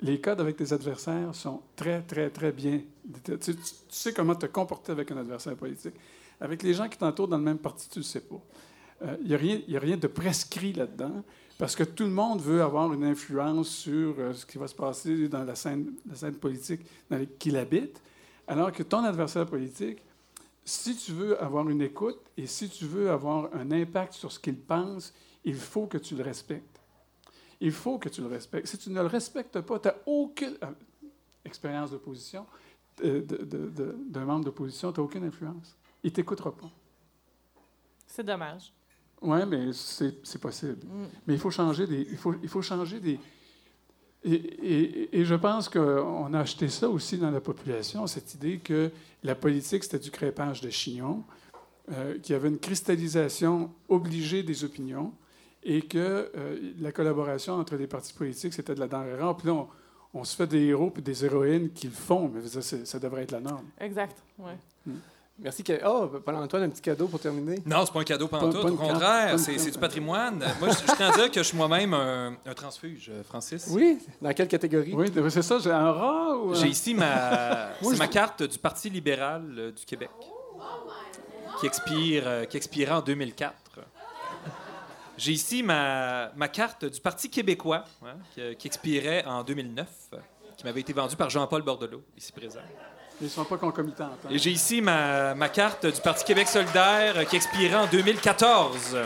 Les 0.00 0.20
codes 0.20 0.40
avec 0.40 0.56
tes 0.56 0.72
adversaires 0.72 1.34
sont 1.34 1.60
très, 1.76 2.02
très, 2.02 2.30
très 2.30 2.52
bien. 2.52 2.80
Tu, 3.24 3.38
tu- 3.38 3.54
sais 3.88 4.12
comment 4.12 4.34
te 4.34 4.46
comporter 4.46 4.92
avec 4.92 5.10
un 5.10 5.16
adversaire 5.16 5.56
politique. 5.56 5.94
Avec 6.40 6.62
les 6.62 6.74
gens 6.74 6.88
qui 6.88 6.98
t'entourent 6.98 7.28
dans 7.28 7.38
le 7.38 7.44
même 7.44 7.58
parti, 7.58 7.88
tu 7.88 7.98
ne 8.00 8.04
sais 8.04 8.20
pas. 8.20 8.40
Il 9.22 9.28
n'y 9.28 9.34
a, 9.34 9.38
rien- 9.38 9.60
y 9.68 9.76
a 9.76 9.80
rien 9.80 9.96
de 9.96 10.06
prescrit 10.06 10.72
là-dedans, 10.72 11.22
parce 11.58 11.76
que 11.76 11.84
tout 11.84 12.04
le 12.04 12.10
monde 12.10 12.40
veut 12.40 12.62
avoir 12.62 12.92
une 12.92 13.04
influence 13.04 13.68
sur 13.68 14.14
euh, 14.18 14.32
ce 14.32 14.44
qui 14.44 14.58
va 14.58 14.66
se 14.66 14.74
passer 14.74 15.28
dans 15.28 15.44
la 15.44 15.54
scène, 15.54 15.94
politique 16.40 16.80
dans 17.08 17.18
laquelle 17.18 17.52
il 17.52 17.56
habite, 17.56 18.02
alors 18.46 18.72
que 18.72 18.82
ton 18.82 19.04
adversaire 19.04 19.46
politique, 19.46 20.02
si 20.64 20.96
tu 20.96 21.12
veux 21.12 21.40
avoir 21.42 21.68
une 21.68 21.82
écoute 21.82 22.20
et 22.36 22.46
si 22.46 22.68
tu 22.68 22.86
veux 22.86 23.10
avoir 23.10 23.54
un 23.54 23.70
impact 23.70 24.14
sur 24.14 24.32
ce 24.32 24.38
qu'il 24.38 24.58
pense, 24.58 25.12
il 25.44 25.54
faut 25.54 25.86
que 25.86 25.98
tu 25.98 26.16
le 26.16 26.24
respectes. 26.24 26.80
Il 27.60 27.72
faut 27.72 27.98
que 27.98 28.08
tu 28.08 28.20
le 28.20 28.26
respectes. 28.26 28.66
Si 28.66 28.78
tu 28.78 28.90
ne 28.90 29.00
le 29.00 29.06
respectes 29.06 29.60
pas, 29.60 29.78
tu 29.78 29.88
n'as 29.88 29.94
aucune 30.06 30.56
euh, 30.62 30.70
expérience 31.44 31.90
d'opposition, 31.90 32.46
euh, 33.04 33.22
d'un 33.22 34.24
membre 34.24 34.46
d'opposition, 34.46 34.92
tu 34.92 35.00
n'as 35.00 35.04
aucune 35.04 35.24
influence. 35.24 35.76
Il 36.02 36.10
ne 36.10 36.14
t'écoutera 36.14 36.54
pas. 36.54 36.70
C'est 38.06 38.24
dommage. 38.24 38.72
Oui, 39.24 39.38
mais 39.48 39.72
c'est 39.72 40.38
possible. 40.40 40.78
Mm. 40.86 41.04
Mais 41.26 41.34
il 41.34 41.40
faut 41.40 41.50
changer 41.50 41.86
des. 41.86 42.06
Il 42.10 42.16
faut, 42.16 42.34
il 42.42 42.48
faut 42.48 42.62
changer 42.62 43.00
des. 43.00 43.18
Et, 44.26 44.32
et- 44.34 45.18
et 45.20 45.24
je 45.24 45.34
pense 45.34 45.68
qu'on 45.68 46.32
a 46.32 46.40
acheté 46.40 46.68
ça 46.68 46.88
aussi 46.88 47.18
dans 47.18 47.30
la 47.30 47.40
population, 47.40 48.06
cette 48.06 48.34
idée 48.34 48.58
que 48.58 48.90
la 49.22 49.34
politique, 49.34 49.84
c'était 49.84 49.98
du 49.98 50.10
crépage 50.10 50.60
de 50.62 50.70
chignon, 50.70 51.24
euh, 51.92 52.18
qu'il 52.18 52.32
y 52.32 52.36
avait 52.36 52.48
une 52.48 52.58
cristallisation 52.58 53.70
obligée 53.88 54.42
des 54.42 54.64
opinions 54.64 55.12
et 55.62 55.82
que 55.82 56.30
euh, 56.36 56.72
la 56.80 56.90
collaboration 56.92 57.54
entre 57.54 57.76
les 57.76 57.86
partis 57.86 58.14
politiques, 58.14 58.54
c'était 58.54 58.74
de 58.74 58.80
la 58.80 58.88
denrée 58.88 59.14
rare. 59.16 59.36
Puis 59.36 59.48
là, 59.48 59.54
on, 59.54 59.68
on 60.14 60.24
se 60.24 60.34
fait 60.36 60.46
des 60.46 60.62
héros 60.64 60.90
puis 60.90 61.02
des 61.02 61.24
héroïnes 61.24 61.70
qui 61.72 61.86
le 61.88 61.92
font, 61.92 62.30
mais 62.32 62.40
c'est- 62.62 62.86
ça 62.86 62.98
devrait 62.98 63.24
être 63.24 63.32
la 63.32 63.40
norme. 63.40 63.66
Exact. 63.80 64.16
Ouais. 64.38 64.56
Merci. 65.38 65.64
Oh, 65.84 66.06
Paul-Antoine, 66.24 66.62
un 66.64 66.68
petit 66.68 66.80
cadeau 66.80 67.08
pour 67.08 67.18
terminer. 67.18 67.58
Non, 67.66 67.84
c'est 67.84 67.92
pas 67.92 68.00
un 68.00 68.04
cadeau 68.04 68.28
pantoute. 68.28 68.62
pas 68.62 68.68
Au 68.70 68.76
contraire, 68.76 69.38
c'est 69.38 69.70
du 69.70 69.78
patrimoine. 69.78 70.38
Moi, 70.60 70.68
je, 70.70 70.74
je 70.90 70.96
tiens 70.96 71.10
à 71.10 71.16
dire 71.16 71.30
que 71.30 71.42
je 71.42 71.48
suis 71.48 71.56
moi-même 71.56 71.92
un, 71.92 72.36
un 72.46 72.54
transfuge, 72.54 73.10
euh, 73.12 73.24
Francis. 73.24 73.66
Oui, 73.70 73.98
dans 74.22 74.32
quelle 74.32 74.46
catégorie? 74.48 74.92
Oui, 74.94 75.10
c'est 75.30 75.42
ça, 75.42 75.58
j'ai 75.58 75.72
un 75.72 75.90
rat 75.90 76.36
ou. 76.36 76.54
J'ai 76.54 76.68
ici 76.68 76.94
ma, 76.94 77.70
Moi, 77.82 77.90
c'est 77.90 77.94
je- 77.94 77.98
ma 77.98 78.06
carte 78.08 78.44
du 78.44 78.58
Parti 78.58 78.88
libéral 78.90 79.44
euh, 79.58 79.72
du 79.72 79.84
Québec, 79.84 80.10
qui 81.58 81.66
expire, 81.66 82.22
euh, 82.26 82.44
qui 82.44 82.56
expira 82.56 82.98
en 82.98 83.02
2004. 83.02 83.54
J'ai 85.16 85.32
ici 85.32 85.62
ma, 85.64 86.30
ma 86.36 86.48
carte 86.48 86.84
du 86.84 87.00
Parti 87.00 87.28
québécois, 87.28 87.84
hein, 88.04 88.14
qui, 88.34 88.56
qui 88.56 88.66
expirait 88.68 89.24
en 89.26 89.42
2009, 89.42 89.86
euh, 90.12 90.16
qui 90.56 90.64
m'avait 90.64 90.80
été 90.80 90.92
vendue 90.92 91.16
par 91.16 91.28
Jean-Paul 91.30 91.62
Bordelot, 91.62 92.02
ici 92.16 92.30
présent. 92.32 92.60
Ils 93.20 93.24
ne 93.24 93.28
sont 93.30 93.44
pas 93.44 93.56
concomitants. 93.56 94.04
hein. 94.24 94.28
Et 94.30 94.38
j'ai 94.38 94.50
ici 94.50 94.80
ma, 94.82 95.34
ma 95.34 95.48
carte 95.48 95.86
du 95.86 96.00
Parti 96.00 96.24
Québec 96.24 96.48
solidaire 96.48 97.26
qui 97.28 97.36
expirait 97.36 97.76
en 97.76 97.86
2014. 97.86 98.96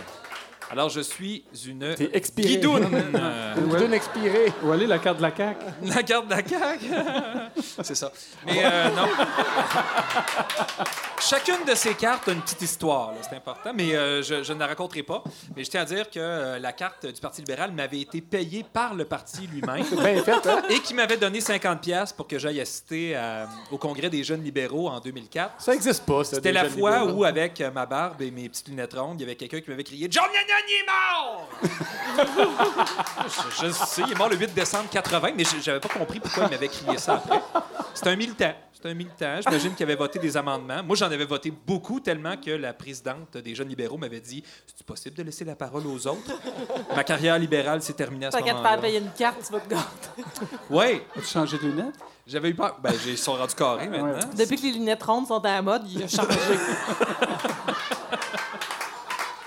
Alors, 0.70 0.90
je 0.90 1.00
suis 1.00 1.44
une 1.66 1.94
T'es 1.94 2.10
expiré. 2.12 2.48
guidoune. 2.48 2.86
Euh, 3.14 3.54
Une 3.56 3.68
guidoune 3.68 3.94
expirée. 3.94 4.52
Où 4.62 4.70
aller 4.70 4.86
la 4.86 4.98
carte 4.98 5.16
de 5.18 5.22
la 5.22 5.34
CAQ? 5.34 5.64
la 5.82 6.02
carte 6.02 6.26
de 6.26 6.30
la 6.30 6.46
CAQ. 6.46 6.84
C'est 7.82 7.94
ça. 7.94 8.12
Mais 8.46 8.60
euh, 8.64 8.88
non. 8.90 9.08
Chacune 11.20 11.64
de 11.66 11.74
ces 11.74 11.94
cartes 11.94 12.28
a 12.28 12.32
une 12.32 12.40
petite 12.42 12.62
histoire, 12.62 13.10
là, 13.12 13.18
c'est 13.28 13.34
important, 13.36 13.72
mais 13.74 13.94
euh, 13.94 14.22
je, 14.22 14.42
je 14.44 14.52
ne 14.52 14.58
la 14.60 14.68
raconterai 14.68 15.02
pas. 15.02 15.22
Mais 15.56 15.64
je 15.64 15.70
tiens 15.70 15.82
à 15.82 15.84
dire 15.84 16.08
que 16.08 16.18
euh, 16.20 16.58
la 16.58 16.72
carte 16.72 17.06
du 17.06 17.20
Parti 17.20 17.40
libéral 17.42 17.72
m'avait 17.72 18.00
été 18.00 18.20
payée 18.20 18.64
par 18.72 18.94
le 18.94 19.04
parti 19.04 19.46
lui-même. 19.52 19.84
C'est 19.88 19.96
bien 19.96 20.22
fait, 20.22 20.46
hein? 20.48 20.62
Et 20.70 20.78
qui 20.80 20.94
m'avait 20.94 21.16
donné 21.16 21.40
50 21.40 21.80
pièces 21.80 22.12
pour 22.12 22.28
que 22.28 22.38
j'aille 22.38 22.60
assister 22.60 23.16
à- 23.16 23.48
au 23.72 23.78
congrès 23.78 24.08
des 24.10 24.22
jeunes 24.22 24.44
libéraux 24.44 24.88
en 24.88 25.00
2004. 25.00 25.54
Ça 25.60 25.72
n'existe 25.72 26.04
pas, 26.06 26.22
ça. 26.24 26.36
C'était 26.36 26.50
des 26.50 26.52
la 26.52 26.64
jeunes 26.68 26.78
fois 26.78 27.00
libéraux. 27.00 27.20
où, 27.20 27.24
avec 27.24 27.60
euh, 27.60 27.70
ma 27.72 27.84
barbe 27.84 28.22
et 28.22 28.30
mes 28.30 28.48
petites 28.48 28.68
lunettes 28.68 28.94
rondes, 28.94 29.20
il 29.20 29.24
y 29.24 29.26
avait 29.26 29.36
quelqu'un 29.36 29.60
qui 29.60 29.70
m'avait 29.70 29.84
crié 29.84 30.06
John 30.10 30.24
est 30.58 30.86
mort 30.86 31.48
je, 33.60 33.66
je 33.66 33.72
sais, 33.72 34.02
il 34.06 34.12
est 34.12 34.18
mort 34.18 34.28
le 34.28 34.36
8 34.36 34.52
décembre 34.54 34.88
80, 34.90 35.30
mais 35.36 35.44
je- 35.44 35.60
j'avais 35.62 35.78
pas 35.80 35.88
compris 35.88 36.18
pourquoi 36.20 36.44
il 36.44 36.50
m'avait 36.50 36.68
crié 36.68 36.98
ça 36.98 37.14
après. 37.14 37.40
C'est 37.94 38.06
un 38.08 38.16
militant. 38.16 38.52
C'est 38.72 38.88
un 38.88 38.94
militant. 38.94 39.40
J'imagine 39.44 39.74
qu'il 39.74 39.84
avait 39.84 39.94
voté 39.96 40.18
des 40.18 40.36
amendements. 40.36 40.82
Moi, 40.84 40.96
j'en 40.96 41.06
avais 41.06 41.24
voté 41.24 41.50
beaucoup, 41.50 42.00
tellement 42.00 42.36
que 42.36 42.50
la 42.52 42.72
présidente 42.72 43.36
des 43.36 43.54
jeunes 43.54 43.68
libéraux 43.68 43.98
m'avait 43.98 44.20
dit 44.20 44.42
C'est 44.66 44.86
possible 44.86 45.16
de 45.16 45.22
laisser 45.24 45.44
la 45.44 45.54
parole 45.56 45.86
aux 45.86 46.06
autres? 46.06 46.32
Ma 46.94 47.04
carrière 47.04 47.38
libérale 47.38 47.82
s'est 47.82 47.92
terminée 47.92 48.26
à 48.26 48.30
ce 48.30 48.36
Tant 48.38 48.44
qu'à 48.44 48.52
te 48.54 48.56
faire 48.58 48.62
moment-là. 48.64 48.82
payer 48.82 48.98
une 48.98 49.10
carte, 49.12 49.36
tu 49.46 49.52
vas 49.52 49.60
te 49.60 49.68
gâter. 49.68 50.24
Oui, 50.70 51.02
As-tu 51.16 51.26
changé 51.26 51.58
de 51.58 51.62
lunettes? 51.64 51.94
j'avais 52.26 52.50
eu 52.50 52.54
peur. 52.54 52.76
Ben, 52.82 52.92
j'ai- 53.04 53.10
ils 53.12 53.18
sont 53.18 53.34
rendus 53.34 53.54
carrés 53.54 53.88
maintenant. 53.88 54.18
Depuis 54.36 54.56
que 54.56 54.62
les 54.62 54.72
lunettes 54.72 55.02
rondes 55.02 55.26
sont 55.26 55.44
à 55.44 55.52
la 55.54 55.62
mode, 55.62 55.82
il 55.90 56.02
a 56.02 56.08
changé. 56.08 56.28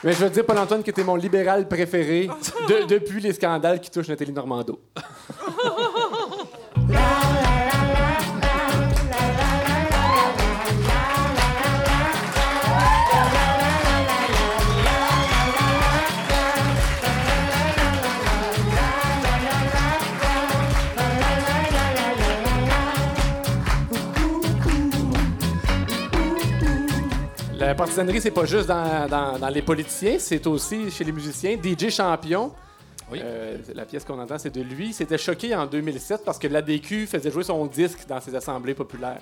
Mais 0.04 0.14
je 0.14 0.24
veux 0.24 0.30
dire, 0.30 0.46
Paul-Antoine, 0.46 0.84
que 0.84 0.92
t'es 0.92 1.04
mon 1.04 1.16
libéral 1.16 1.68
préféré 1.68 2.28
de- 2.68 2.86
depuis 2.88 3.22
les 3.22 3.34
scandales 3.34 3.80
qui 3.80 3.90
touchent 3.92 4.08
Nathalie 4.08 4.34
Normando. 4.34 4.80
partisanerie, 27.86 28.22
c'est 28.22 28.30
pas 28.32 28.46
juste 28.46 28.68
dans, 28.68 29.08
dans- 29.10 29.40
dans 29.40 29.50
les 29.50 29.62
politiciens, 29.64 30.18
c'est 30.20 30.46
aussi 30.48 30.90
chez 30.92 31.04
les 31.04 31.12
musiciens. 31.12 31.58
DJ 31.62 31.90
Champion, 31.90 32.52
Oui. 33.12 33.20
euh, 33.24 33.58
la 33.74 33.86
pièce 33.86 34.06
qu'on 34.06 34.20
entend, 34.20 34.38
c'est 34.38 34.54
de 34.54 34.62
lui. 34.62 34.90
Il 34.90 34.94
s'était 34.94 35.18
choqué 35.18 35.56
en 35.56 35.66
2007 35.66 36.22
parce 36.24 36.38
que 36.38 36.48
l'ADQ 36.48 37.08
faisait 37.08 37.32
jouer 37.32 37.44
son 37.44 37.66
disque 37.66 38.06
dans 38.08 38.22
ses 38.22 38.36
assemblées 38.36 38.76
populaires. 38.76 39.22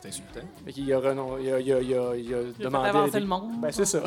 C'est 0.00 0.08
insultant. 0.08 0.40
Fait 0.64 0.72
qu'il 0.72 0.92
a, 0.92 0.98
renon- 0.98 1.38
il 1.40 1.52
a, 1.52 1.60
il 1.60 1.72
a- 1.72 1.80
il 1.80 1.94
a- 1.94 2.16
il 2.16 2.52
demandé. 2.58 2.88
avancer 2.88 3.20
le 3.20 3.26
monde. 3.26 3.52
Ben, 3.60 3.70
c'est 3.70 3.84
ça. 3.84 4.02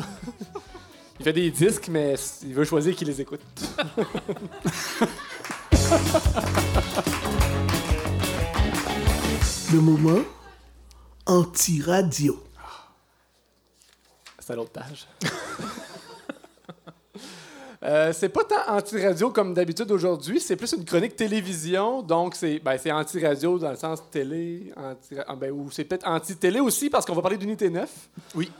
il 1.18 1.24
fait 1.24 1.32
des 1.32 1.50
disques, 1.50 1.88
mais 1.88 2.14
il 2.44 2.52
veut 2.52 2.64
choisir 2.64 2.94
qui 2.94 3.06
les 3.06 3.18
écoute. 3.18 3.40
Le 9.72 9.80
moment 9.80 10.20
anti-radio. 11.26 12.40
C'est 14.46 14.52
à 14.52 14.56
l'autre 14.56 14.70
page. 14.70 15.06
Euh, 17.82 18.12
c'est 18.12 18.30
pas 18.30 18.42
tant 18.42 18.74
anti-radio 18.74 19.30
comme 19.30 19.52
d'habitude 19.52 19.90
aujourd'hui, 19.92 20.40
c'est 20.40 20.56
plus 20.56 20.72
une 20.72 20.84
chronique 20.84 21.14
télévision, 21.14 22.02
donc 22.02 22.34
c'est 22.34 22.58
ben, 22.58 22.76
c'est 22.78 22.90
anti-radio 22.90 23.58
dans 23.58 23.70
le 23.70 23.76
sens 23.76 24.02
télé, 24.10 24.72
anti 24.76 25.14
ah, 25.24 25.36
ben, 25.36 25.52
ou 25.52 25.70
c'est 25.70 25.84
peut-être 25.84 26.08
anti-télé 26.08 26.58
aussi 26.58 26.88
parce 26.88 27.04
qu'on 27.04 27.14
va 27.14 27.20
parler 27.22 27.36
d'unité 27.36 27.68
9. 27.68 27.88
Oui. 28.34 28.50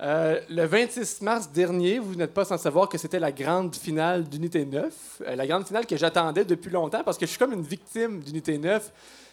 Euh, 0.00 0.40
le 0.48 0.64
26 0.64 1.20
mars 1.20 1.50
dernier, 1.52 1.98
vous 1.98 2.16
n'êtes 2.16 2.32
pas 2.34 2.46
sans 2.46 2.58
savoir 2.58 2.88
que 2.88 2.98
c'était 2.98 3.20
la 3.20 3.30
grande 3.30 3.76
finale 3.76 4.24
d'Unité 4.24 4.64
9. 4.64 5.22
Euh, 5.28 5.36
la 5.36 5.46
grande 5.46 5.66
finale 5.66 5.86
que 5.86 5.96
j'attendais 5.96 6.44
depuis 6.44 6.70
longtemps 6.70 7.04
parce 7.04 7.18
que 7.18 7.26
je 7.26 7.30
suis 7.30 7.38
comme 7.38 7.52
une 7.52 7.62
victime 7.62 8.20
d'Unité 8.20 8.58
9. 8.58 8.90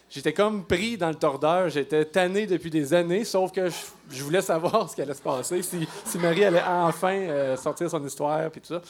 J'étais 0.09 0.33
comme 0.33 0.63
pris 0.65 0.97
dans 0.97 1.09
le 1.09 1.15
tordeur. 1.15 1.69
J'étais 1.69 2.03
tanné 2.05 2.47
depuis 2.47 2.69
des 2.71 2.93
années, 2.93 3.23
sauf 3.23 3.51
que 3.51 3.69
je, 3.69 3.75
je 4.11 4.23
voulais 4.23 4.41
savoir 4.41 4.89
ce 4.89 4.95
qui 4.95 5.01
allait 5.01 5.13
se 5.13 5.21
passer, 5.21 5.61
si, 5.61 5.87
si 6.05 6.17
Marie 6.17 6.43
allait 6.45 6.63
enfin 6.67 7.13
euh, 7.13 7.55
sortir 7.57 7.89
son 7.89 8.03
histoire 8.05 8.49
puis 8.49 8.61
tout 8.61 8.73
ça. 8.73 8.81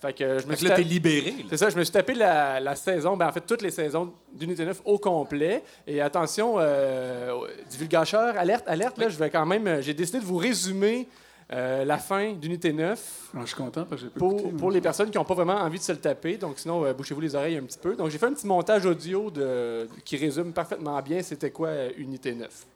Fait 0.00 0.14
que 0.14 0.38
je 0.38 0.46
me 0.46 0.48
Fait 0.48 0.48
que 0.52 0.56
suis 0.56 0.64
là, 0.68 0.70
ta- 0.70 0.76
t'es 0.76 0.82
libéré. 0.88 1.34
c'est 1.50 1.56
ça, 1.58 1.68
je 1.68 1.76
me 1.76 1.84
suis 1.84 1.92
tapé 1.92 2.14
la, 2.14 2.58
la 2.58 2.74
saison, 2.74 3.18
ben 3.18 3.28
en 3.28 3.32
fait 3.32 3.42
toutes 3.42 3.60
les 3.60 3.70
saisons 3.70 4.12
d'Unité 4.32 4.64
9 4.64 4.80
au 4.86 4.96
complet. 4.98 5.62
Et 5.86 6.00
attention, 6.00 6.54
euh, 6.58 7.34
divulgateur, 7.68 8.34
alerte, 8.38 8.64
alerte, 8.66 8.96
là, 8.96 9.08
je 9.10 9.18
vais 9.18 9.28
quand 9.28 9.44
même, 9.44 9.66
euh, 9.66 9.82
j'ai 9.82 9.92
décidé 9.92 10.20
de 10.20 10.24
vous 10.24 10.38
résumer 10.38 11.06
euh, 11.52 11.84
la 11.84 11.98
fin 11.98 12.32
d'Unité 12.32 12.72
9 12.72 13.30
Alors, 13.32 13.44
je 13.44 13.52
suis 13.52 13.60
content 13.60 13.84
parce 13.84 14.02
que 14.02 14.08
j'ai 14.08 14.18
pour, 14.18 14.52
pour 14.52 14.70
les 14.70 14.80
personnes 14.80 15.10
qui 15.10 15.18
n'ont 15.18 15.24
pas 15.24 15.34
vraiment 15.34 15.56
envie 15.56 15.78
de 15.78 15.82
se 15.84 15.90
le 15.90 15.98
taper. 15.98 16.36
Donc 16.36 16.58
sinon, 16.58 16.84
euh, 16.84 16.92
bouchez-vous 16.92 17.20
les 17.20 17.34
oreilles 17.34 17.56
un 17.56 17.62
petit 17.62 17.78
peu. 17.78 17.96
Donc 17.96 18.10
j'ai 18.10 18.18
fait 18.18 18.26
un 18.26 18.34
petit 18.34 18.46
montage 18.46 18.86
audio 18.86 19.30
de, 19.30 19.88
qui 20.04 20.16
résume 20.16 20.52
parfaitement 20.52 21.00
bien 21.02 21.22
c'était 21.22 21.50
quoi 21.50 21.68
euh, 21.68 21.90
Unité 21.98 22.34
9. 22.34 22.66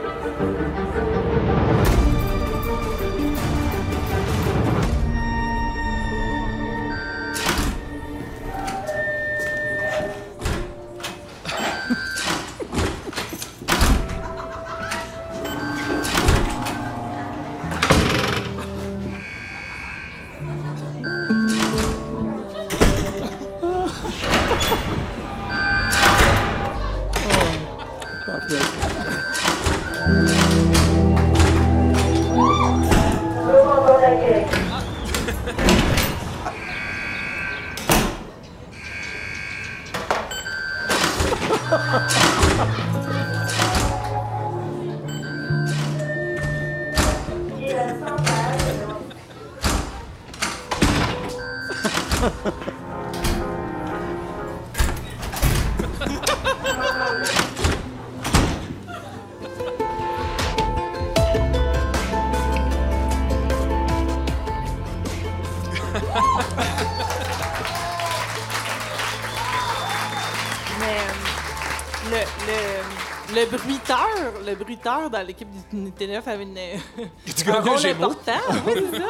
dans 75.10 75.26
l'équipe 75.26 75.48
d'Unité 75.72 76.08
9 76.08 76.28
avait 76.28 76.44
une, 76.44 76.56
Tu 77.36 77.50
un 77.50 77.62
rôle 77.62 77.86
important. 77.86 78.32
Oui, 78.66 78.74
c'est 78.92 78.98
ça. 79.00 79.06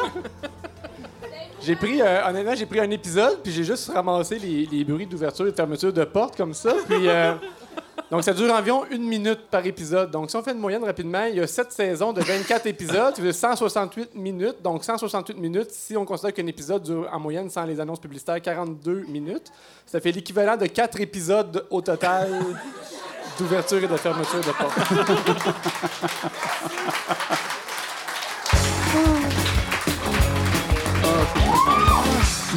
J'ai 1.64 1.76
pris, 1.76 2.02
euh, 2.02 2.28
honnêtement, 2.28 2.54
j'ai 2.54 2.66
pris 2.66 2.80
un 2.80 2.90
épisode, 2.90 3.40
puis 3.42 3.50
j'ai 3.50 3.64
juste 3.64 3.90
ramassé 3.90 4.38
les, 4.38 4.66
les 4.66 4.84
bruits 4.84 5.06
d'ouverture 5.06 5.46
et 5.46 5.50
de 5.50 5.56
fermeture 5.56 5.92
de 5.92 6.04
porte 6.04 6.36
comme 6.36 6.52
ça. 6.52 6.74
Puis, 6.86 7.08
euh, 7.08 7.34
donc, 8.10 8.22
ça 8.22 8.34
dure 8.34 8.52
environ 8.52 8.84
une 8.90 9.04
minute 9.04 9.46
par 9.50 9.64
épisode. 9.64 10.10
Donc, 10.10 10.28
si 10.28 10.36
on 10.36 10.42
fait 10.42 10.52
une 10.52 10.58
moyenne 10.58 10.84
rapidement, 10.84 11.24
il 11.24 11.36
y 11.36 11.40
a 11.40 11.46
sept 11.46 11.72
saisons 11.72 12.12
de 12.12 12.20
24 12.20 12.66
épisodes, 12.66 13.14
dire 13.14 13.34
168 13.34 14.14
minutes. 14.14 14.56
Donc, 14.62 14.84
168 14.84 15.38
minutes, 15.38 15.70
si 15.70 15.96
on 15.96 16.04
considère 16.04 16.34
qu'un 16.34 16.46
épisode 16.46 16.82
dure 16.82 17.08
en 17.10 17.18
moyenne, 17.18 17.48
sans 17.48 17.64
les 17.64 17.80
annonces 17.80 18.00
publicitaires, 18.00 18.42
42 18.42 19.06
minutes, 19.08 19.50
ça 19.86 20.00
fait 20.00 20.12
l'équivalent 20.12 20.58
de 20.58 20.66
quatre 20.66 21.00
épisodes 21.00 21.64
au 21.70 21.80
total 21.80 22.28
d'ouverture 23.38 23.82
et 23.82 23.88
de 23.88 23.96
fermeture 23.96 24.40
de 24.40 24.52
porte. 24.52 24.76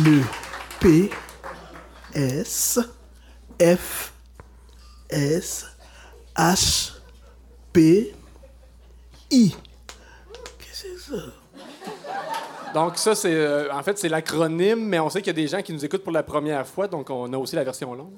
Le 0.03 0.21
P 0.79 1.09
S 2.13 2.79
F 3.59 4.13
S 5.09 5.65
H 6.35 6.93
P 7.73 8.13
I. 9.31 9.55
Qu'est-ce 10.59 10.83
que 10.83 10.99
c'est 10.99 11.15
ça? 11.15 11.21
Donc, 12.73 12.97
ça, 12.97 13.15
c'est 13.15 13.33
euh, 13.33 13.73
en 13.73 13.81
fait, 13.81 13.97
c'est 13.97 14.09
l'acronyme, 14.09 14.85
mais 14.85 14.99
on 14.99 15.09
sait 15.09 15.21
qu'il 15.21 15.27
y 15.27 15.39
a 15.39 15.41
des 15.41 15.47
gens 15.47 15.61
qui 15.63 15.73
nous 15.73 15.83
écoutent 15.83 16.03
pour 16.03 16.11
la 16.11 16.21
première 16.21 16.67
fois, 16.67 16.87
donc 16.87 17.09
on 17.09 17.33
a 17.33 17.37
aussi 17.37 17.55
la 17.55 17.63
version 17.63 17.93
longue. 17.95 18.13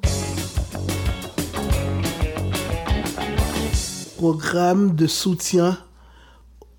Programme 4.20 4.96
de 4.96 5.08
soutien 5.08 5.78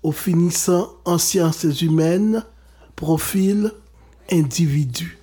aux 0.03 0.11
finissants 0.11 0.91
en 1.05 1.17
sciences 1.17 1.81
humaines, 1.81 2.45
profil 2.95 3.71
individu. 4.31 5.17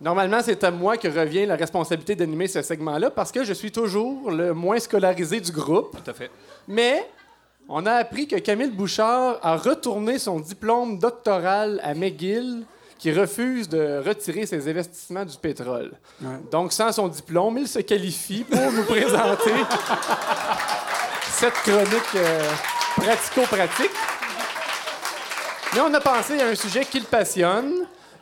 Normalement, 0.00 0.38
c'est 0.42 0.64
à 0.64 0.70
moi 0.70 0.96
que 0.96 1.06
revient 1.06 1.44
la 1.44 1.56
responsabilité 1.56 2.16
d'animer 2.16 2.46
ce 2.46 2.62
segment-là 2.62 3.10
parce 3.10 3.30
que 3.30 3.44
je 3.44 3.52
suis 3.52 3.70
toujours 3.70 4.30
le 4.30 4.54
moins 4.54 4.78
scolarisé 4.78 5.38
du 5.38 5.52
groupe. 5.52 6.02
Tout 6.02 6.10
à 6.10 6.14
fait. 6.14 6.30
Mais 6.66 7.06
on 7.68 7.84
a 7.84 7.92
appris 7.92 8.26
que 8.26 8.36
Camille 8.36 8.70
Bouchard 8.70 9.38
a 9.42 9.58
retourné 9.58 10.18
son 10.18 10.40
diplôme 10.40 10.98
doctoral 10.98 11.78
à 11.84 11.92
McGill 11.92 12.64
qui 12.98 13.12
refuse 13.12 13.68
de 13.68 14.02
retirer 14.06 14.46
ses 14.46 14.68
investissements 14.68 15.24
du 15.24 15.36
pétrole. 15.36 15.92
Ouais. 16.22 16.28
Donc, 16.50 16.72
sans 16.72 16.92
son 16.92 17.08
diplôme, 17.08 17.58
il 17.58 17.68
se 17.68 17.80
qualifie 17.80 18.44
pour 18.44 18.72
nous 18.72 18.84
présenter 18.84 19.50
cette 21.30 21.54
chronique 21.54 22.14
euh, 22.14 22.50
pratico-pratique. 22.96 23.90
Mais 25.74 25.80
on 25.80 25.92
a 25.92 26.00
pensé 26.00 26.40
à 26.40 26.48
un 26.48 26.54
sujet 26.54 26.84
qui 26.84 27.00
le 27.00 27.06
passionne. 27.06 27.72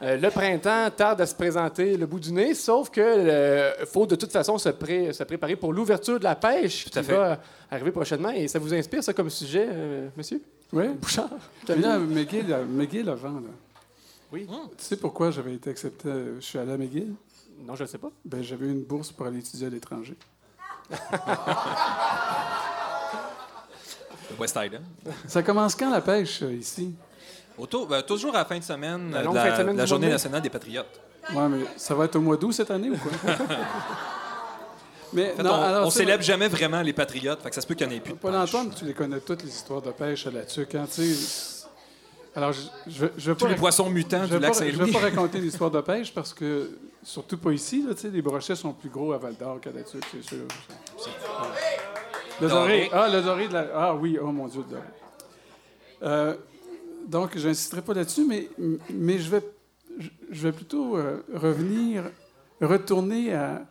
Euh, 0.02 0.16
le 0.16 0.28
printemps 0.30 0.90
tarde 0.90 1.20
à 1.20 1.26
se 1.26 1.34
présenter 1.36 1.96
le 1.96 2.04
bout 2.06 2.18
du 2.18 2.32
nez, 2.32 2.52
sauf 2.54 2.90
que 2.90 3.72
faut 3.86 4.06
de 4.06 4.16
toute 4.16 4.32
façon 4.32 4.58
se, 4.58 4.70
pré- 4.70 5.12
se 5.12 5.22
préparer 5.22 5.54
pour 5.54 5.72
l'ouverture 5.72 6.18
de 6.18 6.24
la 6.24 6.34
pêche 6.34 6.86
qui 6.86 6.90
fait. 6.90 7.02
va 7.14 7.38
arriver 7.70 7.92
prochainement. 7.92 8.30
Et 8.30 8.48
ça 8.48 8.58
vous 8.58 8.74
inspire, 8.74 9.04
ça, 9.04 9.12
comme 9.12 9.30
sujet, 9.30 9.68
euh, 9.70 10.08
monsieur? 10.16 10.42
Oui. 10.72 10.88
Bouchard? 11.00 11.28
Puis 11.64 11.80
là, 11.80 11.98
McGill, 11.98 12.52
euh, 12.52 12.64
McGill 12.68 13.08
avant, 13.08 13.34
là. 13.34 13.50
Oui. 14.34 14.48
Tu 14.76 14.84
sais 14.84 14.96
pourquoi 14.96 15.30
j'avais 15.30 15.54
été 15.54 15.70
accepté? 15.70 16.08
euh, 16.08 16.40
Je 16.40 16.44
suis 16.44 16.58
allé 16.58 16.72
à 16.72 16.76
McGill? 16.76 17.14
Non, 17.64 17.76
je 17.76 17.84
ne 17.84 17.88
sais 17.88 17.98
pas. 17.98 18.10
Ben, 18.24 18.42
j'avais 18.42 18.66
une 18.66 18.82
bourse 18.82 19.12
pour 19.12 19.26
aller 19.26 19.38
étudier 19.38 19.68
à 19.68 19.70
l'étranger. 19.70 20.16
West 24.36 24.58
Island. 24.60 24.82
Ça 25.28 25.44
commence 25.44 25.76
quand 25.76 25.88
la 25.88 26.00
pêche 26.00 26.42
euh, 26.42 26.52
ici? 26.52 26.92
Autour, 27.56 27.86
ben, 27.86 28.02
toujours 28.02 28.34
à 28.34 28.38
la 28.38 28.44
fin 28.44 28.58
de 28.58 28.64
semaine, 28.64 29.12
La 29.12 29.20
euh, 29.20 29.24
fin 29.24 29.30
de 29.30 29.36
la, 29.36 29.56
semaine 29.56 29.86
Journée 29.86 30.08
nationale 30.08 30.42
des 30.42 30.50
patriotes. 30.50 31.00
Ouais, 31.32 31.48
mais 31.48 31.64
ça 31.76 31.94
va 31.94 32.06
être 32.06 32.16
au 32.16 32.20
mois 32.20 32.36
d'août 32.36 32.50
cette 32.50 32.72
année 32.72 32.90
ou 32.90 32.96
quoi? 32.96 33.12
mais 35.12 35.30
En 35.32 35.36
fait, 35.36 35.42
non, 35.44 35.50
on, 35.52 35.62
alors, 35.62 35.86
on 35.86 35.90
célèbre 35.90 36.24
jamais 36.24 36.48
vraiment 36.48 36.82
les 36.82 36.92
patriotes, 36.92 37.40
fait 37.40 37.50
que 37.50 37.54
ça 37.54 37.60
se 37.60 37.68
peut 37.68 37.74
qu'il 37.76 37.86
n'y 37.86 37.94
en 37.94 37.96
ait 37.98 38.00
plus. 38.00 38.14
Paul-Antoine, 38.16 38.70
tu 38.74 38.84
les 38.84 38.94
connais 38.94 39.20
toutes 39.20 39.44
les 39.44 39.50
histoires 39.50 39.80
de 39.80 39.92
pêche 39.92 40.26
à 40.26 40.32
la 40.32 40.42
tuque, 40.42 40.74
hein, 40.74 40.88
tu 40.92 41.14
sais. 41.14 41.53
Alors, 42.36 42.52
je, 42.52 42.62
je, 42.88 43.06
je 43.16 43.30
vais 43.30 43.36
Tous 43.36 43.44
pas 43.44 43.50
les 43.50 43.56
poissons 43.56 43.88
mutants 43.90 44.22
je 44.22 44.26
du 44.26 44.32
vais 44.32 44.38
lac 44.40 44.52
pas- 44.52 44.64
Je 44.66 44.70
Saint-Louis. 44.72 44.86
vais 44.90 44.92
pas 44.92 45.04
raconter 45.04 45.38
l'histoire 45.38 45.70
de 45.70 45.80
pêche 45.80 46.12
parce 46.12 46.34
que, 46.34 46.70
surtout 47.02 47.38
pas 47.38 47.52
ici, 47.52 47.84
là, 47.86 47.94
tu 47.94 48.00
sais, 48.02 48.08
les 48.10 48.22
brochets 48.22 48.56
sont 48.56 48.72
plus 48.72 48.88
gros 48.88 49.12
à 49.12 49.18
Val 49.18 49.36
d'Or 49.36 49.60
qu'à 49.60 49.70
tuque, 49.70 50.04
c'est 50.10 50.22
sûr. 50.22 50.38
Le 52.40 52.48
doré. 52.48 52.90
Ah, 52.92 53.08
le 53.08 53.22
doré 53.22 53.46
de 53.48 53.52
la. 53.52 53.66
Ah 53.74 53.94
oui, 53.94 54.18
oh 54.20 54.32
mon 54.32 54.48
Dieu, 54.48 54.64
le 54.68 54.74
doré. 54.74 54.82
Euh, 56.02 56.34
donc, 57.06 57.38
je 57.38 57.46
n'insisterai 57.46 57.82
pas 57.82 57.94
là-dessus, 57.94 58.24
mais, 58.26 58.48
mais 58.90 59.18
je, 59.18 59.30
vais, 59.30 59.42
je- 59.98 60.08
je 60.30 60.42
vais 60.42 60.52
plutôt 60.52 60.96
euh, 60.96 61.22
revenir, 61.32 62.10
retourner 62.60 63.32
à, 63.32 63.62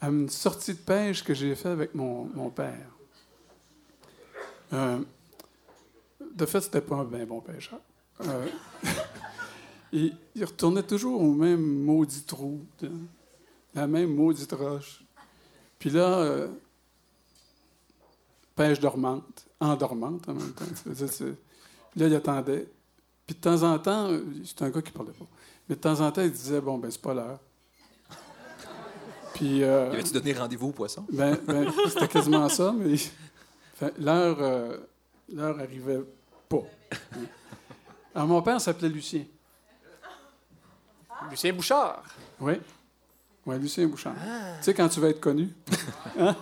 à 0.00 0.08
une 0.08 0.30
sortie 0.30 0.72
de 0.72 0.78
pêche 0.78 1.22
que 1.22 1.34
j'ai 1.34 1.54
faite 1.54 1.66
avec 1.72 1.94
mon, 1.94 2.30
mon 2.34 2.48
père. 2.48 2.86
Euh, 4.72 4.98
de 6.38 6.46
fait, 6.46 6.60
c'était 6.60 6.80
pas 6.80 6.96
un 6.96 7.04
bien 7.04 7.26
bon 7.26 7.40
pêcheur. 7.40 7.80
Euh, 8.22 8.46
il, 9.92 10.16
il 10.34 10.44
retournait 10.44 10.82
toujours 10.82 11.20
au 11.20 11.32
même 11.32 11.60
maudit 11.84 12.22
trou, 12.22 12.64
la 13.74 13.86
même 13.86 14.14
maudite 14.14 14.52
roche. 14.52 15.02
Puis 15.78 15.90
là, 15.90 16.18
euh, 16.18 16.48
pêche 18.56 18.80
dormante, 18.80 19.46
endormante 19.60 20.28
en 20.28 20.34
même 20.34 20.52
temps. 20.52 20.64
Puis 20.84 22.00
là, 22.00 22.06
il 22.06 22.14
attendait. 22.14 22.68
Puis 23.26 23.36
de 23.36 23.40
temps 23.40 23.62
en 23.62 23.78
temps, 23.78 24.10
c'est 24.44 24.62
un 24.62 24.70
gars 24.70 24.82
qui 24.82 24.90
parlait 24.92 25.12
pas. 25.12 25.26
Mais 25.68 25.76
de 25.76 25.80
temps 25.80 26.00
en 26.00 26.10
temps, 26.10 26.22
il 26.22 26.32
disait 26.32 26.60
Bon, 26.60 26.78
ben, 26.78 26.90
c'est 26.90 27.00
pas 27.02 27.14
l'heure. 27.14 27.38
Puis. 29.34 29.62
euh, 29.62 29.90
Y 29.90 29.94
avait-tu 29.94 30.12
donné 30.12 30.32
rendez-vous 30.32 30.68
au 30.68 30.72
poisson? 30.72 31.04
ben, 31.12 31.38
ben, 31.46 31.70
c'était 31.88 32.08
quasiment 32.08 32.48
ça, 32.48 32.74
mais 32.76 32.94
l'heure, 33.98 34.38
euh, 34.40 34.78
l'heure 35.32 35.58
arrivait 35.60 36.00
pas. 36.48 36.62
Alors, 38.14 38.28
mon 38.28 38.42
père 38.42 38.60
s'appelait 38.60 38.88
Lucien. 38.88 39.24
Lucien 41.30 41.52
Bouchard. 41.52 42.02
Oui. 42.40 42.54
Oui, 43.46 43.58
Lucien 43.58 43.86
Bouchard. 43.86 44.14
Tu 44.58 44.64
sais, 44.64 44.74
quand 44.74 44.88
tu 44.88 45.00
vas 45.00 45.08
être 45.08 45.20
connu. 45.20 45.48
Hein? 46.18 46.36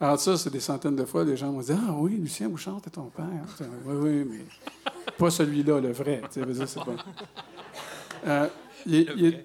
Alors, 0.00 0.18
ça, 0.20 0.36
c'est 0.36 0.50
des 0.50 0.60
centaines 0.60 0.94
de 0.96 1.04
fois, 1.04 1.24
les 1.24 1.36
gens 1.36 1.50
m'ont 1.52 1.60
dit 1.60 1.72
Ah 1.72 1.92
oui, 1.92 2.16
Lucien 2.16 2.48
Bouchard, 2.48 2.80
t'es 2.80 2.90
ton 2.90 3.06
père. 3.10 3.24
Oui, 3.84 3.94
oui, 3.96 4.24
mais 4.30 4.44
pas 5.18 5.30
celui-là, 5.30 5.80
le 5.80 5.92
vrai. 5.92 6.22
Tu 6.32 6.40
sais, 6.54 6.66
c'est 6.66 6.84
pas. 6.84 6.96
Euh, 8.26 8.48
il, 8.86 8.94
il- 9.16 9.44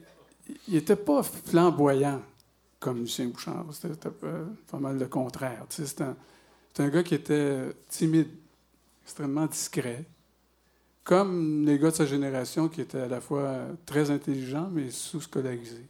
il 0.67 0.75
était 0.75 0.97
pas 0.97 1.23
flamboyant 1.23 2.21
comme 2.79 2.99
Lucien 2.99 3.27
Bouchard. 3.27 3.65
C'était 3.71 3.93
c'était 3.93 4.09
pas, 4.11 4.77
mal 4.77 4.99
le 4.99 5.07
contraire. 5.07 5.65
Tu 5.69 5.77
sais, 5.77 5.85
c'est 5.87 6.01
un, 6.01 6.15
c'est 6.73 6.83
un 6.83 6.89
gars 6.89 7.01
qui 7.03 7.15
était 7.15 7.69
timide, 7.89 8.27
extrêmement 9.03 9.45
discret. 9.45 10.05
Comme 11.03 11.65
les 11.65 11.77
gars 11.77 11.91
de 11.91 11.95
sa 11.95 12.05
génération 12.05 12.69
qui 12.69 12.81
étaient 12.81 13.01
à 13.01 13.07
la 13.07 13.19
fois 13.19 13.67
très 13.85 14.09
intelligents, 14.09 14.69
mais 14.71 14.89
sous-scolarisés. 14.89 15.85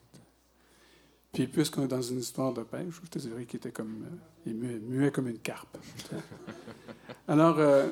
Puis, 1.31 1.47
puisqu'on 1.47 1.83
est 1.83 1.87
dans 1.87 2.01
une 2.01 2.19
histoire 2.19 2.53
de 2.53 2.61
pêche, 2.61 3.01
je 3.03 3.09
te 3.09 3.19
dirais 3.19 3.45
qu'il 3.45 3.57
était 3.57 3.71
comme. 3.71 4.03
euh, 4.03 4.15
il 4.45 4.55
muet, 4.55 4.79
muet 4.79 5.11
comme 5.11 5.27
une 5.27 5.39
carpe. 5.39 5.77
Alors, 7.27 7.57
euh, 7.59 7.89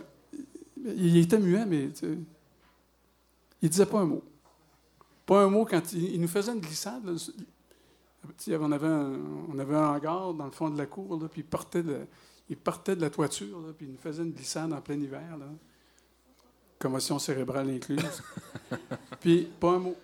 il 0.84 1.18
était 1.18 1.40
muet, 1.40 1.66
mais 1.66 1.90
tu 1.90 1.96
sais, 1.96 2.18
il 3.62 3.70
disait 3.70 3.86
pas 3.86 4.00
un 4.00 4.06
mot. 4.06 4.24
Pas 5.26 5.44
un 5.44 5.50
mot 5.50 5.66
quand 5.66 5.94
il, 5.94 6.20
nous 6.20 6.28
faisait 6.28 6.52
une 6.52 6.60
glissade. 6.60 7.04
on, 7.06 8.72
avait 8.72 8.88
un, 8.88 9.14
un 9.60 9.96
hangar 9.96 10.34
dans 10.34 10.46
le 10.46 10.52
fond 10.52 10.70
de 10.70 10.78
la 10.78 10.86
cour, 10.86 11.20
là, 11.20 11.28
puis 11.28 11.42
il 11.42 11.48
partait 11.48 11.84
de, 11.84 12.02
il 12.52 12.58
partait 12.58 12.98
de 12.98 13.02
la 13.02 13.10
toiture, 13.10 13.62
là, 13.62 13.72
puis 13.72 13.86
il 13.86 13.94
nous 13.94 13.98
faisait 13.98 14.24
une 14.24 14.34
glissade 14.34 14.74
en 14.74 14.82
plein 14.82 15.00
hiver. 15.00 15.38
Là. 15.38 15.46
Commotion 16.78 17.18
cérébrale 17.18 17.70
incluse. 17.70 18.22
puis 19.22 19.48
pas 19.58 19.76
un 19.76 19.80
mot. 19.80 19.96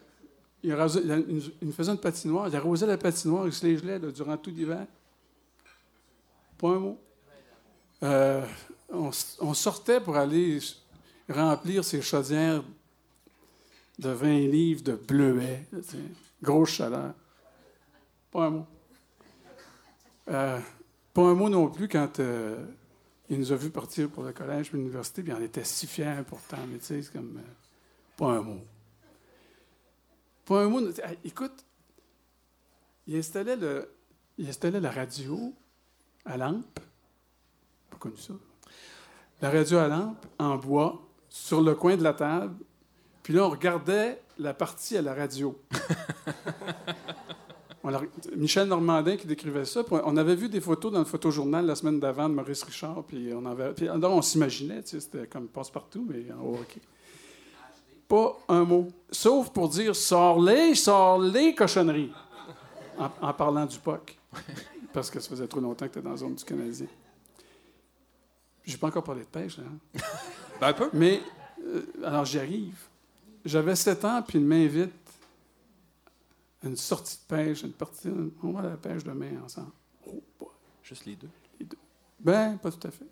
Il, 0.64 0.74
nous- 0.74 1.72
faisait 1.74 1.92
une 1.92 2.00
patinoire, 2.00 2.48
il 2.48 2.56
arrosait 2.56 2.88
la 2.88 2.98
patinoire, 2.98 3.46
il 3.48 3.52
se 3.52 3.66
les 3.66 3.78
gelait 3.78 4.00
là, 4.00 4.12
durant 4.12 4.38
tout 4.38 4.50
l'hiver. 4.50 4.88
Pas 6.58 6.70
un 6.70 6.80
mot. 6.80 6.98
Euh, 8.04 8.46
on, 8.90 9.54
sortait 9.54 10.00
pour 10.00 10.16
aller 10.16 10.60
remplir 11.28 11.84
ces 11.84 12.02
chaudières 12.02 12.64
de 14.00 14.10
20 14.10 14.40
livres 14.48 14.84
de 14.84 14.94
bleuets. 14.94 15.68
Grosse 16.42 16.70
chaleur. 16.70 17.14
Pas 18.32 18.46
un 18.46 18.50
mot. 18.52 18.66
Euh, 20.30 20.60
pas 21.18 21.24
un 21.24 21.34
mot 21.34 21.50
non 21.50 21.68
plus 21.68 21.88
quand 21.88 22.20
euh, 22.20 22.64
il 23.28 23.40
nous 23.40 23.52
a 23.52 23.56
vus 23.56 23.72
partir 23.72 24.08
pour 24.08 24.22
le 24.22 24.34
collège 24.34 24.70
et 24.72 24.78
l'université, 24.78 25.24
puis 25.24 25.34
on 25.34 25.42
était 25.42 25.64
si 25.64 25.88
fiers 25.88 26.22
pourtant, 26.28 26.60
mais 26.70 26.78
tu 26.78 26.86
sais, 26.86 27.02
c'est 27.02 27.12
comme. 27.12 27.38
euh, 27.38 27.54
pas 28.16 28.34
un 28.34 28.42
mot. 28.44 28.62
Pas 30.46 30.62
un 30.62 30.70
mot. 30.70 30.80
Écoute, 31.26 31.66
il 33.08 33.18
installait, 33.18 33.56
le, 33.56 33.92
il 34.38 34.48
installait 34.48 34.80
la 34.80 34.92
radio 34.92 35.56
à 36.24 36.38
lampe. 36.38 36.80
Pas 37.90 37.98
connu 37.98 38.18
ça. 38.18 38.34
La 39.42 39.50
radio 39.50 39.80
à 39.80 39.88
lampe 39.88 40.24
en 40.38 40.56
bois 40.58 41.02
sur 41.30 41.62
le 41.62 41.74
coin 41.74 41.98
de 41.98 42.04
la 42.04 42.14
table. 42.14 42.64
Puis 43.24 43.34
là, 43.34 43.44
on 43.44 43.50
regardait 43.50 44.22
la 44.38 44.54
partie 44.54 44.96
à 44.96 45.02
la 45.02 45.16
radio. 45.16 45.60
Michel 48.36 48.68
Normandin 48.68 49.18
qui 49.18 49.28
décrivait 49.28 49.66
ça. 49.66 49.84
On 49.92 50.18
avait 50.18 50.36
vu 50.36 50.50
des 50.50 50.62
photos 50.62 50.92
dans 50.92 51.00
le 51.00 51.06
photojournal 51.06 51.66
la 51.66 51.76
semaine 51.76 52.00
d'avant 52.00 52.30
de 52.30 52.34
Maurice 52.34 52.64
Richard. 52.64 53.04
Puis 53.04 53.32
on, 53.34 53.46
avait, 53.46 53.74
puis 53.74 53.90
on 53.90 54.22
s'imaginait, 54.22 54.84
tu 54.84 54.90
sais, 54.90 55.00
c'était 55.00 55.28
comme 55.28 55.48
passe-partout, 55.48 56.06
mais 56.10 56.32
en 56.34 56.44
haut, 56.44 56.60
OK. 56.62 56.78
Pas 58.08 58.38
un 58.48 58.64
mot. 58.64 58.88
Sauf 59.12 59.50
pour 59.50 59.70
dire 59.70 59.96
sors-les, 59.96 60.76
sors-les 60.76 61.54
cochonneries. 61.54 62.12
En, 62.98 63.10
en 63.22 63.34
parlant 63.34 63.66
du 63.66 63.78
POC. 63.78 64.18
Parce 64.94 65.12
que 65.12 65.20
ça 65.20 65.30
faisait 65.30 65.48
trop 65.48 65.60
longtemps 65.60 65.88
que 65.88 65.94
tu 65.94 66.00
étais 66.00 66.06
dans 66.06 66.12
la 66.12 66.18
zone 66.18 66.34
du 66.34 66.44
Canadien. 66.44 66.88
J'ai 68.66 68.78
pas 68.78 68.88
encore 68.88 69.04
parlé 69.04 69.22
de 69.22 69.28
pêche, 69.28 69.60
hein? 69.60 70.00
Ben, 70.60 70.68
un 70.68 70.74
peu. 70.74 70.90
Mais, 70.94 71.22
euh, 71.64 71.84
alors 72.04 72.26
j'y 72.26 72.40
arrive. 72.40 72.76
J'avais 73.46 73.76
7 73.76 74.04
ans, 74.06 74.22
puis 74.28 74.40
il 74.40 74.46
m'invite 74.46 74.92
une 76.64 76.76
sortie 76.76 77.18
de 77.18 77.36
pêche, 77.36 77.64
une 77.64 77.74
partie. 77.74 78.10
On 78.44 78.52
va 78.52 78.62
à 78.62 78.70
la 78.70 78.78
pêche 78.78 79.04
demain 79.04 79.42
ensemble. 79.44 79.72
Oh, 80.06 80.24
boy. 80.40 80.50
Juste 80.84 81.06
les 81.06 81.16
deux? 81.16 81.30
Ben, 82.20 82.58
pas 82.58 82.72
tout 82.72 82.88
à 82.88 82.92
fait. 82.92 83.06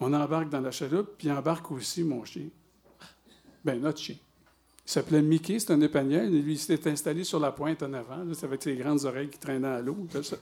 On 0.00 0.12
embarque 0.14 0.48
dans 0.48 0.60
la 0.60 0.70
chaloupe, 0.70 1.16
puis 1.18 1.30
embarque 1.30 1.70
aussi 1.72 2.02
mon 2.02 2.24
chien. 2.24 2.48
Ben, 3.62 3.78
notre 3.80 3.98
chien. 3.98 4.16
Il 4.86 4.90
s'appelait 4.90 5.22
Mickey, 5.22 5.58
c'est 5.58 5.72
un 5.72 5.80
épagnol. 5.82 6.24
et 6.24 6.42
Lui, 6.42 6.54
il 6.54 6.58
s'était 6.58 6.90
installé 6.90 7.22
sur 7.22 7.38
la 7.38 7.52
pointe 7.52 7.82
en 7.82 7.92
avant, 7.92 8.24
là, 8.24 8.32
avec 8.42 8.62
ses 8.62 8.74
grandes 8.74 9.04
oreilles 9.04 9.28
qui 9.28 9.38
traînaient 9.38 9.68
à 9.68 9.80
l'eau. 9.80 10.06
Ça, 10.10 10.36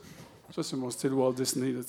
ça, 0.51 0.63
c'est 0.63 0.77
mon 0.77 0.89
style 0.89 1.13
Walt 1.13 1.33
Disney. 1.33 1.75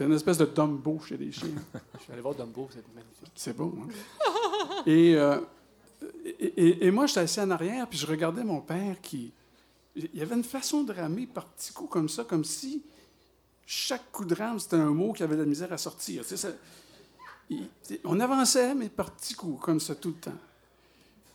C'est 0.00 0.06
une 0.06 0.14
espèce 0.14 0.38
de 0.38 0.46
Dumbo 0.46 0.98
chez 1.06 1.18
les 1.18 1.30
chiens. 1.30 1.50
Je 1.98 2.04
suis 2.04 2.12
allé 2.14 2.22
voir 2.22 2.34
Dumbo, 2.34 2.70
c'est 2.70 2.82
magnifique. 2.94 3.32
C'est 3.34 3.54
beau, 3.54 3.76
hein? 3.82 4.82
et, 4.86 5.14
euh, 5.14 5.40
et, 6.40 6.90
moi, 6.90 7.06
j'étais 7.06 7.20
assis 7.20 7.40
en 7.40 7.50
arrière, 7.50 7.86
puis 7.86 7.98
je 7.98 8.06
regardais 8.06 8.44
mon 8.44 8.60
père 8.60 9.00
qui. 9.00 9.32
Il 9.94 10.14
y 10.14 10.22
avait 10.22 10.36
une 10.36 10.44
façon 10.44 10.84
de 10.84 10.92
ramer 10.92 11.26
par 11.26 11.46
petits 11.46 11.72
coups 11.72 11.90
comme 11.90 12.08
ça, 12.08 12.24
comme 12.24 12.44
si 12.44 12.82
chaque 13.66 14.10
coup 14.10 14.24
de 14.24 14.34
rame, 14.34 14.58
c'était 14.58 14.76
un 14.76 14.90
mot 14.90 15.12
qui 15.12 15.22
avait 15.22 15.36
de 15.36 15.42
la 15.42 15.46
misère 15.46 15.72
à 15.72 15.78
sortir. 15.78 16.24
On 18.04 18.18
avançait, 18.20 18.74
mais 18.74 18.88
par 18.88 19.10
petits 19.10 19.34
coups, 19.34 19.60
comme 19.60 19.80
ça, 19.80 19.94
tout 19.94 20.10
le 20.10 20.14
temps. 20.14 20.38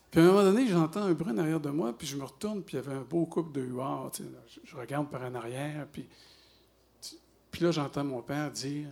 Puis 0.10 0.22
à 0.22 0.24
un 0.24 0.28
moment 0.28 0.44
donné, 0.44 0.68
j'entends 0.68 1.04
un 1.04 1.14
bruit 1.14 1.34
en 1.34 1.38
arrière 1.38 1.60
de 1.60 1.70
moi, 1.70 1.94
puis 1.96 2.08
je 2.08 2.16
me 2.16 2.24
retourne, 2.24 2.64
puis 2.64 2.78
il 2.78 2.84
y 2.84 2.88
avait 2.88 2.98
un 2.98 3.04
beau 3.04 3.26
couple 3.26 3.52
de 3.52 3.62
huards. 3.66 4.14
je 4.64 4.76
regarde 4.76 5.10
par 5.10 5.22
en 5.24 5.36
arrière, 5.36 5.86
puis, 5.92 6.08
puis 7.52 7.64
là, 7.64 7.72
j'entends 7.72 8.06
mon 8.06 8.22
père 8.22 8.50
dire 8.52 8.88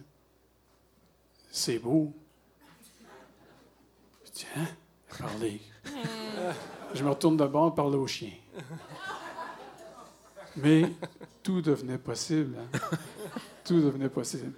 C'est 1.50 1.80
beau. 1.80 2.14
Je 4.26 4.32
dis 4.32 4.46
Hein 4.56 4.68
Parler. 5.20 5.62
je 6.94 7.04
me 7.04 7.10
retourne 7.10 7.38
de 7.38 7.46
bord, 7.46 7.74
parler 7.74 7.98
au 7.98 8.08
chien. 8.08 8.32
Mais 10.56 10.92
tout 11.42 11.62
devenait 11.62 11.98
possible. 11.98 12.56
hein. 12.60 12.80
Tout 13.66 13.82
devenait 13.82 14.10
possible. 14.10 14.54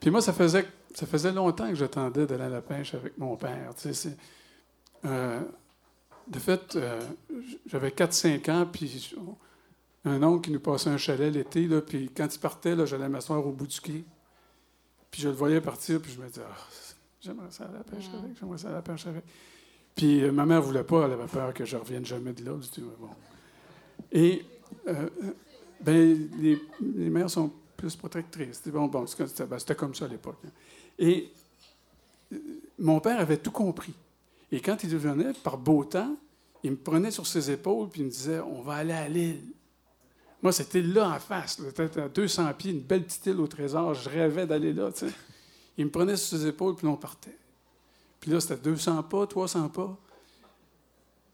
Puis 0.00 0.10
moi, 0.10 0.20
ça 0.20 0.32
faisait, 0.32 0.66
ça 0.94 1.06
faisait 1.06 1.32
longtemps 1.32 1.68
que 1.68 1.74
j'attendais 1.74 2.26
d'aller 2.26 2.44
à 2.44 2.48
la 2.48 2.62
pêche 2.62 2.94
avec 2.94 3.18
mon 3.18 3.36
père. 3.36 3.74
tu 3.76 3.92
sais, 3.92 4.16
euh, 5.04 5.40
de 6.26 6.38
fait, 6.38 6.76
euh, 6.76 7.00
j'avais 7.66 7.90
4-5 7.90 8.48
ans, 8.50 8.66
puis 8.70 9.14
un 10.04 10.22
oncle 10.22 10.46
qui 10.46 10.50
nous 10.52 10.60
passait 10.60 10.90
un 10.90 10.96
chalet 10.96 11.32
l'été, 11.32 11.68
puis 11.80 12.10
quand 12.16 12.32
il 12.32 12.38
partait, 12.38 12.86
j'allais 12.86 13.08
m'asseoir 13.08 13.44
au 13.46 13.52
bout 13.52 13.66
du 13.66 13.80
quai. 13.80 14.04
Puis 15.10 15.22
je 15.22 15.28
le 15.28 15.34
voyais 15.34 15.60
partir, 15.60 16.00
puis 16.00 16.12
je 16.12 16.20
me 16.20 16.26
disais, 16.26 16.42
Ah, 16.48 16.56
j'aimerais 17.26 17.50
ça 17.50 17.64
à 17.64 17.72
la 17.72 17.84
pêche 17.84 18.06
avec, 18.18 18.38
j'aimerais 18.38 18.58
ça 18.58 18.68
à 18.68 18.72
la 18.72 18.82
pêche 18.82 19.06
avec. 19.06 19.24
Puis 19.94 20.22
euh, 20.22 20.32
ma 20.32 20.46
mère 20.46 20.62
voulait 20.62 20.84
pas, 20.84 21.04
elle 21.06 21.12
avait 21.12 21.26
peur 21.26 21.52
que 21.52 21.64
je 21.64 21.76
revienne 21.76 22.04
jamais 22.04 22.32
de 22.32 22.44
là. 22.44 22.52
Dis, 22.58 22.80
Ouais, 22.82 22.88
bon. 22.98 23.08
Et 24.12 24.44
euh, 24.88 25.08
ben, 25.80 26.28
les, 26.38 26.58
les 26.80 27.10
mères 27.10 27.30
sont 27.30 27.50
plus 27.76 27.96
protectrices. 27.96 28.56
C'était 28.56 28.70
bon, 28.70 28.86
bon, 28.86 29.06
c'était 29.06 29.46
ben, 29.46 29.58
c'était 29.58 29.74
comme 29.74 29.94
ça 29.94 30.04
à 30.06 30.08
l'époque. 30.08 30.38
hein. 30.46 30.50
Et 30.98 31.30
euh, 32.32 32.36
mon 32.78 33.00
père 33.00 33.18
avait 33.20 33.38
tout 33.38 33.50
compris. 33.50 33.94
Et 34.52 34.60
quand 34.60 34.82
il 34.84 34.96
venait, 34.96 35.32
par 35.42 35.58
beau 35.58 35.84
temps, 35.84 36.16
il 36.62 36.70
me 36.72 36.76
prenait 36.76 37.10
sur 37.10 37.26
ses 37.26 37.50
épaules 37.50 37.88
puis 37.88 38.00
il 38.02 38.06
me 38.06 38.10
disait 38.10 38.40
On 38.40 38.60
va 38.62 38.74
aller 38.74 38.92
à 38.92 39.08
l'île. 39.08 39.40
Moi, 40.42 40.52
c'était 40.52 40.82
là 40.82 41.08
en 41.08 41.18
face, 41.18 41.56
peut-être 41.56 41.98
à 41.98 42.08
200 42.08 42.52
pieds, 42.54 42.70
une 42.72 42.80
belle 42.80 43.04
petite 43.04 43.26
île 43.26 43.40
au 43.40 43.46
trésor. 43.46 43.94
Je 43.94 44.08
rêvais 44.08 44.46
d'aller 44.46 44.72
là. 44.72 44.90
Il 45.78 45.86
me 45.86 45.90
prenait 45.90 46.16
sur 46.16 46.38
ses 46.38 46.46
épaules 46.46 46.76
puis 46.76 46.86
on 46.86 46.96
partait. 46.96 47.36
Puis 48.20 48.30
là, 48.30 48.40
c'était 48.40 48.56
200 48.56 49.02
pas, 49.04 49.26
300 49.26 49.68
pas. 49.68 49.96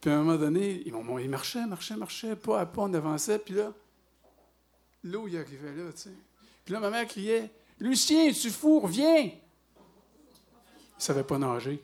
Puis 0.00 0.10
à 0.10 0.14
un 0.14 0.22
moment 0.22 0.36
donné, 0.36 0.82
il, 0.84 0.92
marchait, 1.28 1.64
marchait, 1.66 1.96
marchait, 1.96 2.36
pas 2.36 2.60
à 2.60 2.66
pas, 2.66 2.82
on 2.82 2.94
avançait. 2.94 3.38
Puis 3.38 3.54
là, 3.54 3.72
l'eau, 5.04 5.28
il 5.28 5.36
arrivait 5.36 5.72
là, 5.72 5.92
tu 5.92 6.02
sais. 6.02 6.10
Puis 6.64 6.74
là, 6.74 6.80
ma 6.80 6.90
mère 6.90 7.06
criait 7.06 7.50
Lucien, 7.78 8.30
tu 8.32 8.50
fous, 8.50 8.80
reviens! 8.80 9.22
Il 9.22 9.30
ne 10.98 11.00
savait 11.00 11.24
pas 11.24 11.38
nager. 11.38 11.82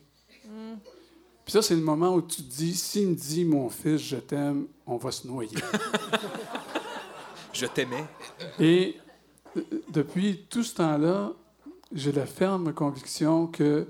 Puis 1.44 1.52
ça, 1.52 1.62
c'est 1.62 1.74
le 1.74 1.80
moment 1.80 2.14
où 2.14 2.22
tu 2.22 2.42
te 2.42 2.50
dis 2.50 2.74
s'il 2.74 3.08
me 3.08 3.14
dit, 3.14 3.44
mon 3.44 3.68
fils, 3.68 4.02
je 4.02 4.16
t'aime, 4.16 4.66
on 4.86 4.96
va 4.96 5.10
se 5.10 5.26
noyer. 5.26 5.56
Je 7.52 7.66
t'aimais. 7.66 8.04
Et 8.60 8.96
euh, 9.56 9.62
depuis 9.88 10.44
tout 10.48 10.62
ce 10.62 10.76
temps-là, 10.76 11.32
j'ai 11.92 12.12
la 12.12 12.26
ferme 12.26 12.72
conviction 12.72 13.46
que 13.46 13.88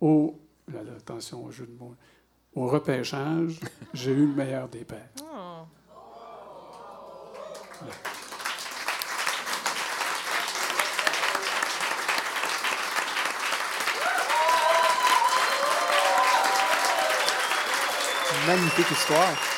au 0.00 0.38
là, 0.72 0.82
là, 0.82 0.92
attention 0.96 1.44
au 1.44 1.50
jeu 1.50 1.66
de 1.66 1.72
mots, 1.78 1.94
au 2.54 2.66
repêchage, 2.66 3.60
j'ai 3.94 4.12
eu 4.12 4.26
le 4.26 4.34
meilleur 4.34 4.68
des 4.68 4.84
pères. 4.84 5.08
Oh. 5.22 5.64
Magnifique 18.46 18.90
histoire. 18.90 19.57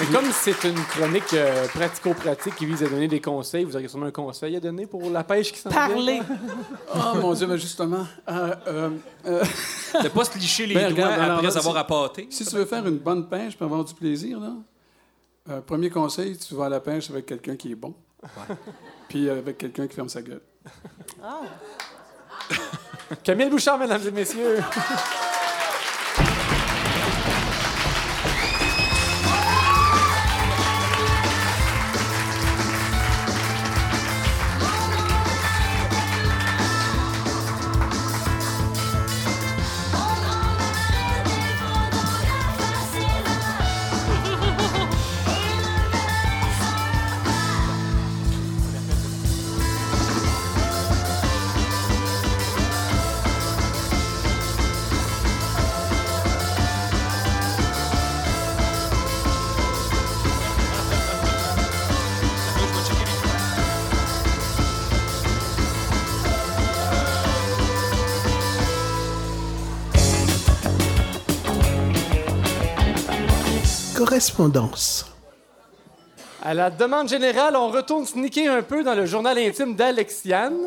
Mais 0.00 0.06
comme 0.14 0.30
c'est 0.32 0.64
une 0.64 0.82
chronique 0.84 1.32
euh, 1.34 1.66
pratico-pratique 1.68 2.54
qui 2.56 2.66
vise 2.66 2.82
à 2.82 2.88
donner 2.88 3.08
des 3.08 3.20
conseils, 3.20 3.64
vous 3.64 3.74
auriez 3.76 3.88
sûrement 3.88 4.06
un 4.06 4.10
conseil 4.10 4.56
à 4.56 4.60
donner 4.60 4.86
pour 4.86 5.08
la 5.10 5.22
pêche 5.24 5.52
qui 5.52 5.58
s'en 5.58 5.68
vient? 5.70 5.78
Parler. 5.88 6.20
Oh 6.94 6.98
mon 7.20 7.34
Dieu, 7.34 7.46
mais 7.46 7.58
justement. 7.58 8.06
euh, 8.28 8.54
euh, 8.66 8.90
euh, 9.26 9.44
De 10.02 10.08
pas 10.08 10.24
se 10.24 10.38
licher 10.38 10.66
les 10.66 10.74
Ben, 10.74 10.94
doigts 10.94 11.04
regarde, 11.06 11.20
alors, 11.20 11.38
après 11.38 11.56
avoir 11.58 11.74
si- 11.74 11.80
appâté. 11.80 12.26
Si 12.30 12.44
tu 12.46 12.54
veux 12.56 12.64
faire 12.64 12.86
une 12.86 12.98
bonne 12.98 13.28
pêche 13.28 13.56
pour 13.56 13.66
avoir 13.66 13.84
du 13.84 13.94
plaisir, 13.94 14.40
là, 14.40 14.52
euh, 15.50 15.60
premier 15.60 15.90
conseil, 15.90 16.36
tu 16.38 16.54
vas 16.54 16.66
à 16.66 16.68
la 16.68 16.80
pêche 16.80 17.10
avec 17.10 17.26
quelqu'un 17.26 17.56
qui 17.56 17.72
est 17.72 17.76
bon. 17.76 17.94
Puis 19.08 19.28
avec 19.28 19.58
quelqu'un 19.58 19.86
qui 19.86 19.94
ferme 19.96 20.08
sa 20.08 20.22
gueule. 20.22 20.42
Ah. 21.22 21.40
Camille 23.24 23.48
Bouchard, 23.50 23.78
mesdames 23.78 24.02
et 24.06 24.10
messieurs. 24.10 24.60
Correspondance. 74.20 75.06
À 76.42 76.52
la 76.52 76.68
demande 76.68 77.08
générale, 77.08 77.56
on 77.56 77.68
retourne 77.68 78.04
sneaker 78.04 78.54
un 78.54 78.60
peu 78.60 78.84
dans 78.84 78.94
le 78.94 79.06
journal 79.06 79.38
intime 79.38 79.74
d'Alexiane. 79.74 80.58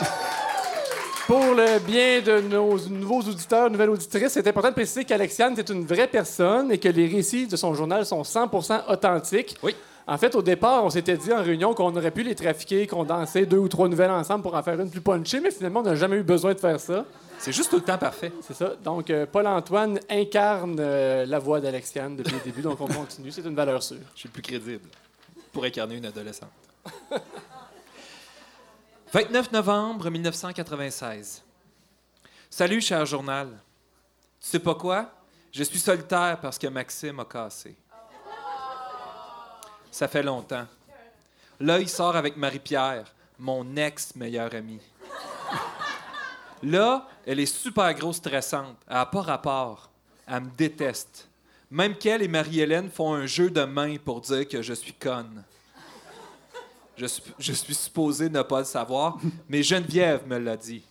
Pour 1.28 1.54
le 1.54 1.78
bien 1.78 2.20
de 2.20 2.40
nos 2.40 2.76
nouveaux 2.88 3.20
auditeurs, 3.20 3.70
nouvelles 3.70 3.90
auditrices, 3.90 4.32
c'est 4.32 4.44
important 4.48 4.70
de 4.70 4.74
préciser 4.74 5.04
qu'Alexiane 5.04 5.56
est 5.56 5.68
une 5.68 5.86
vraie 5.86 6.08
personne 6.08 6.72
et 6.72 6.78
que 6.78 6.88
les 6.88 7.06
récits 7.06 7.46
de 7.46 7.54
son 7.54 7.72
journal 7.72 8.04
sont 8.04 8.22
100% 8.22 8.80
authentiques. 8.88 9.56
Oui. 9.62 9.76
En 10.04 10.18
fait, 10.18 10.34
au 10.34 10.42
départ, 10.42 10.84
on 10.84 10.90
s'était 10.90 11.16
dit 11.16 11.32
en 11.32 11.40
réunion 11.40 11.72
qu'on 11.72 11.94
aurait 11.94 12.10
pu 12.10 12.24
les 12.24 12.34
trafiquer, 12.34 12.84
condenser 12.88 13.46
deux 13.46 13.58
ou 13.58 13.68
trois 13.68 13.86
nouvelles 13.86 14.10
ensemble 14.10 14.42
pour 14.42 14.56
en 14.56 14.62
faire 14.64 14.80
une 14.80 14.90
plus 14.90 15.00
punchée, 15.00 15.38
mais 15.38 15.52
finalement, 15.52 15.78
on 15.78 15.84
n'a 15.84 15.94
jamais 15.94 16.16
eu 16.16 16.24
besoin 16.24 16.52
de 16.52 16.58
faire 16.58 16.80
ça. 16.80 17.04
C'est 17.42 17.50
juste 17.50 17.70
tout 17.70 17.76
le 17.76 17.82
temps 17.82 17.98
parfait. 17.98 18.32
C'est 18.40 18.54
ça. 18.54 18.76
Donc, 18.84 19.10
euh, 19.10 19.26
Paul-Antoine 19.26 19.98
incarne 20.08 20.76
euh, 20.78 21.26
la 21.26 21.40
voix 21.40 21.60
d'Alexiane 21.60 22.14
depuis 22.14 22.34
le 22.34 22.40
début, 22.40 22.62
donc 22.62 22.80
on 22.80 22.86
continue. 22.86 23.32
C'est 23.32 23.42
une 23.44 23.56
valeur 23.56 23.82
sûre. 23.82 23.98
Je 24.14 24.20
suis 24.20 24.28
le 24.28 24.32
plus 24.32 24.42
crédible 24.42 24.88
pour 25.52 25.64
incarner 25.64 25.96
une 25.96 26.06
adolescente. 26.06 26.52
29 29.12 29.50
novembre 29.50 30.08
1996. 30.08 31.42
Salut, 32.48 32.80
cher 32.80 33.04
journal. 33.06 33.48
Tu 34.40 34.46
sais 34.46 34.60
pas 34.60 34.76
quoi? 34.76 35.10
Je 35.50 35.64
suis 35.64 35.80
solitaire 35.80 36.38
parce 36.40 36.60
que 36.60 36.68
Maxime 36.68 37.18
a 37.18 37.24
cassé. 37.24 37.74
Ça 39.90 40.06
fait 40.06 40.22
longtemps. 40.22 40.68
Là, 41.58 41.80
il 41.80 41.88
sort 41.88 42.14
avec 42.14 42.36
Marie-Pierre, 42.36 43.12
mon 43.36 43.76
ex-meilleure 43.76 44.54
amie. 44.54 44.80
Là, 46.62 47.08
elle 47.26 47.40
est 47.40 47.46
super 47.46 47.92
grosse 47.94 48.16
stressante. 48.16 48.76
Elle 48.86 48.94
n'a 48.94 49.06
pas 49.06 49.22
rapport. 49.22 49.90
Elle 50.26 50.42
me 50.44 50.50
déteste. 50.50 51.28
Même 51.70 51.96
qu'elle 51.96 52.22
et 52.22 52.28
Marie-Hélène 52.28 52.90
font 52.90 53.14
un 53.14 53.26
jeu 53.26 53.50
de 53.50 53.62
main 53.64 53.96
pour 53.96 54.20
dire 54.20 54.46
que 54.46 54.62
je 54.62 54.72
suis 54.74 54.92
conne. 54.92 55.42
Je, 56.96 57.06
suis- 57.06 57.22
je 57.38 57.52
suis 57.52 57.74
supposé 57.74 58.28
ne 58.28 58.42
pas 58.42 58.60
le 58.60 58.64
savoir, 58.66 59.18
mais 59.48 59.62
Geneviève 59.62 60.26
me 60.26 60.38
l'a 60.38 60.56
dit. 60.56 60.84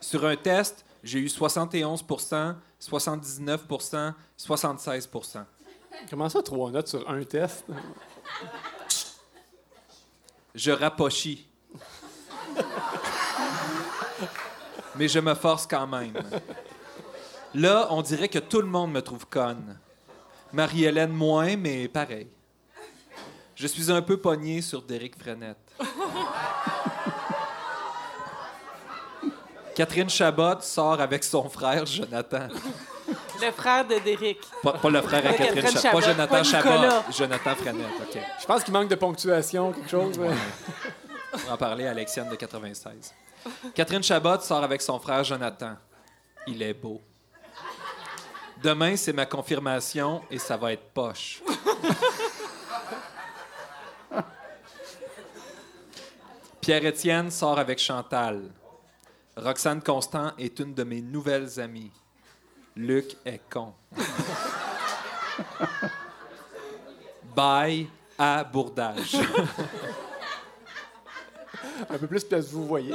Sur 0.00 0.24
un 0.24 0.36
test, 0.36 0.84
j'ai 1.02 1.18
eu 1.18 1.26
71% 1.26 2.54
79% 2.80 4.14
76% 4.38 5.44
Comment 6.10 6.28
ça, 6.28 6.42
trois 6.42 6.70
notes 6.70 6.88
sur 6.88 7.08
un 7.08 7.22
test? 7.24 7.64
Je 10.54 10.70
rapochis. 10.70 11.46
Mais 14.96 15.08
je 15.08 15.18
me 15.18 15.34
force 15.34 15.66
quand 15.66 15.86
même. 15.86 16.12
Là, 17.54 17.88
on 17.90 18.02
dirait 18.02 18.28
que 18.28 18.38
tout 18.38 18.60
le 18.60 18.68
monde 18.68 18.92
me 18.92 19.02
trouve 19.02 19.26
conne. 19.26 19.78
Marie-Hélène 20.52 21.12
moins, 21.12 21.56
mais 21.56 21.88
pareil. 21.88 22.28
Je 23.54 23.66
suis 23.66 23.90
un 23.90 24.02
peu 24.02 24.16
pogné 24.16 24.62
sur 24.62 24.82
Derek 24.82 25.16
Frenette. 25.18 25.56
Catherine 29.74 30.10
Chabot 30.10 30.60
sort 30.60 31.00
avec 31.00 31.24
son 31.24 31.48
frère 31.48 31.86
Jonathan. 31.86 32.48
Le 33.40 33.50
frère 33.50 33.86
de 33.86 33.98
Derek. 33.98 34.38
Pas, 34.62 34.74
pas 34.74 34.90
le 34.90 35.00
frère 35.02 35.26
à 35.26 35.32
Catherine 35.32 35.62
Catherine 35.62 35.80
Chabot, 35.80 36.00
pas 36.00 36.06
Jonathan 36.06 36.36
pas 36.36 36.42
Chabot. 36.44 37.04
Jonathan 37.16 37.54
Frenette. 37.54 37.86
OK. 38.00 38.18
Je 38.40 38.46
pense 38.46 38.64
qu'il 38.64 38.72
manque 38.72 38.88
de 38.88 38.94
ponctuation, 38.94 39.72
quelque 39.72 39.90
chose. 39.90 40.18
On 40.18 41.38
va 41.38 41.54
en 41.54 41.56
parler 41.56 41.86
à 41.86 41.90
Alexiane 41.90 42.28
de 42.28 42.36
96. 42.36 43.14
Catherine 43.74 44.02
Chabot 44.02 44.40
sort 44.40 44.64
avec 44.64 44.82
son 44.82 44.98
frère 44.98 45.24
Jonathan. 45.24 45.76
Il 46.46 46.62
est 46.62 46.74
beau. 46.74 47.00
Demain, 48.62 48.96
c'est 48.96 49.12
ma 49.12 49.26
confirmation 49.26 50.22
et 50.30 50.38
ça 50.38 50.56
va 50.56 50.72
être 50.72 50.90
poche. 50.94 51.42
Pierre-Étienne 56.60 57.30
sort 57.30 57.58
avec 57.58 57.80
Chantal. 57.80 58.50
Roxane 59.36 59.82
Constant 59.82 60.32
est 60.38 60.60
une 60.60 60.74
de 60.74 60.84
mes 60.84 61.00
nouvelles 61.00 61.58
amies. 61.58 61.90
Luc 62.76 63.16
est 63.24 63.40
con. 63.50 63.74
Bye 67.34 67.88
à 68.16 68.44
bourdage. 68.44 69.16
Un 71.90 71.98
peu 71.98 72.06
plus 72.06 72.24
place 72.24 72.46
vous 72.50 72.66
voyez. 72.66 72.94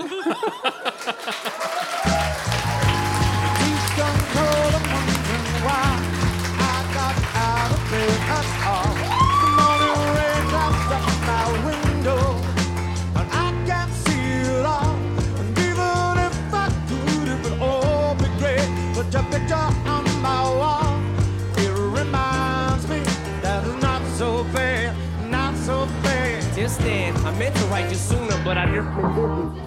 Just 26.57 26.79
then, 26.79 27.15
I 27.17 27.31
meant 27.37 27.55
to 27.55 27.65
write 27.65 27.87
you 27.91 27.95
just 27.95 28.26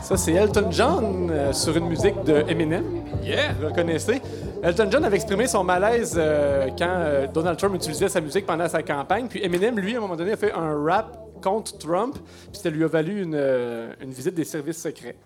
Ça, 0.03 0.17
c'est 0.17 0.33
Elton 0.33 0.71
John 0.71 1.31
euh, 1.31 1.53
sur 1.53 1.77
une 1.77 1.87
musique 1.87 2.23
de 2.25 2.45
Eminem. 2.49 2.85
Yeah! 3.23 3.53
Vous 3.59 3.67
le 3.67 3.73
connaissez. 3.73 4.23
Elton 4.63 4.89
John 4.91 5.05
avait 5.05 5.17
exprimé 5.17 5.47
son 5.47 5.65
malaise 5.65 6.15
euh, 6.17 6.69
quand 6.79 6.87
euh, 6.89 7.27
Donald 7.27 7.59
Trump 7.59 7.75
utilisait 7.75 8.09
sa 8.09 8.21
musique 8.21 8.47
pendant 8.47 8.69
sa 8.69 8.83
campagne. 8.83 9.27
Puis 9.29 9.43
Eminem, 9.45 9.79
lui, 9.79 9.95
à 9.95 9.99
un 9.99 10.01
moment 10.01 10.17
donné, 10.17 10.33
a 10.33 10.37
fait 10.37 10.53
un 10.53 10.83
rap 10.83 11.19
contre 11.43 11.79
Trump. 11.79 12.19
Puis 12.53 12.63
ça 12.63 12.71
lui 12.71 12.85
a 12.85 12.87
valu 12.87 13.23
une, 13.23 13.35
euh, 13.35 13.93
une 14.01 14.13
visite 14.13 14.35
des 14.35 14.45
services 14.45 14.83
secrets. 14.83 15.17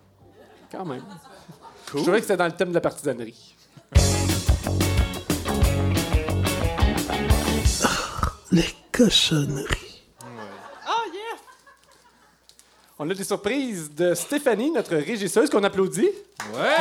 Quand 0.71 0.85
même. 0.85 1.03
Je 1.95 2.03
trouvais 2.03 2.19
que 2.19 2.23
c'était 2.23 2.37
dans 2.37 2.47
le 2.47 2.53
thème 2.53 2.71
de 2.71 2.75
la 2.75 2.81
partisanerie. 2.81 3.55
Les 8.53 8.65
cochonneries. 8.93 9.84
On 12.99 13.11
a 13.11 13.15
des 13.15 13.25
surprises 13.25 13.91
de 13.95 14.15
Stéphanie, 14.15 14.71
notre 14.71 14.95
régisseuse, 14.97 15.51
qu'on 15.51 15.65
applaudit. 15.65 16.11
Ouais! 16.55 16.77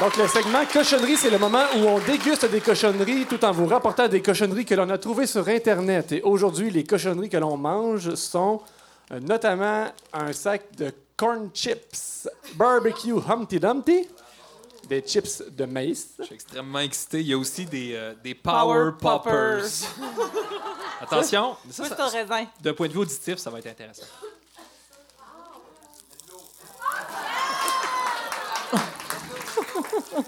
Donc, 0.00 0.16
le 0.16 0.26
segment 0.26 0.64
cochonnerie, 0.72 1.16
c'est 1.16 1.30
le 1.30 1.38
moment 1.38 1.62
où 1.76 1.80
on 1.80 1.98
déguste 2.00 2.46
des 2.50 2.60
cochonneries 2.60 3.26
tout 3.26 3.44
en 3.44 3.52
vous 3.52 3.66
rapportant 3.66 4.08
des 4.08 4.22
cochonneries 4.22 4.64
que 4.64 4.74
l'on 4.74 4.88
a 4.90 4.98
trouvées 4.98 5.26
sur 5.26 5.46
Internet. 5.46 6.12
Et 6.12 6.22
aujourd'hui, 6.22 6.70
les 6.70 6.84
cochonneries 6.84 7.28
que 7.28 7.36
l'on 7.36 7.56
mange 7.56 8.14
sont 8.14 8.60
euh, 9.12 9.20
notamment 9.20 9.86
un 10.12 10.32
sac 10.32 10.74
de 10.76 10.90
corn 11.16 11.50
chips 11.52 12.28
barbecue 12.54 13.12
Humpty 13.28 13.60
Dumpty, 13.60 14.08
des 14.88 15.02
chips 15.02 15.42
de 15.50 15.64
maïs. 15.66 16.08
Je 16.18 16.24
suis 16.24 16.34
extrêmement 16.34 16.78
excité. 16.80 17.20
Il 17.20 17.26
y 17.28 17.34
a 17.34 17.38
aussi 17.38 17.66
des, 17.66 17.92
euh, 17.94 18.14
des 18.24 18.34
Power 18.34 18.92
Power, 18.98 19.22
Poppers. 19.22 19.64
Attention, 21.02 21.56
ça, 21.70 21.84
ça- 21.84 22.06
raisin. 22.08 22.46
d'un 22.60 22.72
point 22.72 22.88
de 22.88 22.92
vue 22.94 23.00
auditif, 23.00 23.36
ça 23.36 23.50
va 23.50 23.58
être 23.58 23.66
intéressant. 23.68 24.06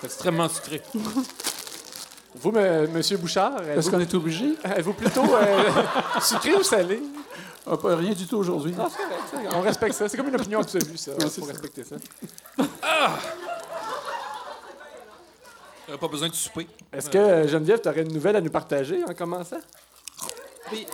C'est 0.00 0.04
extrêmement 0.06 0.48
sucré. 0.48 0.82
Vous, 2.36 2.50
me- 2.52 2.86
Monsieur 2.88 3.16
Bouchard, 3.16 3.62
Est-ce 3.62 3.90
qu'on 3.90 4.00
est 4.00 4.14
obligé? 4.14 4.54
êtes-vous 4.64 4.92
plutôt 4.92 5.24
euh, 5.34 5.70
sucré 6.20 6.54
ou 6.54 6.62
salé? 6.62 7.02
Ah, 7.68 7.76
pas 7.76 7.96
rien 7.96 8.12
du 8.12 8.26
tout 8.26 8.36
aujourd'hui. 8.36 8.74
Ah. 8.78 8.86
On 9.54 9.60
respecte 9.60 9.94
ça. 9.94 10.08
C'est 10.08 10.16
comme 10.16 10.28
une 10.28 10.36
opinion 10.36 10.60
absolue, 10.60 10.96
ça. 10.96 11.12
Il 11.18 11.28
faut 11.30 11.46
ça. 11.46 11.52
respecter 11.52 11.82
ça. 11.84 11.96
J'aurais 15.86 15.98
pas 15.98 16.08
besoin 16.08 16.28
de 16.28 16.34
souper. 16.34 16.66
Est-ce 16.92 17.08
que, 17.10 17.18
euh, 17.18 17.48
Geneviève, 17.48 17.80
tu 17.80 17.88
aurais 17.88 18.02
une 18.02 18.12
nouvelle 18.12 18.36
à 18.36 18.40
nous 18.40 18.50
partager 18.50 19.02
en 19.08 19.14
commençant? 19.14 19.58
Oui. 20.72 20.86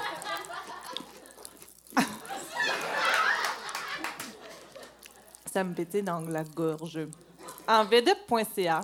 Ça 5.52 5.64
me 5.64 5.74
pétait 5.74 6.00
dans 6.00 6.20
la 6.20 6.44
gorge. 6.44 7.06
En 7.68 7.84
vedette.ca 7.84 8.80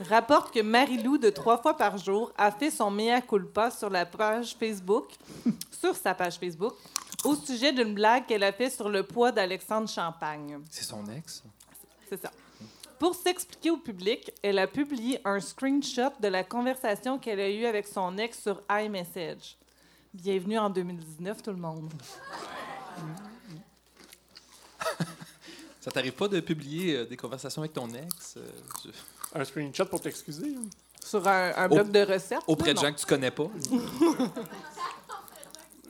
rapporte 0.00 0.52
que 0.52 0.60
Marie-Lou, 0.60 1.18
de 1.18 1.30
trois 1.30 1.58
fois 1.58 1.76
par 1.76 1.98
jour, 1.98 2.32
a 2.36 2.50
fait 2.50 2.72
son 2.72 2.90
mea 2.90 3.20
culpa 3.20 3.70
sur 3.70 3.88
la 3.88 4.04
page 4.04 4.56
Facebook, 4.58 5.06
sur 5.70 5.94
sa 5.94 6.12
page 6.14 6.36
Facebook, 6.36 6.74
au 7.22 7.36
sujet 7.36 7.72
d'une 7.72 7.94
blague 7.94 8.26
qu'elle 8.26 8.42
a 8.42 8.52
fait 8.52 8.70
sur 8.70 8.88
le 8.88 9.04
poids 9.04 9.30
d'Alexandre 9.30 9.88
Champagne. 9.88 10.58
C'est 10.68 10.82
son 10.82 11.06
ex? 11.06 11.44
C'est 12.08 12.20
ça. 12.20 12.32
Pour 12.98 13.14
s'expliquer 13.14 13.70
au 13.70 13.76
public, 13.76 14.32
elle 14.42 14.58
a 14.58 14.66
publié 14.66 15.20
un 15.24 15.38
screenshot 15.38 16.10
de 16.18 16.26
la 16.26 16.42
conversation 16.42 17.20
qu'elle 17.20 17.38
a 17.38 17.48
eue 17.48 17.66
avec 17.66 17.86
son 17.86 18.18
ex 18.18 18.42
sur 18.42 18.60
iMessage. 18.68 19.56
Bienvenue 20.12 20.58
en 20.58 20.70
2019, 20.70 21.40
tout 21.40 21.50
le 21.50 21.56
monde. 21.56 21.88
Ça 25.90 25.94
t'arrive 25.94 26.12
pas 26.12 26.28
de 26.28 26.38
publier 26.38 26.96
euh, 26.98 27.04
des 27.04 27.16
conversations 27.16 27.62
avec 27.62 27.72
ton 27.72 27.88
ex 27.88 28.36
euh, 28.36 28.42
Un 29.34 29.44
screenshot 29.44 29.86
pour 29.86 30.00
t'excuser? 30.00 30.54
hein? 30.56 30.62
Sur 31.04 31.26
un, 31.26 31.52
un 31.56 31.66
Au- 31.66 31.74
blog 31.74 31.90
de 31.90 32.00
recettes. 32.12 32.38
auprès 32.46 32.72
de 32.74 32.78
gens 32.78 32.92
que 32.92 32.98
tu 33.00 33.06
connais 33.06 33.32
pas? 33.32 33.48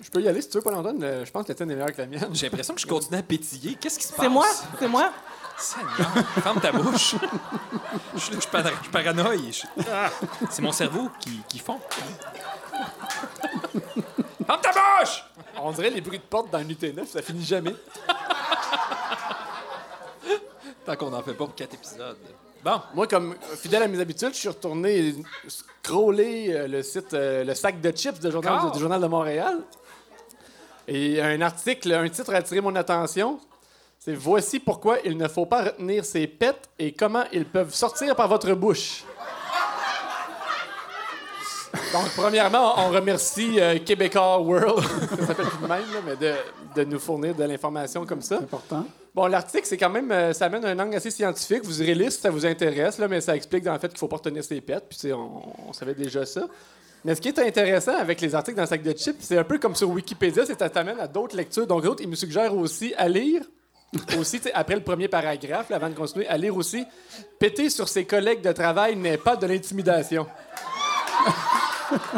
Je 0.02 0.08
peux 0.10 0.22
y 0.22 0.28
aller 0.28 0.40
si 0.40 0.48
tu 0.48 0.56
veux, 0.56 0.62
Paul-Antoine. 0.62 1.02
Euh, 1.02 1.24
Je 1.26 1.30
pense 1.30 1.44
que 1.44 1.48
la 1.48 1.54
tienne 1.54 1.70
est 1.70 1.74
meilleure 1.74 1.92
que 1.92 2.00
la 2.00 2.06
mienne. 2.06 2.30
J'ai 2.32 2.46
l'impression 2.48 2.72
que 2.74 2.80
je 2.80 2.86
continue 2.86 3.18
à 3.18 3.22
pétiller. 3.22 3.76
Qu'est-ce 3.78 3.98
qui 3.98 4.06
se 4.06 4.12
passe? 4.14 4.20
C'est 4.22 4.28
moi, 4.30 4.46
c'est 4.78 4.88
moi. 4.88 5.12
Seigneur, 5.58 6.10
ferme 6.42 6.60
ta 6.62 6.72
bouche. 6.72 7.16
je, 8.14 8.18
suis- 8.20 8.34
je 8.34 8.40
suis 8.40 8.50
para- 8.50 8.70
je 8.70 8.80
suis 8.82 8.90
paranoïe. 8.90 9.52
Je 9.52 9.66
c'est 10.50 10.62
mon 10.62 10.72
cerveau 10.72 11.10
qui, 11.20 11.42
qui 11.46 11.58
fond. 11.58 11.78
ferme 14.46 14.60
ta 14.62 14.72
bouche! 14.72 15.22
On 15.62 15.70
dirait 15.72 15.90
les 15.90 16.00
bruits 16.00 16.18
de 16.18 16.24
porte 16.24 16.50
dans 16.50 16.58
un 16.58 16.64
UT9, 16.64 17.06
ça 17.06 17.20
finit 17.20 17.44
jamais. 17.44 17.74
Tant 20.90 20.96
qu'on 20.96 21.10
n'en 21.10 21.22
fait 21.22 21.34
pas 21.34 21.44
pour 21.46 21.54
quatre 21.54 21.74
épisodes. 21.74 22.16
Bon, 22.64 22.80
Moi, 22.94 23.06
comme 23.06 23.36
fidèle 23.62 23.84
à 23.84 23.86
mes 23.86 24.00
habitudes, 24.00 24.30
je 24.32 24.38
suis 24.38 24.48
retourné 24.48 25.14
scroller 25.46 26.52
euh, 26.52 26.66
le 26.66 26.82
site, 26.82 27.14
euh, 27.14 27.44
le 27.44 27.54
sac 27.54 27.80
de 27.80 27.92
chips 27.92 28.18
du 28.18 28.28
journal, 28.28 28.54
Encore? 28.54 28.72
du 28.72 28.80
Journal 28.80 29.00
de 29.00 29.06
Montréal. 29.06 29.60
Et 30.88 31.22
un 31.22 31.40
article, 31.42 31.92
un 31.92 32.08
titre 32.08 32.34
a 32.34 32.38
attiré 32.38 32.60
mon 32.60 32.74
attention. 32.74 33.38
C'est 34.00 34.14
Voici 34.14 34.58
pourquoi 34.58 34.98
il 35.04 35.16
ne 35.16 35.28
faut 35.28 35.46
pas 35.46 35.62
retenir 35.66 36.04
ses 36.04 36.26
pets 36.26 36.68
et 36.76 36.90
comment 36.92 37.22
ils 37.32 37.46
peuvent 37.46 37.72
sortir 37.72 38.16
par 38.16 38.26
votre 38.26 38.52
bouche. 38.54 39.04
Donc, 41.92 42.08
premièrement, 42.16 42.74
on 42.78 42.90
remercie 42.90 43.60
euh, 43.60 43.78
Québécois 43.78 44.40
World, 44.40 44.84
ça 45.18 45.26
s'appelle 45.26 45.46
plus 45.46 45.62
de 45.62 45.66
même, 45.66 45.92
là, 45.92 46.00
mais 46.04 46.16
de, 46.16 46.34
de 46.74 46.90
nous 46.90 46.98
fournir 46.98 47.34
de 47.34 47.44
l'information 47.44 48.04
comme 48.06 48.22
ça. 48.22 48.36
Important. 48.36 48.84
Bon, 49.14 49.26
l'article, 49.26 49.66
c'est 49.66 49.76
quand 49.76 49.90
même, 49.90 50.10
euh, 50.10 50.32
ça 50.32 50.46
amène 50.46 50.64
un 50.64 50.78
angle 50.78 50.96
assez 50.96 51.10
scientifique. 51.10 51.64
Vous 51.64 51.82
irez 51.82 51.94
lire 51.94 52.12
si 52.12 52.20
ça 52.20 52.30
vous 52.30 52.46
intéresse, 52.46 52.98
là, 52.98 53.08
mais 53.08 53.20
ça 53.20 53.34
explique 53.36 53.64
dans 53.64 53.72
le 53.72 53.78
fait 53.78 53.88
qu'il 53.88 53.98
faut 53.98 54.08
pas 54.08 54.16
retenir 54.16 54.42
ses 54.44 54.60
pets. 54.60 54.84
Puis, 54.88 55.12
on, 55.12 55.68
on 55.68 55.72
savait 55.72 55.94
déjà 55.94 56.24
ça. 56.26 56.46
Mais 57.04 57.14
ce 57.14 57.20
qui 57.20 57.28
est 57.28 57.38
intéressant 57.38 57.96
avec 57.96 58.20
les 58.20 58.34
articles 58.34 58.56
dans 58.56 58.64
le 58.64 58.68
sac 58.68 58.82
de 58.82 58.92
chips, 58.92 59.16
c'est 59.20 59.38
un 59.38 59.44
peu 59.44 59.58
comme 59.58 59.74
sur 59.74 59.88
Wikipédia, 59.90 60.44
c'est 60.44 60.52
que 60.52 60.58
ça 60.58 60.68
t'amène 60.70 61.00
à 61.00 61.06
d'autres 61.06 61.36
lectures. 61.36 61.66
Donc, 61.66 61.82
d'autres, 61.82 62.02
ils 62.02 62.08
me 62.08 62.14
suggèrent 62.14 62.54
aussi 62.54 62.94
à 62.96 63.08
lire, 63.08 63.42
aussi, 64.18 64.40
après 64.54 64.76
le 64.76 64.82
premier 64.82 65.08
paragraphe, 65.08 65.70
là, 65.70 65.76
avant 65.76 65.88
de 65.88 65.94
continuer, 65.94 66.26
à 66.28 66.36
lire 66.36 66.56
aussi 66.56 66.84
Péter 67.38 67.70
sur 67.70 67.88
ses 67.88 68.04
collègues 68.04 68.42
de 68.42 68.52
travail 68.52 68.96
n'est 68.96 69.18
pas 69.18 69.36
de 69.36 69.46
l'intimidation. 69.46 70.26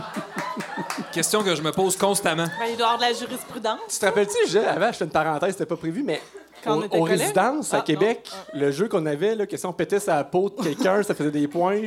question 1.12 1.43
que 1.43 1.55
je 1.55 1.62
me 1.62 1.73
pose 1.73 1.97
constamment. 1.97 2.47
Ben, 2.59 2.66
il 2.70 2.77
doit 2.77 2.87
y 2.87 2.91
avoir 2.91 2.97
de 2.99 3.03
la 3.03 3.12
jurisprudence. 3.12 3.81
Tu 3.89 3.99
te 3.99 4.07
rappelles-tu, 4.07 4.49
je, 4.51 4.59
avant, 4.59 4.89
je 4.93 4.99
fais 4.99 5.05
une 5.05 5.11
parenthèse, 5.11 5.53
c'était 5.53 5.66
pas 5.66 5.77
prévu, 5.77 6.03
mais 6.03 6.20
Quand 6.65 6.77
on 6.77 6.81
au- 6.81 6.85
était 6.85 6.99
aux 6.99 7.03
collègues? 7.05 7.20
résidences 7.20 7.73
à 7.73 7.77
Ah, 7.77 7.79
non. 7.81 7.85
Québec, 7.85 8.31
le 8.55 8.70
jeu 8.70 8.89
qu'on 8.89 9.07
avait, 9.07 9.35
là, 9.35 9.47
que 9.47 9.57
si 9.57 9.66
on 9.66 9.73
pétait 9.73 10.01
sa 10.01 10.23
peau 10.24 10.51
de 10.51 10.62
quelqu'un, 10.62 11.03
ça 11.03 11.15
faisait 11.15 11.31
des 11.31 11.49
points. 11.49 11.81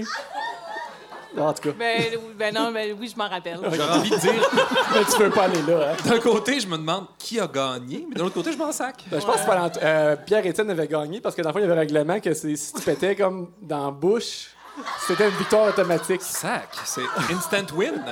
En 1.38 1.52
tout 1.52 1.64
cas, 1.64 1.76
Ben, 1.78 2.02
oui, 2.14 2.34
ben 2.40 2.54
non, 2.56 2.72
ben 2.72 2.96
oui, 2.98 3.10
je 3.14 3.18
m'en 3.18 3.28
rappelle. 3.28 3.60
J'aurais 3.62 3.82
envie 3.98 4.10
de 4.10 4.16
dire, 4.16 4.34
mais 4.96 5.04
tu 5.04 5.18
peux 5.18 5.30
pas 5.30 5.44
aller 5.44 5.62
là. 5.64 5.92
hein? 5.92 5.96
d'un 6.10 6.20
côté, 6.22 6.62
je 6.62 6.68
me 6.68 6.78
demande 6.78 7.08
qui 7.18 7.42
a 7.42 7.48
gagné, 7.48 8.06
mais 8.08 8.16
de 8.16 8.22
l'autre 8.22 8.36
côté, 8.36 8.54
je 8.54 8.58
m'en 8.58 8.72
sac. 8.72 9.04
Ben, 9.12 9.20
je 9.20 9.26
pense 9.26 9.42
que 9.42 9.80
euh, 9.84 10.16
Pierre-Étienne 10.26 10.70
avait 10.70 10.88
gagné 10.88 11.20
parce 11.20 11.36
que 11.36 11.42
dans 11.42 11.50
le 11.50 11.54
fond, 11.54 11.60
il 11.60 11.64
y 11.64 11.66
avait 11.66 11.74
un 11.74 11.80
règlement 11.80 12.22
que 12.22 12.34
c'est- 12.34 12.56
si 12.56 12.72
tu 12.72 12.80
pétais 12.82 13.18
comme 13.18 13.50
dans 13.62 13.84
la 13.84 13.92
bouche, 13.92 14.48
c'était 15.08 15.30
une 15.30 15.36
victoire 15.36 15.70
automatique. 15.70 16.22
Sac, 16.22 16.70
c'est 16.86 17.02
instant 17.34 17.76
win. 17.76 18.04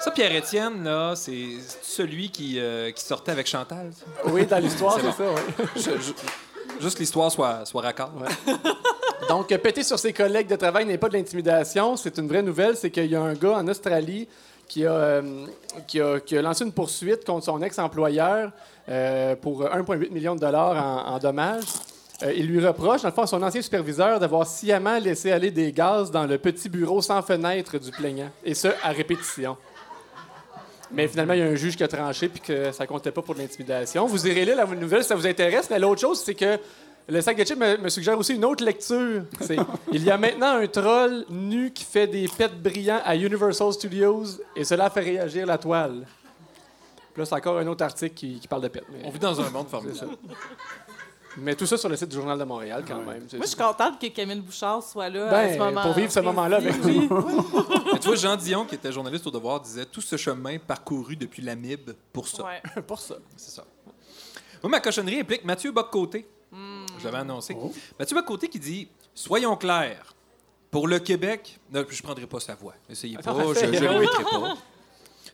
Ça, 0.00 0.10
Pierre-Étienne, 0.10 0.82
là, 0.84 1.14
c'est 1.14 1.48
celui 1.82 2.30
qui, 2.30 2.58
euh, 2.58 2.90
qui 2.90 3.04
sortait 3.04 3.30
avec 3.32 3.46
Chantal. 3.46 3.92
ça? 3.96 4.04
Oui, 4.32 4.44
dans 4.46 4.58
l'histoire, 4.58 4.96
C'est 4.96 5.02
bon. 5.02 5.12
ça, 5.12 5.24
oui. 5.58 5.64
Je- 5.76 5.80
je- 5.80 6.82
juste 6.82 6.96
que 6.96 7.00
l'histoire 7.00 7.30
soit, 7.30 7.64
soit 7.66 7.82
raccord. 7.82 8.10
Donc, 9.28 9.48
péter 9.58 9.84
sur 9.84 9.98
ses 9.98 10.12
collègues 10.12 10.48
de 10.48 10.56
travail 10.56 10.84
n'est 10.86 10.98
pas 10.98 11.08
de 11.08 11.16
l'intimidation. 11.16 11.96
C'est 11.96 12.18
une 12.18 12.26
vraie 12.26 12.42
nouvelle. 12.42 12.76
C'est 12.76 12.90
qu'il 12.90 13.06
y 13.06 13.14
a 13.14 13.20
un 13.22 13.34
gars 13.34 13.52
en 13.58 13.68
Australie 13.68 14.26
qui 14.66 14.84
a, 14.84 14.90
euh, 14.92 15.46
qui 15.86 16.00
a, 16.00 16.18
qui 16.18 16.36
a 16.36 16.42
lancé 16.42 16.64
une 16.64 16.72
poursuite 16.72 17.24
contre 17.24 17.44
son 17.44 17.62
ex-employeur 17.62 18.50
euh, 18.88 19.36
pour 19.36 19.62
1,8 19.62 20.10
million 20.10 20.34
de 20.34 20.40
dollars 20.40 20.70
en, 21.06 21.14
en 21.14 21.18
dommages. 21.20 21.62
Euh, 22.22 22.32
il 22.36 22.46
lui 22.46 22.64
reproche, 22.64 23.02
dans 23.02 23.08
le 23.08 23.14
fond, 23.14 23.22
à 23.22 23.26
son 23.26 23.42
ancien 23.42 23.62
superviseur 23.62 24.20
d'avoir 24.20 24.46
sciemment 24.46 24.98
laissé 24.98 25.32
aller 25.32 25.50
des 25.50 25.72
gaz 25.72 26.10
dans 26.10 26.26
le 26.26 26.38
petit 26.38 26.68
bureau 26.68 27.02
sans 27.02 27.22
fenêtre 27.22 27.78
du 27.78 27.90
plaignant, 27.90 28.30
et 28.44 28.54
ce, 28.54 28.68
à 28.82 28.90
répétition. 28.90 29.56
Mais 30.92 31.08
finalement, 31.08 31.32
il 31.32 31.40
y 31.40 31.42
a 31.42 31.46
un 31.46 31.54
juge 31.54 31.76
qui 31.76 31.82
a 31.82 31.88
tranché 31.88 32.28
puis 32.28 32.40
que 32.40 32.70
ça 32.70 32.86
comptait 32.86 33.12
pas 33.12 33.22
pour 33.22 33.34
de 33.34 33.40
l'intimidation. 33.40 34.06
Vous 34.06 34.26
irez 34.26 34.44
lire 34.44 34.56
la 34.56 34.66
nouvelle 34.66 35.02
si 35.02 35.08
ça 35.08 35.14
vous 35.14 35.26
intéresse. 35.26 35.70
Mais 35.70 35.78
l'autre 35.78 36.02
chose, 36.02 36.20
c'est 36.20 36.34
que 36.34 36.58
le 37.08 37.20
sac 37.22 37.36
de 37.36 37.44
chips 37.44 37.58
me, 37.58 37.78
me 37.78 37.88
suggère 37.88 38.18
aussi 38.18 38.34
une 38.34 38.44
autre 38.44 38.62
lecture. 38.62 39.22
Il 39.92 40.04
y 40.04 40.10
a 40.10 40.18
maintenant 40.18 40.58
un 40.58 40.66
troll 40.66 41.24
nu 41.30 41.72
qui 41.72 41.84
fait 41.84 42.06
des 42.06 42.28
pets 42.28 42.54
brillants 42.62 43.00
à 43.06 43.16
Universal 43.16 43.72
Studios 43.72 44.24
et 44.54 44.64
cela 44.64 44.90
fait 44.90 45.00
réagir 45.00 45.46
la 45.46 45.56
toile. 45.56 46.06
Puis 47.14 47.20
là, 47.20 47.24
c'est 47.26 47.34
encore 47.34 47.58
un 47.58 47.66
autre 47.66 47.84
article 47.84 48.14
qui, 48.14 48.38
qui 48.38 48.48
parle 48.48 48.62
de 48.62 48.68
pets. 48.68 48.84
Mais, 48.92 49.00
On 49.04 49.10
vit 49.10 49.18
dans 49.18 49.40
un 49.40 49.50
monde 49.50 49.68
formidable. 49.68 50.12
Mais 51.38 51.54
tout 51.54 51.66
ça 51.66 51.76
sur 51.76 51.88
le 51.88 51.96
site 51.96 52.08
du 52.08 52.16
Journal 52.16 52.38
de 52.38 52.44
Montréal, 52.44 52.84
quand 52.86 53.00
même. 53.02 53.24
C'est- 53.28 53.36
Moi, 53.36 53.46
je 53.46 53.50
suis 53.50 53.58
contente 53.58 53.98
que 54.00 54.06
Camille 54.08 54.40
Bouchard 54.40 54.82
soit 54.82 55.08
là 55.08 55.28
à 55.28 55.30
Ben, 55.30 55.54
ce 55.54 55.58
moment 55.58 55.82
pour 55.82 55.92
vivre 55.94 56.12
ce 56.12 56.20
moment-là 56.20 56.56
avec. 56.58 56.74
Mais 56.84 57.98
tu 57.98 58.06
vois, 58.08 58.16
Jean 58.16 58.36
Dion, 58.36 58.64
qui 58.66 58.74
était 58.74 58.92
journaliste 58.92 59.26
au 59.26 59.30
Devoir, 59.30 59.60
disait 59.60 59.86
tout 59.86 60.00
ce 60.00 60.16
chemin 60.16 60.58
parcouru 60.58 61.16
depuis 61.16 61.42
l'Amib 61.42 61.90
pour 62.12 62.28
ça. 62.28 62.44
Ouais. 62.44 62.82
pour 62.86 62.98
ça. 63.00 63.16
C'est 63.36 63.50
ça. 63.50 63.64
Moi, 64.62 64.70
ma 64.70 64.80
cochonnerie 64.80 65.20
implique 65.20 65.44
Mathieu 65.44 65.72
Boccoté. 65.72 66.26
Je 66.52 67.04
l'avais 67.04 67.18
annoncé. 67.18 67.56
Mathieu 67.98 68.14
Boccoté 68.16 68.48
qui 68.48 68.58
dit 68.58 68.88
Soyons 69.14 69.56
clairs. 69.56 70.14
Pour 70.70 70.88
le 70.88 70.98
Québec, 71.00 71.60
non, 71.70 71.84
je 71.86 71.98
ne 71.98 72.02
prendrai 72.02 72.26
pas 72.26 72.40
sa 72.40 72.54
voix. 72.54 72.72
Essayez 72.88 73.18
pas, 73.18 73.34
je 73.54 73.66
ne 73.66 73.70
l'imiterai 73.72 74.24
pas. 74.30 74.54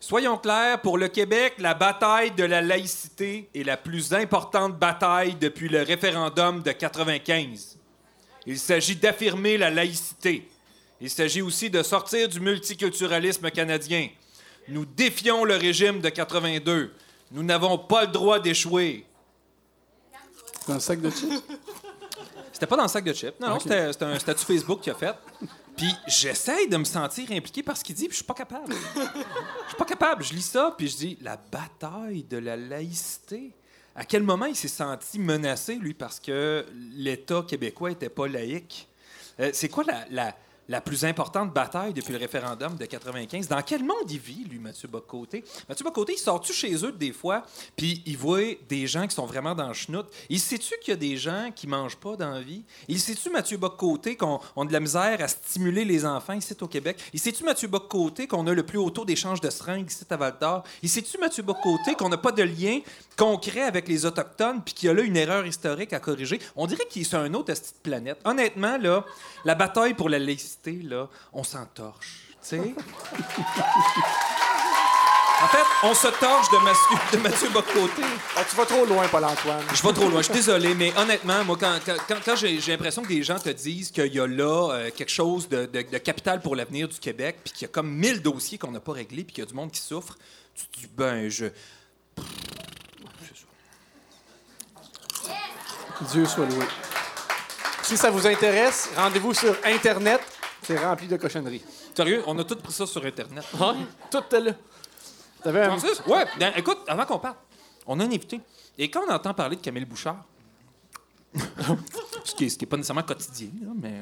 Soyons 0.00 0.38
clairs, 0.38 0.80
pour 0.80 0.96
le 0.96 1.08
Québec, 1.08 1.54
la 1.58 1.74
bataille 1.74 2.30
de 2.30 2.44
la 2.44 2.62
laïcité 2.62 3.50
est 3.54 3.64
la 3.64 3.76
plus 3.76 4.14
importante 4.14 4.78
bataille 4.78 5.34
depuis 5.34 5.68
le 5.68 5.82
référendum 5.82 6.62
de 6.62 6.70
95. 6.70 7.78
Il 8.46 8.58
s'agit 8.58 8.96
d'affirmer 8.96 9.58
la 9.58 9.70
laïcité. 9.70 10.48
Il 11.00 11.10
s'agit 11.10 11.42
aussi 11.42 11.68
de 11.68 11.82
sortir 11.82 12.28
du 12.28 12.40
multiculturalisme 12.40 13.50
canadien. 13.50 14.08
Nous 14.68 14.84
défions 14.84 15.44
le 15.44 15.56
régime 15.56 16.00
de 16.00 16.08
82. 16.08 16.92
Nous 17.32 17.42
n'avons 17.42 17.76
pas 17.76 18.02
le 18.02 18.12
droit 18.12 18.38
d'échouer. 18.38 19.04
Dans 20.66 20.74
le 20.74 20.80
sac 20.80 21.00
de 21.00 21.10
chips? 21.10 21.42
C'était 22.52 22.66
pas 22.66 22.76
dans 22.76 22.82
le 22.82 22.88
sac 22.88 23.04
de 23.04 23.12
chips. 23.12 23.38
Non, 23.40 23.48
non, 23.48 23.58
c'était 23.60 24.04
un 24.04 24.18
statut 24.18 24.44
Facebook 24.44 24.80
qu'il 24.80 24.92
a 24.92 24.96
fait. 24.96 25.14
Puis 25.78 25.94
j'essaye 26.08 26.68
de 26.68 26.76
me 26.76 26.84
sentir 26.84 27.30
impliqué 27.32 27.62
par 27.62 27.76
ce 27.76 27.84
qu'il 27.84 27.94
dit, 27.94 28.04
puis 28.08 28.12
je 28.12 28.16
suis 28.16 28.24
pas 28.24 28.34
capable. 28.34 28.74
Je 28.74 29.68
suis 29.68 29.76
pas 29.78 29.84
capable. 29.84 30.24
Je 30.24 30.34
lis 30.34 30.42
ça, 30.42 30.74
puis 30.76 30.88
je 30.88 30.96
dis 30.96 31.18
la 31.22 31.36
bataille 31.36 32.24
de 32.24 32.36
la 32.36 32.56
laïcité. 32.56 33.52
À 33.94 34.04
quel 34.04 34.22
moment 34.24 34.46
il 34.46 34.56
s'est 34.56 34.68
senti 34.68 35.18
menacé, 35.18 35.76
lui, 35.76 35.94
parce 35.94 36.20
que 36.20 36.66
l'État 36.94 37.44
québécois 37.48 37.92
était 37.92 38.08
pas 38.08 38.26
laïque? 38.28 38.88
Euh, 39.40 39.50
C'est 39.52 39.68
quoi 39.68 39.84
la- 40.10 40.36
la 40.68 40.80
plus 40.80 41.04
importante 41.04 41.52
bataille 41.52 41.94
depuis 41.94 42.12
le 42.12 42.18
référendum 42.18 42.76
de 42.76 42.84
95? 42.84 43.48
Dans 43.48 43.62
quel 43.62 43.82
monde 43.82 44.10
il 44.10 44.18
vit, 44.18 44.44
lui, 44.44 44.58
Mathieu 44.58 44.88
Bocoté? 44.88 45.42
Mathieu 45.68 45.84
Bocoté, 45.84 46.12
il 46.14 46.18
sort-tu 46.18 46.52
chez 46.52 46.84
eux 46.84 46.92
des 46.92 47.12
fois, 47.12 47.42
puis 47.76 48.02
il 48.06 48.16
voit 48.16 48.54
des 48.68 48.86
gens 48.86 49.06
qui 49.06 49.14
sont 49.14 49.26
vraiment 49.26 49.54
dans 49.54 49.68
le 49.68 49.74
schnout? 49.74 50.06
Il 50.28 50.38
sait-tu 50.40 50.74
qu'il 50.80 50.92
y 50.92 50.96
a 50.96 50.96
des 50.96 51.16
gens 51.16 51.50
qui 51.54 51.66
mangent 51.66 51.96
pas 51.96 52.16
dans 52.16 52.30
la 52.30 52.40
vie? 52.40 52.62
Il 52.86 53.00
sait-tu, 53.00 53.30
Mathieu 53.30 53.56
Bocoté, 53.56 54.16
qu'on 54.16 54.40
on 54.56 54.62
a 54.62 54.66
de 54.66 54.72
la 54.72 54.80
misère 54.80 55.18
à 55.20 55.28
stimuler 55.28 55.84
les 55.84 56.04
enfants 56.04 56.34
ici 56.34 56.54
au 56.60 56.68
Québec? 56.68 56.98
Il 57.12 57.20
sait-tu, 57.20 57.44
Mathieu 57.44 57.68
Bocoté, 57.68 58.26
qu'on 58.26 58.46
a 58.46 58.52
le 58.52 58.62
plus 58.62 58.78
haut 58.78 58.90
taux 58.90 59.04
d'échange 59.04 59.40
de 59.40 59.48
seringues 59.48 59.90
ici 59.90 60.04
à 60.10 60.16
Val-d'Or? 60.16 60.64
Il 60.82 60.90
sait-tu, 60.90 61.16
Mathieu 61.18 61.42
Bocoté, 61.42 61.94
qu'on 61.94 62.10
n'a 62.10 62.18
pas 62.18 62.32
de 62.32 62.42
lien 62.42 62.80
concret 63.16 63.62
avec 63.62 63.88
les 63.88 64.04
Autochtones, 64.04 64.62
puis 64.62 64.74
qu'il 64.74 64.88
y 64.88 64.90
a 64.90 64.94
là 64.94 65.02
une 65.02 65.16
erreur 65.16 65.46
historique 65.46 65.94
à 65.94 66.00
corriger? 66.00 66.38
On 66.56 66.66
dirait 66.66 66.86
qu'il 66.90 67.02
est 67.02 67.04
sur 67.06 67.18
un 67.18 67.32
autre 67.32 67.52
esti 67.52 67.72
de 67.72 67.88
planète. 67.88 68.18
Honnêtement, 68.24 68.76
là, 68.76 69.04
la 69.44 69.54
bataille 69.54 69.94
pour 69.94 70.08
la 70.08 70.18
laïcité, 70.18 70.57
là, 70.66 71.08
on 71.32 71.42
s'en 71.44 71.64
torche. 71.66 72.26
Tu 72.42 72.56
sais? 72.56 72.74
En 75.40 75.46
fait, 75.46 75.64
on 75.84 75.94
se 75.94 76.08
torche 76.08 76.50
de 76.50 76.56
Mathieu, 76.64 76.96
de 77.12 77.22
Mathieu 77.22 77.48
Bocoté. 77.50 78.02
Ah, 78.36 78.42
tu 78.50 78.56
vas 78.56 78.66
trop 78.66 78.84
loin, 78.84 79.06
Paul-Antoine. 79.06 79.62
Je 79.72 79.80
vais 79.84 79.92
trop 79.92 80.08
loin, 80.08 80.18
je 80.18 80.24
suis 80.24 80.34
désolé, 80.34 80.74
mais 80.74 80.92
honnêtement, 80.98 81.44
moi, 81.44 81.56
quand, 81.56 81.78
quand- 81.86 82.34
j'ai 82.34 82.58
j'ai 82.60 82.72
l'impression 82.72 83.02
que 83.02 83.06
des 83.08 83.22
gens 83.22 83.38
te 83.38 83.48
disent 83.50 83.92
qu'il 83.92 84.12
y 84.12 84.18
a 84.18 84.26
là 84.26 84.70
euh, 84.72 84.90
quelque 84.90 85.12
chose 85.12 85.48
de, 85.48 85.66
de- 85.66 85.82
de 85.82 85.98
capital 85.98 86.40
pour 86.42 86.56
l'avenir 86.56 86.88
du 86.88 86.98
Québec, 86.98 87.36
puis 87.44 87.52
qu'il 87.52 87.62
y 87.62 87.64
a 87.66 87.72
comme 87.72 87.88
1000 87.88 88.20
dossiers 88.20 88.58
qu'on 88.58 88.72
n'a 88.72 88.80
pas 88.80 88.90
réglés, 88.94 89.22
puis 89.22 89.32
qu'il 89.34 89.44
y 89.44 89.46
a 89.46 89.48
du 89.48 89.54
monde 89.54 89.70
qui 89.70 89.80
souffre, 89.80 90.16
tu 90.56 90.66
te 90.66 90.80
dis, 90.80 90.88
ben, 90.96 91.28
je. 91.28 91.46
Dieu 96.12 96.26
soit 96.26 96.46
loué. 96.46 96.64
Si 97.84 97.96
ça 97.96 98.10
vous 98.10 98.26
intéresse, 98.26 98.90
rendez-vous 98.96 99.34
sur 99.34 99.54
Internet. 99.64 100.20
C'est 100.68 100.76
rempli 100.84 101.08
de 101.08 101.16
cochonneries. 101.16 101.62
Sérieux, 101.96 102.22
on 102.26 102.38
a 102.38 102.44
tout 102.44 102.56
pris 102.56 102.74
ça 102.74 102.86
sur 102.86 103.02
Internet. 103.02 103.42
Ah, 103.58 103.74
tout 104.10 104.22
est 104.36 104.40
là. 104.40 104.52
T'avais 105.42 105.62
un... 105.62 105.70
Francis? 105.78 106.02
Ouais, 106.06 106.26
ben, 106.38 106.52
écoute, 106.56 106.80
avant 106.86 107.06
qu'on 107.06 107.18
parte, 107.18 107.38
on 107.86 107.98
a 108.00 108.04
un 108.04 108.08
invité. 108.08 108.38
Et 108.76 108.90
quand 108.90 109.00
on 109.08 109.10
entend 109.10 109.32
parler 109.32 109.56
de 109.56 109.62
Camille 109.62 109.86
Bouchard, 109.86 110.22
ce 112.22 112.34
qui 112.34 112.44
n'est 112.60 112.66
pas 112.66 112.76
nécessairement 112.76 113.02
quotidien, 113.02 113.48
là, 113.62 113.70
mais 113.74 113.98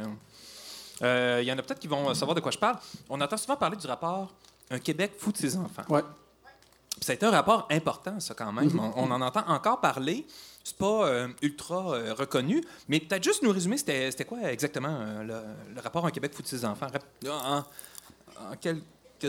euh, 1.02 1.38
il 1.40 1.46
y 1.46 1.52
en 1.52 1.56
a 1.56 1.62
peut-être 1.62 1.78
qui 1.78 1.86
vont 1.86 2.12
savoir 2.14 2.34
de 2.34 2.40
quoi 2.40 2.50
je 2.50 2.58
parle. 2.58 2.78
On 3.08 3.20
entend 3.20 3.36
souvent 3.36 3.56
parler 3.56 3.76
du 3.76 3.86
rapport 3.86 4.34
Un 4.68 4.80
Québec 4.80 5.12
fou 5.16 5.30
de 5.30 5.36
ses 5.36 5.56
enfants. 5.56 5.84
Ouais. 5.88 6.02
Puis 6.96 7.04
Ça 7.04 7.12
a 7.12 7.14
été 7.14 7.26
un 7.26 7.30
rapport 7.30 7.68
important, 7.70 8.18
ça, 8.18 8.34
quand 8.34 8.50
même. 8.52 8.76
on, 8.76 9.04
on 9.04 9.10
en 9.12 9.20
entend 9.22 9.44
encore 9.46 9.80
parler. 9.80 10.26
C'est 10.68 10.78
pas 10.78 11.06
euh, 11.06 11.28
ultra 11.42 11.92
euh, 11.94 12.12
reconnu, 12.12 12.60
mais 12.88 12.98
peut-être 12.98 13.22
juste 13.22 13.40
nous 13.44 13.52
résumer, 13.52 13.76
c'était 13.76 14.10
c'était 14.10 14.24
quoi 14.24 14.50
exactement 14.50 14.88
euh, 15.00 15.22
le, 15.22 15.74
le 15.76 15.80
rapport 15.80 16.04
Un 16.04 16.10
Québec 16.10 16.32
de 16.36 16.44
ses 16.44 16.64
enfants? 16.64 16.88
En, 17.30 17.58
en 17.58 18.56
quelques 18.60 18.82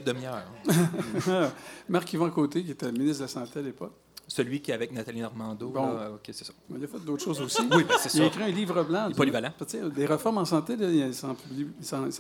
demi-heures. 0.03 0.47
Marc-Yvan 1.89 2.31
Côté, 2.31 2.63
qui 2.63 2.71
était 2.71 2.91
ministre 2.91 3.17
de 3.19 3.23
la 3.25 3.27
Santé 3.27 3.59
à 3.59 3.61
l'époque. 3.61 3.93
Celui 4.27 4.61
qui 4.61 4.71
est 4.71 4.73
avec 4.73 4.91
Nathalie 4.91 5.21
Normando. 5.21 5.69
Bon. 5.69 5.93
là, 5.93 6.09
OK, 6.11 6.21
c'est 6.31 6.43
ça. 6.43 6.53
Il 6.75 6.83
a 6.83 6.87
fait 6.87 6.99
d'autres 7.05 7.23
choses 7.23 7.39
aussi. 7.39 7.61
Oui, 7.71 7.83
ben, 7.83 7.95
c'est 7.99 8.13
Il 8.15 8.21
a 8.21 8.23
ça. 8.23 8.27
écrit 8.29 8.43
un 8.43 8.47
livre 8.55 8.83
blanc. 8.83 9.05
Il 9.07 9.11
est 9.11 9.15
polyvalent. 9.15 9.53
Des 9.95 10.05
réformes 10.07 10.39
en 10.39 10.45
santé, 10.45 10.75
là, 10.75 10.89
il 10.89 11.13
s'en 11.13 11.35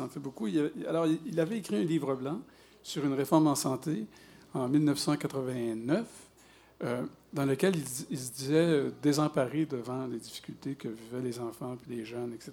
fait 0.07 0.19
beaucoup. 0.19 0.45
Il 0.47 0.59
a- 0.85 0.89
alors, 0.89 1.07
il 1.07 1.39
avait 1.39 1.57
écrit 1.57 1.75
un 1.77 1.83
livre 1.83 2.13
blanc 2.15 2.39
sur 2.83 3.03
une 3.03 3.13
réforme 3.13 3.47
en 3.47 3.55
santé 3.55 4.05
en 4.53 4.67
1989, 4.69 6.05
euh, 6.83 7.01
dans 7.33 7.45
lequel 7.45 7.73
il, 7.75 8.17
se 8.17 8.31
disait 8.31 8.53
euh, 8.55 8.89
désemparé 9.01 9.65
devant 9.65 10.05
les 10.05 10.17
difficultés 10.19 10.75
que 10.75 10.87
vivaient 10.87 11.23
les 11.23 11.39
enfants 11.39 11.75
puis 11.75 11.95
les 11.97 12.05
jeunes, 12.05 12.33
etc. 12.33 12.51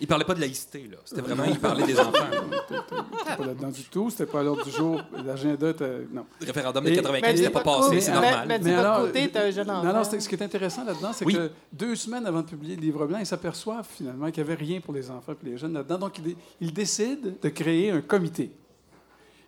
Il 0.00 0.06
parlait 0.06 0.24
pas 0.24 0.34
de 0.34 0.40
laïcité, 0.40 0.88
là. 0.90 0.96
C'était 1.04 1.20
vraiment, 1.20 1.44
il 1.44 1.58
parlait 1.58 1.84
des 1.86 1.98
enfants. 2.00 2.12
C'était 2.68 3.36
pas 3.36 3.46
là-dedans 3.46 3.68
du 3.70 3.84
tout. 3.84 4.10
C'était 4.10 4.26
pas 4.26 4.40
à 4.40 4.42
l'ordre 4.42 4.64
du 4.64 4.70
jour. 4.70 5.00
L'agenda 5.24 5.70
était... 5.70 6.06
Non. 6.10 6.24
Le 6.40 6.46
référendum 6.46 6.82
de 6.84 6.90
Et- 6.90 6.96
95 6.96 7.34
n'était 7.40 7.50
pas 7.50 7.60
passé, 7.60 8.00
c'est 8.00 8.12
normal. 8.12 8.48
Mais, 8.48 8.58
Mais 8.58 8.72
de 8.72 8.76
alors, 8.78 9.00
côté, 9.02 9.30
t'es 9.30 9.38
un 9.38 9.50
jeune 9.50 9.70
enfant. 9.70 9.92
non, 9.92 10.04
ce 10.04 10.28
qui 10.28 10.34
est 10.34 10.42
intéressant 10.42 10.84
là-dedans, 10.84 11.12
c'est 11.12 11.24
Oui. 11.26 11.34
que 11.34 11.50
deux 11.72 11.94
semaines 11.94 12.26
avant 12.26 12.40
de 12.40 12.46
publier 12.46 12.74
le 12.74 12.82
livre 12.82 13.06
blanc, 13.06 13.18
ils 13.18 13.26
s'aperçoivent 13.26 13.88
finalement 13.88 14.30
qu'il 14.30 14.42
n'y 14.44 14.50
avait 14.50 14.62
rien 14.62 14.80
pour 14.80 14.94
les 14.94 15.10
enfants 15.10 15.32
et 15.32 15.46
les 15.46 15.58
jeunes 15.58 15.74
là-dedans. 15.74 15.98
Donc, 15.98 16.18
ils, 16.18 16.36
ils 16.60 16.72
décident 16.72 17.30
de 17.40 17.48
créer 17.50 17.90
un 17.90 18.00
comité. 18.00 18.50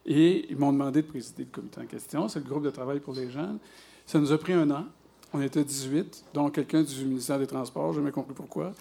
Et 0.06 0.46
ils 0.50 0.56
m'ont 0.56 0.72
demandé 0.72 1.02
de 1.02 1.06
présider 1.06 1.44
le 1.44 1.50
comité 1.50 1.80
en 1.80 1.86
question. 1.86 2.28
C'est 2.28 2.38
le 2.40 2.44
groupe 2.48 2.64
de 2.64 2.70
travail 2.70 3.00
pour 3.00 3.14
les 3.14 3.30
jeunes. 3.30 3.58
Ça 4.06 4.18
nous 4.18 4.32
a 4.32 4.38
pris 4.38 4.52
un 4.52 4.70
an. 4.70 4.84
On 5.32 5.40
était 5.40 5.62
18, 5.62 6.24
dont 6.34 6.50
quelqu'un 6.50 6.82
du 6.82 7.04
ministère 7.04 7.38
des 7.38 7.46
Transports, 7.46 7.92
j'ai 7.92 8.00
jamais 8.00 8.10
compris 8.10 8.34
pourquoi. 8.34 8.72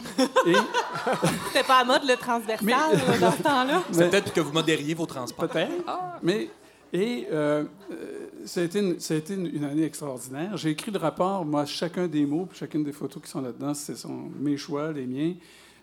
Et 0.48 0.54
C'était 1.48 1.64
pas 1.66 1.82
à 1.82 1.84
mode 1.86 2.02
le 2.08 2.16
transversal 2.16 2.66
Mais- 2.66 2.72
là, 2.72 3.18
dans 3.20 3.32
ce 3.32 3.44
temps-là. 3.44 3.84
C'est 3.92 4.10
peut-être 4.10 4.34
que 4.34 4.42
vous 4.42 4.52
modériez 4.52 4.96
vos 4.96 5.06
transports. 5.06 5.48
Peut-être. 5.48 5.72
Mais, 6.24 6.50
et 6.92 7.28
euh, 7.32 7.66
euh, 7.92 8.28
ça 8.46 8.62
a 8.62 8.64
été, 8.64 8.80
une, 8.80 9.00
ça 9.00 9.14
a 9.14 9.18
été 9.18 9.36
une, 9.36 9.46
une 9.46 9.64
année 9.64 9.84
extraordinaire. 9.84 10.58
J'ai 10.58 10.72
écrit 10.72 10.90
le 10.90 10.98
rapport, 10.98 11.46
moi, 11.46 11.66
chacun 11.66 12.08
des 12.08 12.26
mots, 12.26 12.48
puis 12.50 12.58
chacune 12.58 12.84
des 12.84 12.94
photos 12.94 13.22
qui 13.22 13.30
sont 13.30 13.42
là-dedans, 13.42 13.76
ce 13.76 13.94
sont 13.96 14.32
mes 14.40 14.58
choix, 14.58 14.92
les 14.92 15.06
miens. 15.06 15.36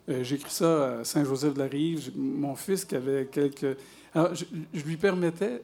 Euh, 0.09 0.25
j'ai 0.25 0.35
écrit 0.35 0.51
ça 0.51 0.99
à 0.99 1.05
Saint-Joseph-de-la-Rive. 1.05 2.11
Mon 2.17 2.57
fils 2.57 2.85
qui 2.85 2.97
avait 2.97 3.27
quelques... 3.27 3.77
Alors, 4.13 4.35
je, 4.35 4.45
je 4.75 4.83
lui 4.85 4.97
permettais 4.97 5.63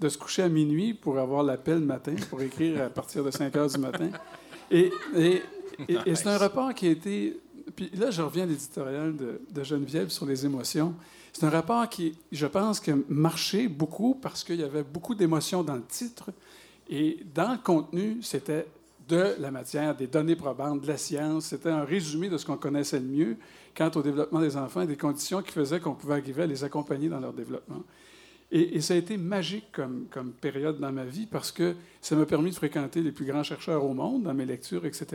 de 0.00 0.08
se 0.08 0.16
coucher 0.18 0.42
à 0.42 0.48
minuit 0.48 0.94
pour 0.94 1.18
avoir 1.18 1.42
l'appel 1.42 1.80
le 1.80 1.86
matin, 1.86 2.14
pour 2.30 2.40
écrire 2.42 2.82
à 2.84 2.88
partir 2.88 3.22
de 3.24 3.30
5 3.30 3.54
heures 3.56 3.68
du 3.68 3.78
matin. 3.78 4.10
Et, 4.70 4.90
et, 5.16 5.42
et- 5.88 5.98
et 6.06 6.14
c'est 6.14 6.28
un 6.28 6.38
rapport 6.38 6.72
qui 6.74 6.86
a 6.86 6.90
été... 6.90 7.38
Puis 7.76 7.90
là, 7.96 8.10
je 8.10 8.22
reviens 8.22 8.44
à 8.44 8.46
l'éditorial 8.46 9.16
de, 9.16 9.40
de 9.50 9.64
Geneviève 9.64 10.08
sur 10.08 10.26
les 10.26 10.44
émotions. 10.44 10.94
C'est 11.32 11.44
un 11.46 11.50
rapport 11.50 11.88
qui, 11.88 12.14
je 12.32 12.46
pense, 12.46 12.80
qui 12.80 12.90
a 12.90 12.96
marché 13.08 13.68
beaucoup 13.68 14.14
parce 14.20 14.42
qu'il 14.42 14.56
y 14.56 14.64
avait 14.64 14.82
beaucoup 14.82 15.14
d'émotions 15.14 15.62
dans 15.62 15.76
le 15.76 15.84
titre. 15.84 16.30
Et 16.88 17.18
dans 17.34 17.52
le 17.52 17.58
contenu, 17.58 18.18
c'était 18.22 18.66
de 19.08 19.34
la 19.38 19.50
matière, 19.50 19.94
des 19.96 20.06
données 20.06 20.36
probantes, 20.36 20.80
de 20.82 20.86
la 20.88 20.96
science. 20.96 21.46
C'était 21.46 21.68
un 21.70 21.84
résumé 21.84 22.28
de 22.28 22.36
ce 22.38 22.46
qu'on 22.46 22.56
connaissait 22.56 22.98
le 23.00 23.06
mieux 23.06 23.36
quant 23.76 23.90
au 23.94 24.02
développement 24.02 24.40
des 24.40 24.56
enfants 24.56 24.80
et 24.82 24.86
des 24.86 24.96
conditions 24.96 25.40
qui 25.42 25.52
faisaient 25.52 25.78
qu'on 25.80 25.94
pouvait 25.94 26.14
arriver 26.14 26.42
à 26.42 26.46
les 26.46 26.64
accompagner 26.64 27.08
dans 27.08 27.20
leur 27.20 27.32
développement. 27.32 27.82
Et, 28.52 28.80
ça 28.80 28.94
a 28.94 28.96
été 28.96 29.16
magique 29.16 29.70
comme, 29.72 30.32
période 30.40 30.80
dans 30.80 30.90
ma 30.90 31.04
vie 31.04 31.26
parce 31.26 31.52
que 31.52 31.76
ça 32.00 32.16
m'a 32.16 32.26
permis 32.26 32.50
de 32.50 32.56
fréquenter 32.56 33.00
les 33.00 33.12
plus 33.12 33.24
grands 33.24 33.44
chercheurs 33.44 33.84
au 33.84 33.94
monde 33.94 34.24
dans 34.24 34.34
mes 34.34 34.44
lectures, 34.44 34.84
etc. 34.86 35.06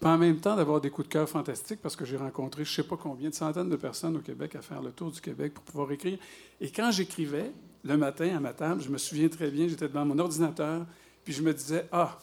Puis 0.00 0.08
en 0.08 0.16
même 0.16 0.38
temps 0.38 0.54
d'avoir 0.54 0.80
des 0.80 0.90
coups 0.90 1.08
de 1.08 1.12
cœur 1.12 1.28
fantastiques 1.28 1.80
parce 1.82 1.96
que 1.96 2.04
j'ai 2.04 2.16
rencontré 2.16 2.64
je 2.64 2.70
ne 2.70 2.74
sais 2.76 2.88
pas 2.88 2.96
combien 2.96 3.28
de 3.28 3.34
centaines 3.34 3.68
de 3.68 3.76
personnes 3.76 4.16
au 4.16 4.20
Québec 4.20 4.54
à 4.54 4.62
faire 4.62 4.82
le 4.82 4.92
tour 4.92 5.10
du 5.10 5.20
Québec 5.20 5.52
pour 5.52 5.64
pouvoir 5.64 5.90
écrire. 5.90 6.18
Et 6.60 6.70
quand 6.70 6.90
j'écrivais, 6.92 7.50
le 7.84 7.96
matin 7.96 8.36
à 8.36 8.40
ma 8.40 8.52
table, 8.52 8.82
je 8.82 8.88
me 8.88 8.98
souviens 8.98 9.28
très 9.28 9.50
bien, 9.50 9.66
j'étais 9.66 9.88
devant 9.88 10.04
mon 10.04 10.18
ordinateur, 10.18 10.86
puis 11.24 11.32
je 11.32 11.42
me 11.42 11.52
disais, 11.52 11.86
ah, 11.90 12.18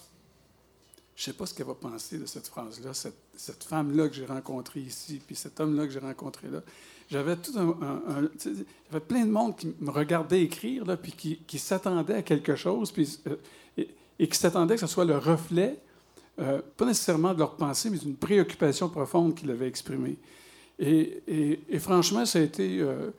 je 1.16 1.24
sais 1.24 1.34
pas 1.34 1.46
ce 1.46 1.54
qu'elle 1.54 1.66
va 1.66 1.74
penser 1.74 2.20
de 2.20 2.26
cette 2.26 2.48
phrase-là, 2.48 2.94
cette, 2.94 3.18
cette 3.36 3.64
femme-là 3.64 4.08
que 4.08 4.14
j'ai 4.14 4.26
rencontrée 4.26 4.82
ici, 4.82 5.20
puis 5.26 5.36
cet 5.36 5.60
homme-là 5.60 5.88
que 5.88 5.92
j'ai 5.92 6.00
rencontré 6.00 6.48
là. 6.48 6.62
J'avais 7.10 7.38
tout 7.38 7.58
un, 7.58 7.78
avait 8.92 9.00
plein 9.00 9.26
de 9.26 9.32
monde 9.32 9.56
qui 9.56 9.74
me 9.80 9.90
regardait 9.90 10.42
écrire, 10.42 10.86
là, 10.86 10.98
puis 10.98 11.14
qui, 11.14 11.38
qui 11.48 11.58
s'attendait 11.58 12.16
à 12.16 12.22
quelque 12.22 12.56
chose, 12.56 12.92
puis, 12.92 13.20
euh, 13.28 13.84
et, 14.20 14.28
qui 14.28 14.38
s'attendait 14.38 14.76
que 14.76 14.82
ce 14.82 14.88
soit 14.88 15.06
le 15.06 15.18
reflet, 15.18 15.80
euh, 16.40 16.62
pas 16.76 16.86
nécessairement 16.86 17.34
de 17.34 17.40
leur 17.40 17.56
pensée, 17.56 17.90
mais 17.90 17.98
d'une 17.98 18.16
préoccupation 18.16 18.90
profonde 18.90 19.36
qu'ils 19.36 19.50
avaient 19.52 19.68
exprimée. 19.68 20.18
Et, 20.80 21.60
franchement, 21.80 22.26
ça 22.26 22.40
a 22.40 22.42
été 22.42 22.80
euh, 22.82 23.10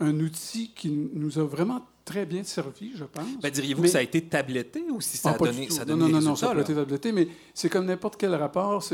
un 0.00 0.20
outil 0.20 0.70
qui 0.74 0.90
nous 0.90 1.38
a 1.38 1.44
vraiment 1.44 1.84
très 2.04 2.26
bien 2.26 2.44
servi, 2.44 2.92
je 2.94 3.04
pense. 3.04 3.24
Ben, 3.42 3.50
Diriez-vous 3.50 3.80
Mais- 3.82 3.88
que 3.88 3.92
ça 3.92 3.98
a 3.98 4.02
été 4.02 4.20
tabletté 4.22 4.84
ou 4.90 5.00
si 5.00 5.16
ça 5.16 5.30
ah, 5.30 5.34
a 5.34 5.38
donné, 5.38 5.70
ça 5.70 5.82
a 5.82 5.84
donné 5.84 6.02
non, 6.02 6.08
non, 6.08 6.20
non, 6.20 6.36
ça 6.36 6.48
n'a 6.48 6.54
pas 6.54 6.60
été 6.60 6.74
tabletté, 6.74 7.12
mais 7.12 7.28
c'est 7.54 7.68
comme 7.70 7.86
n'importe 7.86 8.16
quel 8.16 8.34
rapport. 8.34 8.84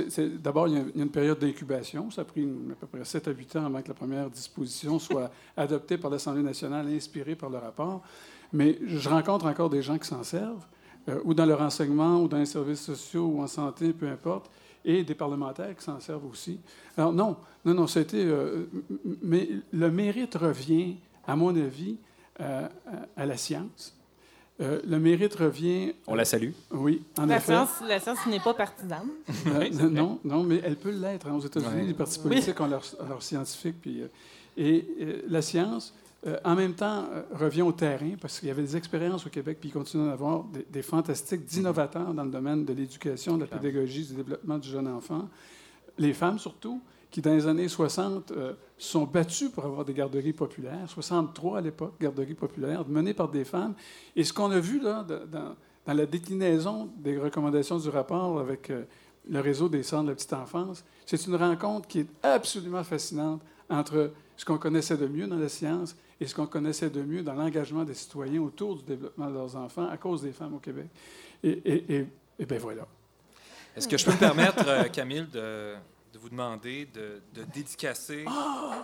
D'abord, 0.43 0.69
il 0.69 0.75
y, 0.75 0.77
a, 0.77 0.81
il 0.95 0.97
y 0.99 1.01
a 1.01 1.05
une 1.05 1.11
période 1.11 1.39
d'incubation. 1.39 2.11
Ça 2.11 2.23
a 2.23 2.25
pris 2.25 2.43
une- 2.43 2.73
à 2.73 2.75
peu 2.75 2.87
près 2.87 3.05
7 3.05 3.27
à 3.29 3.33
8 3.33 3.57
ans 3.57 3.67
avant 3.67 3.83
que 3.83 3.89
la 3.89 3.95
première 3.95 4.31
disposition 4.31 4.99
soit 4.99 5.31
adoptée 5.57 5.99
par 5.99 6.11
l'Assemblée 6.11 6.43
nationale 6.43 6.87
inspirée 6.89 7.35
par 7.35 7.51
le 7.51 7.59
rapport. 7.59 8.03
Mais 8.53 8.79
je 8.87 9.09
rencontre 9.09 9.47
encore 9.47 9.71
des 9.71 9.83
gens 9.83 9.99
qui 9.99 10.09
s'en 10.09 10.23
servent, 10.23 10.67
euh, 11.09 11.21
ou 11.25 11.35
dans 11.35 11.47
leur 11.47 11.61
enseignement, 11.63 12.21
ou 12.23 12.29
dans 12.29 12.39
les 12.39 12.47
services 12.47 12.83
sociaux, 12.83 13.27
ou 13.27 13.41
en 13.43 13.47
santé, 13.47 13.93
peu 13.93 14.09
importe. 14.09 14.51
et 14.83 15.05
des 15.05 15.15
parlementaires 15.15 15.77
qui 15.77 15.85
s'en 15.85 16.01
servent 16.01 16.25
aussi. 16.25 16.59
Alors 16.97 17.13
non, 17.13 17.37
non, 17.67 17.75
non, 17.75 17.87
c'était... 17.87 18.25
euh, 18.25 18.65
mais 19.23 19.47
le 19.75 19.91
mérite 19.91 20.37
revient, 20.37 20.97
à 21.27 21.37
mon 21.37 21.55
avis, 21.55 21.99
à 22.41 22.71
à 23.17 23.27
la 23.27 23.37
science. 23.37 23.95
Euh, 24.61 24.79
le 24.87 24.99
mérite 24.99 25.35
revient... 25.37 25.95
On 26.07 26.15
la 26.15 26.27
salue. 26.27 26.51
Oui, 26.71 27.03
en 27.19 27.25
La 27.25 27.37
effet. 27.39 27.47
science, 27.53 27.71
la 27.89 27.99
science 27.99 28.19
n'est 28.27 28.41
pas 28.41 28.53
partisane. 28.53 29.09
Euh, 29.47 29.71
non, 29.91 30.19
non, 30.23 30.43
mais 30.43 30.61
elle 30.63 30.77
peut 30.77 30.91
l'être. 30.91 31.29
hein. 31.29 31.35
Aux 31.35 31.41
États-Unis, 31.41 31.75
Ouais. 31.77 31.85
les 31.87 31.95
partis 31.95 32.19
Oui. 32.25 32.29
politiques 32.31 32.61
ont 32.61 32.67
leurs 32.67 33.23
scientifiques. 33.23 33.77
Puis, 33.81 34.03
euh, 34.03 34.07
et 34.59 34.87
euh, 35.01 35.23
la 35.29 35.41
science, 35.41 35.95
euh, 36.27 36.37
en 36.45 36.55
même 36.57 36.75
temps, 36.75 37.07
euh, 37.11 37.23
revient 37.33 37.63
au 37.63 37.73
terrain 37.73 38.11
parce 38.21 38.39
qu'il 38.39 38.49
y 38.49 38.51
avait 38.51 38.61
des 38.63 38.77
expériences 38.77 39.25
au 39.27 39.31
Québec, 39.31 39.57
puis 39.61 39.71
il 39.71 39.73
continue 39.73 40.05
d'en 40.05 40.11
avoir 40.13 40.45
des, 40.45 40.67
des 40.71 40.83
fantastiques 40.83 41.47
d'innovateurs 41.47 42.13
dans 42.13 42.25
le 42.25 42.31
domaine 42.31 42.67
de 42.67 42.75
l'éducation, 42.75 43.37
de 43.39 43.43
la 43.43 43.47
pédagogie, 43.47 44.05
du 44.09 44.13
développement 44.15 44.59
du 44.59 44.69
jeune 44.69 44.89
enfant. 44.89 45.27
Les 45.97 46.13
femmes, 46.13 46.39
surtout, 46.39 46.83
qui, 47.11 47.21
dans 47.21 47.33
les 47.33 47.47
années 47.47 47.69
60, 47.69 48.31
euh, 48.31 48.53
sont 48.79 49.05
battues 49.05 49.51
pour 49.51 49.65
avoir 49.65 49.85
des 49.85 49.95
garderies 49.95 50.33
populaires. 50.33 50.89
63 50.89 51.59
à 51.59 51.61
l'époque, 51.61 51.95
garderies 52.01 52.35
populaires, 52.35 52.87
menées 52.89 53.15
par 53.15 53.29
des 53.29 53.45
femmes. 53.45 53.75
Et 54.17 54.25
ce 54.25 54.33
qu'on 54.33 54.51
a 54.51 54.61
vu 54.61 54.81
là, 54.81 55.05
dans 55.05 55.93
la 55.93 56.07
déclinaison 56.07 56.89
des 56.97 57.19
recommandations 57.19 57.79
du 57.79 57.89
rapport 57.89 58.39
avec 58.39 58.71
euh, 58.71 58.85
le 59.29 59.41
réseau 59.41 59.69
des 59.69 59.83
centres 59.83 60.05
de 60.05 60.09
la 60.11 60.15
petite 60.15 60.33
enfance, 60.33 60.85
c'est 61.05 61.27
une 61.27 61.37
rencontre 61.37 61.89
qui 61.89 62.01
est 62.01 62.09
absolument 62.23 62.85
fascinante 62.85 63.43
entre 63.69 64.13
ce 64.37 64.45
qu'on 64.45 64.59
connaissait 64.59 64.97
de 64.97 65.07
mieux 65.07 65.27
dans 65.27 65.37
la 65.37 65.49
science 65.49 65.97
et 66.21 66.27
ce 66.27 66.35
qu'on 66.35 66.47
connaissait 66.47 66.91
de 66.91 67.03
mieux 67.03 67.23
dans 67.23 67.35
l'engagement 67.35 67.85
des 67.85 67.95
citoyens 67.95 68.41
autour 68.41 68.77
du 68.77 68.85
développement 68.85 69.29
de 69.29 69.35
leurs 69.35 69.57
enfants 69.57 69.89
à 69.89 69.97
cause 69.97 70.23
des 70.23 70.33
femmes 70.33 70.55
au 70.55 70.59
Québec. 70.59 70.87
Et, 71.43 71.51
et, 71.51 71.97
et, 71.97 72.07
et 72.39 72.47
bien 72.47 72.59
voilà. 72.59 72.87
Est-ce 73.77 73.87
que 73.87 73.97
je 73.97 74.05
peux 74.05 74.13
me 74.13 74.19
permettre, 74.19 74.65
euh, 74.67 74.85
Camille, 74.85 75.27
de, 75.33 75.75
de 76.13 76.19
vous 76.19 76.29
demander 76.29 76.87
de, 76.87 77.23
de 77.35 77.45
dédicacer 77.55 78.25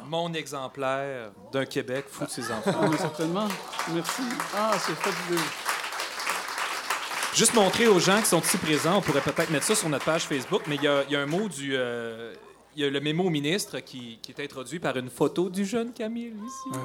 mon 0.09 0.33
exemplaire 0.33 1.33
d'un 1.53 1.65
Québec 1.65 2.07
fou 2.09 2.25
de 2.25 2.31
ses 2.31 2.51
enfants? 2.53 2.81
Ah, 2.81 2.89
mais 2.89 2.97
certainement. 2.97 3.49
Merci. 3.93 4.23
Ah, 4.55 4.73
c'est 4.79 4.95
fabuleux. 4.95 5.41
Juste 7.35 7.55
montrer 7.55 7.89
aux 7.89 7.99
gens 7.99 8.21
qui 8.21 8.27
sont 8.27 8.41
ici 8.41 8.57
présents, 8.59 8.99
on 8.99 9.03
pourrait 9.03 9.21
peut-être 9.21 9.51
mettre 9.51 9.67
ça 9.67 9.75
sur 9.75 9.89
notre 9.89 10.05
page 10.05 10.23
Facebook, 10.27 10.63
mais 10.69 10.77
il 10.77 10.83
y 10.83 10.89
a, 10.89 11.03
il 11.05 11.11
y 11.11 11.17
a 11.17 11.21
un 11.21 11.27
mot 11.27 11.49
du. 11.49 11.77
euh, 11.77 12.33
il 12.77 12.83
y 12.83 12.85
a 12.85 12.91
le 12.91 13.01
mémo 13.01 13.25
au 13.25 13.31
ministre 13.31 13.81
qui, 13.81 14.19
qui 14.23 14.33
est 14.33 14.45
introduit 14.45 14.79
par 14.79 14.97
une 14.97 15.09
photo 15.09 15.49
du 15.49 15.65
jeune 15.65 15.93
Camille 15.93 16.35
ici. 16.47 16.79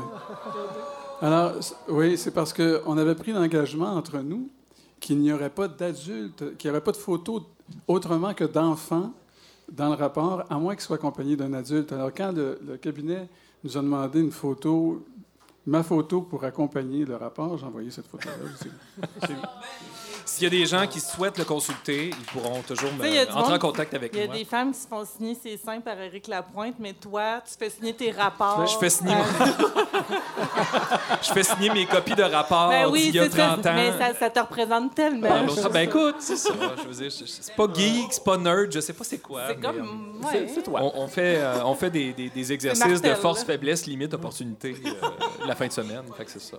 Alors, 1.22 1.54
oui, 1.90 2.18
c'est 2.18 2.32
parce 2.32 2.54
qu'on 2.54 2.98
avait 2.98 3.16
pris 3.16 3.32
l'engagement 3.34 3.94
entre 3.96 4.20
nous 4.20 4.50
qu'il 5.02 5.20
n'y 5.20 5.34
aurait 5.34 5.50
pas 5.50 5.68
d'adultes, 5.68 6.58
qu'il 6.58 6.70
n'y 6.70 6.78
aurait 6.78 6.84
pas 6.84 6.94
de 6.94 6.98
photos 6.98 7.44
autrement 7.88 8.34
que 8.34 8.46
d'enfants 8.46 9.12
dans 9.72 9.90
le 9.90 9.96
rapport, 9.96 10.44
à 10.50 10.58
moins 10.58 10.76
qu'ils 10.76 10.84
soient 10.84 10.98
accompagnés 10.98 11.36
d'un 11.36 11.54
adulte. 11.54 11.92
Alors, 11.94 12.12
quand 12.14 12.32
le, 12.32 12.60
le 12.66 12.78
cabinet 12.78 13.28
nous 13.64 13.78
a 13.78 13.82
demandé 13.82 14.20
une 14.20 14.32
photo, 14.32 15.06
ma 15.66 15.82
photo 15.84 16.22
pour 16.22 16.44
accompagner 16.44 17.06
le 17.06 17.16
rapport, 17.16 17.58
j'ai 17.58 17.66
envoyé 17.66 17.90
cette 17.90 18.08
photo-là. 18.08 19.08
S'il 20.26 20.44
y 20.44 20.48
a 20.48 20.50
des 20.50 20.66
gens 20.66 20.88
qui 20.88 21.00
souhaitent 21.00 21.38
le 21.38 21.46
consulter, 21.46 22.10
ils 22.18 22.26
pourront 22.26 22.62
toujours 22.62 22.92
me- 22.94 23.04
sais, 23.04 23.10
il 23.10 23.16
y 23.16 23.20
a 23.20 23.26
du 23.26 23.32
entrer 23.32 23.54
en 23.54 23.60
contact 23.60 23.94
avec 23.94 24.12
Il 24.14 24.20
y 24.20 24.24
a 24.24 24.28
moi. 24.28 24.36
des 24.36 24.46
femmes 24.46 24.72
qui 24.72 24.80
se 24.80 24.88
font 24.88 25.04
signer 25.06 25.36
ses 25.36 25.58
seins 25.58 25.80
par 25.82 26.00
Éric 26.00 26.28
Lapointe, 26.28 26.76
mais 26.80 26.94
toi, 26.94 27.42
tu 27.46 27.54
fais 27.58 27.70
signer 27.70 27.94
tes 27.94 28.12
rapports. 28.12 28.66
Je 28.68 28.78
fais 28.78 28.90
signer, 28.90 29.14
Euh, 29.14 29.46
je 31.22 31.32
fais 31.34 31.44
signer 31.44 31.70
mes 31.70 31.86
copies 31.86 32.16
de 32.16 32.24
rapports 32.24 32.70
ben 32.70 32.90
oui, 32.90 33.04
d'il 33.12 33.16
y 33.16 33.20
a 33.20 33.24
c'est 33.30 33.38
ça, 33.38 33.48
30 33.54 33.66
ans. 33.68 33.74
mais 33.76 33.92
ça, 33.98 34.14
ça 34.18 34.30
te 34.30 34.40
représente 34.40 34.96
tellement. 34.96 35.28
Ah, 35.32 35.44
l'autre, 35.44 35.62
ah, 35.66 35.70
ben 35.70 35.82
écoute, 35.82 36.16
c'est 36.20 36.36
ça. 36.38 36.54
Je 36.84 36.88
veux 36.88 37.10
dire, 37.10 37.12
c'est 37.12 37.56
pas 37.56 37.68
geek, 37.74 38.08
c'est 38.14 38.24
pas 38.24 38.38
nerd, 38.38 38.72
je 38.72 38.80
sais 38.80 38.94
pas 38.94 39.04
c'est 39.04 39.20
quoi. 39.20 39.44
C'est 39.50 39.60
comme. 39.60 39.78
euh, 40.24 40.28
ouais. 40.28 40.48
C'est 40.54 40.64
toi. 40.64 40.80
On, 40.84 41.02
on 41.04 41.08
fait, 41.08 41.38
euh, 41.38 41.64
on 41.66 41.76
fait 41.76 41.90
des, 41.90 42.14
des- 42.14 42.30
des 42.30 42.54
exercices 42.54 42.84
de 42.84 42.90
Martel, 43.08 43.16
force, 43.16 43.40
là. 43.40 43.46
faiblesse, 43.46 43.86
limite, 43.86 44.14
opportunité 44.14 44.76
euh, 44.86 44.92
la 45.48 45.56
fin 45.56 45.68
de 45.68 45.72
semaine. 45.72 46.04
Fait 46.18 46.26
que 46.26 46.32
c'est 46.32 46.42
ça. 46.42 46.58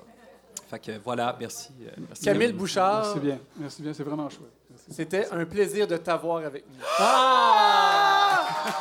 Fait 0.73 0.79
que 0.79 0.93
voilà, 1.05 1.37
merci. 1.39 1.69
euh, 1.83 1.91
merci 2.09 2.25
Camille 2.25 2.53
Bouchard, 2.53 3.03
Merci 3.05 3.19
bien. 3.21 3.39
Merci 3.59 3.83
bien. 3.83 3.93
C'est 3.93 4.05
vraiment 4.05 4.31
chouette. 4.31 4.53
C'était 4.91 5.29
un 5.31 5.45
plaisir 5.45 5.87
de 5.87 5.99
t'avoir 5.99 6.39
avec 6.39 6.65
nous. 6.67 6.83
Ah! 6.99 8.41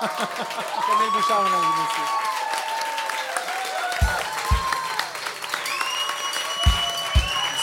Camille 0.87 1.11
Bouchard, 1.13 1.43
mesdames 1.43 1.59
et 1.59 1.81
messieurs. 1.81 2.11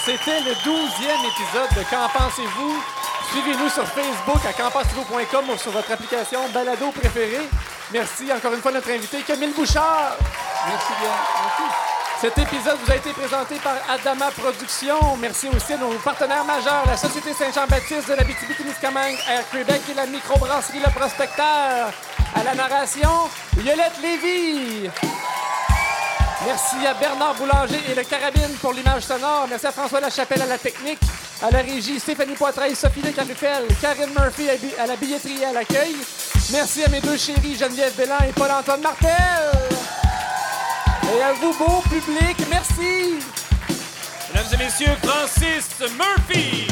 C'était 0.04 0.40
le 0.40 0.52
12e 0.52 1.24
épisode 1.26 1.70
de 1.74 1.88
Qu'en 1.88 2.08
pensez-vous? 2.08 2.82
Suivez-nous 3.30 3.70
sur 3.70 3.86
Facebook 3.86 4.44
à 4.46 4.52
qu'enpensez-vous.com 4.52 5.50
ou 5.54 5.56
sur 5.56 5.70
votre 5.70 5.90
application 5.90 6.50
balado 6.52 6.90
préférée. 6.90 7.48
Merci 7.92 8.30
encore 8.30 8.52
une 8.52 8.60
fois 8.60 8.72
à 8.72 8.74
notre 8.74 8.90
invité 8.90 9.22
Camille 9.22 9.54
Bouchard. 9.54 10.18
Merci 10.66 10.92
bien. 11.00 11.14
Merci. 11.44 11.77
Cet 12.20 12.36
épisode 12.36 12.78
vous 12.84 12.90
a 12.90 12.96
été 12.96 13.12
présenté 13.12 13.54
par 13.62 13.76
Adama 13.88 14.32
Productions. 14.32 15.16
Merci 15.20 15.48
aussi 15.54 15.74
à 15.74 15.76
nos 15.76 15.92
partenaires 15.98 16.44
majeurs, 16.44 16.82
la 16.84 16.96
Société 16.96 17.32
Saint-Jean-Baptiste 17.32 18.08
de 18.08 18.14
la 18.14 18.24
témiscamingue 18.24 19.18
Air 19.30 19.48
Québec 19.52 19.82
et 19.88 19.94
la 19.94 20.04
microbrasserie 20.06 20.80
Le 20.84 20.90
Prospecteur. 20.90 21.92
À 22.34 22.42
la 22.44 22.56
narration, 22.56 23.30
Violette 23.56 24.02
Lévy. 24.02 24.90
Merci 26.44 26.84
à 26.88 26.94
Bernard 26.94 27.34
Boulanger 27.34 27.80
et 27.88 27.94
le 27.94 28.02
Carabine 28.02 28.52
pour 28.60 28.72
l'image 28.72 29.02
sonore. 29.02 29.46
Merci 29.48 29.68
à 29.68 29.72
François 29.72 30.00
Lachapelle 30.00 30.42
à 30.42 30.46
la 30.46 30.58
technique. 30.58 31.00
À 31.40 31.52
la 31.52 31.58
régie, 31.58 32.00
Stéphanie 32.00 32.34
Poitreil, 32.34 32.74
Sophie 32.74 33.00
de 33.00 33.10
Carufel, 33.10 33.64
Karine 33.80 34.10
Murphy 34.18 34.48
à 34.76 34.86
la 34.86 34.96
billetterie 34.96 35.42
et 35.42 35.44
à 35.44 35.52
l'accueil. 35.52 35.94
Merci 36.50 36.82
à 36.82 36.88
mes 36.88 37.00
deux 37.00 37.16
chéris, 37.16 37.54
Geneviève 37.54 37.94
Bellan 37.94 38.18
et 38.28 38.32
Paul-Antoine 38.32 38.80
Martel. 38.80 39.77
Et 41.16 41.22
à 41.22 41.32
vous, 41.32 41.52
beau 41.58 41.80
public, 41.88 42.36
merci. 42.50 43.18
Mesdames 44.28 44.52
et 44.52 44.56
messieurs, 44.64 44.96
Francis 45.02 45.68
Murphy. 45.96 46.68